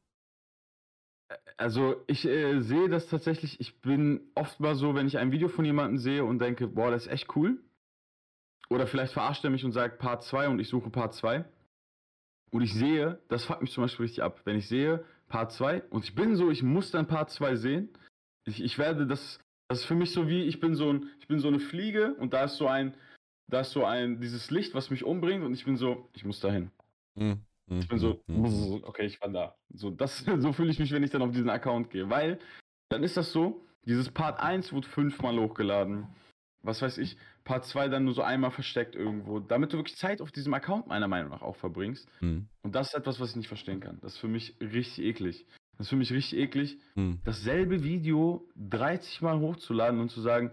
Also 1.56 2.02
ich 2.06 2.24
äh, 2.24 2.60
sehe 2.60 2.88
das 2.88 3.08
tatsächlich, 3.08 3.60
ich 3.60 3.80
bin 3.80 4.20
oft 4.34 4.60
mal 4.60 4.74
so, 4.74 4.94
wenn 4.94 5.06
ich 5.06 5.18
ein 5.18 5.32
Video 5.32 5.48
von 5.48 5.64
jemandem 5.64 5.98
sehe 5.98 6.24
und 6.24 6.38
denke, 6.38 6.66
boah, 6.66 6.90
das 6.90 7.06
ist 7.06 7.12
echt 7.12 7.36
cool. 7.36 7.58
Oder 8.68 8.86
vielleicht 8.86 9.12
verarscht 9.12 9.44
er 9.44 9.50
mich 9.50 9.64
und 9.64 9.72
sagt 9.72 9.98
Part 9.98 10.22
2 10.22 10.48
und 10.48 10.58
ich 10.58 10.68
suche 10.68 10.90
Part 10.90 11.14
2. 11.14 11.44
Und 12.50 12.62
ich 12.62 12.74
sehe, 12.74 13.18
das 13.28 13.44
fuckt 13.44 13.62
mich 13.62 13.72
zum 13.72 13.84
Beispiel 13.84 14.04
richtig 14.04 14.22
ab. 14.22 14.40
Wenn 14.44 14.56
ich 14.56 14.68
sehe 14.68 15.04
Part 15.28 15.52
2 15.52 15.82
und 15.90 16.04
ich 16.04 16.14
bin 16.14 16.36
so, 16.36 16.50
ich 16.50 16.62
muss 16.62 16.90
dann 16.90 17.06
Part 17.06 17.30
2 17.30 17.56
sehen. 17.56 17.88
Ich, 18.44 18.62
ich 18.62 18.78
werde 18.78 19.06
das, 19.06 19.40
das 19.68 19.80
ist 19.80 19.84
für 19.86 19.94
mich 19.94 20.12
so 20.12 20.28
wie, 20.28 20.42
ich 20.42 20.60
bin 20.60 20.74
so 20.74 20.92
ein, 20.92 21.10
ich 21.20 21.28
bin 21.28 21.38
so 21.38 21.48
eine 21.48 21.60
Fliege 21.60 22.14
und 22.14 22.32
da 22.32 22.44
ist 22.44 22.56
so 22.56 22.66
ein, 22.66 22.94
da 23.48 23.60
ist 23.60 23.72
so 23.72 23.84
ein, 23.84 24.20
dieses 24.20 24.50
Licht, 24.50 24.74
was 24.74 24.90
mich 24.90 25.04
umbringt 25.04 25.44
und 25.44 25.54
ich 25.54 25.64
bin 25.64 25.76
so, 25.76 26.08
ich 26.14 26.24
muss 26.24 26.40
dahin. 26.40 26.70
Hm, 27.16 27.30
hm, 27.30 27.40
Ich 27.80 27.88
bin 27.88 27.98
so, 27.98 28.20
hm, 28.26 28.44
hm. 28.46 28.84
okay, 28.84 29.06
ich 29.06 29.20
war 29.20 29.28
da. 29.28 29.54
So, 29.72 29.90
das, 29.90 30.18
so 30.38 30.52
fühle 30.52 30.70
ich 30.70 30.78
mich, 30.78 30.92
wenn 30.92 31.02
ich 31.02 31.10
dann 31.10 31.22
auf 31.22 31.32
diesen 31.32 31.50
Account 31.50 31.90
gehe. 31.90 32.08
Weil, 32.10 32.38
dann 32.88 33.02
ist 33.02 33.16
das 33.16 33.32
so, 33.32 33.64
dieses 33.84 34.10
Part 34.10 34.40
1 34.40 34.72
wird 34.72 34.86
fünfmal 34.86 35.38
hochgeladen. 35.38 36.06
Was 36.62 36.80
weiß 36.80 36.98
ich, 36.98 37.16
Part 37.44 37.64
2 37.64 37.88
dann 37.88 38.04
nur 38.04 38.14
so 38.14 38.22
einmal 38.22 38.52
versteckt 38.52 38.94
irgendwo. 38.94 39.40
Damit 39.40 39.72
du 39.72 39.78
wirklich 39.78 39.96
Zeit 39.96 40.20
auf 40.20 40.30
diesem 40.30 40.54
Account 40.54 40.86
meiner 40.86 41.08
Meinung 41.08 41.30
nach 41.30 41.42
auch 41.42 41.56
verbringst. 41.56 42.08
Hm, 42.20 42.46
Und 42.62 42.74
das 42.74 42.88
ist 42.88 42.94
etwas, 42.94 43.18
was 43.18 43.30
ich 43.30 43.36
nicht 43.36 43.48
verstehen 43.48 43.80
kann. 43.80 43.98
Das 44.00 44.14
ist 44.14 44.18
für 44.18 44.28
mich 44.28 44.56
richtig 44.60 45.04
eklig. 45.04 45.46
Das 45.78 45.86
ist 45.86 45.90
für 45.90 45.96
mich 45.96 46.12
richtig 46.12 46.38
eklig, 46.38 46.78
hm. 46.94 47.20
dasselbe 47.24 47.82
Video 47.82 48.46
30 48.56 49.22
Mal 49.22 49.40
hochzuladen 49.40 50.00
und 50.00 50.10
zu 50.10 50.20
sagen, 50.20 50.52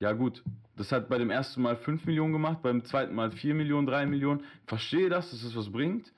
ja 0.00 0.12
gut, 0.12 0.42
das 0.76 0.92
hat 0.92 1.08
bei 1.08 1.16
dem 1.16 1.30
ersten 1.30 1.62
Mal 1.62 1.76
5 1.76 2.04
Millionen 2.06 2.32
gemacht, 2.32 2.60
beim 2.62 2.84
zweiten 2.84 3.14
Mal 3.14 3.30
4 3.30 3.54
Millionen, 3.54 3.86
3 3.86 4.06
Millionen. 4.06 4.44
Verstehe 4.66 5.08
das, 5.08 5.30
dass 5.30 5.42
es 5.42 5.56
was 5.56 5.70
bringt, 5.70 6.12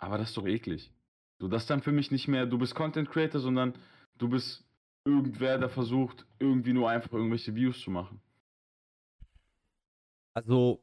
aber 0.00 0.18
das 0.18 0.30
ist 0.30 0.36
doch 0.36 0.46
eklig. 0.46 0.92
So, 1.38 1.48
das 1.48 1.62
ist 1.62 1.70
dann 1.70 1.82
für 1.82 1.92
mich 1.92 2.10
nicht 2.10 2.26
mehr, 2.26 2.46
du 2.46 2.58
bist 2.58 2.74
Content 2.74 3.08
Creator, 3.10 3.40
sondern 3.40 3.74
du 4.18 4.28
bist 4.28 4.64
irgendwer, 5.04 5.58
der 5.58 5.68
versucht, 5.68 6.26
irgendwie 6.38 6.72
nur 6.72 6.90
einfach 6.90 7.12
irgendwelche 7.12 7.54
Views 7.54 7.80
zu 7.80 7.90
machen. 7.90 8.20
Also, 10.34 10.82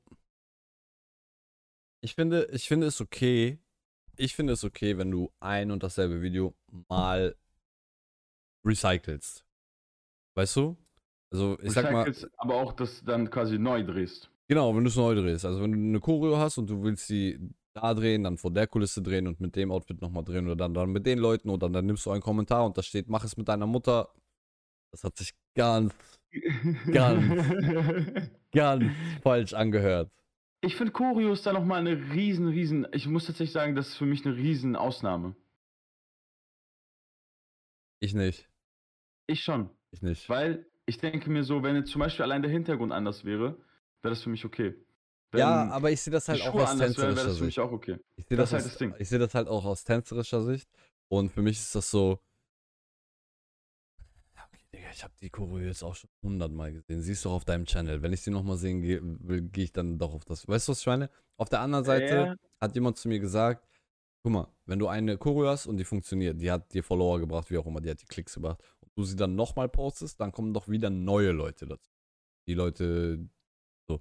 ich 2.01 2.15
finde, 2.15 2.47
ich 2.51 2.67
finde 2.67 2.87
es 2.87 3.01
okay. 3.01 3.59
Ich 4.17 4.35
finde 4.35 4.53
es 4.53 4.63
okay, 4.63 4.97
wenn 4.97 5.11
du 5.11 5.31
ein 5.39 5.71
und 5.71 5.83
dasselbe 5.83 6.21
Video 6.21 6.55
mal 6.89 7.35
recycelst. 8.65 9.45
Weißt 10.35 10.55
du? 10.55 10.77
Also, 11.31 11.57
ich 11.61 11.71
sag 11.71 11.91
mal, 11.91 12.03
Recycelst, 12.03 12.39
aber 12.39 12.55
auch 12.55 12.73
das 12.73 13.03
dann 13.03 13.29
quasi 13.29 13.57
neu 13.59 13.83
drehst. 13.83 14.29
genau, 14.47 14.75
wenn 14.75 14.83
du 14.83 14.89
es 14.89 14.95
neu 14.95 15.13
drehst. 15.15 15.45
Also, 15.45 15.61
wenn 15.61 15.71
du 15.71 15.77
eine 15.77 15.99
Choreo 15.99 16.37
hast 16.37 16.57
und 16.57 16.67
du 16.69 16.83
willst 16.83 17.07
sie 17.07 17.39
da 17.77 17.93
drehen, 17.93 18.23
dann 18.23 18.37
vor 18.37 18.51
der 18.51 18.67
Kulisse 18.67 19.01
drehen 19.01 19.27
und 19.27 19.39
mit 19.39 19.55
dem 19.55 19.71
Outfit 19.71 20.01
nochmal 20.01 20.23
drehen 20.23 20.45
oder 20.45 20.55
dann, 20.55 20.73
dann 20.73 20.91
mit 20.91 21.05
den 21.05 21.19
Leuten 21.19 21.49
oder 21.49 21.69
dann 21.69 21.85
nimmst 21.85 22.05
du 22.05 22.11
einen 22.11 22.21
Kommentar 22.21 22.65
und 22.65 22.77
da 22.77 22.83
steht, 22.83 23.09
mach 23.09 23.23
es 23.23 23.37
mit 23.37 23.47
deiner 23.47 23.67
Mutter. 23.67 24.09
Das 24.91 25.03
hat 25.03 25.17
sich 25.17 25.33
ganz, 25.55 25.93
Ganz. 26.91 28.29
ganz 28.51 28.83
falsch 29.21 29.53
angehört. 29.53 30.11
Ich 30.61 30.75
finde 30.75 30.91
Choreo 30.91 31.31
ist 31.31 31.45
da 31.45 31.53
nochmal 31.53 31.79
eine 31.79 32.13
riesen, 32.13 32.47
riesen, 32.47 32.87
ich 32.91 33.07
muss 33.07 33.25
tatsächlich 33.25 33.53
sagen, 33.53 33.75
das 33.75 33.89
ist 33.89 33.95
für 33.95 34.05
mich 34.05 34.25
eine 34.25 34.35
riesen 34.35 34.75
Ausnahme. 34.75 35.35
Ich 37.99 38.13
nicht. 38.13 38.49
Ich 39.27 39.43
schon. 39.43 39.69
Ich 39.91 40.01
nicht. 40.01 40.29
Weil 40.29 40.65
ich 40.85 40.97
denke 40.97 41.29
mir 41.29 41.43
so, 41.43 41.63
wenn 41.63 41.75
jetzt 41.75 41.91
zum 41.91 41.99
Beispiel 41.99 42.23
allein 42.23 42.41
der 42.41 42.51
Hintergrund 42.51 42.91
anders 42.91 43.25
wäre, 43.25 43.57
wäre 44.01 44.13
das 44.13 44.23
für 44.23 44.29
mich 44.29 44.45
okay. 44.45 44.75
Ja, 45.35 45.69
aber 45.69 45.91
ich 45.91 46.01
sehe 46.01 46.11
das 46.11 46.27
halt 46.29 46.41
auch 46.41 46.51
Schuhe 46.53 46.63
aus 46.63 46.77
tänzerischer 46.77 47.13
das 47.25 47.37
für 47.37 47.43
mich 47.45 47.55
Sicht. 47.55 47.59
auch 47.59 47.71
okay. 47.71 47.97
Ich 48.15 48.25
sehe 48.27 48.37
Das 48.37 48.49
das, 48.51 48.63
halt 48.63 48.71
das 48.71 48.77
Ding. 48.77 48.95
ich 48.97 49.09
sehe 49.09 49.19
das 49.19 49.33
halt 49.35 49.47
auch 49.47 49.65
aus 49.65 49.83
tänzerischer 49.83 50.41
Sicht. 50.43 50.69
Und 51.09 51.31
für 51.31 51.41
mich 51.41 51.57
ist 51.57 51.75
das 51.75 51.89
so. 51.91 52.19
Okay, 54.35 54.63
Digga, 54.73 54.87
ich 54.91 55.03
habe 55.03 55.13
die 55.21 55.29
Choreo 55.29 55.67
jetzt 55.67 55.83
auch 55.83 55.95
schon 55.95 56.09
hundertmal 56.23 56.71
gesehen. 56.71 57.01
Siehst 57.01 57.25
du 57.25 57.29
auch 57.29 57.33
auf 57.35 57.45
deinem 57.45 57.65
Channel. 57.65 58.01
Wenn 58.01 58.13
ich 58.13 58.21
sie 58.21 58.31
nochmal 58.31 58.57
sehen 58.57 58.81
will, 58.83 59.41
gehe 59.41 59.65
ich 59.65 59.71
dann 59.73 59.97
doch 59.99 60.13
auf 60.13 60.25
das. 60.25 60.47
Weißt 60.47 60.67
du, 60.67 60.71
was 60.71 60.79
ich 60.79 60.85
meine? 60.87 61.09
Auf 61.37 61.49
der 61.49 61.59
anderen 61.61 61.85
Seite 61.85 62.15
Ja. 62.15 62.35
hat 62.61 62.75
jemand 62.75 62.97
zu 62.97 63.07
mir 63.07 63.19
gesagt: 63.19 63.67
Guck 64.23 64.31
mal, 64.33 64.47
wenn 64.65 64.79
du 64.79 64.87
eine 64.87 65.17
Choreo 65.17 65.49
hast 65.49 65.67
und 65.67 65.77
die 65.77 65.85
funktioniert, 65.85 66.39
die 66.41 66.51
hat 66.51 66.73
dir 66.73 66.83
Follower 66.83 67.19
gebracht, 67.19 67.49
wie 67.51 67.57
auch 67.57 67.65
immer, 67.65 67.81
die 67.81 67.89
hat 67.89 68.01
die 68.01 68.05
Klicks 68.07 68.33
gebracht, 68.35 68.61
und 68.81 68.91
du 68.95 69.03
sie 69.03 69.15
dann 69.15 69.35
nochmal 69.35 69.69
postest, 69.69 70.19
dann 70.19 70.31
kommen 70.31 70.53
doch 70.53 70.67
wieder 70.67 70.89
neue 70.89 71.31
Leute 71.31 71.65
dazu. 71.67 71.91
Die 72.47 72.53
Leute. 72.53 73.27
So. 73.89 73.99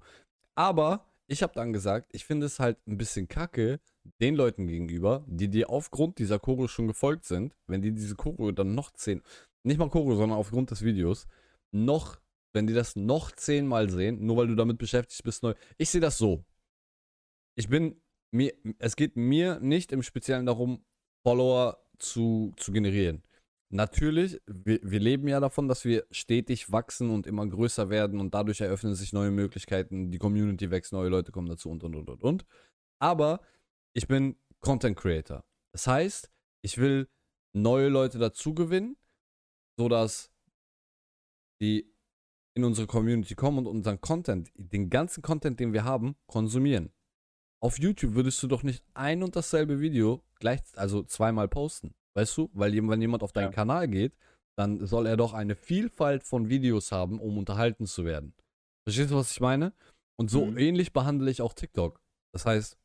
Aber 0.55 1.05
ich 1.27 1.43
habe 1.43 1.53
dann 1.53 1.73
gesagt, 1.73 2.09
ich 2.13 2.25
finde 2.25 2.45
es 2.45 2.59
halt 2.59 2.77
ein 2.87 2.97
bisschen 2.97 3.27
kacke, 3.27 3.79
den 4.21 4.35
Leuten 4.35 4.67
gegenüber, 4.67 5.25
die 5.27 5.49
dir 5.49 5.69
aufgrund 5.69 6.19
dieser 6.19 6.39
Choreo 6.39 6.67
schon 6.67 6.87
gefolgt 6.87 7.25
sind, 7.25 7.55
wenn 7.67 7.81
die 7.81 7.91
diese 7.91 8.15
Choreo 8.15 8.51
dann 8.51 8.73
noch 8.75 8.91
zehn, 8.91 9.21
nicht 9.63 9.77
mal 9.77 9.89
Choreo, 9.89 10.15
sondern 10.15 10.39
aufgrund 10.39 10.71
des 10.71 10.83
Videos, 10.83 11.27
noch, 11.71 12.19
wenn 12.53 12.65
die 12.65 12.73
das 12.73 12.95
noch 12.95 13.31
zehnmal 13.31 13.89
sehen, 13.89 14.25
nur 14.25 14.37
weil 14.37 14.47
du 14.47 14.55
damit 14.55 14.77
beschäftigt 14.77 15.23
bist, 15.23 15.43
neu. 15.43 15.53
Ich 15.77 15.89
sehe 15.89 16.01
das 16.01 16.17
so. 16.17 16.45
Ich 17.55 17.67
bin, 17.67 18.01
mir, 18.31 18.53
es 18.79 18.95
geht 18.95 19.17
mir 19.17 19.59
nicht 19.59 19.91
im 19.91 20.03
Speziellen 20.03 20.45
darum, 20.45 20.85
Follower 21.23 21.77
zu, 21.99 22.53
zu 22.55 22.71
generieren. 22.71 23.21
Natürlich, 23.69 24.39
wir, 24.45 24.79
wir 24.81 24.99
leben 24.99 25.27
ja 25.27 25.41
davon, 25.41 25.67
dass 25.67 25.83
wir 25.83 26.05
stetig 26.09 26.71
wachsen 26.71 27.09
und 27.09 27.27
immer 27.27 27.45
größer 27.45 27.89
werden 27.89 28.19
und 28.21 28.33
dadurch 28.33 28.61
eröffnen 28.61 28.95
sich 28.95 29.11
neue 29.11 29.31
Möglichkeiten, 29.31 30.09
die 30.09 30.19
Community 30.19 30.71
wächst, 30.71 30.93
neue 30.93 31.09
Leute 31.09 31.33
kommen 31.33 31.49
dazu 31.49 31.69
und 31.69 31.83
und 31.83 31.95
und 31.95 32.09
und 32.09 32.23
und. 32.23 32.45
Aber 32.99 33.41
ich 33.93 34.07
bin 34.07 34.37
Content 34.61 34.97
Creator. 34.97 35.43
Das 35.73 35.85
heißt, 35.85 36.31
ich 36.61 36.77
will 36.77 37.09
neue 37.53 37.89
Leute 37.89 38.19
dazu 38.19 38.53
gewinnen, 38.53 38.95
sodass 39.77 40.31
die 41.61 41.93
in 42.53 42.63
unsere 42.63 42.87
Community 42.87 43.35
kommen 43.35 43.59
und 43.59 43.67
unseren 43.67 43.99
Content, 44.01 44.49
den 44.55 44.89
ganzen 44.89 45.21
Content, 45.21 45.59
den 45.59 45.73
wir 45.73 45.83
haben, 45.83 46.15
konsumieren. 46.25 46.91
Auf 47.59 47.79
YouTube 47.79 48.15
würdest 48.15 48.41
du 48.41 48.47
doch 48.47 48.63
nicht 48.63 48.83
ein 48.93 49.23
und 49.23 49.35
dasselbe 49.35 49.79
Video 49.79 50.23
gleich, 50.39 50.61
also 50.75 51.03
zweimal 51.03 51.47
posten. 51.47 51.93
Weißt 52.17 52.35
du? 52.35 52.49
Weil 52.53 52.73
wenn 52.73 52.99
jemand 53.01 53.21
auf 53.21 53.31
deinen 53.31 53.51
Ja. 53.51 53.51
Kanal 53.51 53.87
geht, 53.87 54.17
dann 54.57 54.83
soll 54.87 55.05
er 55.05 55.17
doch 55.17 55.33
eine 55.33 55.55
Vielfalt 55.55 56.23
von 56.23 56.49
Videos 56.49 56.91
haben, 56.91 57.19
um 57.19 57.37
unterhalten 57.37 57.85
zu 57.85 58.05
werden. 58.05 58.33
Verstehst 58.87 59.11
du, 59.11 59.15
was 59.15 59.29
ich 59.31 59.39
meine? 59.39 59.71
Und 60.19 60.31
so 60.31 60.45
Mhm. 60.47 60.57
ähnlich 60.57 60.93
behandle 60.93 61.29
ich 61.29 61.43
auch 61.43 61.53
TikTok. 61.53 62.01
Das 62.33 62.47
heißt, 62.47 62.75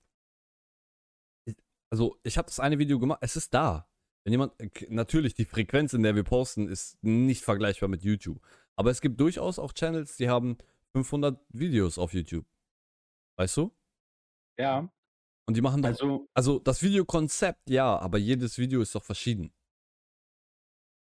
ich- 1.48 1.56
also 1.90 2.18
ich 2.24 2.36
habe 2.36 2.46
das 2.46 2.60
eine 2.60 2.78
Video 2.78 2.98
gemacht, 2.98 3.20
es 3.22 3.36
ist 3.36 3.54
da. 3.54 3.88
Wenn 4.24 4.32
jemand, 4.32 4.60
äh, 4.60 4.68
natürlich, 4.90 5.32
die 5.34 5.46
Frequenz, 5.46 5.94
in 5.94 6.02
der 6.02 6.14
wir 6.14 6.24
posten, 6.24 6.68
ist 6.68 7.02
nicht 7.02 7.42
vergleichbar 7.42 7.88
mit 7.88 8.02
YouTube. 8.04 8.38
Aber 8.76 8.90
es 8.90 9.00
gibt 9.00 9.18
durchaus 9.18 9.58
auch 9.58 9.72
Channels, 9.72 10.18
die 10.18 10.28
haben 10.28 10.58
500 10.94 11.40
Videos 11.48 11.96
auf 11.96 12.12
YouTube. 12.12 12.44
Weißt 13.38 13.56
du? 13.56 13.72
Ja, 14.58 14.92
Und 15.46 15.56
die 15.56 15.60
machen 15.60 15.82
doch. 15.82 15.88
also, 15.88 16.28
Also 16.34 16.58
das 16.58 16.82
Videokonzept, 16.82 17.68
ja, 17.68 17.98
aber 17.98 18.18
jedes 18.18 18.58
Video 18.58 18.80
ist 18.80 18.94
doch 18.94 19.04
verschieden. 19.04 19.52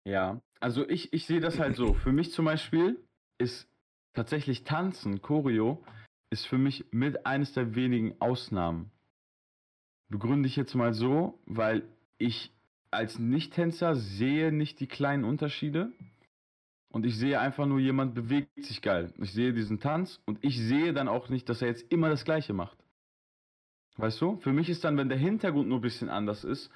ja, 0.05 0.41
also 0.61 0.89
ich, 0.89 1.13
ich 1.13 1.27
sehe 1.27 1.41
das 1.41 1.59
halt 1.59 1.77
so. 1.77 1.95
Für 2.05 2.13
mich 2.13 2.33
zum 2.33 2.45
Beispiel 2.45 2.99
ist 3.39 3.69
tatsächlich 4.15 4.65
Tanzen, 4.65 5.21
Choreo, 5.21 5.83
ist 6.31 6.47
für 6.47 6.59
mich 6.59 6.87
mit 6.91 7.27
eines 7.27 7.53
der 7.53 7.75
wenigen 7.75 8.21
Ausnahmen. 8.21 8.91
Begründe 10.09 10.49
ich 10.49 10.57
jetzt 10.57 10.75
mal 10.75 10.93
so, 10.93 11.39
weil 11.47 11.83
ich 12.19 12.53
als 12.91 13.19
Nicht-Tänzer 13.19 13.95
sehe 13.95 14.53
nicht 14.53 14.81
die 14.81 14.87
kleinen 14.87 15.25
Unterschiede. 15.25 15.93
Und 16.91 17.05
ich 17.05 17.17
sehe 17.17 17.39
einfach 17.39 17.67
nur, 17.67 17.79
jemand 17.79 18.15
bewegt 18.15 18.65
sich 18.65 18.81
geil. 18.81 19.13
Ich 19.19 19.33
sehe 19.33 19.53
diesen 19.53 19.81
Tanz 19.81 20.21
und 20.25 20.43
ich 20.43 20.59
sehe 20.59 20.95
dann 20.95 21.09
auch 21.09 21.29
nicht, 21.29 21.49
dass 21.49 21.61
er 21.61 21.69
jetzt 21.69 21.93
immer 21.93 22.09
das 22.09 22.25
Gleiche 22.25 22.55
macht. 22.55 22.79
Weißt 23.97 24.21
du? 24.21 24.37
Für 24.37 24.53
mich 24.53 24.69
ist 24.69 24.85
dann, 24.85 24.97
wenn 24.97 25.09
der 25.09 25.19
Hintergrund 25.19 25.69
nur 25.69 25.79
ein 25.79 25.83
bisschen 25.83 26.09
anders 26.09 26.45
ist 26.45 26.71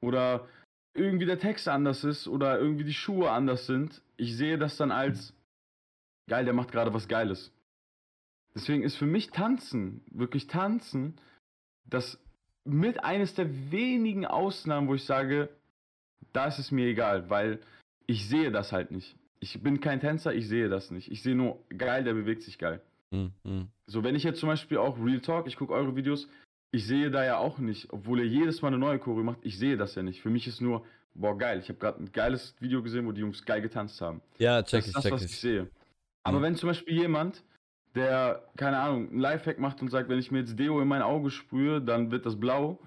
oder 0.00 0.46
irgendwie 0.94 1.26
der 1.26 1.38
Text 1.38 1.68
anders 1.68 2.04
ist 2.04 2.28
oder 2.28 2.58
irgendwie 2.58 2.84
die 2.84 2.94
Schuhe 2.94 3.30
anders 3.30 3.66
sind, 3.66 4.02
ich 4.16 4.36
sehe 4.36 4.58
das 4.58 4.76
dann 4.76 4.90
als 4.90 5.34
geil, 6.28 6.44
der 6.44 6.54
macht 6.54 6.72
gerade 6.72 6.92
was 6.92 7.08
Geiles. 7.08 7.52
Deswegen 8.54 8.82
ist 8.82 8.96
für 8.96 9.06
mich 9.06 9.30
Tanzen, 9.30 10.02
wirklich 10.10 10.46
Tanzen, 10.46 11.18
das 11.84 12.18
mit 12.64 13.04
eines 13.04 13.34
der 13.34 13.70
wenigen 13.70 14.26
Ausnahmen, 14.26 14.88
wo 14.88 14.94
ich 14.94 15.04
sage, 15.04 15.50
da 16.32 16.46
ist 16.46 16.58
es 16.58 16.70
mir 16.70 16.86
egal, 16.86 17.30
weil 17.30 17.60
ich 18.06 18.28
sehe 18.28 18.50
das 18.50 18.72
halt 18.72 18.90
nicht. 18.90 19.16
Ich 19.40 19.62
bin 19.62 19.80
kein 19.80 20.00
Tänzer, 20.00 20.34
ich 20.34 20.48
sehe 20.48 20.68
das 20.68 20.90
nicht. 20.90 21.10
Ich 21.10 21.22
sehe 21.22 21.34
nur 21.34 21.58
geil, 21.76 22.04
der 22.04 22.14
bewegt 22.14 22.42
sich 22.42 22.58
geil. 22.58 22.80
Mhm. 23.10 23.68
So, 23.86 24.02
wenn 24.02 24.14
ich 24.14 24.24
jetzt 24.24 24.40
zum 24.40 24.48
Beispiel 24.48 24.78
auch 24.78 24.98
Real 24.98 25.20
Talk, 25.20 25.46
ich 25.46 25.56
gucke 25.56 25.74
eure 25.74 25.94
Videos, 25.94 26.28
ich 26.72 26.86
sehe 26.86 27.10
da 27.10 27.24
ja 27.24 27.38
auch 27.38 27.58
nicht, 27.58 27.92
obwohl 27.92 28.20
ihr 28.20 28.26
jedes 28.26 28.60
Mal 28.62 28.68
eine 28.68 28.78
neue 28.78 28.98
Choreo 28.98 29.22
macht, 29.24 29.38
ich 29.42 29.58
sehe 29.58 29.76
das 29.76 29.94
ja 29.94 30.02
nicht. 30.02 30.20
Für 30.20 30.30
mich 30.30 30.46
ist 30.46 30.60
nur, 30.60 30.84
boah, 31.14 31.36
geil. 31.38 31.60
Ich 31.60 31.68
habe 31.68 31.78
gerade 31.78 32.02
ein 32.02 32.12
geiles 32.12 32.54
Video 32.60 32.82
gesehen, 32.82 33.06
wo 33.06 33.12
die 33.12 33.20
Jungs 33.22 33.44
geil 33.44 33.62
getanzt 33.62 34.00
haben. 34.00 34.20
Ja, 34.38 34.62
check 34.62 34.80
das 34.80 34.80
ich, 34.80 34.86
ist 34.88 34.94
das, 34.96 35.02
check 35.04 35.12
was 35.12 35.22
ich. 35.24 35.30
ich 35.32 35.40
sehe. 35.40 35.70
Aber 36.22 36.38
Mhm. 36.38 36.42
wenn 36.42 36.54
zum 36.56 36.68
Beispiel 36.68 36.94
jemand, 36.98 37.42
der, 37.94 38.44
keine 38.56 38.78
Ahnung, 38.78 39.08
einen 39.10 39.20
Lifehack 39.20 39.58
macht 39.58 39.80
und 39.80 39.88
sagt, 39.90 40.08
wenn 40.08 40.18
ich 40.18 40.30
mir 40.30 40.40
jetzt 40.40 40.58
Deo 40.58 40.80
in 40.82 40.88
mein 40.88 41.02
Auge 41.02 41.30
sprühe, 41.30 41.80
dann 41.80 42.10
wird 42.10 42.26
das 42.26 42.38
blau. 42.38 42.78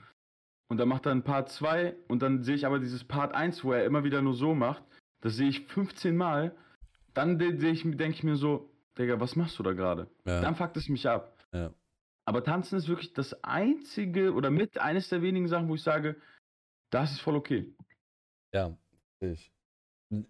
Und 0.68 0.78
dann 0.78 0.88
macht 0.88 1.08
er 1.08 1.14
ein 1.14 1.24
Part 1.24 1.50
2 1.50 1.96
und 2.08 2.22
dann 2.22 2.44
sehe 2.44 2.54
ich 2.54 2.66
aber 2.68 2.78
dieses 2.78 3.04
Part 3.04 3.34
1, 3.34 3.64
wo 3.64 3.74
er 3.74 3.86
immer 3.86 4.04
wieder 4.04 4.22
nur 4.22 4.36
so 4.36 4.54
macht, 4.54 4.84
das 5.22 5.36
sehe 5.36 5.50
ich 5.50 5.62
15 5.66 6.16
Mal. 6.16 6.56
Dann 7.16 7.40
de- 7.40 7.58
sehe 7.58 7.72
ich, 7.72 7.82
denke 7.82 8.10
ich 8.10 8.24
mir 8.24 8.36
so, 8.36 8.70
Digga, 8.98 9.20
was 9.20 9.36
machst 9.36 9.58
du 9.58 9.64
da 9.64 9.74
gerade? 9.74 10.08
Ja. 10.26 10.42
Dann 10.42 10.56
fuckt 10.56 10.78
es 10.78 10.88
mich 10.90 11.10
ab. 11.10 11.36
Ja. 11.54 11.72
Aber 12.30 12.44
tanzen 12.44 12.78
ist 12.78 12.88
wirklich 12.88 13.12
das 13.14 13.44
einzige 13.44 14.36
oder 14.36 14.52
mit 14.52 14.78
eines 14.78 15.10
der 15.10 15.24
wenigen 15.24 15.48
Sachen, 15.48 15.68
wo 15.68 15.74
ich 15.74 15.82
sage, 15.82 16.16
das 16.92 17.14
ist 17.14 17.22
voll 17.22 17.36
okay. 17.36 17.74
Ja, 18.54 18.78
ich. 19.20 19.52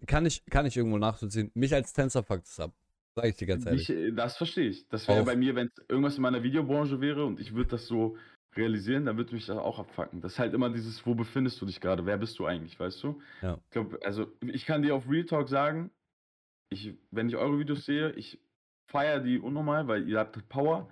Kann 0.06 0.24
ich, 0.24 0.46
kann 0.46 0.64
ich 0.64 0.78
irgendwo 0.78 0.96
nachvollziehen. 0.96 1.50
Mich 1.52 1.74
als 1.74 1.92
Tänzer 1.92 2.22
fuckt 2.22 2.46
es 2.46 2.58
ab. 2.58 2.72
Sag 3.14 3.26
ich 3.26 3.36
dir 3.36 3.46
ganz 3.46 3.66
ehrlich. 3.66 3.90
Ich, 3.90 3.94
äh, 3.94 4.12
das 4.12 4.38
verstehe 4.38 4.70
ich. 4.70 4.88
Das 4.88 5.08
wäre 5.08 5.24
bei 5.24 5.36
mir, 5.36 5.54
wenn 5.54 5.66
es 5.66 5.84
irgendwas 5.90 6.16
in 6.16 6.22
meiner 6.22 6.42
Videobranche 6.42 7.02
wäre 7.02 7.26
und 7.26 7.38
ich 7.38 7.54
würde 7.54 7.72
das 7.72 7.86
so 7.86 8.16
realisieren, 8.56 9.04
dann 9.04 9.18
würde 9.18 9.34
mich 9.34 9.44
das 9.44 9.58
auch 9.58 9.78
abfacken. 9.78 10.22
Das 10.22 10.32
ist 10.32 10.38
halt 10.38 10.54
immer 10.54 10.70
dieses, 10.70 11.04
wo 11.04 11.14
befindest 11.14 11.60
du 11.60 11.66
dich 11.66 11.82
gerade? 11.82 12.06
Wer 12.06 12.16
bist 12.16 12.38
du 12.38 12.46
eigentlich, 12.46 12.80
weißt 12.80 13.02
du? 13.02 13.20
Ja. 13.42 13.60
Ich 13.62 13.70
glaube, 13.72 13.98
also 14.02 14.26
ich 14.40 14.64
kann 14.64 14.80
dir 14.80 14.94
auf 14.94 15.06
Real 15.06 15.26
Talk 15.26 15.50
sagen, 15.50 15.90
ich, 16.70 16.94
wenn 17.10 17.28
ich 17.28 17.36
eure 17.36 17.58
Videos 17.58 17.84
sehe, 17.84 18.12
ich 18.12 18.40
feiere 18.86 19.20
die 19.20 19.38
unnormal, 19.38 19.86
weil 19.86 20.08
ihr 20.08 20.18
habt 20.18 20.48
Power, 20.48 20.88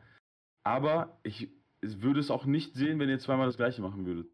aber 0.69 1.19
ich 1.23 1.49
würde 1.81 2.21
es 2.21 2.31
auch 2.31 2.45
nicht 2.45 2.75
sehen, 2.75 2.99
wenn 2.99 3.09
ihr 3.09 3.19
zweimal 3.19 3.47
das 3.47 3.57
gleiche 3.57 3.81
machen 3.81 4.05
würdet. 4.05 4.31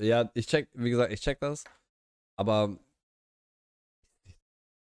Ja, 0.00 0.30
ich 0.32 0.46
check, 0.46 0.70
wie 0.72 0.88
gesagt, 0.88 1.12
ich 1.12 1.20
check 1.20 1.38
das. 1.40 1.64
Aber 2.36 2.78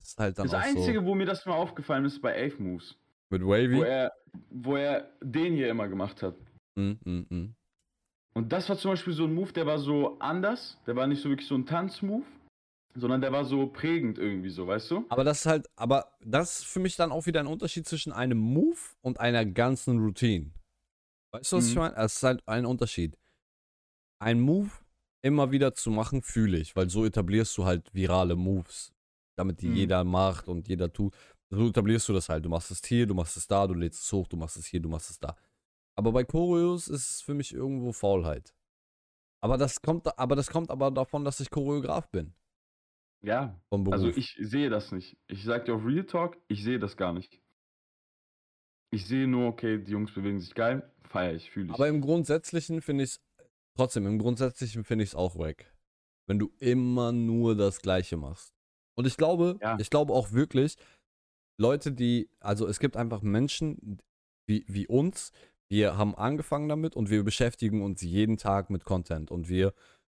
ist 0.01 0.19
halt 0.19 0.37
dann 0.37 0.47
Das 0.47 0.53
Einzige, 0.55 0.99
so 0.99 1.05
wo 1.05 1.15
mir 1.15 1.25
das 1.25 1.45
mal 1.45 1.53
aufgefallen 1.53 2.03
ist, 2.03 2.19
bei 2.21 2.35
Ave 2.35 2.61
Moves, 2.61 2.97
mit 3.29 3.43
wo 3.43 3.51
Wavy. 3.51 3.81
er, 3.81 4.11
wo 4.49 4.75
er 4.75 5.09
den 5.21 5.53
hier 5.53 5.69
immer 5.69 5.87
gemacht 5.87 6.21
hat. 6.21 6.35
Mm, 6.75 6.93
mm, 7.05 7.25
mm. 7.29 7.55
Und 8.33 8.51
das 8.51 8.67
war 8.67 8.77
zum 8.77 8.91
Beispiel 8.91 9.13
so 9.13 9.23
ein 9.23 9.33
Move, 9.33 9.53
der 9.53 9.65
war 9.65 9.79
so 9.79 10.19
anders. 10.19 10.77
Der 10.85 10.95
war 10.95 11.07
nicht 11.07 11.21
so 11.21 11.29
wirklich 11.29 11.47
so 11.47 11.55
ein 11.55 11.65
Tanzmove, 11.65 12.25
sondern 12.95 13.21
der 13.21 13.31
war 13.31 13.45
so 13.45 13.67
prägend 13.67 14.17
irgendwie 14.17 14.49
so, 14.49 14.67
weißt 14.67 14.91
du? 14.91 15.05
Aber 15.09 15.23
das 15.23 15.41
ist 15.41 15.45
halt, 15.45 15.69
aber 15.75 16.11
das 16.21 16.59
ist 16.59 16.65
für 16.65 16.79
mich 16.79 16.95
dann 16.95 17.11
auch 17.11 17.25
wieder 17.25 17.39
ein 17.39 17.47
Unterschied 17.47 17.87
zwischen 17.87 18.11
einem 18.11 18.37
Move 18.37 18.77
und 19.01 19.19
einer 19.19 19.45
ganzen 19.45 19.99
Routine. 19.99 20.51
Weißt 21.31 21.51
du, 21.51 21.57
was 21.57 21.67
ich 21.67 21.75
Mhm. 21.75 21.81
meine? 21.81 21.95
Es 21.97 22.15
ist 22.17 22.23
halt 22.23 22.41
ein 22.47 22.65
Unterschied. 22.65 23.17
Ein 24.19 24.39
Move 24.39 24.71
immer 25.21 25.51
wieder 25.51 25.73
zu 25.73 25.91
machen, 25.91 26.21
fühle 26.21 26.57
ich, 26.57 26.75
weil 26.75 26.89
so 26.89 27.05
etablierst 27.05 27.57
du 27.57 27.65
halt 27.65 27.93
virale 27.93 28.35
Moves, 28.35 28.91
damit 29.37 29.61
die 29.61 29.67
Mhm. 29.67 29.75
jeder 29.75 30.03
macht 30.03 30.47
und 30.47 30.67
jeder 30.67 30.91
tut. 30.91 31.13
So 31.51 31.67
etablierst 31.69 32.07
du 32.09 32.13
das 32.13 32.29
halt. 32.29 32.45
Du 32.45 32.49
machst 32.49 32.71
es 32.71 32.81
hier, 32.85 33.05
du 33.07 33.13
machst 33.13 33.35
es 33.37 33.47
da, 33.47 33.65
du 33.67 33.73
lädst 33.73 34.03
es 34.03 34.11
hoch, 34.13 34.27
du 34.27 34.37
machst 34.37 34.57
es 34.57 34.65
hier, 34.65 34.79
du 34.79 34.89
machst 34.89 35.09
es 35.09 35.19
da. 35.19 35.35
Aber 35.95 36.11
bei 36.11 36.23
Choreos 36.23 36.87
ist 36.87 37.09
es 37.09 37.21
für 37.21 37.33
mich 37.33 37.53
irgendwo 37.53 37.91
Faulheit. 37.91 38.53
Aber 39.41 39.57
das 39.57 39.81
kommt, 39.81 40.17
aber 40.17 40.35
das 40.35 40.49
kommt 40.49 40.69
aber 40.69 40.91
davon, 40.91 41.23
dass 41.25 41.39
ich 41.39 41.49
Choreograf 41.49 42.09
bin. 42.09 42.33
Ja. 43.21 43.59
Vom 43.69 43.83
Beruf. 43.83 43.93
Also 43.93 44.07
ich 44.09 44.37
sehe 44.39 44.69
das 44.69 44.91
nicht. 44.91 45.17
Ich 45.27 45.43
sag 45.43 45.65
dir 45.65 45.75
auf 45.75 45.85
Real 45.85 46.05
Talk, 46.05 46.37
ich 46.47 46.63
sehe 46.63 46.79
das 46.79 46.95
gar 46.97 47.13
nicht. 47.13 47.41
Ich 48.91 49.05
sehe 49.05 49.27
nur, 49.27 49.47
okay, 49.47 49.77
die 49.77 49.91
Jungs 49.91 50.11
bewegen 50.13 50.39
sich 50.39 50.55
geil, 50.55 50.91
feiere 51.03 51.35
ich, 51.35 51.51
fühle 51.51 51.67
ich. 51.67 51.73
Aber 51.73 51.87
im 51.87 52.01
Grundsätzlichen 52.01 52.81
finde 52.81 53.03
ich 53.03 53.11
es, 53.11 53.21
trotzdem, 53.75 54.07
im 54.07 54.17
Grundsätzlichen 54.17 54.83
finde 54.83 55.03
ich 55.03 55.11
es 55.11 55.15
auch 55.15 55.37
weg. 55.37 55.73
Wenn 56.27 56.39
du 56.39 56.51
immer 56.59 57.11
nur 57.11 57.55
das 57.55 57.81
Gleiche 57.81 58.17
machst. 58.17 58.53
Und 58.97 59.05
ich 59.05 59.17
glaube, 59.17 59.59
Ja. 59.61 59.77
ich 59.79 59.89
glaube 59.89 60.13
auch 60.13 60.31
wirklich, 60.31 60.75
Leute, 61.59 61.91
die, 61.91 62.29
also 62.39 62.67
es 62.67 62.79
gibt 62.79 62.97
einfach 62.97 63.21
Menschen 63.21 63.99
wie, 64.47 64.65
wie 64.67 64.87
uns, 64.87 65.31
wir 65.71 65.97
haben 65.97 66.15
angefangen 66.15 66.67
damit 66.69 66.95
und 66.95 67.09
wir 67.11 67.23
beschäftigen 67.23 67.83
uns 67.83 68.01
jeden 68.01 68.37
Tag 68.37 68.69
mit 68.71 68.85
Content 68.85 69.29
und 69.29 69.49
wir 69.49 69.73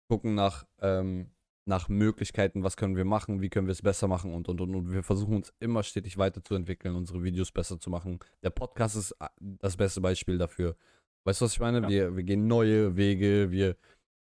gucken 0.09 0.33
nach, 0.35 0.65
ähm, 0.79 1.31
nach 1.65 1.89
Möglichkeiten, 1.89 2.63
was 2.63 2.75
können 2.75 2.95
wir 2.95 3.05
machen, 3.05 3.41
wie 3.41 3.49
können 3.49 3.67
wir 3.67 3.71
es 3.73 3.81
besser 3.81 4.07
machen 4.07 4.33
und, 4.33 4.49
und, 4.49 4.61
und, 4.61 4.75
und 4.75 4.91
wir 4.91 5.03
versuchen 5.03 5.35
uns 5.35 5.53
immer 5.59 5.83
stetig 5.83 6.17
weiterzuentwickeln, 6.17 6.95
unsere 6.95 7.23
Videos 7.23 7.51
besser 7.51 7.79
zu 7.79 7.89
machen. 7.89 8.19
Der 8.43 8.49
Podcast 8.49 8.95
ist 8.95 9.11
äh, 9.19 9.27
das 9.39 9.77
beste 9.77 10.01
Beispiel 10.01 10.37
dafür. 10.37 10.75
Weißt 11.23 11.41
du, 11.41 11.45
was 11.45 11.53
ich 11.53 11.59
meine? 11.59 11.81
Ja. 11.81 11.89
Wir, 11.89 12.15
wir 12.15 12.23
gehen 12.23 12.47
neue 12.47 12.95
Wege, 12.95 13.51
wir 13.51 13.77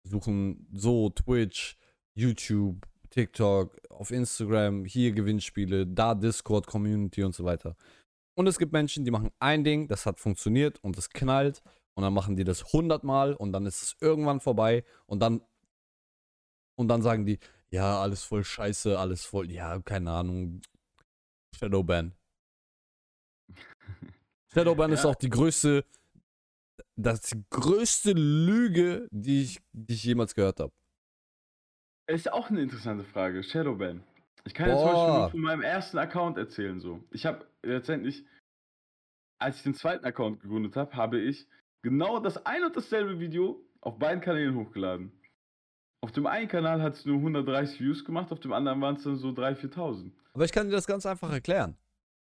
suchen 0.04 0.66
so 0.72 1.08
Twitch, 1.10 1.76
YouTube, 2.14 2.86
TikTok, 3.10 3.78
auf 3.90 4.10
Instagram, 4.10 4.84
hier 4.84 5.12
Gewinnspiele, 5.12 5.86
da 5.86 6.14
Discord, 6.14 6.66
Community 6.66 7.22
und 7.22 7.34
so 7.34 7.44
weiter. 7.44 7.76
Und 8.34 8.46
es 8.46 8.58
gibt 8.58 8.72
Menschen, 8.72 9.04
die 9.04 9.10
machen 9.10 9.30
ein 9.38 9.64
Ding, 9.64 9.88
das 9.88 10.06
hat 10.06 10.20
funktioniert 10.20 10.78
und 10.82 10.96
es 10.98 11.10
knallt 11.10 11.62
und 11.94 12.02
dann 12.02 12.14
machen 12.14 12.36
die 12.36 12.44
das 12.44 12.72
hundertmal 12.72 13.34
und 13.34 13.52
dann 13.52 13.66
ist 13.66 13.82
es 13.82 13.96
irgendwann 14.00 14.40
vorbei 14.40 14.84
und 15.06 15.20
dann 15.20 15.42
und 16.76 16.88
dann 16.88 17.02
sagen 17.02 17.26
die, 17.26 17.38
ja, 17.70 18.00
alles 18.00 18.24
voll 18.24 18.44
scheiße, 18.44 18.98
alles 18.98 19.24
voll, 19.24 19.50
ja, 19.50 19.78
keine 19.80 20.10
Ahnung, 20.10 20.60
Shadowban. 21.56 22.12
Shadowban 24.52 24.92
ist 24.92 25.04
Ja. 25.04 25.10
auch 25.10 25.14
die 25.14 25.30
größte, 25.30 25.84
das 26.96 27.20
ist 27.20 27.32
die 27.34 27.44
größte 27.50 28.12
Lüge, 28.12 29.08
die 29.10 29.42
ich, 29.42 29.60
die 29.72 29.94
ich 29.94 30.04
jemals 30.04 30.34
gehört 30.34 30.60
habe. 30.60 30.72
Ist 32.08 32.32
auch 32.32 32.50
eine 32.50 32.60
interessante 32.62 33.04
Frage. 33.04 33.42
Shadowban. 33.42 34.02
Ich 34.44 34.54
kann 34.54 34.68
jetzt 34.68 34.80
zum 34.80 34.88
Beispiel 34.88 35.14
nur 35.14 35.30
von 35.30 35.40
meinem 35.40 35.62
ersten 35.62 35.98
Account 35.98 36.36
erzählen 36.36 36.80
so. 36.80 37.02
Ich 37.10 37.24
habe 37.26 37.46
letztendlich, 37.62 38.26
als 39.40 39.58
ich 39.58 39.62
den 39.62 39.74
zweiten 39.74 40.04
Account 40.04 40.40
gegründet 40.40 40.74
habe, 40.76 40.94
habe 40.96 41.20
ich 41.20 41.46
genau 41.82 42.18
das 42.18 42.44
ein 42.44 42.64
und 42.64 42.76
dasselbe 42.76 43.20
Video 43.20 43.64
auf 43.80 43.98
beiden 43.98 44.20
Kanälen 44.20 44.56
hochgeladen. 44.56 45.12
Auf 46.02 46.10
dem 46.10 46.26
einen 46.26 46.48
Kanal 46.48 46.82
hat 46.82 46.94
es 46.94 47.04
nur 47.04 47.16
130 47.16 47.80
Views 47.80 48.04
gemacht, 48.04 48.32
auf 48.32 48.40
dem 48.40 48.52
anderen 48.52 48.80
waren 48.80 48.96
es 48.96 49.04
dann 49.04 49.16
so 49.16 49.28
3.000, 49.28 49.72
4.000. 49.72 50.10
Aber 50.32 50.44
ich 50.44 50.50
kann 50.50 50.66
dir 50.66 50.72
das 50.72 50.86
ganz 50.86 51.06
einfach 51.06 51.30
erklären, 51.30 51.76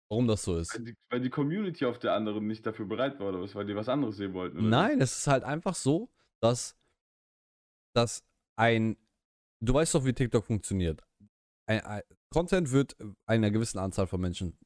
warum 0.09 0.27
das 0.27 0.43
so 0.43 0.57
ist. 0.57 0.73
Weil 0.73 0.85
die, 0.85 0.95
weil 1.09 1.19
die 1.19 1.29
Community 1.29 1.85
auf 1.85 1.99
der 1.99 2.13
anderen 2.13 2.47
nicht 2.47 2.65
dafür 2.65 2.85
bereit 2.85 3.19
war 3.19 3.29
oder 3.29 3.41
was, 3.41 3.53
weil 3.53 3.65
die 3.65 3.75
was 3.75 3.89
anderes 3.89 4.15
sehen 4.15 4.33
wollten. 4.33 4.69
Nein, 4.69 5.01
es 5.01 5.17
ist 5.17 5.27
halt 5.27 5.43
einfach 5.43 5.75
so, 5.75 6.09
dass, 6.39 6.77
dass 7.93 8.23
ein. 8.55 8.97
Du 9.59 9.73
weißt 9.73 9.93
doch, 9.95 10.05
wie 10.05 10.13
TikTok 10.13 10.45
funktioniert. 10.45 11.01
Ein, 11.65 11.81
ein, 11.81 12.01
Content 12.29 12.71
wird 12.71 12.95
einer 13.25 13.51
gewissen 13.51 13.79
Anzahl 13.79 14.07
von 14.07 14.21
Menschen 14.21 14.57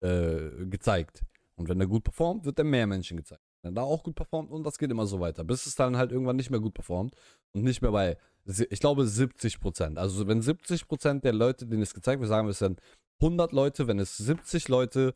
äh, 0.00 0.66
gezeigt. 0.66 1.24
Und 1.56 1.68
wenn 1.68 1.80
er 1.80 1.86
gut 1.86 2.04
performt, 2.04 2.44
wird 2.44 2.58
er 2.58 2.64
mehr 2.64 2.86
Menschen 2.86 3.16
gezeigt. 3.16 3.43
Er 3.64 3.72
da 3.72 3.82
auch 3.82 4.02
gut 4.02 4.14
performt 4.14 4.50
und 4.50 4.64
das 4.64 4.78
geht 4.78 4.90
immer 4.90 5.06
so 5.06 5.20
weiter, 5.20 5.44
bis 5.44 5.66
es 5.66 5.74
dann 5.74 5.96
halt 5.96 6.12
irgendwann 6.12 6.36
nicht 6.36 6.50
mehr 6.50 6.60
gut 6.60 6.74
performt 6.74 7.14
und 7.54 7.62
nicht 7.64 7.82
mehr 7.82 7.92
bei, 7.92 8.16
ich 8.46 8.80
glaube, 8.80 9.06
70 9.06 9.60
Prozent. 9.60 9.98
Also 9.98 10.26
wenn 10.26 10.42
70 10.42 10.86
Prozent 10.86 11.24
der 11.24 11.32
Leute, 11.32 11.66
denen 11.66 11.82
es 11.82 11.94
gezeigt 11.94 12.20
wird, 12.20 12.28
sagen 12.28 12.46
wir 12.46 12.50
es 12.50 12.58
sind 12.58 12.80
100 13.22 13.52
Leute, 13.52 13.86
wenn 13.86 13.98
es 13.98 14.16
70 14.16 14.68
Leute 14.68 15.14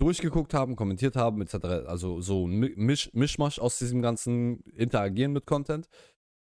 durchgeguckt 0.00 0.54
haben, 0.54 0.76
kommentiert 0.76 1.16
haben, 1.16 1.42
etc. 1.42 1.86
Also 1.86 2.20
so 2.20 2.46
ein 2.46 2.52
Mi- 2.58 2.74
Misch, 2.76 3.10
Mischmasch 3.12 3.58
aus 3.58 3.78
diesem 3.78 4.02
ganzen 4.02 4.60
Interagieren 4.76 5.32
mit 5.32 5.46
Content. 5.46 5.88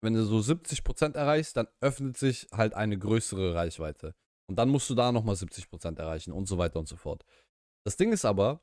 Wenn 0.03 0.15
du 0.15 0.25
so 0.25 0.39
70% 0.39 1.17
erreichst, 1.17 1.57
dann 1.57 1.69
öffnet 1.81 2.17
sich 2.17 2.47
halt 2.53 2.75
eine 2.75 2.99
größere 2.99 3.55
Reichweite. 3.55 4.15
Und 4.49 4.59
dann 4.59 4.69
musst 4.69 4.89
du 4.91 4.95
da 4.95 5.13
nochmal 5.13 5.35
70% 5.37 5.99
erreichen 5.99 6.33
und 6.33 6.47
so 6.47 6.59
weiter 6.59 6.79
und 6.79 6.89
so 6.89 6.97
fort. 6.97 7.25
Das 7.85 7.97
Ding 7.97 8.13
ist 8.13 8.25
aber, 8.25 8.61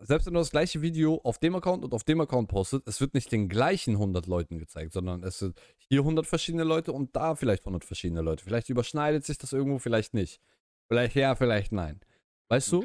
selbst 0.00 0.26
wenn 0.26 0.34
du 0.34 0.40
das 0.40 0.50
gleiche 0.50 0.82
Video 0.82 1.20
auf 1.22 1.38
dem 1.38 1.54
Account 1.54 1.84
und 1.84 1.94
auf 1.94 2.04
dem 2.04 2.20
Account 2.20 2.48
postet, 2.48 2.86
es 2.88 3.00
wird 3.00 3.14
nicht 3.14 3.30
den 3.30 3.48
gleichen 3.48 3.94
100 3.94 4.26
Leuten 4.26 4.58
gezeigt, 4.58 4.92
sondern 4.92 5.22
es 5.22 5.38
sind 5.38 5.60
hier 5.88 6.00
100 6.00 6.26
verschiedene 6.26 6.64
Leute 6.64 6.92
und 6.92 7.14
da 7.14 7.36
vielleicht 7.36 7.62
100 7.62 7.84
verschiedene 7.84 8.22
Leute. 8.22 8.44
Vielleicht 8.44 8.68
überschneidet 8.68 9.24
sich 9.24 9.38
das 9.38 9.52
irgendwo, 9.52 9.78
vielleicht 9.78 10.14
nicht. 10.14 10.40
Vielleicht 10.88 11.14
ja, 11.14 11.34
vielleicht 11.36 11.72
nein. 11.72 12.00
Weißt 12.48 12.70
du? 12.72 12.82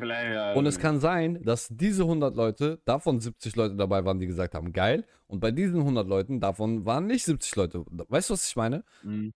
Und 0.55 0.65
es 0.65 0.79
kann 0.79 0.99
sein, 1.01 1.41
dass 1.43 1.67
diese 1.69 2.03
100 2.03 2.35
Leute, 2.35 2.79
davon 2.85 3.19
70 3.19 3.55
Leute 3.55 3.75
dabei 3.75 4.05
waren, 4.05 4.19
die 4.19 4.27
gesagt 4.27 4.55
haben, 4.55 4.71
geil. 4.71 5.05
Und 5.27 5.41
bei 5.41 5.51
diesen 5.51 5.79
100 5.79 6.07
Leuten, 6.07 6.39
davon 6.39 6.85
waren 6.85 7.07
nicht 7.07 7.25
70 7.25 7.55
Leute. 7.55 7.83
Weißt 7.89 8.29
du, 8.29 8.33
was 8.33 8.47
ich 8.47 8.55
meine? 8.55 8.85
Mhm. 9.03 9.33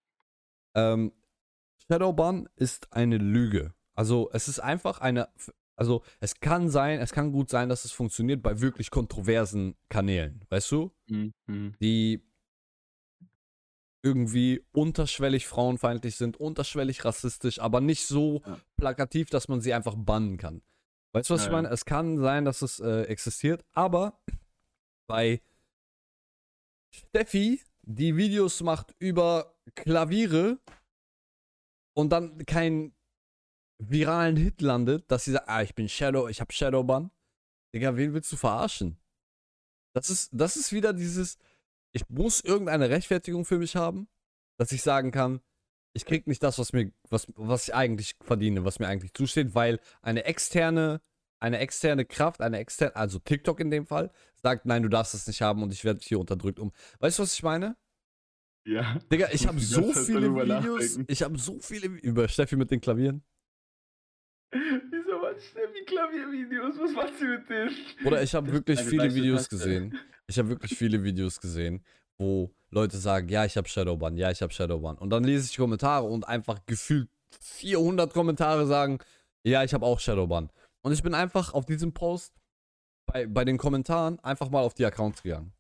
Ähm, 0.74 1.12
Shadowban 1.86 2.48
ist 2.56 2.94
eine 2.94 3.18
Lüge. 3.18 3.74
Also 3.94 4.30
es 4.32 4.48
ist 4.48 4.60
einfach 4.60 5.02
eine, 5.02 5.28
also 5.82 6.04
es 6.20 6.40
kann 6.40 6.70
sein, 6.70 7.00
es 7.00 7.12
kann 7.12 7.32
gut 7.32 7.50
sein, 7.50 7.68
dass 7.68 7.86
es 7.86 7.92
funktioniert 7.92 8.44
bei 8.44 8.62
wirklich 8.62 8.92
kontroversen 8.92 9.76
Kanälen, 9.90 10.46
weißt 10.50 10.72
du? 10.74 10.92
Mhm. 11.08 11.34
Mhm. 11.48 11.74
Die 11.82 12.24
irgendwie 14.04 14.64
unterschwellig 14.74 15.48
frauenfeindlich 15.48 16.18
sind, 16.18 16.38
unterschwellig 16.38 17.04
rassistisch, 17.04 17.58
aber 17.58 17.82
nicht 17.82 18.06
so 18.06 18.44
Ja. 18.46 18.60
plakativ, 18.78 19.32
dass 19.32 19.48
man 19.48 19.60
sie 19.60 19.74
einfach 19.74 19.96
bannen 19.96 20.38
kann. 20.38 20.62
Weißt 21.14 21.32
du, 21.32 21.34
was 21.34 21.42
Ja, 21.42 21.48
ich 21.48 21.52
meine? 21.52 21.70
Es 21.70 21.84
kann 21.86 22.20
sein, 22.20 22.46
dass 22.46 22.62
es 22.62 22.80
äh, 22.80 23.02
existiert, 23.06 23.66
aber 23.74 24.22
bei 25.10 25.42
Steffi, 26.94 27.60
die 27.82 28.16
Videos 28.18 28.62
macht 28.62 28.94
über 29.00 29.56
Klaviere 29.74 30.60
und 31.96 32.12
dann 32.12 32.46
keinen 32.46 32.94
viralen 33.90 34.38
Hit 34.38 34.62
landet, 34.62 35.10
dass 35.12 35.26
sie 35.26 35.32
sagt, 35.32 35.50
ah, 35.50 35.62
ich 35.62 35.76
bin 35.76 35.90
Shadow, 35.90 36.28
ich 36.28 36.42
hab 36.42 36.54
Shadowban. 36.54 37.12
Digga, 37.74 37.96
wen 37.96 38.14
willst 38.14 38.32
du 38.32 38.38
verarschen? 38.38 38.98
Das 39.94 40.10
ist, 40.10 40.30
das 40.34 40.56
ist 40.56 40.72
wieder 40.72 40.94
dieses, 40.94 41.38
ich 41.92 42.08
muss 42.10 42.42
irgendeine 42.42 42.90
Rechtfertigung 42.90 43.46
für 43.46 43.58
mich 43.58 43.76
haben, 43.76 44.08
dass 44.58 44.72
ich 44.72 44.82
sagen 44.82 45.12
kann, 45.12 45.42
ich 45.94 46.06
krieg 46.06 46.28
nicht 46.28 46.42
das, 46.44 46.58
was 46.60 46.72
mir, 46.72 46.92
was, 47.10 47.28
was 47.36 47.68
ich 47.68 47.76
eigentlich 47.76 48.16
verdiene, 48.22 48.64
was 48.64 48.80
mir 48.80 48.88
eigentlich 48.88 49.14
zusteht, 49.14 49.56
weil 49.56 49.80
eine 50.02 50.24
externe, 50.24 51.02
eine 51.40 51.58
externe 51.58 52.06
Kraft, 52.06 52.42
eine 52.42 52.60
externe, 52.60 52.96
also 52.96 53.20
TikTok 53.20 53.60
in 53.60 53.72
dem 53.72 53.86
Fall, 53.86 54.12
sagt, 54.42 54.66
nein, 54.66 54.84
du 54.84 54.90
darfst 54.90 55.14
das 55.14 55.28
nicht 55.28 55.42
haben 55.42 55.64
und 55.64 55.74
ich 55.74 55.84
werde 55.84 56.00
hier 56.02 56.20
unterdrückt 56.20 56.60
um. 56.60 56.72
Weißt 57.00 57.20
du, 57.20 57.24
was 57.24 57.34
ich 57.34 57.44
meine? 57.44 57.76
Ja. 58.66 59.00
Digga, 59.12 59.30
ich 59.32 59.48
habe 59.48 59.60
so 59.60 59.92
viele 59.92 60.34
Videos, 60.34 61.00
ich 61.08 61.24
habe 61.24 61.38
so 61.38 61.60
viele 61.60 61.88
über 61.88 62.28
Steffi 62.28 62.56
mit 62.56 62.72
den 62.72 62.80
Klavieren. 62.80 63.24
Wieso 64.52 65.20
macht 65.22 65.42
Steffi 65.42 65.86
Klaviervideos? 65.86 66.78
Was 66.78 66.92
macht 66.92 67.18
sie 67.18 67.26
mit 67.26 67.50
denen? 67.50 67.76
Oder 68.06 68.22
ich 68.22 68.36
habe 68.36 68.52
wirklich 68.52 68.82
viele 68.82 69.14
Videos 69.14 69.48
gesehen. 69.48 69.98
Ich 70.28 70.38
habe 70.38 70.50
wirklich 70.50 70.78
viele 70.78 71.04
Videos 71.04 71.40
gesehen, 71.40 71.84
wo 72.18 72.54
Leute 72.70 72.98
sagen, 72.98 73.30
ja, 73.30 73.46
ich 73.46 73.58
habe 73.58 73.68
Shadowban, 73.68 74.18
ja, 74.18 74.32
ich 74.32 74.42
habe 74.42 74.52
Shadowban. 74.52 74.98
Und 74.98 75.10
dann 75.10 75.24
lese 75.24 75.50
ich 75.50 75.58
Kommentare 75.58 76.06
und 76.06 76.28
einfach 76.28 76.66
gefühlt 76.66 77.10
400 77.40 78.14
Kommentare 78.14 78.66
sagen, 78.68 79.00
ja, 79.44 79.64
ich 79.64 79.74
habe 79.74 79.86
auch 79.86 80.00
Shadowban. 80.00 80.52
Und 80.82 80.92
ich 80.92 81.04
bin 81.04 81.14
einfach 81.14 81.54
auf 81.54 81.66
diesem 81.66 81.94
Post 81.94 82.34
bei, 83.06 83.28
bei 83.28 83.46
den 83.46 83.58
Kommentaren 83.58 84.20
einfach 84.20 84.50
mal 84.50 84.62
auf 84.62 84.74
die 84.74 84.86
Accounts 84.86 85.24
gegangen. 85.24 85.54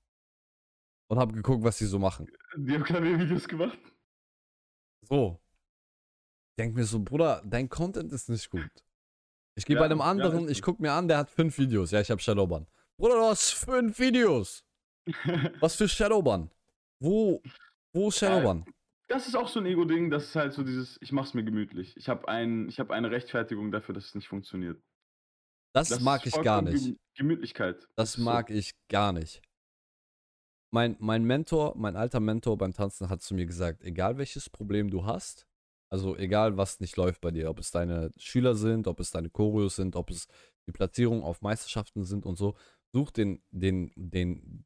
Und 1.07 1.19
habe 1.19 1.34
geguckt, 1.34 1.63
was 1.63 1.77
sie 1.77 1.85
so 1.85 1.99
machen. 1.99 2.30
Die 2.55 2.73
haben 2.73 2.84
Klaviervideos 2.84 3.47
gemacht. 3.47 3.77
So. 5.01 5.39
Denk 6.61 6.75
mir 6.75 6.85
so, 6.85 6.99
Bruder, 6.99 7.41
dein 7.43 7.69
Content 7.69 8.11
ist 8.13 8.29
nicht 8.29 8.47
gut. 8.51 8.69
Ich 9.55 9.65
gehe 9.65 9.75
Ja, 9.75 9.79
bei 9.79 9.85
einem 9.88 9.97
ja, 9.97 10.05
anderen, 10.05 10.45
ist 10.45 10.51
ich 10.51 10.57
so. 10.59 10.63
guck 10.65 10.79
mir 10.79 10.91
an, 10.91 11.07
der 11.07 11.17
hat 11.17 11.31
fünf 11.31 11.57
Videos. 11.57 11.89
Ja, 11.89 11.99
ich 12.01 12.11
habe 12.11 12.21
Shadowban. 12.21 12.67
Bruder, 12.97 13.15
du 13.15 13.21
hast 13.23 13.49
fünf 13.53 13.97
Videos. 13.97 14.63
Was 15.59 15.75
für 15.75 15.89
Shadowban? 15.89 16.51
Wo, 16.99 17.41
wo 17.93 18.09
ist 18.09 18.19
Shadowban? 18.19 18.63
Das 19.07 19.27
ist 19.27 19.35
auch 19.35 19.47
so 19.47 19.59
ein 19.59 19.65
Ego-Ding, 19.65 20.11
das 20.11 20.25
ist 20.25 20.35
halt 20.35 20.53
so 20.53 20.61
dieses, 20.63 20.99
ich 21.01 21.11
mach's 21.11 21.33
mir 21.33 21.43
gemütlich. 21.43 21.97
Ich 21.97 22.07
habe 22.09 22.27
ein, 22.27 22.69
ich 22.69 22.79
hab 22.79 22.91
eine 22.91 23.09
Rechtfertigung 23.09 23.71
dafür, 23.71 23.95
dass 23.95 24.05
es 24.05 24.13
nicht 24.15 24.27
funktioniert. 24.27 24.79
Das, 25.73 25.89
Das 25.89 25.99
mag 26.01 26.23
ich 26.27 26.39
gar 26.43 26.61
nicht. 26.61 26.75
Gemü- 26.77 26.97
Gemütlichkeit. 27.15 27.88
Das 27.95 28.13
so. 28.13 28.21
mag 28.21 28.51
ich 28.51 28.73
gar 28.88 29.13
nicht. 29.13 29.41
Mein, 30.69 30.95
mein 30.99 31.23
Mentor, 31.23 31.75
mein 31.75 31.95
alter 31.95 32.19
Mentor 32.19 32.55
beim 32.59 32.71
Tanzen 32.73 33.09
hat 33.09 33.23
zu 33.23 33.33
mir 33.33 33.47
gesagt, 33.47 33.83
egal 33.83 34.19
welches 34.19 34.47
Problem 34.47 34.91
du 34.91 35.05
hast, 35.05 35.47
also 35.91 36.15
egal 36.15 36.57
was 36.57 36.80
nicht 36.80 36.95
läuft 36.97 37.22
bei 37.22 37.31
dir, 37.31 37.49
ob 37.49 37.59
es 37.59 37.72
deine 37.72 38.11
Schüler 38.18 38.55
sind, 38.55 38.88
ob 38.88 38.99
es 38.99 39.11
deine 39.11 39.30
Choreos 39.30 39.76
sind, 39.76 39.95
ob 39.95 40.09
es 40.09 40.27
die 40.68 40.72
Platzierungen 40.72 41.23
auf 41.23 41.41
Meisterschaften 41.41 42.03
sind 42.03 42.26
und 42.26 42.38
so, 42.38 42.55
such 42.93 43.11
den, 43.11 43.43
den, 43.51 43.91
den 43.95 44.65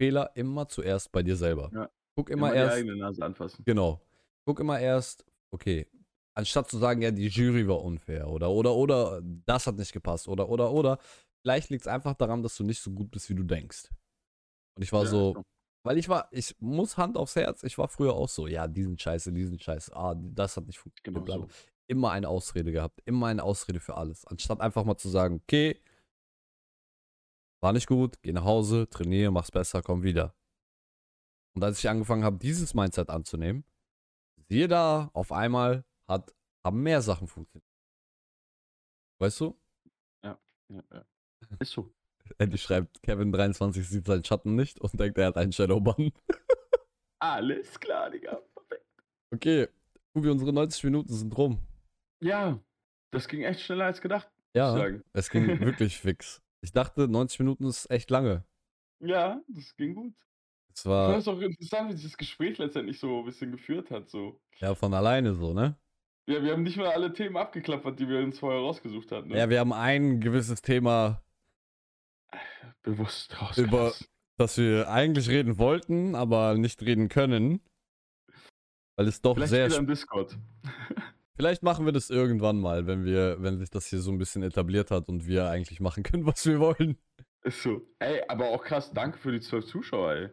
Fehler 0.00 0.30
immer 0.34 0.68
zuerst 0.68 1.10
bei 1.12 1.22
dir 1.22 1.36
selber. 1.36 1.70
Ja. 1.72 1.90
Guck 2.16 2.28
immer, 2.28 2.48
Immer 2.48 2.52
die 2.52 2.58
erst, 2.58 2.76
eigene 2.76 2.96
Nase 2.96 3.24
anfassen. 3.24 3.62
Genau. 3.64 4.02
Guck 4.44 4.60
immer 4.60 4.78
erst, 4.78 5.24
okay, 5.50 5.88
anstatt 6.34 6.68
zu 6.68 6.78
sagen, 6.78 7.00
ja, 7.00 7.10
die 7.10 7.28
Jury 7.28 7.66
war 7.66 7.82
unfair 7.82 8.28
oder, 8.28 8.50
oder, 8.50 8.74
oder, 8.74 9.20
das 9.22 9.66
hat 9.66 9.76
nicht 9.76 9.92
gepasst 9.92 10.28
oder, 10.28 10.48
oder, 10.48 10.70
oder, 10.72 10.98
vielleicht 11.42 11.70
liegt 11.70 11.82
es 11.82 11.86
einfach 11.86 12.14
daran, 12.14 12.42
dass 12.42 12.56
du 12.56 12.64
nicht 12.64 12.80
so 12.80 12.90
gut 12.90 13.10
bist, 13.10 13.30
wie 13.30 13.34
du 13.34 13.44
denkst. 13.44 13.88
Und 14.74 14.82
ich 14.82 14.92
war 14.92 15.04
Ja, 15.04 15.10
so. 15.10 15.42
Weil 15.82 15.98
ich 15.98 16.08
war, 16.08 16.28
ich 16.30 16.56
muss 16.60 16.96
Hand 16.96 17.16
aufs 17.16 17.36
Herz, 17.36 17.62
ich 17.62 17.78
war 17.78 17.88
früher 17.88 18.14
auch 18.14 18.28
so, 18.28 18.46
ja, 18.46 18.68
diesen 18.68 18.98
Scheiße, 18.98 19.32
diesen 19.32 19.58
Scheiße, 19.58 19.94
ah, 19.94 20.14
das 20.16 20.56
hat 20.56 20.66
nicht 20.66 20.78
funktioniert. 20.78 21.26
Genau 21.26 21.46
so. 21.46 21.48
Immer 21.88 22.12
eine 22.12 22.28
Ausrede 22.28 22.72
gehabt, 22.72 23.00
immer 23.04 23.26
eine 23.26 23.42
Ausrede 23.42 23.80
für 23.80 23.96
alles. 23.96 24.24
Anstatt 24.26 24.60
einfach 24.60 24.84
mal 24.84 24.96
zu 24.96 25.08
sagen, 25.08 25.36
okay, 25.42 25.80
war 27.60 27.72
nicht 27.72 27.86
gut, 27.86 28.22
geh 28.22 28.32
nach 28.32 28.44
Hause, 28.44 28.88
trainiere, 28.88 29.30
mach's 29.30 29.50
besser, 29.50 29.82
komm 29.82 30.02
wieder. 30.02 30.34
Und 31.54 31.62
als 31.62 31.78
ich 31.78 31.88
angefangen 31.88 32.24
habe, 32.24 32.38
dieses 32.38 32.74
Mindset 32.74 33.10
anzunehmen, 33.10 33.64
siehe 34.48 34.68
da, 34.68 35.10
auf 35.12 35.32
einmal 35.32 35.84
hat, 36.08 36.34
haben 36.64 36.82
mehr 36.82 37.02
Sachen 37.02 37.26
funktioniert. 37.26 37.68
Weißt 39.18 39.40
du? 39.40 39.58
Ja, 40.24 40.38
ja. 40.68 41.04
Ist 41.58 41.72
so. 41.72 41.92
Endlich 42.38 42.62
schreibt 42.62 42.98
Kevin23 43.04 43.82
sieht 43.82 44.06
seinen 44.06 44.24
Schatten 44.24 44.54
nicht 44.56 44.80
und 44.80 44.98
denkt, 44.98 45.18
er 45.18 45.26
hat 45.26 45.36
einen 45.36 45.52
Shadowban. 45.52 46.12
Alles 47.18 47.78
klar, 47.78 48.10
Digga. 48.10 48.40
Perfekt. 48.54 48.86
Okay, 49.32 49.68
Ubi, 50.14 50.28
unsere 50.28 50.52
90 50.52 50.84
Minuten 50.84 51.12
sind 51.12 51.36
rum. 51.36 51.58
Ja, 52.20 52.58
das 53.10 53.28
ging 53.28 53.42
echt 53.42 53.60
schneller 53.60 53.86
als 53.86 54.00
gedacht, 54.00 54.28
Ja, 54.54 54.72
sagen. 54.72 55.02
es 55.12 55.30
ging 55.30 55.46
wirklich 55.60 55.98
fix. 55.98 56.40
Ich 56.60 56.72
dachte, 56.72 57.08
90 57.08 57.40
Minuten 57.40 57.64
ist 57.66 57.90
echt 57.90 58.10
lange. 58.10 58.44
Ja, 59.00 59.40
das 59.48 59.74
ging 59.76 59.94
gut. 59.94 60.14
Es 60.74 60.80
Ich 60.80 60.82
fand 60.84 60.94
war 61.12 61.16
es 61.18 61.28
auch 61.28 61.40
interessant, 61.40 61.90
wie 61.90 61.94
sich 61.96 62.04
das 62.04 62.16
Gespräch 62.16 62.58
letztendlich 62.58 62.98
so 62.98 63.20
ein 63.20 63.24
bisschen 63.24 63.50
geführt 63.52 63.90
hat. 63.90 64.08
So. 64.08 64.40
ja 64.58 64.74
von 64.74 64.94
alleine 64.94 65.34
so, 65.34 65.52
ne? 65.52 65.76
Ja, 66.28 66.42
wir 66.42 66.52
haben 66.52 66.62
nicht 66.62 66.76
mal 66.76 66.86
alle 66.92 67.12
Themen 67.12 67.36
abgeklappert, 67.36 67.98
die 67.98 68.08
wir 68.08 68.20
uns 68.20 68.38
vorher 68.38 68.60
rausgesucht 68.60 69.10
hatten. 69.10 69.28
Ne? 69.30 69.38
Ja, 69.38 69.50
wir 69.50 69.58
haben 69.58 69.72
ein 69.72 70.20
gewisses 70.20 70.62
Thema, 70.62 71.20
Bewusst 72.82 73.40
raus. 73.40 73.56
Über- 73.58 73.92
das 74.38 74.58
wir 74.58 74.88
eigentlich 74.88 75.28
reden 75.28 75.58
wollten, 75.58 76.14
aber 76.14 76.54
nicht 76.56 76.82
reden 76.82 77.08
können. 77.08 77.60
Weil 78.96 79.06
es 79.08 79.20
doch 79.20 79.34
Vielleicht 79.34 79.50
sehr. 79.50 79.66
wieder 79.66 79.78
im 79.78 79.86
Discord. 79.86 80.38
Vielleicht 81.36 81.62
machen 81.62 81.84
wir 81.86 81.92
das 81.92 82.10
irgendwann 82.10 82.60
mal, 82.60 82.86
wenn 82.86 83.04
wir, 83.04 83.36
wenn 83.42 83.58
sich 83.58 83.70
das 83.70 83.86
hier 83.86 84.00
so 84.00 84.10
ein 84.10 84.18
bisschen 84.18 84.42
etabliert 84.42 84.90
hat 84.90 85.08
und 85.08 85.26
wir 85.26 85.48
eigentlich 85.48 85.80
machen 85.80 86.02
können, 86.02 86.26
was 86.26 86.44
wir 86.46 86.60
wollen. 86.60 86.98
Ist 87.44 87.62
so. 87.62 87.82
Ey, 87.98 88.22
aber 88.28 88.50
auch 88.50 88.62
krass, 88.62 88.92
danke 88.92 89.18
für 89.18 89.32
die 89.32 89.40
zwölf 89.40 89.66
Zuschauer, 89.66 90.12
ey. 90.12 90.24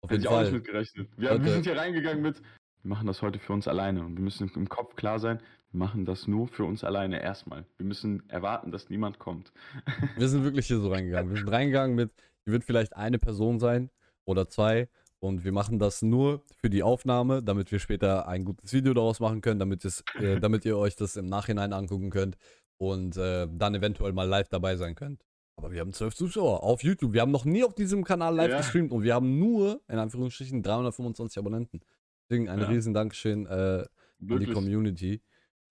Auf 0.00 0.10
Hätte 0.10 0.14
jeden 0.14 0.22
ich 0.22 0.28
auch 0.28 0.38
nicht 0.40 0.48
Fall. 0.48 0.52
mit 0.58 0.64
gerechnet. 0.64 1.08
Wir, 1.16 1.42
wir 1.42 1.52
sind 1.52 1.64
hier 1.64 1.76
reingegangen 1.76 2.22
mit, 2.22 2.40
wir 2.82 2.88
machen 2.88 3.06
das 3.06 3.22
heute 3.22 3.38
für 3.38 3.52
uns 3.52 3.66
alleine. 3.68 4.04
Und 4.04 4.16
wir 4.16 4.22
müssen 4.22 4.48
im 4.54 4.68
Kopf 4.68 4.96
klar 4.96 5.18
sein, 5.18 5.42
wir 5.74 5.78
machen 5.78 6.04
das 6.04 6.28
nur 6.28 6.46
für 6.46 6.64
uns 6.64 6.84
alleine 6.84 7.20
erstmal. 7.20 7.64
Wir 7.78 7.84
müssen 7.86 8.22
erwarten, 8.28 8.70
dass 8.70 8.88
niemand 8.90 9.18
kommt. 9.18 9.52
Wir 10.16 10.28
sind 10.28 10.44
wirklich 10.44 10.68
hier 10.68 10.78
so 10.78 10.88
reingegangen. 10.92 11.30
Wir 11.30 11.38
sind 11.38 11.50
reingegangen 11.50 11.96
mit, 11.96 12.12
hier 12.44 12.52
wird 12.52 12.62
vielleicht 12.64 12.94
eine 12.94 13.18
Person 13.18 13.58
sein 13.58 13.90
oder 14.24 14.48
zwei 14.48 14.88
und 15.18 15.44
wir 15.44 15.50
machen 15.52 15.80
das 15.80 16.00
nur 16.02 16.44
für 16.60 16.70
die 16.70 16.82
Aufnahme, 16.84 17.42
damit 17.42 17.72
wir 17.72 17.80
später 17.80 18.28
ein 18.28 18.44
gutes 18.44 18.72
Video 18.72 18.94
daraus 18.94 19.18
machen 19.18 19.40
können, 19.40 19.58
damit, 19.58 19.84
es, 19.84 20.04
äh, 20.20 20.38
damit 20.38 20.64
ihr 20.64 20.78
euch 20.78 20.94
das 20.94 21.16
im 21.16 21.26
Nachhinein 21.26 21.72
angucken 21.72 22.10
könnt 22.10 22.36
und 22.78 23.16
äh, 23.16 23.48
dann 23.50 23.74
eventuell 23.74 24.12
mal 24.12 24.28
live 24.28 24.48
dabei 24.48 24.76
sein 24.76 24.94
könnt. 24.94 25.24
Aber 25.56 25.72
wir 25.72 25.80
haben 25.80 25.92
zwölf 25.92 26.14
Zuschauer 26.14 26.62
auf 26.62 26.84
YouTube. 26.84 27.12
Wir 27.14 27.22
haben 27.22 27.32
noch 27.32 27.44
nie 27.44 27.64
auf 27.64 27.74
diesem 27.74 28.04
Kanal 28.04 28.36
live 28.36 28.50
Ja. 28.52 28.58
gestreamt 28.58 28.92
und 28.92 29.02
wir 29.02 29.14
haben 29.14 29.38
nur, 29.40 29.80
in 29.88 29.98
Anführungsstrichen, 29.98 30.62
325 30.62 31.38
Abonnenten. 31.38 31.80
Deswegen 32.28 32.48
ein 32.48 32.60
Ja. 32.60 32.68
riesen 32.68 32.94
Dankeschön 32.94 33.46
äh, 33.46 33.84
an 34.30 34.38
die. 34.40 34.46
Community. 34.52 35.20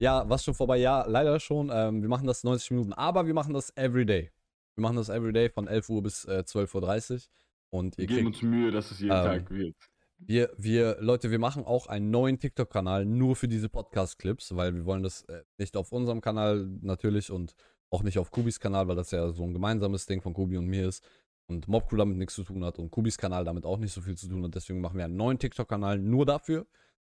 Ja, 0.03 0.30
was 0.30 0.43
schon 0.43 0.53
vorbei? 0.53 0.77
Ja, 0.77 1.05
leider 1.07 1.39
schon. 1.39 1.71
Ähm, 1.73 2.01
wir 2.01 2.09
machen 2.09 2.27
das 2.27 2.43
90 2.43 2.71
Minuten, 2.71 2.93
aber 2.93 3.25
wir 3.25 3.34
machen 3.34 3.53
das 3.53 3.71
everyday. 3.77 4.31
Wir 4.75 4.81
machen 4.81 4.97
das 4.97 5.07
everyday 5.07 5.49
von 5.49 5.67
11 5.67 5.89
Uhr 5.89 6.03
bis 6.03 6.25
äh, 6.25 6.43
12.30 6.45 7.13
Uhr. 7.13 7.21
Und 7.69 7.97
Wir 7.97 8.07
geben 8.07 8.25
kriegt, 8.31 8.35
uns 8.35 8.41
Mühe, 8.41 8.69
dass 8.71 8.91
es 8.91 8.99
jeden 8.99 9.13
Ähm, 9.13 9.23
Tag 9.23 9.49
wird. 9.49 9.75
wir, 10.17 10.51
wir, 10.57 10.97
Leute, 10.99 11.31
wir 11.31 11.39
machen 11.39 11.63
auch 11.63 11.88
einen 11.88 12.11
neuen 12.11 12.38
TikTok-Kanal 12.38 13.05
nur 13.05 13.35
für 13.38 13.47
diese 13.47 13.69
Podcast-Clips, 13.69 14.55
weil 14.55 14.75
wir 14.75 14.85
wollen 14.85 15.03
das 15.03 15.23
äh, 15.23 15.43
nicht 15.57 15.77
auf 15.77 15.91
unserem 15.93 16.19
Kanal 16.21 16.67
natürlich 16.81 17.31
und 17.31 17.55
Auch 17.89 18.03
nicht 18.03 18.17
auf 18.17 18.31
Kubis 18.31 18.59
Kanal, 18.59 18.88
weil 18.88 18.95
das 18.95 19.11
ja 19.11 19.31
so 19.31 19.43
ein 19.43 19.53
gemeinsames 19.53 20.05
Ding 20.07 20.21
von 20.21 20.34
Kubi 20.34 20.57
und 20.57 20.65
mir 20.65 20.88
ist. 20.89 21.07
Und 21.47 21.67
Mobcrew 21.67 21.97
damit 21.97 22.17
nichts 22.17 22.34
zu 22.35 22.43
tun 22.43 22.65
hat 22.65 22.80
und 22.80 22.89
Kubis 22.91 23.17
Kanal 23.17 23.45
damit 23.45 23.65
auch 23.65 23.77
nicht 23.77 23.93
so 23.93 24.01
viel 24.01 24.17
zu 24.17 24.27
tun 24.27 24.43
hat. 24.43 24.55
Deswegen 24.55 24.81
machen 24.81 24.97
wir 24.97 25.05
einen 25.05 25.15
neuen 25.15 25.39
TikTok-Kanal 25.39 25.99
nur 25.99 26.25
dafür. 26.25 26.65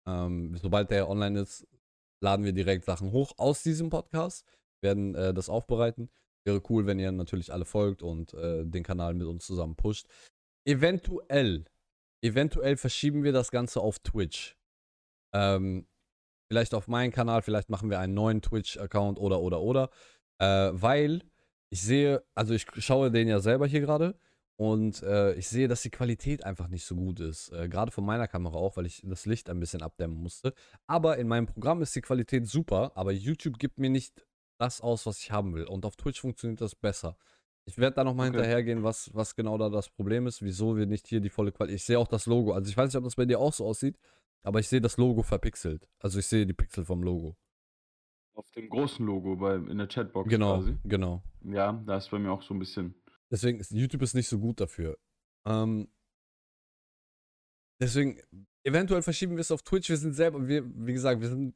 Ähm, 0.06 0.56
sobald 0.58 0.90
der 0.92 1.10
online 1.10 1.42
ist, 1.42 1.68
laden 2.22 2.46
wir 2.46 2.54
direkt 2.54 2.86
Sachen 2.86 3.12
hoch 3.12 3.34
aus 3.38 3.64
diesem 3.64 3.90
Podcast, 3.90 4.46
werden 4.82 5.16
äh, 5.16 5.34
das 5.34 5.50
aufbereiten. 5.50 6.10
Wäre 6.46 6.62
cool, 6.70 6.86
wenn 6.86 7.00
ihr 7.00 7.12
natürlich 7.12 7.52
alle 7.52 7.66
folgt 7.66 8.02
und 8.02 8.34
äh, 8.34 8.66
den 8.66 8.84
Kanal 8.84 9.14
mit 9.14 9.28
uns 9.28 9.46
zusammen 9.46 9.76
pusht. 9.76 10.08
Eventuell, 10.66 11.66
eventuell 12.22 12.78
verschieben 12.78 13.24
wir 13.24 13.34
das 13.34 13.52
Ganze 13.52 13.82
auf 13.82 14.00
Twitch. 14.00 14.56
Ähm, 15.34 15.88
vielleicht 16.50 16.74
auf 16.74 16.88
meinen 16.88 17.12
Kanal, 17.12 17.42
vielleicht 17.42 17.70
machen 17.70 17.90
wir 17.90 18.00
einen 18.00 18.14
neuen 18.14 18.42
Twitch-Account 18.42 19.20
oder, 19.20 19.42
oder, 19.42 19.62
oder. 19.62 19.90
Äh, 20.40 20.70
weil 20.72 21.22
ich 21.70 21.82
sehe, 21.82 22.24
also 22.34 22.54
ich 22.54 22.66
schaue 22.78 23.12
den 23.12 23.28
ja 23.28 23.40
selber 23.40 23.68
hier 23.68 23.82
gerade 23.82 24.18
und 24.58 25.04
äh, 25.04 25.34
ich 25.36 25.48
sehe, 25.48 25.68
dass 25.68 25.84
die 25.84 25.92
Qualität 25.92 26.44
einfach 26.44 26.68
nicht 26.68 26.86
so 26.86 26.96
gut 26.96 27.20
ist. 27.20 27.52
Äh, 27.54 27.70
gerade 27.70 27.92
von 27.92 28.06
meiner 28.06 28.28
Kamera 28.28 28.56
auch, 28.58 28.76
weil 28.78 28.86
ich 28.88 29.02
das 29.06 29.26
Licht 29.26 29.50
ein 29.50 29.60
bisschen 29.60 29.82
abdämmen 29.84 30.18
musste. 30.18 30.54
Aber 30.88 31.18
in 31.18 31.28
meinem 31.28 31.46
Programm 31.48 31.82
ist 31.82 31.96
die 31.96 32.02
Qualität 32.02 32.48
super, 32.48 32.92
aber 32.96 33.12
YouTube 33.12 33.60
gibt 33.60 33.78
mir 33.80 33.90
nicht 33.90 34.26
das 34.60 34.82
aus, 34.82 35.06
was 35.06 35.20
ich 35.20 35.32
haben 35.32 35.54
will. 35.54 35.66
Und 35.66 35.86
auf 35.86 35.96
Twitch 35.96 36.20
funktioniert 36.22 36.62
das 36.62 36.74
besser. 36.76 37.18
Ich 37.66 37.78
werde 37.78 37.96
da 37.98 38.04
nochmal 38.04 38.30
Okay. 38.30 38.38
hinterhergehen, 38.38 38.84
was, 38.84 39.14
was 39.14 39.36
genau 39.36 39.58
da 39.58 39.70
das 39.70 39.90
Problem 39.90 40.26
ist, 40.26 40.42
wieso 40.42 40.76
wir 40.78 40.86
nicht 40.88 41.08
hier 41.08 41.20
die 41.20 41.30
volle 41.30 41.52
Qualität. 41.52 41.76
Ich 41.78 41.84
sehe 41.86 42.00
auch 42.00 42.08
das 42.08 42.26
Logo. 42.26 42.54
Also 42.54 42.70
ich 42.70 42.78
weiß 42.78 42.88
nicht, 42.90 42.98
ob 42.98 43.04
das 43.04 43.16
bei 43.16 43.26
dir 43.26 43.40
auch 43.40 43.54
so 43.54 43.66
aussieht, 43.66 43.98
aber 44.44 44.60
ich 44.60 44.68
sehe 44.70 44.82
das 44.82 44.98
Logo 44.98 45.22
verpixelt. 45.22 45.88
Also 46.00 46.18
ich 46.20 46.28
sehe 46.28 46.46
die 46.48 46.54
Pixel 46.54 46.86
vom 46.86 47.04
Logo. 47.04 47.36
Auf 48.36 48.50
dem 48.52 48.70
großen 48.70 49.06
Logo 49.06 49.36
bei, 49.36 49.56
in 49.56 49.78
der 49.80 49.88
Chatbox 49.88 50.30
Genau, 50.30 50.60
quasi. 50.60 50.78
genau. 50.86 51.24
Ja, 51.44 51.74
da 51.86 51.98
ist 51.98 52.10
bei 52.12 52.20
mir 52.20 52.32
auch 52.32 52.42
so 52.42 52.54
ein 52.54 52.60
bisschen. 52.60 52.96
Deswegen 53.32 53.60
ist 53.60 53.72
YouTube 53.72 54.02
ist 54.02 54.14
nicht 54.14 54.30
so 54.30 54.40
gut 54.40 54.60
dafür. 54.60 54.98
Ähm, 55.46 55.90
deswegen, 57.82 58.22
eventuell 58.64 59.02
verschieben 59.02 59.36
wir 59.36 59.42
es 59.42 59.52
auf 59.52 59.64
Twitch. 59.64 59.90
Wir 59.90 59.98
sind 59.98 60.14
selber, 60.14 60.48
wir, 60.48 60.64
wie 60.86 60.94
gesagt, 60.94 61.22
wir 61.22 61.30
sind, 61.30 61.56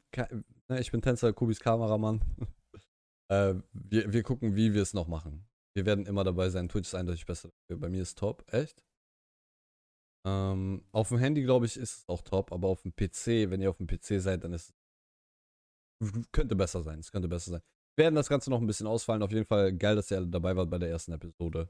ne, 0.70 0.80
ich 0.80 0.92
bin 0.92 1.02
Tänzer, 1.02 1.34
Kubis 1.34 1.60
Kameramann. 1.60 2.22
äh, 3.32 3.56
wir, 3.72 4.14
wir 4.14 4.24
gucken, 4.24 4.56
wie 4.56 4.74
wir 4.74 4.82
es 4.82 4.94
noch 4.94 5.08
machen. 5.08 5.48
Wir 5.74 5.86
werden 5.86 6.06
immer 6.06 6.24
dabei 6.24 6.50
sein. 6.50 6.68
Twitch 6.68 6.88
ist 6.88 6.96
eindeutig 6.96 7.26
besser. 7.26 7.50
Bei 7.70 7.90
mir 7.90 8.02
ist 8.02 8.18
top, 8.18 8.44
echt. 8.54 8.84
Ähm, 10.26 10.86
auf 10.92 11.10
dem 11.10 11.18
Handy, 11.18 11.44
glaube 11.44 11.66
ich, 11.66 11.78
ist 11.78 12.00
es 12.00 12.10
auch 12.10 12.22
top, 12.22 12.52
aber 12.52 12.68
auf 12.68 12.82
dem 12.84 12.94
PC, 12.94 13.50
wenn 13.50 13.62
ihr 13.62 13.70
auf 13.70 13.78
dem 13.78 13.88
PC 13.88 14.22
seid, 14.22 14.44
dann 14.44 14.54
ist 14.54 14.70
es. 14.70 14.76
Könnte 16.32 16.56
besser 16.56 16.82
sein. 16.82 17.00
Es 17.00 17.12
könnte 17.12 17.28
besser 17.28 17.52
sein. 17.52 17.62
Wir 18.02 18.06
werden 18.06 18.16
das 18.16 18.30
Ganze 18.30 18.50
noch 18.50 18.60
ein 18.60 18.66
bisschen 18.66 18.88
ausfallen. 18.88 19.22
Auf 19.22 19.32
jeden 19.32 19.46
Fall 19.46 19.74
geil, 19.78 19.96
dass 19.96 20.10
ihr 20.10 20.18
alle 20.18 20.26
dabei 20.26 20.56
wart 20.56 20.72
bei 20.72 20.80
der 20.80 20.90
ersten 20.90 21.12
Episode. 21.12 21.70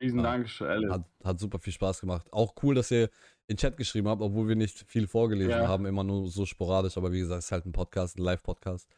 Riesen 0.00 0.20
Ah. 0.20 0.22
Dank, 0.22 0.48
Alice. 0.60 0.88
Hat, 0.92 1.04
hat 1.24 1.40
super 1.40 1.58
viel 1.58 1.72
Spaß 1.72 2.00
gemacht. 2.00 2.32
Auch 2.32 2.54
cool, 2.62 2.76
dass 2.76 2.92
ihr 2.92 3.10
in 3.48 3.56
Chat 3.56 3.76
geschrieben 3.76 4.06
habt, 4.06 4.22
obwohl 4.22 4.46
wir 4.46 4.54
nicht 4.54 4.88
viel 4.88 5.08
vorgelesen 5.08 5.50
Ja. 5.50 5.66
haben, 5.66 5.84
immer 5.86 6.04
nur 6.04 6.28
so 6.28 6.46
sporadisch. 6.46 6.96
Aber 6.96 7.10
wie 7.10 7.18
gesagt, 7.18 7.40
es 7.40 7.46
ist 7.46 7.50
halt 7.50 7.66
ein 7.66 7.72
Podcast, 7.72 8.16
ein 8.16 8.22
Live-Podcast. 8.22 8.88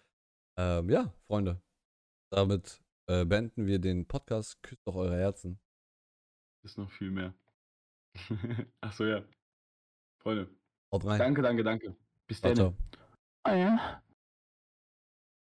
Ähm, 0.58 0.90
ja, 0.90 1.14
Freunde. 1.26 1.62
Damit 2.30 2.78
äh, 3.08 3.24
beenden 3.24 3.66
wir 3.66 3.78
den 3.78 4.06
Podcast. 4.06 4.62
Küsst 4.62 4.86
doch 4.86 4.96
eure 4.96 5.16
Herzen. 5.16 5.58
Ist 6.62 6.76
noch 6.76 6.90
viel 6.90 7.10
mehr. 7.10 7.32
Achso, 8.82 9.06
ja. 9.06 9.24
Freunde. 10.22 10.50
Haut 10.92 11.06
rein. 11.06 11.18
Danke, 11.18 11.40
danke, 11.40 11.64
danke. 11.64 11.96
Bis 12.26 12.42
dann. 12.42 12.54
ciao. 12.54 12.74
Ah, 13.44 13.54
ja. 13.54 14.02